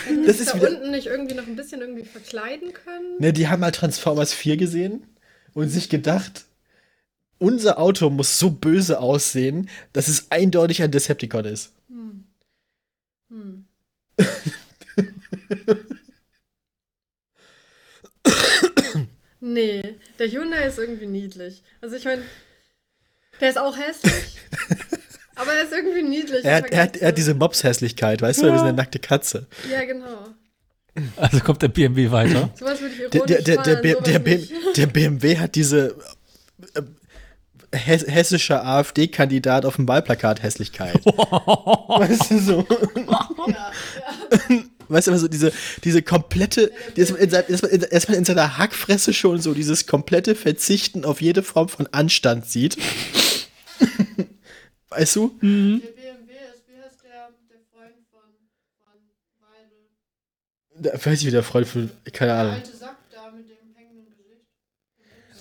Hätten 0.05 0.21
die 0.21 0.27
Das 0.27 0.39
ist 0.39 0.49
da 0.49 0.55
wieder- 0.55 0.69
unten 0.69 0.91
nicht 0.91 1.07
irgendwie 1.07 1.35
noch 1.35 1.47
ein 1.47 1.55
bisschen 1.55 1.81
irgendwie 1.81 2.03
verkleiden 2.03 2.73
können? 2.73 3.15
Ne, 3.19 3.31
die 3.33 3.47
haben 3.47 3.61
mal 3.61 3.71
Transformers 3.71 4.33
4 4.33 4.57
gesehen 4.57 5.03
und 5.53 5.69
sich 5.69 5.89
gedacht, 5.89 6.45
unser 7.39 7.77
Auto 7.79 8.09
muss 8.09 8.39
so 8.39 8.49
böse 8.49 8.99
aussehen, 8.99 9.69
dass 9.93 10.07
es 10.07 10.27
eindeutig 10.31 10.81
ein 10.81 10.91
Decepticon 10.91 11.45
ist. 11.45 11.71
Hm. 13.33 13.65
Nee, 19.39 19.95
der 20.19 20.31
Hyundai 20.31 20.67
ist 20.67 20.77
irgendwie 20.79 21.07
niedlich. 21.07 21.63
Also 21.81 21.95
ich 21.95 22.05
meine, 22.05 22.21
der 23.41 23.49
ist 23.49 23.57
auch 23.57 23.75
hässlich, 23.77 24.37
aber 25.35 25.51
er 25.51 25.63
ist 25.63 25.73
irgendwie 25.73 26.03
niedlich. 26.03 26.45
Er 26.45 26.71
er, 26.71 26.83
hat, 26.83 26.95
er 26.95 27.07
hat 27.09 27.17
diese 27.17 27.33
Mobs-Hässlichkeit, 27.33 28.21
weißt 28.21 28.41
du, 28.41 28.45
wir 28.45 28.57
sind 28.57 28.67
eine 28.67 28.77
nackte 28.77 28.99
Katze. 28.99 29.47
Ja, 29.69 29.83
genau. 29.83 30.27
Also 31.17 31.39
kommt 31.39 31.61
der 31.63 31.69
BMW 31.69 32.11
weiter. 32.11 32.51
Sowas 32.57 32.79
würde 32.79 32.93
ich 32.93 33.09
Der, 33.09 33.21
ironisch 33.21 33.43
der, 33.43 33.63
der, 33.63 33.81
der, 33.81 33.93
sowas 33.95 34.03
der, 34.03 34.19
nicht. 34.19 34.77
der 34.77 34.87
BMW 34.87 35.37
hat 35.39 35.55
diese 35.55 35.97
hess, 37.73 38.05
hessische 38.07 38.63
AfD-Kandidat 38.63 39.65
auf 39.65 39.75
dem 39.77 39.87
Wahlplakat 39.87 40.41
Hässlichkeit. 40.43 41.05
weißt 41.05 42.31
du, 42.31 42.39
so. 42.39 42.67
Ja, 43.07 43.31
ja. 43.47 43.71
Weißt 44.89 45.07
du, 45.07 45.11
aber 45.11 45.19
so 45.19 45.29
diese, 45.29 45.53
diese 45.85 46.01
komplette, 46.01 46.69
dass 46.95 47.11
man, 47.11 48.17
in 48.17 48.25
seiner 48.25 48.57
Hackfresse 48.57 49.13
schon 49.13 49.39
so 49.41 49.53
dieses 49.53 49.87
komplette 49.87 50.35
Verzichten 50.35 51.05
auf 51.05 51.21
jede 51.21 51.41
Form 51.41 51.69
von 51.69 51.87
Anstand 51.93 52.45
sieht. 52.45 52.77
weißt 54.89 55.15
du? 55.15 55.29
Der 55.41 55.47
BMW 55.47 55.79
ist, 55.81 56.63
wie 56.67 56.79
heißt 56.83 57.01
der, 57.03 57.29
der 57.49 57.59
Freund 57.71 57.95
von, 58.11 58.21
von 58.83 58.93
Weidel? 59.39 60.91
Da 60.91 61.05
weiß 61.05 61.21
ich, 61.21 61.27
wie 61.27 61.31
der 61.31 61.43
Freund 61.43 61.67
von, 61.67 61.89
keine 62.11 62.31
Der 62.33 62.39
Ahnung. 62.41 62.53
alte 62.53 62.75
Sack 62.75 62.97
da 63.11 63.31
mit 63.31 63.49
dem 63.49 63.73
hängenden 63.75 64.13
Gesicht. 64.17 64.45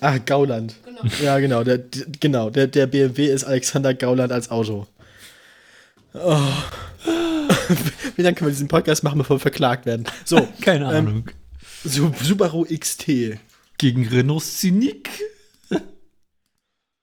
Ach, 0.00 0.18
Gauland. 0.24 0.76
Genau. 1.01 1.14
Ja, 1.23 1.39
genau, 1.39 1.64
der, 1.64 1.78
genau, 2.20 2.51
der, 2.51 2.66
der 2.66 2.86
BMW 2.86 3.27
ist 3.27 3.44
Alexander 3.44 3.94
Gauland 3.94 4.32
als 4.32 4.51
Auto. 4.51 4.86
Oh. 6.14 6.39
Wie 8.16 8.23
lange 8.23 8.35
können 8.35 8.48
wir 8.48 8.52
diesen 8.52 8.69
Podcast 8.69 9.02
machen, 9.02 9.19
bevor 9.19 9.36
wir 9.36 9.40
verklagt 9.40 9.86
werden? 9.86 10.05
So, 10.24 10.47
Keine 10.60 10.85
Ähm, 10.86 11.06
Ahnung. 11.09 11.31
Su- 11.85 12.12
Subaru 12.23 12.64
XT. 12.66 13.39
Gegen 13.78 14.06
Renault 14.09 14.43
Scenic. 14.43 15.10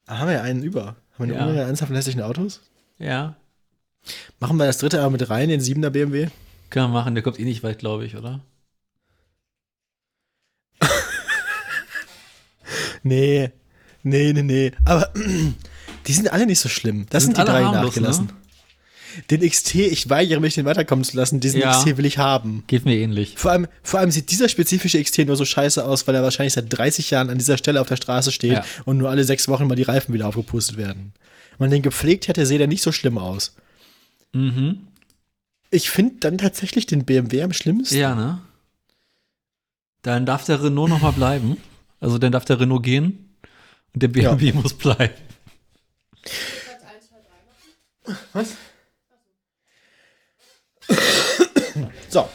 Ah, 0.05 0.19
haben 0.19 0.27
wir 0.27 0.35
ja 0.35 0.41
einen 0.43 0.63
über. 0.63 0.95
Haben 1.17 1.29
wir 1.29 1.35
Ja. 1.35 1.47
eine 1.47 1.57
ja. 1.57 1.65
Anzahl 1.67 1.87
von 1.87 1.95
hässlichen 1.95 2.21
Autos? 2.21 2.61
Ja. 2.97 3.35
Machen 4.39 4.57
wir 4.57 4.65
das 4.65 4.77
dritte 4.77 5.01
aber 5.01 5.09
mit 5.11 5.29
rein, 5.29 5.49
den 5.49 5.61
7er 5.61 5.89
BMW? 5.89 6.29
Kann 6.69 6.83
man 6.83 6.91
machen, 6.93 7.15
der 7.15 7.23
kommt 7.23 7.39
eh 7.39 7.43
nicht 7.43 7.63
weit, 7.63 7.79
glaube 7.79 8.05
ich, 8.05 8.15
oder? 8.15 8.41
Nee. 13.03 13.51
Nee, 14.03 14.33
nee, 14.33 14.43
nee. 14.43 14.71
Aber 14.85 15.11
die 16.07 16.13
sind 16.13 16.31
alle 16.31 16.45
nicht 16.45 16.59
so 16.59 16.69
schlimm. 16.69 17.05
Das 17.09 17.23
sind, 17.23 17.35
Sind 17.35 17.47
die 17.47 17.51
drei 17.51 17.61
nachgelassen. 17.61 18.27
ne? 18.27 18.33
Den 19.31 19.41
XT, 19.41 19.75
ich 19.75 20.09
weigere 20.09 20.39
mich, 20.39 20.53
den 20.53 20.65
weiterkommen 20.65 21.03
zu 21.03 21.17
lassen. 21.17 21.39
Diesen 21.39 21.59
Ja. 21.59 21.71
XT 21.71 21.97
will 21.97 22.05
ich 22.05 22.19
haben. 22.19 22.63
Geht 22.67 22.85
mir 22.85 22.95
ähnlich. 22.95 23.33
Vor 23.37 23.51
allem, 23.51 23.67
vor 23.81 23.99
allem 23.99 24.11
sieht 24.11 24.29
dieser 24.31 24.47
spezifische 24.47 25.01
XT 25.03 25.25
nur 25.25 25.35
so 25.35 25.45
scheiße 25.45 25.83
aus, 25.83 26.07
weil 26.07 26.15
er 26.15 26.23
wahrscheinlich 26.23 26.53
seit 26.53 26.65
30 26.71 27.09
Jahren 27.09 27.29
an 27.29 27.37
dieser 27.37 27.57
Stelle 27.57 27.81
auf 27.81 27.87
der 27.87 27.95
Straße 27.97 28.31
steht 28.31 28.53
Ja. 28.53 28.65
und 28.85 28.97
nur 28.99 29.09
alle 29.09 29.23
sechs 29.23 29.47
Wochen 29.47 29.67
mal 29.67 29.75
die 29.75 29.83
Reifen 29.83 30.13
wieder 30.13 30.27
aufgepustet 30.27 30.77
werden. 30.77 31.13
Wenn 31.57 31.65
man 31.65 31.71
den 31.71 31.81
gepflegt 31.81 32.27
hätte, 32.27 32.45
sähe 32.45 32.59
der 32.59 32.67
nicht 32.67 32.83
so 32.83 32.91
schlimm 32.91 33.17
aus. 33.17 33.55
Mhm. 34.31 34.87
Ich 35.71 35.89
finde 35.89 36.15
dann 36.19 36.37
tatsächlich 36.37 36.85
den 36.85 37.03
BMW 37.03 37.41
am 37.41 37.51
schlimmsten. 37.53 37.97
Ja, 37.97 38.13
ne? 38.15 38.39
Dann 40.03 40.25
darf 40.25 40.45
der 40.45 40.63
Renault 40.63 40.89
noch 40.89 41.01
mal 41.01 41.11
bleiben. 41.11 41.57
Also 41.99 42.17
dann 42.19 42.31
darf 42.31 42.45
der 42.45 42.59
Renault 42.59 42.83
gehen 42.83 43.28
und 43.93 44.03
der 44.03 44.07
BMW 44.07 44.51
muss 44.53 44.73
bleiben. 44.73 45.13
Was? 48.33 48.55
So, 52.09 52.27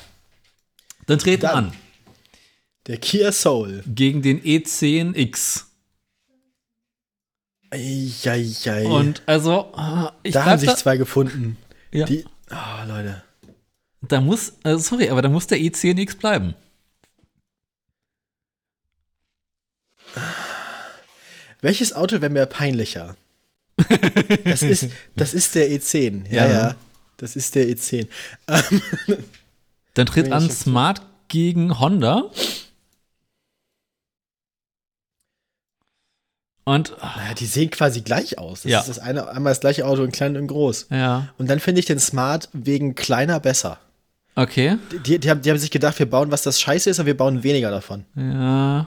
Dann 1.06 1.18
treten 1.18 1.42
Dann. 1.42 1.66
an 1.66 1.72
der 2.86 2.98
Kia 2.98 3.32
Soul. 3.32 3.82
gegen 3.86 4.22
den 4.22 4.44
E 4.44 4.58
E10X. 4.58 5.64
Eieiei. 7.70 8.86
Und 8.86 9.22
also, 9.26 9.72
äh, 9.76 10.08
ich 10.22 10.34
da 10.34 10.44
haben 10.44 10.58
sich 10.58 10.68
da, 10.68 10.76
zwei 10.76 10.96
gefunden. 10.96 11.56
Ja. 11.92 12.06
Die, 12.06 12.24
oh, 12.50 12.86
Leute. 12.86 13.22
da 14.02 14.20
muss, 14.20 14.52
äh, 14.64 14.76
sorry, 14.78 15.08
aber 15.08 15.22
da 15.22 15.28
muss 15.28 15.46
der 15.46 15.58
E10X 15.58 16.18
bleiben. 16.18 16.54
Welches 21.64 21.94
Auto 21.94 22.20
wäre 22.20 22.30
mir 22.30 22.44
peinlicher? 22.44 23.16
Das 24.44 24.62
ist, 24.62 24.88
das 25.16 25.32
ist 25.32 25.54
der 25.54 25.68
E10. 25.70 26.28
Ja, 26.30 26.46
Ja. 26.46 26.52
ja. 26.52 26.74
Das 27.16 27.36
ist 27.36 27.54
der 27.54 27.66
E10. 27.68 28.06
Ähm, 28.48 28.82
Dann 29.94 30.06
tritt 30.06 30.30
an 30.30 30.50
Smart 30.50 31.00
gegen 31.28 31.78
Honda. 31.80 32.30
Und, 36.64 36.96
naja, 37.00 37.34
die 37.34 37.46
sehen 37.46 37.70
quasi 37.70 38.00
gleich 38.02 38.38
aus. 38.38 38.62
Das 38.62 38.70
Ja. 38.72 38.80
ist 38.80 38.88
das 38.88 38.98
eine, 38.98 39.28
einmal 39.28 39.52
das 39.52 39.60
gleiche 39.60 39.86
Auto 39.86 40.02
in 40.02 40.12
klein 40.12 40.36
und 40.36 40.46
groß. 40.46 40.88
ja, 40.90 41.32
Und 41.38 41.48
dann 41.48 41.60
finde 41.60 41.78
ich 41.80 41.86
den 41.86 41.98
Smart 41.98 42.48
wegen 42.52 42.94
kleiner 42.94 43.40
besser. 43.40 43.78
okay. 44.34 44.76
Die, 45.06 45.18
die, 45.18 45.30
haben, 45.30 45.40
die 45.42 45.50
haben 45.50 45.58
sich 45.58 45.70
gedacht, 45.70 45.98
wir 45.98 46.10
bauen 46.10 46.30
was 46.30 46.42
das 46.42 46.60
scheiße 46.60 46.90
ist, 46.90 47.00
aber 47.00 47.06
wir 47.06 47.16
bauen 47.16 47.42
weniger 47.42 47.70
davon. 47.70 48.04
Ja. 48.16 48.86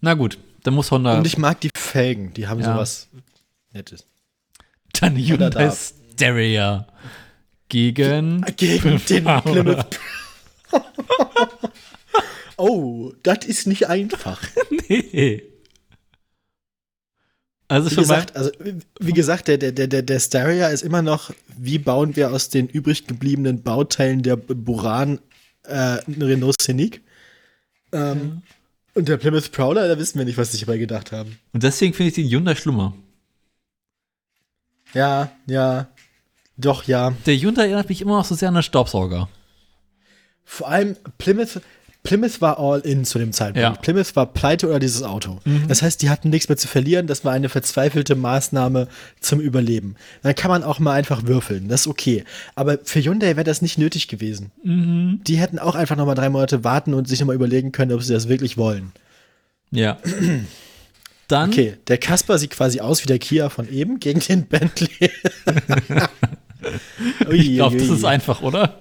Na 0.00 0.14
gut, 0.14 0.38
dann 0.62 0.74
muss 0.74 0.90
Honda. 0.90 1.18
Und 1.18 1.26
ich 1.26 1.38
mag 1.38 1.60
die 1.60 1.70
Felgen, 1.76 2.32
die 2.34 2.46
haben 2.48 2.60
Ja. 2.60 2.74
sowas 2.74 3.08
Nettes. 3.72 4.06
dann 4.92 5.16
Hyundai 5.16 5.50
da. 5.50 5.70
Stereo 5.70 6.84
gegen. 7.68 8.42
Gegen 8.56 9.00
den. 9.04 9.24
Plymouth. 9.24 9.98
oh, 12.56 13.12
das 13.22 13.44
ist 13.46 13.66
nicht 13.66 13.88
einfach. 13.88 14.42
nee. 14.88 15.42
Also 17.70 17.90
Wie 17.90 17.96
gesagt, 17.96 18.34
also, 18.34 18.50
wie 18.98 19.12
gesagt, 19.12 19.48
der, 19.48 19.58
der, 19.58 19.72
der, 19.72 20.02
der 20.02 20.20
Staria 20.20 20.68
ist 20.68 20.82
immer 20.82 21.02
noch, 21.02 21.30
wie 21.54 21.78
bauen 21.78 22.16
wir 22.16 22.32
aus 22.32 22.48
den 22.48 22.66
übrig 22.66 23.06
gebliebenen 23.06 23.62
Bauteilen 23.62 24.22
der 24.22 24.36
Buran 24.36 25.20
äh, 25.64 25.98
Renault 26.08 26.60
Scenic? 26.62 27.02
Ähm, 27.92 28.40
Und 28.98 29.08
der 29.08 29.16
Plymouth 29.16 29.52
Prowler, 29.52 29.86
da 29.86 29.96
wissen 29.96 30.18
wir 30.18 30.24
nicht, 30.24 30.38
was 30.38 30.48
sie 30.50 30.56
sich 30.56 30.66
dabei 30.66 30.76
gedacht 30.76 31.12
haben. 31.12 31.38
Und 31.52 31.62
deswegen 31.62 31.94
finde 31.94 32.08
ich 32.08 32.16
den 32.16 32.28
Hyundai 32.28 32.56
schlimmer. 32.56 32.94
Ja, 34.92 35.30
ja, 35.46 35.86
doch, 36.56 36.82
ja. 36.82 37.12
Der 37.24 37.36
Hyundai 37.36 37.66
erinnert 37.66 37.88
mich 37.88 38.00
immer 38.00 38.16
noch 38.16 38.24
so 38.24 38.34
sehr 38.34 38.48
an 38.48 38.56
einen 38.56 38.64
Staubsauger. 38.64 39.28
Vor 40.44 40.68
allem 40.68 40.96
Plymouth, 41.16 41.60
Plymouth 42.02 42.40
war 42.40 42.58
all 42.58 42.80
in 42.80 43.04
zu 43.04 43.18
dem 43.18 43.32
Zeitpunkt. 43.32 43.60
Ja. 43.60 43.70
Plymouth 43.72 44.16
war 44.16 44.26
pleite 44.26 44.68
oder 44.68 44.78
dieses 44.78 45.02
Auto. 45.02 45.40
Das 45.66 45.82
heißt, 45.82 46.00
die 46.00 46.08
hatten 46.08 46.30
nichts 46.30 46.48
mehr 46.48 46.56
zu 46.56 46.66
verlieren. 46.68 47.06
Das 47.06 47.24
war 47.24 47.32
eine 47.32 47.48
verzweifelte 47.48 48.14
Maßnahme 48.14 48.88
zum 49.20 49.40
Überleben. 49.40 49.96
Dann 50.22 50.34
kann 50.34 50.50
man 50.50 50.62
auch 50.62 50.78
mal 50.78 50.92
einfach 50.92 51.26
würfeln. 51.26 51.68
Das 51.68 51.82
ist 51.82 51.86
okay. 51.86 52.24
Aber 52.54 52.78
für 52.82 53.00
Hyundai 53.00 53.36
wäre 53.36 53.44
das 53.44 53.60
nicht 53.60 53.76
nötig 53.78 54.08
gewesen. 54.08 54.52
Die 54.62 55.36
hätten 55.36 55.58
auch 55.58 55.74
einfach 55.74 55.96
noch 55.96 56.06
mal 56.06 56.14
drei 56.14 56.30
Monate 56.30 56.64
warten 56.64 56.94
und 56.94 57.08
sich 57.08 57.20
noch 57.20 57.26
mal 57.26 57.34
überlegen 57.36 57.72
können, 57.72 57.92
ob 57.92 58.02
sie 58.02 58.14
das 58.14 58.28
wirklich 58.28 58.56
wollen. 58.56 58.92
Ja. 59.70 59.98
Dann. 61.28 61.50
Okay, 61.50 61.74
der 61.88 61.98
Casper 61.98 62.38
sieht 62.38 62.52
quasi 62.52 62.80
aus 62.80 63.02
wie 63.02 63.06
der 63.06 63.18
Kia 63.18 63.50
von 63.50 63.68
eben 63.70 64.00
gegen 64.00 64.20
den 64.20 64.46
Bentley. 64.46 64.88
Ich 67.30 67.54
glaube, 67.54 67.76
das 67.76 67.88
ist 67.88 68.04
einfach, 68.04 68.42
oder? 68.42 68.78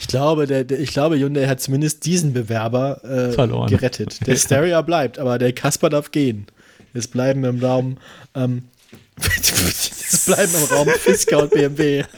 Ich 0.00 0.08
glaube, 0.08 0.46
der, 0.46 0.64
der, 0.64 0.80
ich 0.80 0.92
glaube, 0.92 1.18
Hyundai 1.18 1.46
hat 1.46 1.60
zumindest 1.60 2.06
diesen 2.06 2.32
Bewerber 2.32 3.04
äh, 3.04 3.32
Verloren. 3.32 3.68
gerettet. 3.68 4.26
Der 4.26 4.34
Stereo 4.38 4.82
bleibt, 4.82 5.18
aber 5.18 5.38
der 5.38 5.52
Kasper 5.52 5.90
darf 5.90 6.10
gehen. 6.10 6.46
Es 6.94 7.06
bleiben 7.06 7.44
im 7.44 7.62
Raum, 7.62 7.98
ähm, 8.34 8.64
es 9.18 10.24
bleiben 10.24 10.52
im 10.54 10.74
Raum 10.74 10.88
Fisker 10.88 11.42
und 11.42 11.50
BMW. 11.50 12.04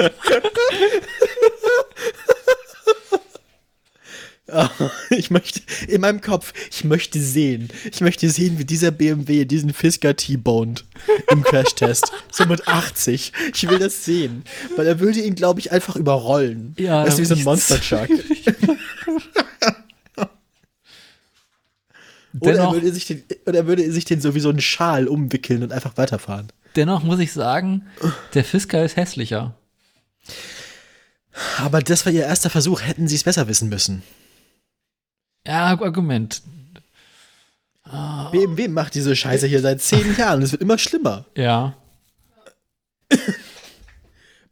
Ich 5.11 5.31
möchte, 5.31 5.61
in 5.89 6.01
meinem 6.01 6.21
Kopf, 6.21 6.53
ich 6.71 6.85
möchte 6.85 7.21
sehen, 7.21 7.69
ich 7.91 8.01
möchte 8.01 8.29
sehen, 8.31 8.59
wie 8.59 8.65
dieser 8.65 8.91
BMW 8.91 9.45
diesen 9.45 9.73
Fisker 9.73 10.17
T-boned 10.17 10.85
im 11.31 11.43
Crashtest. 11.43 12.13
so 12.33 12.47
mit 12.47 12.67
80. 12.69 13.33
Ich 13.55 13.69
will 13.69 13.79
das 13.79 14.05
sehen. 14.05 14.45
Weil 14.77 14.87
er 14.87 15.01
würde 15.01 15.21
ihn, 15.21 15.35
glaube 15.35 15.61
ich, 15.61 15.73
einfach 15.73 15.97
überrollen. 15.97 16.75
Ja, 16.79 17.05
das 17.05 17.15
ist 17.15 17.21
wie 17.21 17.25
so 17.27 17.35
ein 17.35 17.45
Monster 17.45 17.81
Truck. 17.81 18.09
Oder 22.41 22.59
er, 22.61 22.73
würde 22.73 22.93
sich 22.93 23.07
den, 23.07 23.23
oder 23.47 23.59
er 23.59 23.67
würde 23.67 23.93
sich 23.93 24.07
den 24.07 24.23
so 24.23 24.35
wie 24.35 24.41
so 24.41 24.49
einen 24.49 24.63
Schal 24.63 25.07
umwickeln 25.07 25.63
und 25.63 25.71
einfach 25.71 25.99
weiterfahren. 25.99 26.49
dennoch 26.77 27.03
muss 27.03 27.19
ich 27.19 27.31
sagen, 27.31 27.87
der 28.33 28.43
Fisker 28.43 28.83
ist 28.83 28.97
hässlicher. 28.97 29.55
Aber 31.59 31.81
das 31.81 32.07
war 32.07 32.13
ihr 32.13 32.25
erster 32.25 32.51
Versuch. 32.51 32.83
Hätten 32.83 33.09
sie 33.09 33.17
es 33.17 33.25
besser 33.25 33.49
wissen 33.49 33.69
müssen. 33.69 34.03
Ja, 35.47 35.67
Argument. 35.67 36.43
BMW 38.31 38.69
macht 38.69 38.95
diese 38.95 39.15
Scheiße 39.15 39.47
hier 39.47 39.61
seit 39.61 39.83
zehn 39.83 40.17
Jahren. 40.17 40.41
Es 40.43 40.53
wird 40.53 40.63
immer 40.63 40.79
schlimmer. 40.79 41.27
Ja. 41.37 41.75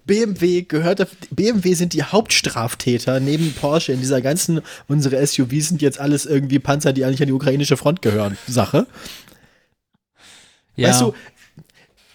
BMW 0.04 0.62
gehört, 0.62 1.06
BMW 1.30 1.74
sind 1.74 1.92
die 1.92 2.02
Hauptstraftäter 2.02 3.20
neben 3.20 3.54
Porsche 3.54 3.92
in 3.92 4.00
dieser 4.00 4.20
ganzen, 4.20 4.60
unsere 4.88 5.24
SUVs 5.24 5.68
sind 5.68 5.82
jetzt 5.82 6.00
alles 6.00 6.26
irgendwie 6.26 6.58
Panzer, 6.58 6.92
die 6.92 7.04
eigentlich 7.04 7.22
an 7.22 7.28
die 7.28 7.32
ukrainische 7.32 7.76
Front 7.76 8.02
gehören, 8.02 8.36
Sache. 8.48 8.88
ja. 10.74 10.88
Weißt 10.88 11.02
du, 11.02 11.14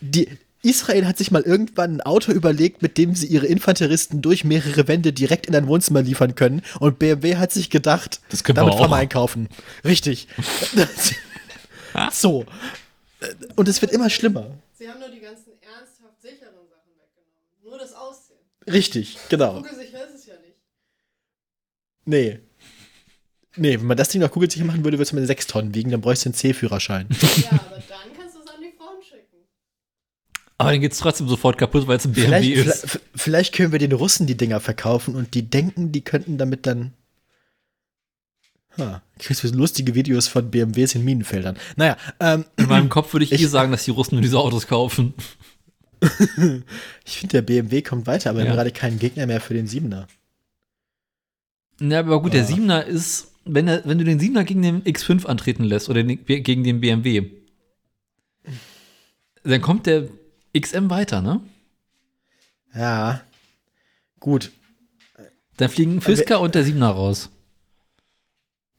die, 0.01 0.27
Israel 0.65 1.05
hat 1.05 1.17
sich 1.17 1.31
mal 1.31 1.41
irgendwann 1.43 1.97
ein 1.97 2.01
Auto 2.01 2.31
überlegt, 2.31 2.81
mit 2.81 2.97
dem 2.97 3.15
sie 3.15 3.27
ihre 3.27 3.45
Infanteristen 3.45 4.21
durch 4.21 4.43
mehrere 4.43 4.87
Wände 4.87 5.13
direkt 5.13 5.45
in 5.45 5.55
ein 5.55 5.67
Wohnzimmer 5.67 6.01
liefern 6.01 6.35
können. 6.35 6.61
Und 6.79 6.99
BMW 6.99 7.37
hat 7.37 7.51
sich 7.51 7.69
gedacht, 7.69 8.19
Das 8.29 8.43
können 8.43 8.57
wir 8.57 8.61
damit 8.61 8.73
auch. 8.73 8.79
fahren 8.79 8.91
wir 8.91 8.95
einkaufen. 8.97 9.49
Richtig. 9.83 10.27
so. 12.11 12.45
Und 13.55 13.67
es 13.67 13.81
wird 13.81 13.91
immer 13.91 14.09
schlimmer. 14.09 14.51
Sie 14.73 14.89
haben 14.89 14.99
nur 14.99 15.09
die 15.09 15.19
ganzen 15.21 15.51
ernsthaft 15.61 16.21
sicheren 16.21 16.53
Sachen 16.69 16.91
weggenommen. 16.97 17.63
Nur 17.63 17.77
das 17.77 17.93
Aussehen. 17.93 18.37
Richtig, 18.67 19.17
genau. 19.29 19.61
Kugelsicher 19.61 20.05
ist 20.07 20.15
es 20.15 20.25
ja 20.25 20.33
nicht. 20.35 20.57
Nee. 22.05 22.39
Nee, 23.57 23.79
wenn 23.79 23.85
man 23.87 23.95
das 23.97 24.09
Ding 24.09 24.19
noch 24.21 24.31
kugelsicher 24.31 24.65
machen 24.65 24.83
würde, 24.83 24.97
würde 24.97 25.03
es 25.03 25.13
mit 25.13 25.25
6 25.25 25.47
Tonnen 25.47 25.73
wiegen, 25.73 25.91
dann 25.91 26.01
bräuchst 26.01 26.25
du 26.25 26.29
einen 26.29 26.33
C-Führerschein. 26.35 27.07
Ja, 27.11 27.51
aber 27.51 27.81
dann 27.87 28.13
kannst 28.17 28.35
du 28.35 28.39
es 28.41 28.47
an 28.47 28.59
die 28.61 28.73
Frauen 28.77 29.01
schicken. 29.01 29.47
Aber 30.57 30.71
dann 30.71 30.79
geht 30.81 30.93
es 30.93 30.99
trotzdem 30.99 31.27
sofort 31.27 31.57
kaputt, 31.57 31.85
weil 31.87 31.97
es 31.97 32.05
ein 32.05 32.13
BMW 32.13 32.27
Vielleicht, 32.27 32.51
ist. 32.67 32.79
vielleicht, 32.89 32.99
vielleicht 33.15 33.53
können 33.55 33.71
wir 33.73 33.79
den 33.79 33.91
Russen 33.91 34.25
die 34.25 34.37
Dinger 34.37 34.59
verkaufen 34.61 35.13
und 35.15 35.33
die 35.33 35.43
denken, 35.49 35.91
die 35.91 36.01
könnten 36.01 36.37
damit 36.37 36.65
dann. 36.65 36.93
Ha, 38.77 39.01
kriegst 39.19 39.43
du 39.43 39.47
lustige 39.49 39.95
Videos 39.95 40.27
von 40.27 40.51
BMWs 40.51 40.95
in 40.95 41.03
Minenfeldern. 41.05 41.57
Naja, 41.77 41.97
ähm, 42.19 42.45
In 42.57 42.67
meinem 42.67 42.89
Kopf 42.89 43.13
würde 43.13 43.25
ich, 43.25 43.31
eh 43.31 43.35
Ich- 43.35 43.49
sagen, 43.49 43.71
dass 43.71 43.85
die 43.85 43.91
Russen 43.91 44.15
nur 44.15 44.21
diese 44.21 44.37
Autos 44.39 44.67
kaufen. 44.67 45.13
ich 47.05 47.17
finde, 47.19 47.33
der 47.33 47.41
BMW 47.41 47.81
kommt 47.81 48.05
weiter, 48.07 48.29
aber 48.29 48.39
wir 48.39 48.45
Ja. 48.45 48.51
haben 48.51 48.57
gerade 48.57 48.71
keinen 48.71 48.99
Gegner 48.99 49.25
mehr 49.27 49.41
für 49.41 49.53
den 49.53 49.67
Siebener. 49.67 50.07
Ja, 51.81 51.99
aber 51.99 52.21
gut, 52.21 52.33
der 52.33 52.43
Ah. 52.43 52.47
7er 52.47 52.81
ist, 52.83 53.31
wenn, 53.45 53.67
er, 53.67 53.83
wenn 53.85 53.97
du 53.97 54.03
den 54.05 54.19
7er 54.19 54.43
gegen 54.43 54.61
den 54.61 54.83
X5 54.83 55.25
antreten 55.25 55.63
lässt 55.65 55.89
oder 55.89 56.03
den, 56.03 56.23
gegen 56.25 56.63
den 56.63 56.79
BMW, 56.81 57.29
dann 59.43 59.61
kommt 59.61 59.85
der 59.85 60.07
XM 60.59 60.89
weiter, 60.89 61.21
ne? 61.21 61.41
Ja. 62.73 63.21
Gut. 64.19 64.51
Dann 65.57 65.69
fliegen 65.69 66.01
Fisker 66.01 66.39
und 66.41 66.55
der 66.55 66.65
7er 66.65 66.87
raus. 66.87 67.29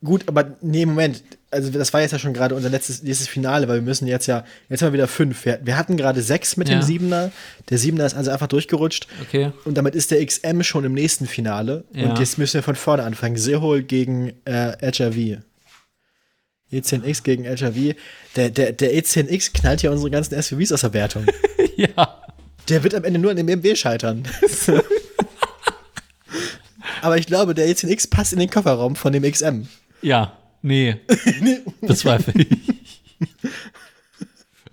Gut, 0.04 0.24
aber 0.28 0.56
nee, 0.60 0.84
Moment. 0.84 1.22
Also, 1.50 1.70
das 1.70 1.92
war 1.94 2.02
jetzt 2.02 2.12
ja 2.12 2.18
schon 2.18 2.34
gerade 2.34 2.54
unser 2.54 2.68
letztes, 2.68 3.02
letztes 3.02 3.28
Finale, 3.28 3.66
weil 3.66 3.76
wir 3.76 3.82
müssen 3.82 4.06
jetzt 4.06 4.26
ja, 4.26 4.44
jetzt 4.68 4.82
haben 4.82 4.88
wir 4.88 4.92
wieder 4.98 5.08
fünf. 5.08 5.46
Wir, 5.46 5.58
wir 5.64 5.78
hatten 5.78 5.96
gerade 5.96 6.20
sechs 6.20 6.58
mit 6.58 6.68
Ja. 6.68 6.78
dem 6.78 6.82
Siebener. 6.82 7.32
Der 7.70 7.78
Siebener 7.78 8.04
ist 8.04 8.14
also 8.14 8.30
einfach 8.30 8.46
durchgerutscht. 8.46 9.08
Okay. 9.22 9.52
Und 9.64 9.78
damit 9.78 9.94
ist 9.94 10.10
der 10.10 10.24
XM 10.24 10.62
schon 10.62 10.84
im 10.84 10.92
nächsten 10.92 11.26
Finale. 11.26 11.84
Ja. 11.94 12.10
Und 12.10 12.18
jetzt 12.18 12.36
müssen 12.36 12.54
wir 12.54 12.62
von 12.62 12.76
vorne 12.76 13.04
anfangen. 13.04 13.36
Seehol 13.36 13.82
gegen 13.82 14.34
äh, 14.44 14.76
HRV. 14.92 15.42
E10X 16.72 17.22
gegen 17.22 17.44
HRV. 17.44 17.94
Der, 18.34 18.50
der, 18.50 18.72
der 18.72 18.92
E10X 18.92 19.52
knallt 19.52 19.82
ja 19.82 19.90
unsere 19.90 20.10
ganzen 20.10 20.40
SUVs 20.40 20.72
aus 20.72 20.80
der 20.82 20.92
Wertung. 20.92 21.26
ja. 21.76 22.22
Der 22.68 22.82
wird 22.82 22.94
am 22.94 23.04
Ende 23.04 23.20
nur 23.20 23.30
an 23.30 23.36
dem 23.36 23.46
BMW 23.46 23.76
scheitern. 23.76 24.24
Aber 27.02 27.18
ich 27.18 27.26
glaube, 27.26 27.54
der 27.54 27.68
E10X 27.68 28.10
passt 28.10 28.32
in 28.32 28.38
den 28.40 28.50
Kofferraum 28.50 28.96
von 28.96 29.12
dem 29.12 29.22
XM. 29.30 29.68
Ja. 30.02 30.36
Nee. 30.62 30.96
Bezweifle 31.80 32.32
ich. 32.42 32.48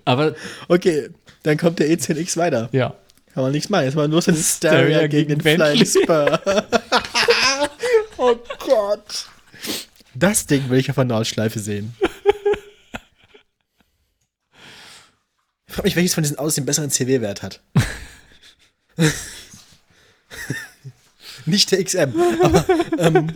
Aber 0.05 0.33
Okay, 0.67 1.09
dann 1.43 1.57
kommt 1.57 1.77
der 1.77 1.87
E10X 1.87 2.35
weiter. 2.37 2.69
ja. 2.71 2.95
Kann 3.33 3.43
man 3.43 3.51
nichts 3.51 3.69
machen. 3.69 3.85
Jetzt 3.85 3.95
mal 3.95 4.07
nur 4.07 4.21
den 4.21 4.35
Stereo 4.35 4.87
Stereo 4.91 5.09
gegen 5.09 5.29
den 5.29 5.39
gegen 5.39 5.57
Flying 5.57 5.77
Bentley. 5.79 6.03
Spur. 6.03 6.39
oh 8.17 8.35
Gott. 8.59 9.25
Das 10.15 10.45
Ding 10.45 10.69
will 10.69 10.79
ich 10.79 10.89
auf 10.89 10.95
der 10.95 11.05
Nordschleife 11.05 11.59
sehen. 11.59 11.95
Ich 15.67 15.73
frage 15.73 15.87
mich, 15.87 15.95
welches 15.95 16.13
von 16.13 16.23
diesen 16.23 16.37
Autos 16.37 16.55
den 16.55 16.65
besseren 16.65 16.91
CW-Wert 16.91 17.41
hat. 17.41 17.61
Nicht 21.45 21.71
der 21.71 21.83
XM, 21.83 22.13
aber 22.41 22.65
ähm, 22.99 23.31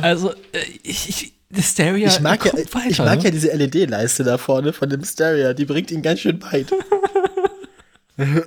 Also, 0.00 0.32
äh, 0.32 0.62
ich, 0.82 1.08
ich, 1.08 1.34
das 1.50 1.72
Stereo 1.72 2.06
ich 2.06 2.20
mag, 2.20 2.44
ja, 2.44 2.52
weiter, 2.52 2.88
ich 2.88 2.98
mag 2.98 3.18
ne? 3.18 3.24
ja 3.24 3.30
diese 3.30 3.52
LED-Leiste 3.52 4.22
da 4.24 4.38
vorne 4.38 4.72
von 4.72 4.88
dem 4.88 5.04
Stereo, 5.04 5.52
die 5.54 5.64
bringt 5.64 5.90
ihn 5.90 6.02
ganz 6.02 6.20
schön 6.20 6.40
weit. 6.42 6.72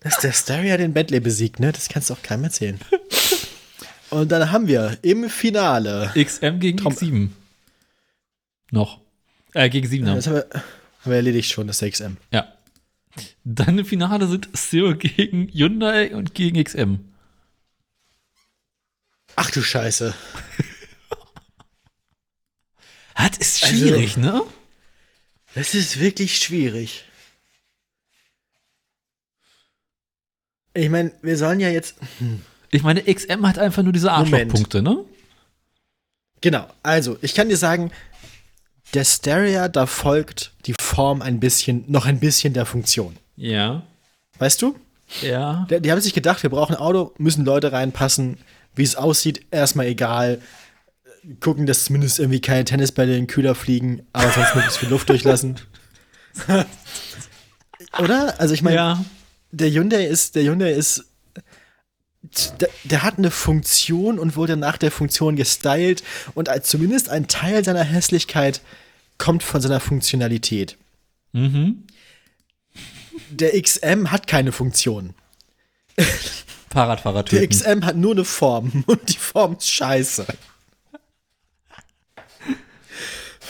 Dass 0.00 0.18
der 0.20 0.32
Stereo 0.32 0.76
den 0.76 0.92
Bentley 0.92 1.20
besiegt, 1.20 1.60
ne? 1.60 1.72
Das 1.72 1.88
kannst 1.88 2.10
du 2.10 2.14
auch 2.14 2.22
keinem 2.22 2.44
erzählen. 2.44 2.78
Und 4.10 4.30
dann 4.32 4.50
haben 4.50 4.66
wir 4.68 4.98
im 5.02 5.28
Finale. 5.28 6.12
XM 6.14 6.60
gegen 6.60 6.78
Tom- 6.78 6.92
X7. 6.94 7.28
Noch. 8.70 9.00
Äh, 9.54 9.68
gegen 9.70 9.86
7 9.88 10.04
Das 10.06 10.26
haben 10.26 10.34
wir, 10.36 10.46
haben 10.52 10.62
wir 11.10 11.16
erledigt 11.16 11.50
schon, 11.50 11.66
das 11.66 11.80
XM. 11.80 12.16
Ja. 12.32 12.52
Dann 13.44 13.78
im 13.78 13.84
Finale 13.86 14.26
sind 14.28 14.48
Seo 14.56 14.94
gegen 14.96 15.48
Hyundai 15.48 16.14
und 16.14 16.34
gegen 16.34 16.62
XM. 16.62 17.00
Ach 19.36 19.50
du 19.50 19.62
Scheiße. 19.62 20.14
Das 23.16 23.36
ist 23.38 23.64
Also- 23.64 23.76
schwierig, 23.76 24.16
ne? 24.16 24.42
Das 25.54 25.74
ist 25.74 25.98
wirklich 25.98 26.38
schwierig. 26.38 27.04
Ich 30.74 30.88
meine, 30.88 31.10
wir 31.22 31.36
sollen 31.36 31.58
ja 31.58 31.68
jetzt. 31.68 31.96
Ich 32.70 32.82
meine, 32.82 33.02
XM 33.02 33.46
hat 33.46 33.58
einfach 33.58 33.82
nur 33.82 33.92
diese. 33.92 34.12
Arschlochpunkte, 34.12 34.82
ne? 34.82 35.04
Genau, 36.40 36.66
also, 36.82 37.16
ich 37.22 37.34
kann 37.34 37.48
dir 37.48 37.56
sagen, 37.56 37.90
der 38.94 39.04
Stereo, 39.04 39.68
da 39.68 39.86
folgt 39.86 40.52
die 40.66 40.74
Form 40.80 41.22
ein 41.22 41.40
bisschen, 41.40 41.84
noch 41.88 42.06
ein 42.06 42.20
bisschen 42.20 42.52
der 42.54 42.66
Funktion. 42.66 43.16
Ja. 43.36 43.82
Weißt 44.38 44.62
du? 44.62 44.76
Ja. 45.22 45.66
Die, 45.70 45.80
die 45.80 45.90
haben 45.90 46.00
sich 46.00 46.14
gedacht, 46.14 46.42
wir 46.42 46.50
brauchen 46.50 46.74
ein 46.74 46.80
Auto, 46.80 47.12
müssen 47.18 47.44
Leute 47.44 47.72
reinpassen, 47.72 48.38
wie 48.74 48.82
es 48.82 48.96
aussieht, 48.96 49.46
erstmal 49.50 49.86
egal. 49.86 50.40
Gucken, 51.40 51.66
dass 51.66 51.84
zumindest 51.84 52.18
irgendwie 52.20 52.40
keine 52.40 52.64
Tennisbälle 52.64 53.12
in 53.14 53.22
den 53.22 53.26
Kühler 53.26 53.54
fliegen, 53.54 54.06
aber 54.12 54.30
sonst 54.30 54.54
möglichst 54.54 54.78
viel 54.78 54.88
Luft 54.88 55.08
durchlassen. 55.08 55.56
Oder? 57.98 58.40
Also 58.40 58.54
ich 58.54 58.62
meine, 58.62 58.76
ja. 58.76 59.04
der 59.50 59.70
Hyundai 59.70 60.04
ist, 60.04 60.36
der 60.36 60.44
Hyundai 60.44 60.72
ist, 60.72 61.06
der, 62.60 62.68
der 62.84 63.02
hat 63.02 63.18
eine 63.18 63.30
Funktion 63.30 64.18
und 64.18 64.36
wurde 64.36 64.56
nach 64.56 64.76
der 64.76 64.90
Funktion 64.90 65.36
gestylt 65.36 66.02
und 66.34 66.48
als 66.48 66.68
zumindest 66.68 67.08
ein 67.08 67.28
Teil 67.28 67.64
seiner 67.64 67.84
Hässlichkeit 67.84 68.60
kommt 69.18 69.42
von 69.42 69.60
seiner 69.60 69.80
Funktionalität. 69.80 70.76
Mhm. 71.32 71.84
Der 73.30 73.60
XM 73.60 74.10
hat 74.10 74.26
keine 74.26 74.52
Funktion. 74.52 75.14
Fahrradfahrer 76.70 77.24
Der. 77.24 77.46
XM 77.46 77.84
hat 77.84 77.96
nur 77.96 78.12
eine 78.12 78.24
Form 78.24 78.84
und 78.86 79.08
die 79.08 79.18
Form 79.18 79.56
ist 79.56 79.70
scheiße. 79.70 80.26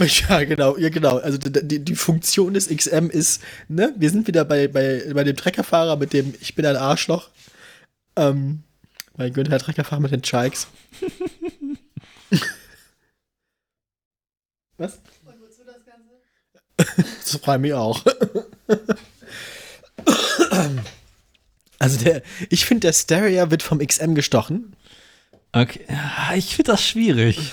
Ja, 0.00 0.44
genau, 0.44 0.76
ja, 0.76 0.90
genau. 0.90 1.18
Also 1.18 1.38
die, 1.38 1.66
die, 1.66 1.84
die 1.84 1.96
Funktion 1.96 2.54
des 2.54 2.68
XM 2.68 3.10
ist, 3.10 3.42
ne, 3.66 3.92
wir 3.96 4.10
sind 4.10 4.28
wieder 4.28 4.44
bei, 4.44 4.68
bei, 4.68 5.02
bei 5.12 5.24
dem 5.24 5.36
Treckerfahrer 5.36 5.96
mit 5.96 6.12
dem 6.12 6.34
Ich 6.40 6.54
bin 6.54 6.64
ein 6.66 6.76
Arschloch. 6.76 7.30
Ähm, 8.14 8.62
mein 9.18 9.32
Günther 9.32 9.58
Treckerfahrer 9.58 10.00
mit 10.00 10.12
den 10.12 10.22
Chikes. 10.22 10.68
Was? 14.78 15.00
Und 15.24 15.40
wozu 15.40 15.64
das 15.66 15.84
Ganze? 15.84 16.20
Das 16.76 17.36
freut 17.42 17.60
mich 17.60 17.74
auch. 17.74 18.02
Also 21.80 22.04
der, 22.04 22.22
ich 22.48 22.64
finde, 22.64 22.86
der 22.86 22.92
Stereo 22.92 23.50
wird 23.50 23.62
vom 23.62 23.78
XM 23.84 24.14
gestochen. 24.14 24.74
Okay. 25.52 25.84
Ja, 25.88 26.34
Ich 26.34 26.54
finde 26.56 26.72
das 26.72 26.82
schwierig. 26.82 27.52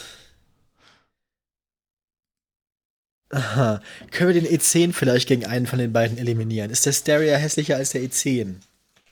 Aha. 3.29 3.81
Können 4.11 4.33
wir 4.33 4.41
den 4.41 4.59
E10 4.59 4.93
vielleicht 4.93 5.27
gegen 5.27 5.45
einen 5.45 5.65
von 5.67 5.79
den 5.79 5.91
beiden 5.93 6.17
eliminieren? 6.17 6.69
Ist 6.71 6.85
der 6.85 6.93
Stereo 6.93 7.35
hässlicher 7.35 7.75
als 7.75 7.89
der 7.89 8.01
E10? 8.01 8.57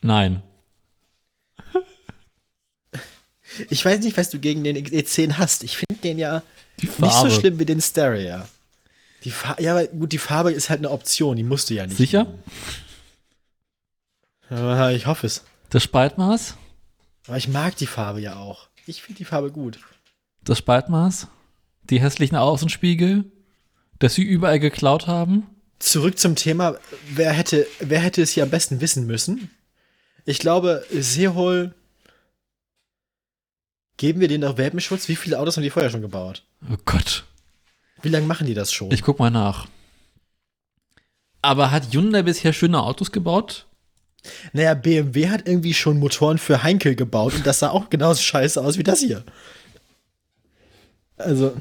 Nein. 0.01 0.43
Ich 3.69 3.84
weiß 3.84 3.99
nicht, 4.01 4.17
was 4.17 4.30
du 4.30 4.39
gegen 4.39 4.63
den 4.63 4.77
E10 4.77 5.38
hast. 5.38 5.63
Ich 5.63 5.77
finde 5.77 6.01
den 6.01 6.17
ja 6.17 6.43
nicht 6.81 7.13
so 7.13 7.30
schlimm 7.30 7.59
wie 7.59 7.65
den 7.65 7.81
Stereo. 7.81 8.41
Die 9.23 9.31
Fa 9.31 9.55
ja, 9.59 9.73
aber 9.73 9.88
gut, 9.88 10.11
die 10.11 10.17
Farbe 10.17 10.51
ist 10.51 10.69
halt 10.69 10.80
eine 10.80 10.91
Option, 10.91 11.38
die 11.38 11.43
musst 11.43 11.69
du 11.69 11.75
ja 11.75 11.85
nicht. 11.85 11.97
Sicher? 11.97 12.27
Ja, 14.49 14.91
ich 14.91 15.05
hoffe 15.07 15.27
es. 15.27 15.43
Das 15.69 15.84
Spaltmaß? 15.84 16.57
Aber 17.27 17.38
ich 17.38 17.47
mag 17.47 17.75
die 17.77 17.88
Farbe 17.88 18.19
ja 18.19 18.35
auch. 18.35 18.67
Ich 18.85 19.01
finde 19.01 19.19
die 19.19 19.25
Farbe 19.25 19.51
gut. 19.51 19.80
Das 20.43 20.57
Spaltmaß? 20.57 21.27
Die 21.89 22.01
hässlichen 22.01 22.35
Außenspiegel? 22.38 23.25
Dass 23.99 24.15
sie 24.15 24.23
überall 24.23 24.59
geklaut 24.59 25.07
haben? 25.07 25.47
Zurück 25.80 26.19
zum 26.19 26.35
Thema, 26.35 26.77
wer 27.09 27.31
hätte, 27.31 27.65
wer 27.80 27.99
hätte 27.99 28.21
es 28.21 28.31
hier 28.31 28.43
am 28.43 28.49
besten 28.49 28.81
wissen 28.81 29.07
müssen? 29.07 29.49
Ich 30.25 30.39
glaube, 30.39 30.85
Seehol. 30.91 31.73
Geben 33.97 34.19
wir 34.19 34.27
denen 34.27 34.41
noch 34.43 34.57
Welpenschutz? 34.57 35.07
Wie 35.07 35.15
viele 35.15 35.39
Autos 35.39 35.55
haben 35.55 35.63
die 35.63 35.69
vorher 35.69 35.91
schon 35.91 36.01
gebaut? 36.01 36.43
Oh 36.71 36.77
Gott. 36.85 37.25
Wie 38.01 38.09
lange 38.09 38.25
machen 38.25 38.47
die 38.47 38.53
das 38.53 38.71
schon? 38.73 38.91
Ich 38.91 39.01
guck 39.01 39.19
mal 39.19 39.29
nach. 39.29 39.67
Aber 41.41 41.71
hat 41.71 41.93
Hyundai 41.93 42.21
bisher 42.23 42.53
schöne 42.53 42.81
Autos 42.81 43.11
gebaut? 43.11 43.67
Naja, 44.53 44.73
BMW 44.73 45.29
hat 45.29 45.47
irgendwie 45.47 45.73
schon 45.73 45.99
Motoren 45.99 46.37
für 46.37 46.63
Heinkel 46.63 46.95
gebaut 46.95 47.33
und 47.35 47.45
das 47.45 47.59
sah 47.59 47.69
auch 47.69 47.89
genauso 47.89 48.21
scheiße 48.21 48.61
aus 48.63 48.77
wie 48.77 48.83
das 48.83 48.99
hier. 49.01 49.23
Also, 51.17 51.53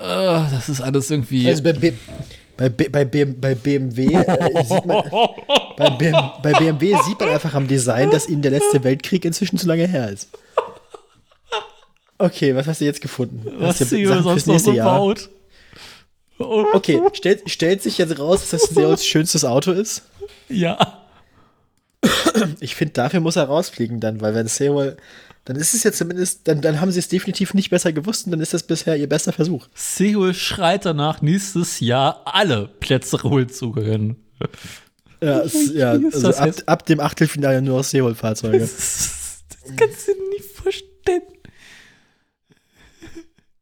Äh, 0.00 0.50
das 0.50 0.68
ist 0.68 0.80
alles 0.80 1.10
irgendwie. 1.10 1.46
also 1.48 1.62
bei, 1.62 1.72
B 1.72 1.92
bei, 2.56 2.68
B 2.68 2.88
bei, 2.88 3.04
B 3.04 3.24
bei 3.24 3.54
BMW 3.54 4.14
äh, 4.14 4.64
sieht 4.64 4.84
man, 4.86 5.04
bei, 5.78 5.90
BM 5.90 6.30
bei 6.42 6.52
BMW 6.52 6.96
sieht 7.06 7.20
man 7.20 7.28
einfach 7.28 7.54
am 7.54 7.68
Design, 7.68 8.10
dass 8.10 8.28
ihnen 8.28 8.42
der 8.42 8.50
letzte 8.50 8.82
Weltkrieg 8.84 9.24
inzwischen 9.24 9.58
zu 9.58 9.66
lange 9.66 9.86
her 9.86 10.10
ist. 10.10 10.28
Okay, 12.18 12.54
was 12.54 12.66
hast 12.66 12.80
du 12.80 12.84
jetzt 12.84 13.00
gefunden? 13.00 13.46
was 13.58 13.80
Hast 13.80 13.92
du 13.92 14.06
Sachen 14.06 14.24
sonst 14.24 14.46
noch 14.46 14.58
so 14.58 14.72
Jahr? 14.72 14.98
baut. 14.98 15.30
Oh, 16.40 16.66
Okay, 16.72 17.00
stellt, 17.12 17.48
stellt 17.48 17.82
sich 17.82 17.98
jetzt 17.98 18.18
raus, 18.18 18.40
dass 18.50 18.62
das 18.62 18.70
Seols 18.74 19.06
schönstes 19.06 19.44
Auto 19.44 19.72
ist? 19.72 20.02
Ja. 20.48 21.04
Ich 22.60 22.76
finde, 22.76 22.92
dafür 22.94 23.20
muss 23.20 23.36
er 23.36 23.44
rausfliegen 23.44 24.00
dann, 24.00 24.20
weil 24.20 24.34
wenn 24.34 24.46
Seoul, 24.46 24.96
dann 25.44 25.56
ist 25.56 25.74
es 25.74 25.82
ja 25.82 25.90
zumindest, 25.92 26.46
dann, 26.46 26.60
dann 26.60 26.80
haben 26.80 26.92
sie 26.92 26.98
es 27.00 27.08
definitiv 27.08 27.54
nicht 27.54 27.70
besser 27.70 27.92
gewusst 27.92 28.26
und 28.26 28.32
dann 28.32 28.40
ist 28.40 28.54
das 28.54 28.62
bisher 28.62 28.96
ihr 28.96 29.08
bester 29.08 29.32
Versuch. 29.32 29.66
Seoul 29.74 30.34
schreit 30.34 30.84
danach, 30.84 31.22
nächstes 31.22 31.80
Jahr 31.80 32.22
alle 32.24 32.68
Plätze 32.68 33.22
holen 33.22 33.48
zu 33.48 33.72
können. 33.72 34.16
Ja, 35.20 35.40
es, 35.40 35.72
ja 35.72 35.92
also 35.92 36.28
ab, 36.28 36.54
ab 36.66 36.86
dem 36.86 37.00
Achtelfinale 37.00 37.62
nur 37.62 37.78
noch 37.78 37.84
Seoul-Fahrzeuge. 37.84 38.60
Das, 38.60 39.42
das 39.48 39.76
kannst 39.76 40.08
du 40.08 40.12
nie 40.12 40.42
verstehen. 40.42 41.22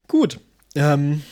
Gut. 0.09 0.39
Ähm, 0.75 1.23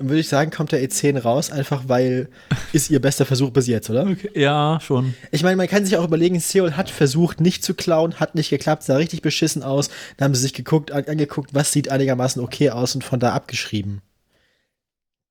dann 0.00 0.08
würde 0.08 0.20
ich 0.20 0.28
sagen, 0.28 0.50
kommt 0.50 0.72
der 0.72 0.82
E10 0.82 1.18
raus, 1.18 1.52
einfach 1.52 1.82
weil 1.86 2.30
ist 2.72 2.88
ihr 2.88 3.00
bester 3.00 3.26
Versuch 3.26 3.50
bis 3.50 3.66
jetzt, 3.66 3.90
oder? 3.90 4.06
Okay. 4.06 4.30
Ja, 4.34 4.78
schon. 4.80 5.14
Ich 5.30 5.42
meine, 5.42 5.56
man 5.56 5.68
kann 5.68 5.84
sich 5.84 5.96
auch 5.98 6.04
überlegen, 6.04 6.40
Seoul 6.40 6.72
hat 6.72 6.88
versucht, 6.88 7.40
nicht 7.40 7.62
zu 7.62 7.74
klauen, 7.74 8.18
hat 8.18 8.34
nicht 8.34 8.48
geklappt, 8.48 8.82
sah 8.82 8.96
richtig 8.96 9.20
beschissen 9.20 9.62
aus. 9.62 9.90
Dann 10.16 10.26
haben 10.26 10.34
sie 10.34 10.40
sich 10.40 10.54
geguckt, 10.54 10.90
an, 10.90 11.04
angeguckt, 11.04 11.52
was 11.52 11.72
sieht 11.72 11.90
einigermaßen 11.90 12.42
okay 12.42 12.70
aus 12.70 12.94
und 12.94 13.04
von 13.04 13.20
da 13.20 13.34
abgeschrieben. 13.34 14.00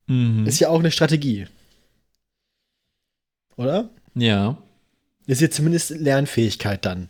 Mhm. 0.05 0.45
Ist 0.45 0.59
ja 0.59 0.69
auch 0.69 0.79
eine 0.79 0.91
Strategie. 0.91 1.47
Oder? 3.59 3.89
Ja. 4.15 4.57
Ist 5.27 5.41
ja 5.41 5.49
zumindest 5.49 5.89
Lernfähigkeit 5.89 6.85
dann. 6.85 7.09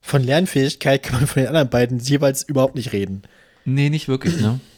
Von 0.00 0.22
Lernfähigkeit 0.22 1.02
kann 1.02 1.16
man 1.16 1.26
von 1.26 1.42
den 1.42 1.48
anderen 1.48 1.70
beiden 1.70 1.98
jeweils 1.98 2.44
überhaupt 2.44 2.76
nicht 2.76 2.92
reden. 2.92 3.22
Nee, 3.64 3.90
nicht 3.90 4.06
wirklich, 4.06 4.40
ne? 4.40 4.60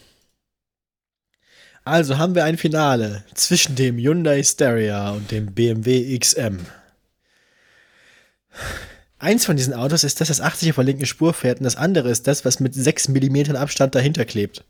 Also 1.83 2.19
haben 2.19 2.35
wir 2.35 2.45
ein 2.45 2.59
Finale 2.59 3.25
zwischen 3.35 3.75
dem 3.75 3.97
Hyundai 3.97 4.43
Stereo 4.43 5.15
und 5.15 5.31
dem 5.31 5.55
BMW 5.55 6.17
XM. 6.19 6.59
Eins 9.19 9.47
von 9.47 9.57
diesen 9.57 9.73
Autos 9.73 10.05
ist 10.05 10.21
das, 10.21 10.29
das 10.29 10.43
80 10.43 10.71
auf 10.71 10.77
der 10.77 10.85
linken 10.85 11.07
Spur 11.07 11.33
fährt 11.33 11.59
und 11.59 11.65
das 11.65 11.77
andere 11.77 12.11
ist 12.11 12.27
das, 12.27 12.45
was 12.45 12.61
mit 12.61 12.75
6 12.75 13.09
mm 13.09 13.57
Abstand 13.57 13.95
dahinter 13.95 14.27
klebt. 14.27 14.63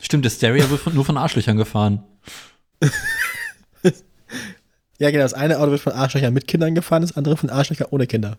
Stimmt, 0.00 0.24
der 0.24 0.30
Stereo 0.30 0.68
wird 0.70 0.92
nur 0.92 1.04
von 1.04 1.16
Arschlöchern 1.16 1.56
gefahren. 1.56 2.02
Ja, 4.98 5.10
genau, 5.10 5.22
das 5.24 5.34
eine 5.34 5.58
Auto 5.58 5.70
wird 5.72 5.80
von 5.80 5.92
Arschlöchern 5.92 6.32
mit 6.32 6.46
Kindern 6.46 6.74
gefahren, 6.74 7.02
das 7.02 7.16
andere 7.16 7.36
von 7.36 7.50
Arschlöchern 7.50 7.88
ohne 7.90 8.06
Kinder. 8.06 8.38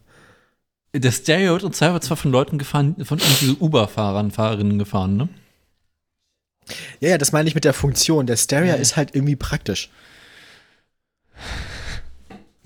Der 0.93 1.11
Stereo 1.11 1.53
wird 1.53 1.63
und 1.63 1.75
zwar 1.75 1.99
von 1.99 2.31
Leuten 2.31 2.57
gefahren, 2.57 2.95
von 3.03 3.19
irgendwie 3.19 3.57
Uber-Fahrern, 3.59 4.31
Fahrerinnen 4.31 4.79
gefahren, 4.79 5.17
ne? 5.17 5.29
Ja, 6.99 7.09
ja, 7.09 7.17
das 7.17 7.31
meine 7.31 7.47
ich 7.49 7.55
mit 7.55 7.65
der 7.65 7.73
Funktion. 7.73 8.25
Der 8.25 8.37
Stereo 8.37 8.69
Ja. 8.69 8.75
ist 8.75 8.95
halt 8.95 9.13
irgendwie 9.13 9.35
praktisch. 9.35 9.89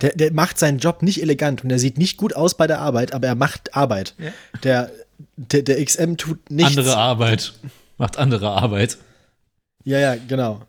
Der, 0.02 0.12
der 0.16 0.32
macht 0.32 0.58
seinen 0.60 0.78
Job 0.78 1.02
nicht 1.02 1.22
elegant 1.22 1.64
und 1.64 1.70
er 1.72 1.80
sieht 1.80 1.98
nicht 1.98 2.16
gut 2.18 2.34
aus 2.36 2.56
bei 2.56 2.68
der 2.68 2.80
Arbeit, 2.80 3.14
aber 3.14 3.28
er 3.28 3.36
macht 3.36 3.76
Arbeit. 3.76 4.16
Ja. 4.18 4.32
Der, 4.64 4.92
der, 5.36 5.64
der 5.64 5.84
XM 5.84 6.16
tut 6.16 6.50
nichts. 6.50 6.78
Andere 6.78 6.96
Arbeit. 6.96 7.54
Macht 7.98 8.18
andere 8.18 8.50
Arbeit. 8.52 8.98
Ja, 9.84 10.00
ja, 10.00 10.16
genau. 10.16 10.62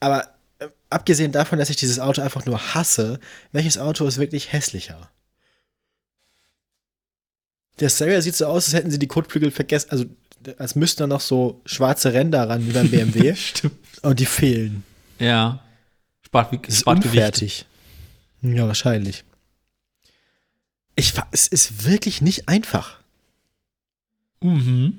Aber 0.00 0.26
abgesehen 0.90 1.32
davon, 1.32 1.58
dass 1.58 1.70
ich 1.70 1.76
dieses 1.76 1.98
Auto 1.98 2.22
einfach 2.22 2.46
nur 2.46 2.74
hasse, 2.74 3.20
welches 3.52 3.78
Auto 3.78 4.06
ist 4.06 4.18
wirklich 4.18 4.52
hässlicher? 4.52 5.10
Der 7.80 7.88
Stereo 7.90 8.20
sieht 8.20 8.36
so 8.36 8.46
aus, 8.46 8.64
als 8.66 8.74
hätten 8.74 8.90
sie 8.90 8.98
die 8.98 9.06
Kotflügel 9.06 9.50
vergessen. 9.50 9.90
Also, 9.90 10.06
als 10.58 10.74
müssten 10.76 11.00
da 11.00 11.06
noch 11.06 11.20
so 11.20 11.60
schwarze 11.66 12.12
Ränder 12.12 12.48
ran 12.48 12.66
wie 12.66 12.72
beim 12.72 12.90
BMW. 12.90 13.34
Stimmt. 13.36 13.74
und 14.02 14.18
die 14.20 14.26
fehlen. 14.26 14.82
Ja. 15.18 15.62
Spart, 16.24 16.52
Es 16.66 16.74
ist 16.74 16.80
spart 16.80 16.98
Gewicht. 17.02 17.14
unfertig. 17.14 17.66
Ja, 18.42 18.66
wahrscheinlich. 18.66 19.24
Ich, 20.94 21.12
es 21.32 21.46
ist 21.48 21.84
wirklich 21.84 22.22
nicht 22.22 22.48
einfach. 22.48 22.98
Mhm. 24.40 24.98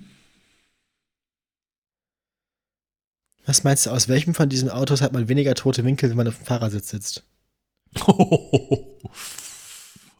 Was 3.47 3.63
meinst 3.63 3.85
du, 3.85 3.89
aus 3.91 4.07
welchem 4.09 4.35
von 4.35 4.49
diesen 4.49 4.69
Autos 4.69 5.01
hat 5.01 5.13
man 5.13 5.27
weniger 5.29 5.55
tote 5.55 5.83
Winkel, 5.85 6.09
wenn 6.09 6.17
man 6.17 6.27
auf 6.27 6.35
dem 6.37 6.45
Fahrersitz 6.45 6.89
sitzt? 6.89 7.23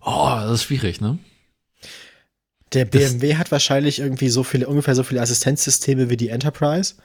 Oh, 0.09 0.29
das 0.29 0.51
ist 0.53 0.63
schwierig, 0.63 1.01
ne? 1.01 1.19
Der 2.73 2.85
Das- 2.85 2.93
BMW 3.11 3.35
hat 3.35 3.51
wahrscheinlich 3.51 3.99
irgendwie 3.99 4.29
so 4.29 4.43
viele, 4.43 4.67
ungefähr 4.67 4.95
so 4.95 5.03
viele 5.03 5.21
Assistenzsysteme 5.21 6.09
wie 6.09 6.15
die 6.15 6.29
Enterprise. 6.29 6.95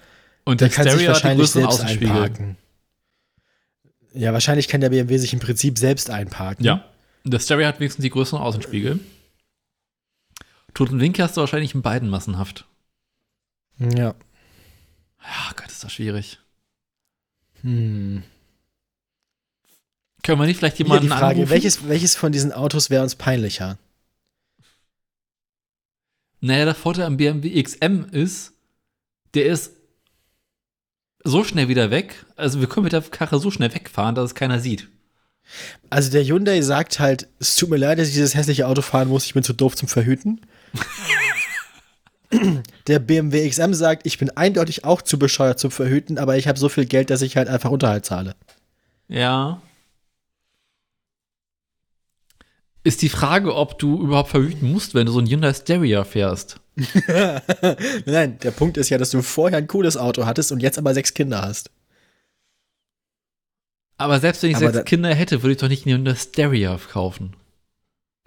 Und 0.45 0.61
Der 0.61 0.69
der 0.69 0.75
kann 0.77 0.85
sich 0.85 0.93
Stereo 0.95 1.09
hat 1.15 1.23
die 1.23 1.25
wahrscheinlich 1.25 1.51
selbst 1.51 1.81
einparken. 1.81 2.57
Ja, 4.15 4.33
wahrscheinlich 4.33 4.69
kann 4.69 4.81
der 4.81 4.91
BMW 4.91 5.19
sich 5.19 5.33
im 5.33 5.41
Prinzip 5.41 5.79
selbst 5.79 6.11
einparken. 6.11 6.65
Ja. 6.65 6.85
Der 7.25 7.41
Stereo 7.41 7.67
hat 7.67 7.81
wenigstens 7.81 8.03
die 8.05 8.11
größeren 8.11 8.41
Außenspiegel. 8.43 9.01
Toten 10.75 11.01
Winkel 11.01 11.25
hast 11.25 11.37
du 11.37 11.41
wahrscheinlich 11.41 11.75
in 11.75 11.83
beiden 11.83 12.09
massenhaft. 12.09 12.67
Ja. 13.79 14.15
Ja, 15.23 15.53
Gott, 15.57 15.69
ist 15.69 15.85
das 15.85 15.93
schwierig. 15.93 16.39
Hm. 17.63 18.23
Können 20.23 20.41
wir 20.41 20.47
nicht 20.47 20.59
vielleicht 20.59 20.77
Hier 20.77 20.87
jemanden 20.87 21.05
die 21.05 21.09
Frage, 21.09 21.27
anrufen? 21.37 21.51
welches, 21.51 21.89
welches 21.89 22.15
von 22.15 22.33
diesen 22.33 22.53
Autos 22.53 22.91
wäre 22.91 23.03
uns 23.03 23.17
peinlicher? 23.17 23.79
Naja, 26.41 26.65
der 26.65 26.75
Vorteil 26.75 27.07
am 27.07 27.17
BMW 27.17 27.61
XM 27.63 28.05
ist, 28.11 28.53
der 29.35 29.47
ist 29.47 29.73
so 31.25 31.45
schnell 31.45 31.69
wieder 31.69 31.91
weg. 31.91 32.25
Also 32.37 32.61
wir 32.61 32.69
können 32.69 32.85
mit 32.85 32.93
der 32.93 33.03
Karre 33.03 33.39
so 33.39 33.51
schnell 33.51 33.73
wegfahren, 33.73 34.15
dass 34.15 34.27
es 34.31 34.35
keiner 34.35 34.59
sieht. 34.59 34.89
Also 35.91 36.11
der 36.11 36.25
Hyundai 36.25 36.61
sagt 36.63 36.99
halt, 36.99 37.29
es 37.39 37.57
tut 37.57 37.71
mir 37.71 37.77
leid, 37.77 37.99
dass 37.99 38.09
ich 38.09 38.15
dieses 38.15 38.35
hässliche 38.35 38.67
Auto 38.67 38.83
fahren 38.83 39.09
muss, 39.09 39.25
ich 39.27 39.35
bin 39.35 39.43
zu 39.43 39.53
doof 39.53 39.77
zum 39.77 39.89
Verhüten. 39.89 40.41
der 42.87 42.99
BMW 42.99 43.49
XM 43.49 43.75
sagt, 43.75 44.07
ich 44.07 44.19
bin 44.19 44.31
eindeutig 44.31 44.85
auch 44.85 45.03
zu 45.03 45.19
bescheuert 45.19 45.59
zum 45.59 45.71
Verhüten, 45.71 46.19
aber 46.19 46.37
ich 46.37 46.49
habe 46.49 46.59
so 46.59 46.69
viel 46.69 46.87
Geld, 46.87 47.11
dass 47.11 47.23
ich 47.23 47.37
halt 47.37 47.49
einfach 47.49 47.71
Unterhalt 47.71 48.05
zahle. 48.05 48.35
Ja. 49.09 49.61
Ist 52.85 53.03
die 53.03 53.09
Frage, 53.09 53.55
ob 53.55 53.79
du 53.79 54.03
überhaupt 54.03 54.31
verhüten 54.31 54.73
musst, 54.73 54.95
wenn 54.95 55.07
du 55.07 55.13
so 55.13 55.21
ein 55.21 55.27
Hyundai 55.27 55.53
Stereo 55.53 56.05
fährst. 56.05 56.61
Nein, 58.07 58.39
der 58.43 58.51
Punkt 58.51 58.77
ist 58.77 58.89
ja, 58.89 58.99
dass 58.99 59.11
du 59.11 59.23
vorher 59.23 59.59
ein 59.59 59.69
cooles 59.69 59.97
Auto 59.97 60.25
hattest 60.25 60.53
und 60.53 60.61
jetzt 60.61 60.79
aber 60.79 60.95
sechs 60.95 61.15
Kinder 61.15 61.43
hast. 61.43 61.71
Aber 63.99 64.19
selbst 64.19 64.43
wenn 64.43 64.51
ich 64.51 64.57
Aber 64.57 64.73
sechs 64.73 64.87
Kinder 64.87 65.15
hätte, 65.15 65.43
würde 65.43 65.53
ich 65.53 65.59
doch 65.59 65.69
nicht 65.69 65.87
einen 65.87 65.97
Hyundai 65.97 66.15
Stereo 66.15 66.77
kaufen. 66.91 67.37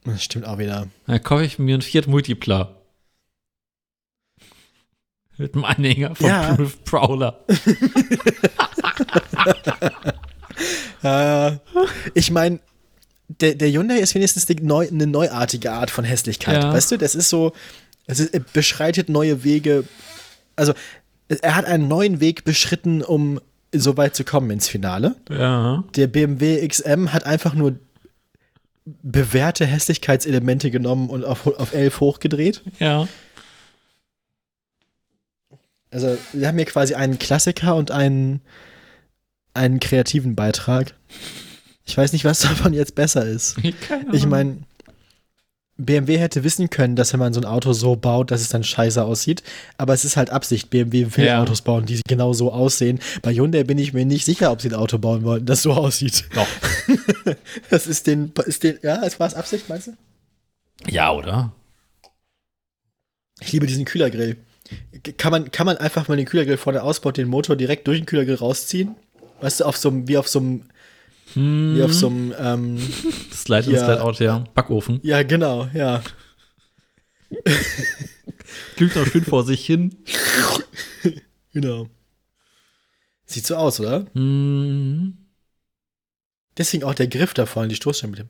Das 0.06 0.24
stimmt 0.24 0.46
auch 0.46 0.60
wieder. 0.60 0.88
Dann 1.08 1.24
kaufe 1.24 1.44
ich 1.44 1.60
mir 1.60 1.74
einen 1.74 1.82
Fiat 1.82 2.08
Multipla. 2.08 2.85
Mit 5.38 5.54
einem 5.54 5.66
Anhänger 5.66 6.16
vom 6.16 6.28
Ja. 6.28 6.58
Prowler. 6.86 7.40
Äh, 11.04 11.58
ich 12.14 12.32
meine, 12.32 12.60
der, 13.28 13.56
der 13.56 13.70
Hyundai 13.70 13.98
ist 13.98 14.16
wenigstens 14.16 14.48
neu, 14.62 14.88
eine 14.88 15.06
neuartige 15.06 15.72
Art 15.72 15.92
von 15.92 16.06
Hässlichkeit. 16.06 16.64
Ja. 16.64 16.74
Weißt 16.74 16.92
du, 16.92 16.98
das 16.98 17.14
ist 17.14 17.30
so, 17.30 17.54
es 18.08 18.20
ist, 18.20 18.34
er 18.34 18.40
beschreitet 18.40 19.10
neue 19.10 19.44
Wege. 19.44 19.84
Also, 20.56 20.74
er 21.28 21.56
hat 21.56 21.66
einen 21.66 21.88
neuen 21.88 22.20
Weg 22.22 22.44
beschritten, 22.44 23.02
um 23.02 23.40
so 23.74 23.98
weit 23.98 24.16
zu 24.16 24.24
kommen 24.24 24.50
ins 24.52 24.68
Finale. 24.68 25.16
Ja. 25.30 25.84
Der 25.96 26.08
BMW 26.08 26.66
XM 26.68 27.12
hat 27.14 27.26
einfach 27.26 27.54
nur 27.56 27.76
bewährte 28.86 29.66
Hässlichkeitselemente 29.66 30.70
genommen 30.72 31.10
und 31.10 31.26
auf, 31.26 31.48
auf 31.48 31.74
11 31.74 32.00
hochgedreht. 32.00 32.62
Ja. 32.80 33.08
Also, 35.96 36.18
wir 36.34 36.50
haben 36.50 36.58
hier 36.58 36.66
quasi 36.66 36.94
einen 36.94 37.20
Klassiker 37.20 37.74
und 37.74 37.90
einen, 37.90 38.42
einen 39.54 39.80
kreativen 39.80 40.36
Beitrag. 40.36 40.94
Ich 41.86 41.96
weiß 41.96 42.12
nicht, 42.12 42.26
was 42.26 42.40
davon 42.42 42.74
jetzt 42.74 42.96
besser 42.96 43.26
ist. 43.26 43.56
Ich 44.12 44.26
meine, 44.26 44.58
BMW 45.78 46.18
hätte 46.18 46.44
wissen 46.44 46.70
können, 46.70 46.98
dass 46.98 47.14
wenn 47.14 47.22
man 47.22 47.32
so 47.32 47.40
ein 47.40 47.46
Auto 47.46 47.72
so 47.72 47.96
baut, 47.96 48.30
dass 48.30 48.42
es 48.42 48.50
dann 48.50 48.66
scheiße 48.66 49.02
aussieht. 49.02 49.42
Aber 49.78 49.94
es 49.94 50.04
ist 50.04 50.18
halt 50.18 50.32
Absicht. 50.32 50.70
BMW 50.70 51.08
will 51.16 51.26
Ja. 51.28 51.42
Autos 51.42 51.62
bauen, 51.62 51.86
die 51.86 52.02
genau 52.06 52.34
so 52.34 52.52
aussehen. 52.52 53.00
Bei 53.22 53.34
Hyundai 53.34 53.64
bin 53.64 53.78
ich 53.78 53.94
mir 53.94 54.06
nicht 54.06 54.26
sicher, 54.26 54.52
ob 54.52 54.62
sie 54.62 54.68
ein 54.68 54.76
Auto 54.76 54.98
bauen 54.98 55.24
wollten, 55.24 55.46
das 55.46 55.62
so 55.62 55.72
aussieht. 55.72 56.26
Doch. 56.34 56.48
Das 57.70 57.88
ist 57.88 58.06
den, 58.06 58.34
ist 58.46 58.64
den 58.64 58.80
ja, 58.84 59.02
es 59.06 59.18
war 59.18 59.28
es 59.28 59.34
Absicht, 59.34 59.70
meinst 59.70 59.88
du? 59.88 59.94
Ja, 60.90 61.14
oder? 61.14 61.54
Ich 63.40 63.54
liebe 63.54 63.66
diesen 63.66 63.86
Kühlergrill. 63.86 64.36
Kann 65.18 65.32
man, 65.32 65.52
kann 65.52 65.66
man 65.66 65.78
einfach 65.78 66.08
mal 66.08 66.18
den 66.18 66.26
Kühlergrill 66.26 66.58
vorne 66.58 66.82
ausbaut, 66.82 67.18
den 67.18 67.28
Motor 67.28 67.56
direkt 67.56 67.88
durch 67.88 68.00
den 68.00 68.06
Kühlergrill 68.06 68.36
rausziehen? 68.36 68.96
Weißt 69.42 69.60
du, 69.60 69.66
auf 69.66 69.78
so 69.78 69.90
einem, 69.90 70.08
wie 70.08 70.18
auf 70.18 70.28
so 70.28 70.40
einem, 70.40 70.64
wie 71.36 71.84
auf 71.84 71.94
so 71.94 72.08
einem, 72.08 72.34
ähm, 72.40 72.80
Slide 73.34 73.68
in, 73.70 73.76
Ja. 73.76 73.86
Slide 73.86 74.02
out, 74.02 74.20
ja. 74.20 74.44
Backofen. 74.56 75.00
ja, 75.04 75.22
genau, 75.24 75.68
ja. 75.74 76.02
Glüht 78.78 78.96
noch 78.96 79.06
schön 79.08 79.24
vor 79.24 79.44
sich 79.44 79.66
hin. 79.66 79.96
Genau. 81.54 81.88
Sieht 83.26 83.46
so 83.48 83.56
aus, 83.56 83.80
oder? 83.80 84.08
Hm. 84.14 85.18
Deswegen 86.58 86.84
auch 86.84 86.94
der 86.94 87.08
Griff 87.08 87.34
da 87.34 87.46
vorne, 87.46 87.70
die 87.70 87.76
Stoßstange 87.76 88.12
mit 88.12 88.20
dem. 88.20 88.30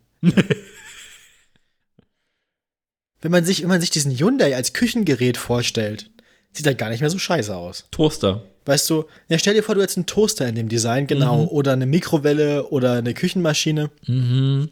wenn, 3.21 3.31
man 3.31 3.43
sich, 3.43 3.63
wenn 3.63 3.69
man 3.69 3.81
sich 3.81 3.89
diesen 3.89 4.15
Hyundai 4.15 4.55
als 4.55 4.73
Küchengerät 4.73 5.37
vorstellt, 5.37 6.11
sieht 6.55 6.65
er 6.65 6.75
gar 6.75 6.89
nicht 6.89 7.01
mehr 7.01 7.09
so 7.09 7.17
scheiße 7.19 7.55
aus. 7.55 7.85
Toaster. 7.91 8.43
Weißt 8.65 8.89
du, 8.89 9.05
ja, 9.29 9.37
stell 9.37 9.53
dir 9.53 9.61
vor, 9.63 9.75
du 9.75 9.81
hättest 9.81 9.97
einen 9.97 10.05
Toaster 10.07 10.47
in 10.47 10.55
dem 10.55 10.69
Design, 10.69 11.05
genau, 11.05 11.43
Mhm. 11.43 11.47
oder 11.49 11.73
eine 11.73 11.85
Mikrowelle 11.85 12.67
oder 12.69 12.93
eine 12.93 13.13
Küchenmaschine. 13.13 13.91
Mhm. 14.07 14.69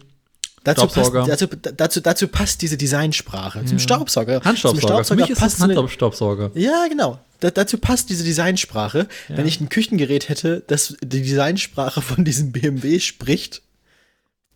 Dazu 0.64 0.82
passt, 0.88 0.94
Staubsauger. 1.10 1.26
dazu, 1.28 1.48
dazu, 1.76 2.00
dazu 2.02 2.28
passt 2.30 2.62
diese 2.62 2.78
Designsprache. 2.78 3.66
Zum 3.66 3.80
Staubsauger. 3.80 4.38
Zum 4.40 4.46
Handstaubsauger. 4.46 5.04
Für 5.04 5.16
mich 5.16 5.30
ist 5.30 5.40
passt 5.40 5.62
eine- 5.62 5.76
Handstaubsauger. 5.76 6.52
Ja, 6.56 6.88
genau. 6.88 7.20
Da, 7.42 7.52
dazu 7.52 7.78
passt 7.78 8.10
diese 8.10 8.24
Designsprache. 8.24 9.08
Ja. 9.28 9.38
Wenn 9.38 9.46
ich 9.46 9.60
ein 9.60 9.68
Küchengerät 9.68 10.30
hätte, 10.30 10.64
das 10.68 10.96
die 11.04 11.22
Designsprache 11.22 12.02
von 12.02 12.24
diesem 12.24 12.54
BMW 12.54 13.00
spricht, 13.02 13.62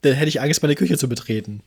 dann 0.02 0.14
hätte 0.14 0.30
ich 0.30 0.40
Angst, 0.40 0.62
meine 0.62 0.76
Küche 0.76 0.98
zu 0.98 1.10
betreten. 1.10 1.62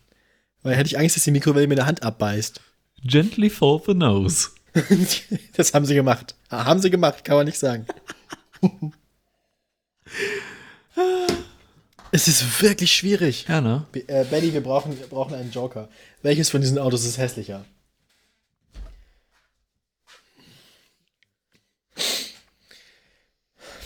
Weil 0.62 0.74
hätte 0.74 0.86
ich 0.86 0.98
Angst, 0.98 1.16
dass 1.16 1.24
die 1.24 1.30
Mikrowelle 1.32 1.66
mir 1.66 1.74
eine 1.74 1.86
Hand 1.86 2.02
abbeißt. 2.02 2.60
Gently 3.04 3.50
fall 3.50 3.80
the 3.86 3.92
nose. 3.94 4.48
das 5.56 5.74
haben 5.74 5.84
sie 5.86 5.94
gemacht. 5.94 6.34
Haben 6.50 6.80
sie 6.80 6.90
gemacht, 6.90 7.24
kann 7.24 7.36
man 7.36 7.46
nicht 7.46 7.58
sagen. 7.58 7.86
es 12.12 12.28
ist 12.28 12.62
wirklich 12.62 12.92
schwierig. 12.92 13.46
Ja, 13.48 13.60
ne? 13.60 13.86
Be- 13.92 14.08
Äh, 14.08 14.24
Benny, 14.24 14.52
wir 14.52 14.62
brauchen, 14.62 14.98
wir 14.98 15.06
brauchen 15.06 15.34
einen 15.34 15.50
Joker. 15.50 15.88
Welches 16.22 16.50
von 16.50 16.60
diesen 16.60 16.78
Autos 16.78 17.04
ist 17.04 17.18
hässlicher? 17.18 17.64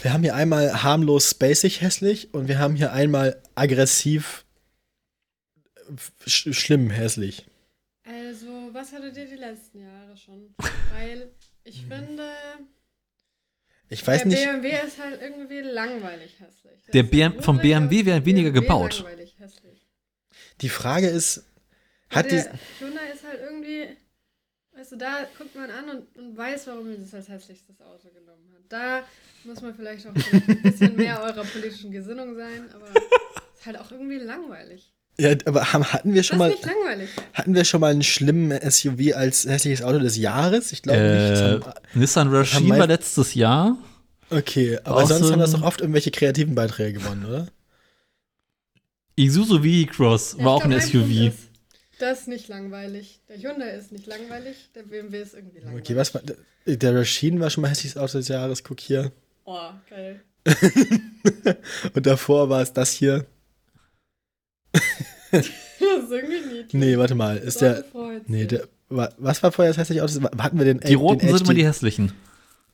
Wir 0.02 0.12
haben 0.12 0.22
hier 0.22 0.34
einmal 0.34 0.82
harmlos 0.82 1.30
spacig 1.30 1.80
hässlich 1.80 2.34
und 2.34 2.48
wir 2.48 2.58
haben 2.58 2.76
hier 2.76 2.92
einmal 2.92 3.40
aggressiv 3.54 4.44
sch 6.26 6.48
schlimm 6.52 6.90
hässlich. 6.90 7.46
Was 8.74 8.92
hattet 8.92 9.16
ihr 9.16 9.26
die 9.26 9.36
letzten 9.36 9.82
Jahre 9.82 10.16
schon? 10.16 10.52
Weil 10.92 11.30
ich 11.62 11.86
finde, 11.86 12.28
Ich 13.88 14.04
weiß 14.04 14.22
der 14.22 14.26
nicht. 14.26 14.44
BMW 14.44 14.68
ist 14.84 14.98
halt 15.00 15.22
irgendwie 15.22 15.60
langweilig 15.60 16.34
hässlich. 16.40 16.82
Der 16.92 17.04
BM 17.04 17.40
vom 17.40 17.58
BMW 17.58 18.04
werden 18.04 18.26
weniger 18.26 18.50
BMW 18.50 18.60
gebaut. 18.66 18.98
Langweilig 18.98 19.36
hässlich. 19.38 19.86
Die 20.60 20.68
Frage 20.68 21.06
ist, 21.06 21.44
Hat 22.10 22.32
der 22.32 22.42
die, 22.52 22.84
Hyundai 22.84 23.12
ist 23.12 23.24
halt 23.24 23.40
irgendwie, 23.42 23.96
weißt 24.72 24.90
du, 24.90 24.96
da 24.96 25.28
guckt 25.38 25.54
man 25.54 25.70
an 25.70 25.90
und, 25.90 26.16
und 26.16 26.36
weiß, 26.36 26.66
warum 26.66 26.90
ihr 26.90 26.98
das 26.98 27.14
als 27.14 27.28
hässlichstes 27.28 27.80
Auto 27.80 28.10
genommen 28.10 28.52
hat. 28.56 28.62
Da 28.68 29.06
muss 29.44 29.62
man 29.62 29.72
vielleicht 29.76 30.04
auch 30.08 30.14
ein 30.16 30.62
bisschen 30.62 30.96
mehr 30.96 31.22
eurer 31.22 31.44
politischen 31.44 31.92
Gesinnung 31.92 32.34
sein, 32.34 32.68
aber 32.74 32.88
ist 33.54 33.66
halt 33.66 33.78
auch 33.78 33.92
irgendwie 33.92 34.18
langweilig. 34.18 34.93
Ja, 35.18 35.34
aber 35.44 35.72
hatten 35.72 36.12
wir 36.14 36.22
schon 36.22 36.38
Das 36.38 36.48
mal, 36.48 36.50
ist 36.54 36.64
nicht 36.64 36.74
langweilig. 36.74 37.08
hatten 37.32 37.54
wir 37.54 37.64
schon 37.64 37.80
mal 37.80 37.90
einen 37.92 38.02
schlimmen 38.02 38.50
SUV 38.70 39.14
als 39.14 39.44
hässliches 39.46 39.82
Auto 39.82 39.98
des 39.98 40.16
Jahres? 40.16 40.72
Ich 40.72 40.82
glaube 40.82 40.98
nicht. 41.00 41.40
Äh, 41.40 41.60
haben, 41.70 41.74
Nissan 41.94 42.28
Rashid 42.34 42.64
mei- 42.66 42.78
war 42.78 42.86
letztes 42.86 43.34
Jahr. 43.34 43.76
okay, 44.30 44.78
aber 44.84 45.02
Außerdem- 45.02 45.18
sonst 45.18 45.32
haben 45.32 45.40
das 45.40 45.52
doch 45.52 45.62
oft 45.62 45.80
irgendwelche 45.80 46.10
kreativen 46.10 46.54
Beiträge 46.54 46.98
gewonnen, 46.98 47.24
oder? 47.26 47.46
Isuzu 49.16 49.62
V-Cross 49.62 50.36
Ja, 50.38 50.44
war 50.44 50.52
auch 50.54 50.64
ein 50.64 50.72
SUV. 50.80 51.28
Ist, 51.28 51.38
das 52.00 52.20
ist 52.22 52.28
nicht 52.28 52.48
langweilig. 52.48 53.20
Der 53.28 53.36
Hyundai 53.38 53.70
ist 53.76 53.92
nicht 53.92 54.06
langweilig, 54.06 54.56
der 54.74 54.82
BMW 54.82 55.22
ist 55.22 55.34
irgendwie 55.34 55.58
langweilig. 55.60 55.84
Okay, 55.84 55.96
was 55.96 56.12
war, 56.14 56.22
der 56.66 56.94
Rasheen 56.96 57.38
war 57.38 57.50
schon 57.50 57.62
mal 57.62 57.68
hässliches 57.70 57.96
Auto 57.96 58.18
des 58.18 58.26
Jahres, 58.28 58.64
guck 58.64 58.80
hier. 58.80 59.12
Oh, 59.44 59.70
geil. 59.88 60.20
Und 61.94 62.06
davor 62.06 62.48
war 62.50 62.60
es 62.62 62.72
das 62.72 62.90
hier. 62.92 63.24
Das 65.34 65.46
ist 66.04 66.10
irgendwie 66.10 66.40
niedlich. 66.40 66.72
Nee, 66.74 66.96
warte 66.98 67.14
mal, 67.14 67.36
ist 67.36 67.60
der, 67.60 67.84
nee, 68.26 68.44
der, 68.46 68.68
wa- 68.88 69.12
was 69.18 69.42
war 69.42 69.52
vorher 69.52 69.70
das 69.72 69.78
hässliche 69.78 70.02
Auto? 70.04 70.12
Hatten 70.38 70.58
wir 70.58 70.64
den 70.64 70.80
Die 70.80 70.94
roten 70.94 71.20
den 71.20 71.28
sind 71.28 71.36
Edge, 71.36 71.44
immer 71.44 71.54
die 71.54 71.66
hässlichen. 71.66 72.12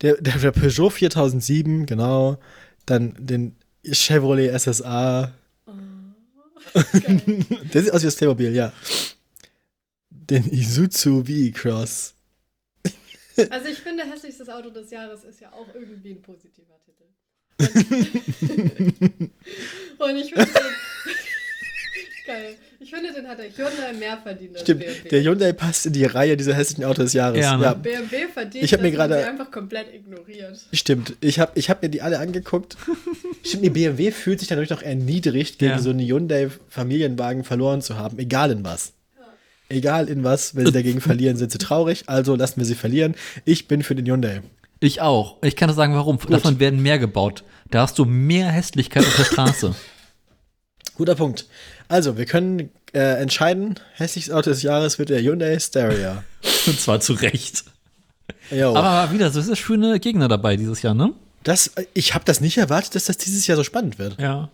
Der, 0.03 0.16
der, 0.20 0.39
der 0.39 0.51
Peugeot 0.53 0.91
4007, 0.91 1.87
genau. 1.87 2.39
Dann 2.87 3.15
den 3.19 3.57
Chevrolet 3.85 4.51
SSA. 4.59 5.32
Oh. 5.66 5.73
Der 7.73 7.82
sieht 7.82 7.93
aus 7.93 8.03
wie 8.03 8.07
das 8.07 8.16
Playmobil, 8.16 8.55
ja. 8.55 8.73
Den 10.11 10.51
Isuzu 10.51 11.24
V-Cross. 11.24 12.15
Also 13.51 13.69
ich 13.69 13.78
finde, 13.78 14.05
hässlichstes 14.05 14.49
Auto 14.49 14.70
des 14.70 14.91
Jahres 14.91 15.24
ist 15.24 15.41
ja 15.41 15.51
auch 15.53 15.66
irgendwie 15.74 16.11
ein 16.12 16.23
positiver 16.23 16.78
Titel. 16.85 17.05
Und 19.99 20.16
ich 20.16 20.32
finde 20.35 20.49
geil. 22.32 22.55
Ich 22.82 22.90
finde, 22.90 23.12
den 23.12 23.27
hat 23.28 23.39
der 23.39 23.47
Hyundai 23.47 23.93
mehr 23.98 24.16
verdient 24.23 24.52
als 24.55 24.62
Stimmt, 24.62 24.81
BMW. 24.81 25.09
der 25.11 25.23
Hyundai 25.23 25.52
passt 25.52 25.86
in 25.86 25.93
die 25.93 26.05
Reihe 26.05 26.36
dieser 26.36 26.55
hässlichen 26.55 26.85
Autos 26.85 27.05
des 27.07 27.12
Jahres. 27.15 27.40
Ja, 27.40 27.57
ne? 27.57 27.65
Ja, 27.65 27.74
BMW 27.74 28.27
verdient, 28.32 28.65
Ich 28.65 28.73
hab 28.73 28.81
mir 28.82 28.90
gerade- 28.90 29.27
einfach 29.27 29.51
komplett 29.51 29.93
ignoriert. 29.94 30.59
stimmt. 30.73 31.15
Ich 31.20 31.39
habe 31.39 31.52
ich 31.55 31.69
hab 31.70 31.82
mir 31.82 31.89
die 31.89 32.02
alle 32.02 32.19
angeguckt. 32.19 32.77
Stimmt, 33.43 33.65
die 33.65 33.70
BMW 33.70 34.11
fühlt 34.11 34.39
sich 34.40 34.48
dadurch 34.48 34.69
noch 34.70 34.82
erniedrigt, 34.82 35.59
gegen 35.59 35.70
Ja. 35.73 35.78
so 35.78 35.89
einen 35.90 36.01
Hyundai-Familienwagen 36.01 37.43
verloren 37.44 37.81
zu 37.82 37.97
haben, 37.97 38.19
egal 38.19 38.51
in 38.51 38.65
was. 38.65 38.93
Egal 39.69 40.09
in 40.09 40.24
was, 40.24 40.57
wenn 40.57 40.66
sie 40.66 40.73
dagegen 40.73 41.01
verlieren, 41.11 41.36
sind 41.36 41.51
sie 41.52 41.59
traurig, 41.59 42.05
also 42.07 42.35
lassen 42.35 42.59
wir 42.61 42.66
sie 42.66 42.74
verlieren. 42.74 43.15
Ich 43.44 43.69
bin 43.69 43.82
für 43.82 43.94
den 43.94 44.05
Hyundai. 44.07 44.43
Ich 44.81 45.01
auch. 45.01 45.36
Ich 45.43 45.57
kann 45.57 45.69
dir 45.69 45.74
sagen, 45.74 45.94
warum. 45.94 46.19
Davon 46.28 46.59
werden 46.59 46.82
mehr 46.82 46.98
gebaut. 46.98 47.44
Da 47.70 47.82
hast 47.82 47.98
du 47.98 48.05
mehr 48.05 48.48
Hässlichkeit 48.48 49.05
auf 49.07 49.16
der 49.16 49.24
Straße. 49.24 49.74
Guter 51.01 51.15
Punkt. 51.15 51.47
Also, 51.89 52.19
wir 52.19 52.27
können 52.27 52.69
äh, 52.93 53.23
entscheiden, 53.23 53.81
hässliches 53.95 54.31
Auto 54.31 54.51
des 54.51 54.63
Jahres 54.63 54.99
wird 54.99 55.09
der 55.09 55.23
Hyundai 55.23 55.59
Stereo. 55.59 56.23
Und 56.67 56.79
zwar 56.79 57.01
zu 57.01 57.15
Recht. 57.15 57.65
Jo. 58.51 58.75
Aber 58.77 59.11
wieder, 59.11 59.31
so 59.31 59.41
ist 59.41 59.59
schöne 59.59 59.99
Gegner 59.99 60.29
dabei 60.29 60.59
dieses 60.59 60.83
Jahr, 60.83 60.93
ne? 60.93 61.15
das, 61.43 61.73
ich 61.95 62.13
habe 62.15 62.27
das 62.27 62.43
nicht 62.43 62.59
erwartet, 62.59 62.95
dass 62.95 63.07
das 63.07 63.17
dieses 63.17 63.47
Jahr 63.47 63.57
so 63.57 63.65
spannend 63.65 63.99
wird. 63.99 64.21
Ja. 64.21 64.51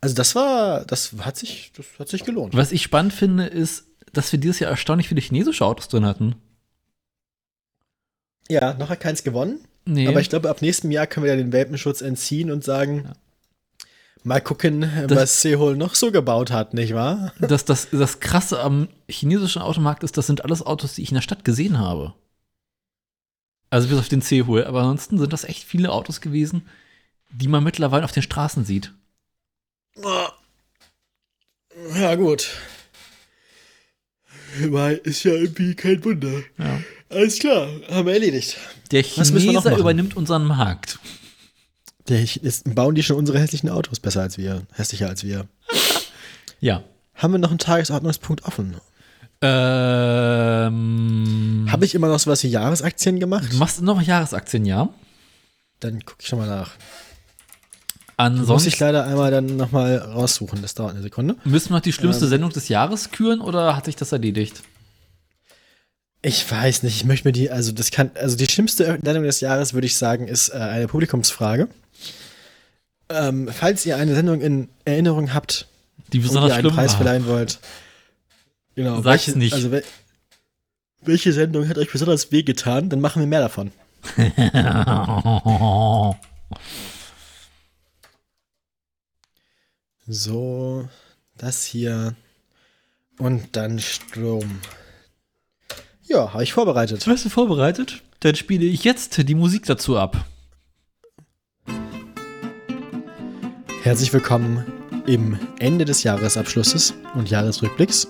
Also 0.00 0.14
das 0.14 0.36
war, 0.36 0.84
das 0.84 1.12
hat 1.18 1.36
sich, 1.36 1.72
das 1.76 1.86
hat 1.98 2.08
sich 2.08 2.22
gelohnt. 2.22 2.54
Was 2.54 2.70
ich 2.70 2.82
spannend 2.82 3.12
finde, 3.12 3.46
ist, 3.46 3.86
dass 4.12 4.30
wir 4.30 4.38
dieses 4.38 4.60
Jahr 4.60 4.70
erstaunlich 4.70 5.08
viele 5.08 5.20
chinesische 5.20 5.64
Autos 5.64 5.88
drin 5.88 6.06
hatten. 6.06 6.36
Ja, 8.48 8.74
noch 8.74 8.90
hat 8.90 9.00
keins 9.00 9.24
gewonnen. 9.24 9.58
Nee. 9.86 10.06
Aber 10.06 10.20
ich 10.20 10.28
glaube, 10.28 10.48
ab 10.48 10.62
nächstem 10.62 10.92
Jahr 10.92 11.08
können 11.08 11.24
wir 11.24 11.32
ja 11.32 11.36
den 11.36 11.52
Welpenschutz 11.52 12.00
entziehen 12.00 12.52
und 12.52 12.62
sagen, 12.62 13.06
Ja. 13.06 13.12
Mal 14.24 14.40
gucken, 14.40 14.80
Das- 15.08 15.18
was 15.18 15.40
Seoul 15.42 15.76
noch 15.76 15.94
so 15.94 16.10
gebaut 16.12 16.50
hat, 16.50 16.74
nicht 16.74 16.94
wahr? 16.94 17.32
das, 17.40 17.64
das, 17.64 17.88
das 17.90 18.20
Krasse 18.20 18.60
am 18.60 18.88
chinesischen 19.08 19.62
Automarkt 19.62 20.02
ist, 20.04 20.16
das 20.16 20.26
sind 20.26 20.44
alles 20.44 20.62
Autos, 20.64 20.94
die 20.94 21.02
ich 21.02 21.10
in 21.10 21.14
der 21.16 21.22
Stadt 21.22 21.44
gesehen 21.44 21.78
habe. 21.78 22.14
Also 23.70 23.88
bis 23.88 23.98
auf 23.98 24.08
den 24.08 24.20
Seoul. 24.20 24.64
Aber 24.64 24.80
ansonsten 24.80 25.18
sind 25.18 25.32
das 25.32 25.44
echt 25.44 25.64
viele 25.64 25.90
Autos 25.92 26.20
gewesen, 26.20 26.68
die 27.30 27.48
man 27.48 27.64
mittlerweile 27.64 28.04
auf 28.04 28.12
den 28.12 28.22
Straßen 28.22 28.64
sieht. 28.64 28.92
Ja, 31.94 32.14
gut. 32.16 32.50
Weil 34.60 34.96
ist 34.98 35.24
ja 35.24 35.32
irgendwie 35.32 35.74
kein 35.74 36.04
Wunder. 36.04 36.42
Ja. 36.58 36.80
Alles 37.08 37.38
klar, 37.38 37.68
haben 37.90 38.06
wir 38.06 38.12
erledigt. 38.14 38.58
Der 38.90 39.02
Chineser 39.02 39.76
übernimmt 39.78 40.16
unseren 40.16 40.44
Markt. 40.44 40.98
Jetzt 42.08 42.74
bauen 42.74 42.94
die 42.94 43.02
schon 43.02 43.16
unsere 43.16 43.38
hässlichen 43.38 43.68
Autos 43.70 44.00
besser 44.00 44.22
als 44.22 44.36
wir, 44.38 44.62
hässlicher 44.72 45.08
als 45.08 45.22
wir. 45.24 45.46
Ja. 46.60 46.82
Haben 47.14 47.32
wir 47.34 47.38
noch 47.38 47.50
einen 47.50 47.58
Tagesordnungspunkt 47.58 48.44
offen? 48.44 48.76
Ähm, 50.62 51.66
Habe 51.70 51.84
ich 51.84 51.94
immer 51.96 52.06
noch 52.08 52.18
sowas 52.20 52.42
wie 52.44 52.48
Jahresaktien 52.48 53.18
gemacht? 53.20 53.52
du 53.52 53.56
machst 53.56 53.82
noch 53.82 54.00
Jahresaktien, 54.00 54.64
ja? 54.64 54.88
Dann 55.80 56.04
gucke 56.04 56.18
ich 56.22 56.28
schon 56.28 56.38
mal 56.38 56.46
nach. 56.48 56.70
Muss 56.76 56.78
Ansonsten 58.16 58.68
ich 58.68 58.78
leider 58.78 59.04
einmal 59.04 59.32
dann 59.32 59.56
nochmal 59.56 59.96
raussuchen. 59.98 60.62
Das 60.62 60.74
dauert 60.74 60.92
eine 60.92 61.02
Sekunde. 61.02 61.34
müssen 61.44 61.70
wir 61.70 61.74
noch 61.76 61.80
die 61.82 61.90
Ähm. 61.90 61.94
schlimmste 61.94 62.28
Sendung 62.28 62.50
des 62.50 62.68
Jahres 62.68 63.10
küren 63.10 63.40
oder 63.40 63.74
hat 63.76 63.86
sich 63.86 63.96
das 63.96 64.12
erledigt? 64.12 64.62
Ich 66.24 66.48
weiß 66.48 66.84
nicht, 66.84 66.94
ich 66.94 67.04
möchte 67.04 67.26
mir 67.26 67.32
die, 67.32 67.50
also 67.50 67.72
das 67.72 67.90
kann, 67.90 68.12
also 68.14 68.36
die 68.36 68.46
schlimmste 68.46 69.00
Sendung 69.02 69.24
des 69.24 69.40
Jahres, 69.40 69.74
würde 69.74 69.88
ich 69.88 69.96
sagen, 69.96 70.28
ist 70.28 70.50
äh, 70.50 70.58
eine 70.58 70.86
Publikumsfrage. 70.86 71.66
Ähm, 73.12 73.48
falls 73.52 73.84
ihr 73.86 73.96
eine 73.96 74.14
Sendung 74.14 74.40
in 74.40 74.68
Erinnerung 74.84 75.34
habt, 75.34 75.66
Die 76.12 76.18
und 76.18 76.24
besonders 76.24 76.52
ihr 76.52 76.56
einen 76.56 76.70
Preis 76.70 76.92
war. 76.92 76.96
verleihen 76.98 77.26
wollt. 77.26 77.58
Genau. 78.74 78.96
Sag's 79.02 79.26
welche, 79.26 79.38
nicht. 79.38 79.54
Also 79.54 79.70
wel, 79.70 79.84
welche 81.02 81.32
Sendung 81.32 81.68
hat 81.68 81.78
euch 81.78 81.90
besonders 81.90 82.32
wehgetan? 82.32 82.88
Dann 82.88 83.00
machen 83.00 83.20
wir 83.20 83.26
mehr 83.26 83.40
davon. 83.40 83.72
So, 90.06 90.88
das 91.38 91.64
hier 91.64 92.14
und 93.18 93.56
dann 93.56 93.78
Strom. 93.78 94.60
Ja, 96.02 96.32
habe 96.32 96.42
ich 96.42 96.52
vorbereitet. 96.52 97.06
Hast 97.06 97.24
du 97.24 97.28
vorbereitet? 97.28 98.02
Dann 98.20 98.34
spiele 98.34 98.64
ich 98.64 98.84
jetzt 98.84 99.16
die 99.28 99.34
Musik 99.34 99.64
dazu 99.66 99.96
ab. 99.96 100.24
Herzlich 103.82 104.12
willkommen 104.12 104.64
im 105.06 105.38
Ende 105.58 105.84
des 105.84 106.02
Jahresabschlusses 106.02 106.94
und 107.14 107.30
Jahresrückblicks. 107.30 108.08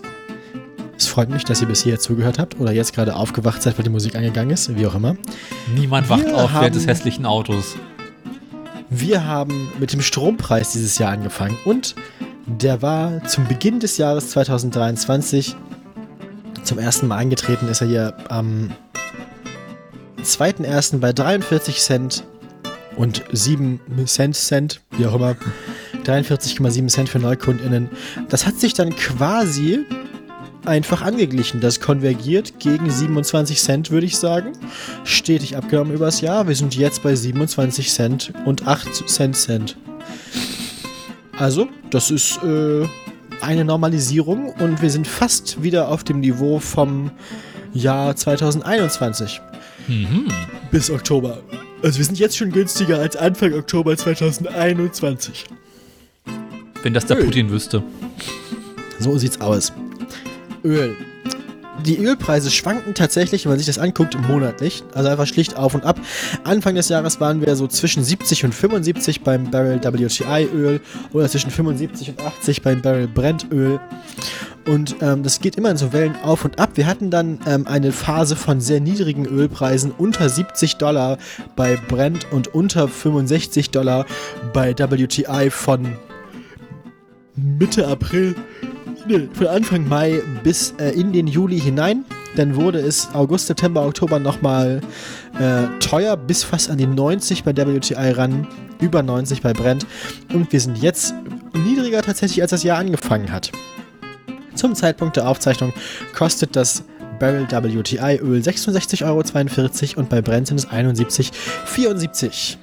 Es 0.98 1.06
freut 1.06 1.30
mich, 1.30 1.44
dass 1.44 1.60
ihr 1.60 1.66
bis 1.68 1.82
hierher 1.82 1.98
zugehört 1.98 2.38
habt 2.38 2.60
oder 2.60 2.72
jetzt 2.72 2.94
gerade 2.94 3.16
aufgewacht 3.16 3.62
seid, 3.62 3.78
weil 3.78 3.84
die 3.84 3.90
Musik 3.90 4.14
angegangen 4.14 4.50
ist, 4.50 4.74
wie 4.76 4.86
auch 4.86 4.94
immer. 4.94 5.16
Niemand 5.74 6.08
wacht 6.08 6.26
Wir 6.26 6.36
auf 6.36 6.52
während 6.54 6.74
des 6.74 6.82
haben- 6.82 6.88
hässlichen 6.88 7.26
Autos. 7.26 7.76
Wir 8.90 9.24
haben 9.26 9.72
mit 9.80 9.92
dem 9.92 10.02
Strompreis 10.02 10.72
dieses 10.72 10.98
Jahr 10.98 11.12
angefangen 11.12 11.56
und 11.64 11.94
der 12.46 12.82
war 12.82 13.24
zum 13.24 13.46
Beginn 13.48 13.80
des 13.80 13.96
Jahres 13.96 14.30
2023 14.30 15.56
zum 16.62 16.78
ersten 16.78 17.08
Mal 17.08 17.16
eingetreten, 17.16 17.68
ist 17.68 17.80
er 17.80 17.86
hier 17.88 18.16
am 18.28 18.70
2.1. 20.22 20.98
bei 21.00 21.12
43 21.12 21.78
Cent 21.80 22.24
und 22.96 23.24
7 23.32 23.80
Cent 24.06 24.36
Cent, 24.36 24.80
wie 24.96 25.06
auch 25.06 25.14
immer. 25.14 25.36
43,7 26.04 26.88
Cent 26.88 27.08
für 27.08 27.18
NeukundInnen. 27.18 27.88
Das 28.28 28.46
hat 28.46 28.58
sich 28.58 28.74
dann 28.74 28.94
quasi 28.96 29.80
einfach 30.64 31.02
angeglichen. 31.02 31.60
Das 31.60 31.80
konvergiert 31.80 32.58
gegen 32.58 32.90
27 32.90 33.60
Cent, 33.60 33.90
würde 33.90 34.06
ich 34.06 34.16
sagen. 34.16 34.52
Stetig 35.04 35.56
abgenommen 35.56 35.92
übers 35.94 36.20
Jahr. 36.20 36.48
Wir 36.48 36.54
sind 36.56 36.74
jetzt 36.76 37.02
bei 37.02 37.14
27 37.14 37.90
Cent 37.90 38.32
und 38.44 38.66
8 38.66 39.08
Cent 39.08 39.36
Cent. 39.36 39.76
Also, 41.38 41.68
das 41.90 42.10
ist 42.10 42.38
äh, 42.44 42.86
eine 43.40 43.64
Normalisierung 43.64 44.50
und 44.50 44.82
wir 44.82 44.90
sind 44.90 45.06
fast 45.06 45.62
wieder 45.62 45.88
auf 45.88 46.04
dem 46.04 46.20
Niveau 46.20 46.58
vom 46.58 47.10
Jahr 47.72 48.14
2021 48.14 49.40
Mhm. 49.88 50.28
bis 50.70 50.90
Oktober. 50.90 51.38
Also 51.82 51.98
wir 51.98 52.04
sind 52.04 52.18
jetzt 52.18 52.36
schon 52.36 52.52
günstiger 52.52 52.98
als 52.98 53.16
Anfang 53.16 53.54
Oktober 53.54 53.96
2021. 53.96 55.46
Wenn 56.82 56.94
das 56.94 57.06
der 57.06 57.18
Öl. 57.18 57.24
Putin 57.24 57.50
wüsste. 57.50 57.82
So 59.00 59.18
sieht's 59.18 59.40
aus. 59.40 59.72
Öl. 60.62 60.96
Die 61.80 61.98
Ölpreise 61.98 62.50
schwanken 62.50 62.94
tatsächlich, 62.94 63.44
wenn 63.44 63.52
man 63.52 63.58
sich 63.58 63.66
das 63.66 63.78
anguckt, 63.78 64.16
monatlich. 64.28 64.84
Also 64.94 65.08
einfach 65.08 65.26
schlicht 65.26 65.56
auf 65.56 65.74
und 65.74 65.84
ab. 65.84 65.98
Anfang 66.44 66.74
des 66.74 66.88
Jahres 66.88 67.18
waren 67.18 67.40
wir 67.40 67.56
so 67.56 67.66
zwischen 67.66 68.04
70 68.04 68.44
und 68.44 68.54
75 68.54 69.22
beim 69.22 69.50
Barrel 69.50 69.80
WTI 69.82 70.48
Öl 70.54 70.80
oder 71.12 71.28
zwischen 71.28 71.50
75 71.50 72.10
und 72.10 72.20
80 72.20 72.62
beim 72.62 72.82
Barrel 72.82 73.08
Brent 73.08 73.46
Öl. 73.50 73.80
Und 74.66 74.96
ähm, 75.00 75.22
das 75.22 75.40
geht 75.40 75.56
immer 75.56 75.70
in 75.70 75.76
so 75.76 75.92
Wellen 75.92 76.14
auf 76.22 76.44
und 76.44 76.60
ab. 76.60 76.70
Wir 76.74 76.86
hatten 76.86 77.10
dann 77.10 77.40
ähm, 77.46 77.66
eine 77.66 77.90
Phase 77.90 78.36
von 78.36 78.60
sehr 78.60 78.80
niedrigen 78.80 79.26
Ölpreisen, 79.26 79.90
unter 79.96 80.28
70 80.28 80.76
Dollar 80.76 81.18
bei 81.56 81.76
Brent 81.88 82.30
und 82.30 82.54
unter 82.54 82.86
65 82.86 83.70
Dollar 83.70 84.06
bei 84.52 84.72
WTI 84.78 85.50
von 85.50 85.96
Mitte 87.34 87.88
April, 87.88 88.36
nee, 89.06 89.28
von 89.32 89.46
Anfang 89.46 89.88
Mai 89.88 90.22
bis 90.42 90.74
äh, 90.78 90.90
in 90.90 91.12
den 91.12 91.26
Juli 91.26 91.60
hinein. 91.60 92.04
Dann 92.36 92.56
wurde 92.56 92.78
es 92.78 93.08
August, 93.12 93.46
September, 93.46 93.84
Oktober 93.84 94.18
nochmal 94.18 94.80
äh, 95.38 95.78
teuer, 95.80 96.16
bis 96.16 96.44
fast 96.44 96.70
an 96.70 96.78
die 96.78 96.86
90 96.86 97.44
bei 97.44 97.54
WTI 97.54 98.12
ran, 98.12 98.46
über 98.80 99.02
90 99.02 99.42
bei 99.42 99.52
Brent. 99.52 99.86
Und 100.32 100.50
wir 100.52 100.60
sind 100.60 100.78
jetzt 100.78 101.14
niedriger 101.52 102.02
tatsächlich, 102.02 102.40
als 102.40 102.52
das 102.52 102.62
Jahr 102.62 102.78
angefangen 102.78 103.30
hat. 103.30 103.52
Zum 104.54 104.74
Zeitpunkt 104.74 105.16
der 105.16 105.28
Aufzeichnung 105.28 105.72
kostet 106.14 106.56
das 106.56 106.84
Barrel 107.18 107.46
WTI 107.46 108.18
Öl 108.20 108.40
66,42 108.40 109.04
Euro 109.04 110.00
und 110.00 110.08
bei 110.08 110.20
Brent 110.20 110.48
sind 110.48 110.58
es 110.58 110.68
71,74. 110.68 112.56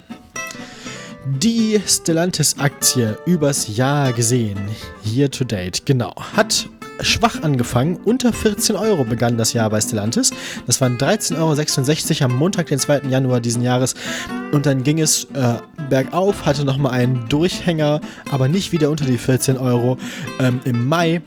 Die 1.38 1.80
Stellantis-Aktie 1.86 3.18
übers 3.26 3.78
Jahr 3.78 4.12
gesehen, 4.14 4.58
year 5.06 5.30
to 5.30 5.44
date, 5.44 5.86
genau, 5.86 6.14
hat 6.36 6.68
schwach 7.02 7.42
angefangen. 7.44 7.98
Unter 8.06 8.34
14 8.34 8.76
Euro 8.76 9.04
begann 9.04 9.38
das 9.38 9.54
Jahr 9.54 9.70
bei 9.70 9.82
Stellantis. 9.82 10.32
Das 10.68 10.82
waren 10.82 10.98
13,66 10.98 12.22
Euro 12.22 12.32
am 12.32 12.38
Montag, 12.38 12.68
den 12.68 12.80
2. 12.80 13.02
Januar 13.10 13.40
diesen 13.40 13.62
Jahres. 13.62 13.96
Und 14.52 14.66
dann 14.66 14.84
ging 14.84 15.00
es 15.00 15.26
äh, 15.34 15.56
bergauf, 15.90 16.46
hatte 16.46 16.66
nochmal 16.66 16.94
einen 16.94 17.30
Durchhänger, 17.30 18.02
aber 18.32 18.48
nicht 18.48 18.72
wieder 18.72 18.90
unter 18.90 19.06
die 19.06 19.18
14 19.18 19.58
Euro 19.58 19.98
ähm, 20.40 20.60
im 20.66 20.88
Mai 20.88 21.22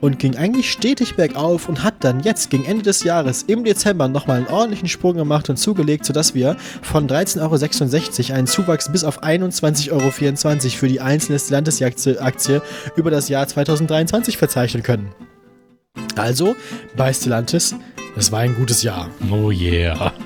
und 0.00 0.18
ging 0.18 0.36
eigentlich 0.36 0.70
stetig 0.70 1.16
bergauf 1.16 1.68
und 1.68 1.82
hat 1.82 1.94
dann 2.00 2.20
jetzt 2.20 2.50
gegen 2.50 2.64
Ende 2.64 2.84
des 2.84 3.02
Jahres 3.02 3.42
im 3.42 3.64
Dezember 3.64 4.08
nochmal 4.08 4.38
einen 4.38 4.46
ordentlichen 4.46 4.88
Sprung 4.88 5.16
gemacht 5.16 5.50
und 5.50 5.56
zugelegt, 5.56 6.04
sodass 6.04 6.34
wir 6.34 6.56
von 6.82 7.08
13,66 7.08 8.28
Euro 8.28 8.38
einen 8.38 8.46
Zuwachs 8.46 8.90
bis 8.92 9.04
auf 9.04 9.22
21,24 9.22 9.92
Euro 9.92 10.10
für 10.10 10.88
die 10.88 11.00
einzelne 11.00 11.38
Stellantis-Aktie 11.38 12.62
über 12.96 13.10
das 13.10 13.28
Jahr 13.28 13.46
2023 13.46 14.36
verzeichnen 14.36 14.82
können. 14.82 15.17
Also, 16.16 16.56
bei 16.96 17.12
Stellantis, 17.12 17.74
es 18.16 18.32
war 18.32 18.40
ein 18.40 18.54
gutes 18.54 18.82
Jahr. 18.82 19.08
Oh 19.30 19.50
yeah. 19.50 20.12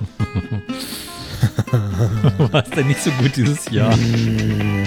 War 2.53 2.63
es 2.65 2.71
denn 2.71 2.87
nicht 2.89 3.03
so 3.03 3.11
gut 3.13 3.35
dieses 3.37 3.69
Jahr? 3.71 3.97
Mm, 3.97 4.85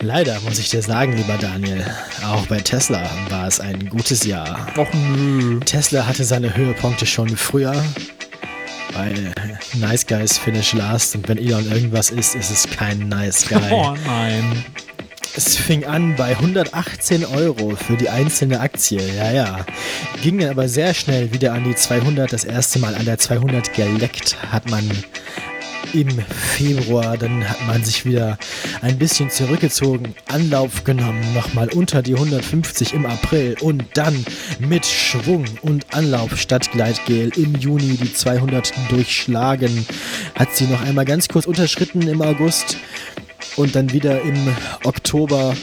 Leider 0.00 0.38
muss 0.42 0.58
ich 0.60 0.68
dir 0.70 0.80
sagen, 0.82 1.16
lieber 1.16 1.36
Daniel, 1.38 1.84
auch 2.24 2.46
bei 2.46 2.58
Tesla 2.58 3.02
war 3.30 3.48
es 3.48 3.58
ein 3.58 3.88
gutes 3.88 4.24
Jahr. 4.24 4.68
Och 4.76 4.86
nö. 4.94 5.58
Tesla 5.60 6.06
hatte 6.06 6.22
seine 6.24 6.54
Höhepunkte 6.54 7.04
schon 7.04 7.28
früher, 7.36 7.74
weil 8.92 9.32
Nice 9.74 10.06
Guys 10.06 10.38
finish 10.38 10.72
last 10.74 11.16
und 11.16 11.28
wenn 11.28 11.38
Elon 11.38 11.68
irgendwas 11.70 12.10
ist, 12.10 12.36
ist 12.36 12.50
es 12.50 12.68
kein 12.70 13.08
Nice 13.08 13.48
Guy. 13.48 13.58
Oh 13.72 13.96
nein. 14.06 14.64
Es 15.38 15.56
fing 15.56 15.84
an 15.84 16.16
bei 16.16 16.30
118 16.30 17.24
Euro 17.24 17.76
für 17.76 17.96
die 17.96 18.08
einzelne 18.08 18.58
Aktie, 18.58 19.00
ja, 19.16 19.30
ja. 19.30 19.66
Ging 20.20 20.40
dann 20.40 20.50
aber 20.50 20.68
sehr 20.68 20.94
schnell 20.94 21.32
wieder 21.32 21.52
an 21.52 21.62
die 21.62 21.76
200. 21.76 22.32
Das 22.32 22.42
erste 22.42 22.80
Mal 22.80 22.96
an 22.96 23.04
der 23.04 23.18
200 23.18 23.72
geleckt 23.72 24.36
hat 24.50 24.68
man 24.68 24.90
im 25.92 26.08
Februar. 26.10 27.16
Dann 27.16 27.48
hat 27.48 27.64
man 27.68 27.84
sich 27.84 28.04
wieder 28.04 28.36
ein 28.82 28.98
bisschen 28.98 29.30
zurückgezogen, 29.30 30.12
Anlauf 30.26 30.82
genommen, 30.82 31.22
nochmal 31.34 31.68
unter 31.68 32.02
die 32.02 32.14
150 32.14 32.94
im 32.94 33.06
April 33.06 33.54
und 33.60 33.84
dann 33.94 34.24
mit 34.58 34.86
Schwung 34.86 35.44
und 35.62 35.94
Anlauf 35.94 36.36
statt 36.36 36.68
Gleitgel 36.72 37.30
im 37.36 37.54
Juni 37.54 37.96
die 37.96 38.12
200 38.12 38.72
durchschlagen. 38.88 39.86
Hat 40.34 40.56
sie 40.56 40.64
noch 40.64 40.82
einmal 40.82 41.04
ganz 41.04 41.28
kurz 41.28 41.46
unterschritten 41.46 42.02
im 42.08 42.22
August 42.22 42.76
und 43.56 43.74
dann 43.74 43.92
wieder 43.92 44.22
im 44.22 44.56
Oktober. 44.84 45.54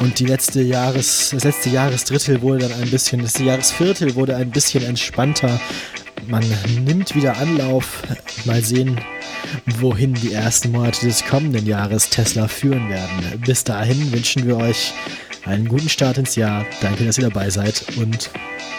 Und 0.00 0.18
die 0.18 0.26
letzte 0.26 0.60
Jahres, 0.60 1.30
das 1.32 1.44
letzte 1.44 1.70
Jahresdrittel 1.70 2.42
wurde 2.42 2.68
dann 2.68 2.82
ein 2.82 2.90
bisschen, 2.90 3.22
das 3.22 3.38
Jahresviertel 3.38 4.14
wurde 4.16 4.36
ein 4.36 4.50
bisschen 4.50 4.84
entspannter. 4.84 5.60
Man 6.26 6.44
nimmt 6.84 7.14
wieder 7.14 7.36
Anlauf. 7.36 8.02
Mal 8.44 8.62
sehen, 8.62 9.00
wohin 9.78 10.14
die 10.14 10.32
ersten 10.32 10.72
Monate 10.72 11.06
des 11.06 11.24
kommenden 11.24 11.66
Jahres 11.66 12.08
Tesla 12.10 12.48
führen 12.48 12.88
werden. 12.88 13.40
Bis 13.44 13.64
dahin 13.64 14.12
wünschen 14.12 14.46
wir 14.46 14.56
euch 14.56 14.92
einen 15.44 15.68
guten 15.68 15.88
Start 15.88 16.18
ins 16.18 16.36
Jahr. 16.36 16.64
Danke, 16.80 17.04
dass 17.04 17.18
ihr 17.18 17.28
dabei 17.28 17.50
seid 17.50 17.84
und 17.96 18.30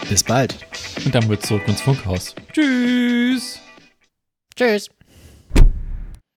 bis 0.09 0.23
bald. 0.23 0.55
Und 1.03 1.13
dann 1.15 1.29
wird 1.29 1.45
zurück 1.45 1.63
ins 1.67 1.81
Funkhaus. 1.81 2.35
Tschüss. 2.53 3.59
Tschüss. 4.55 4.89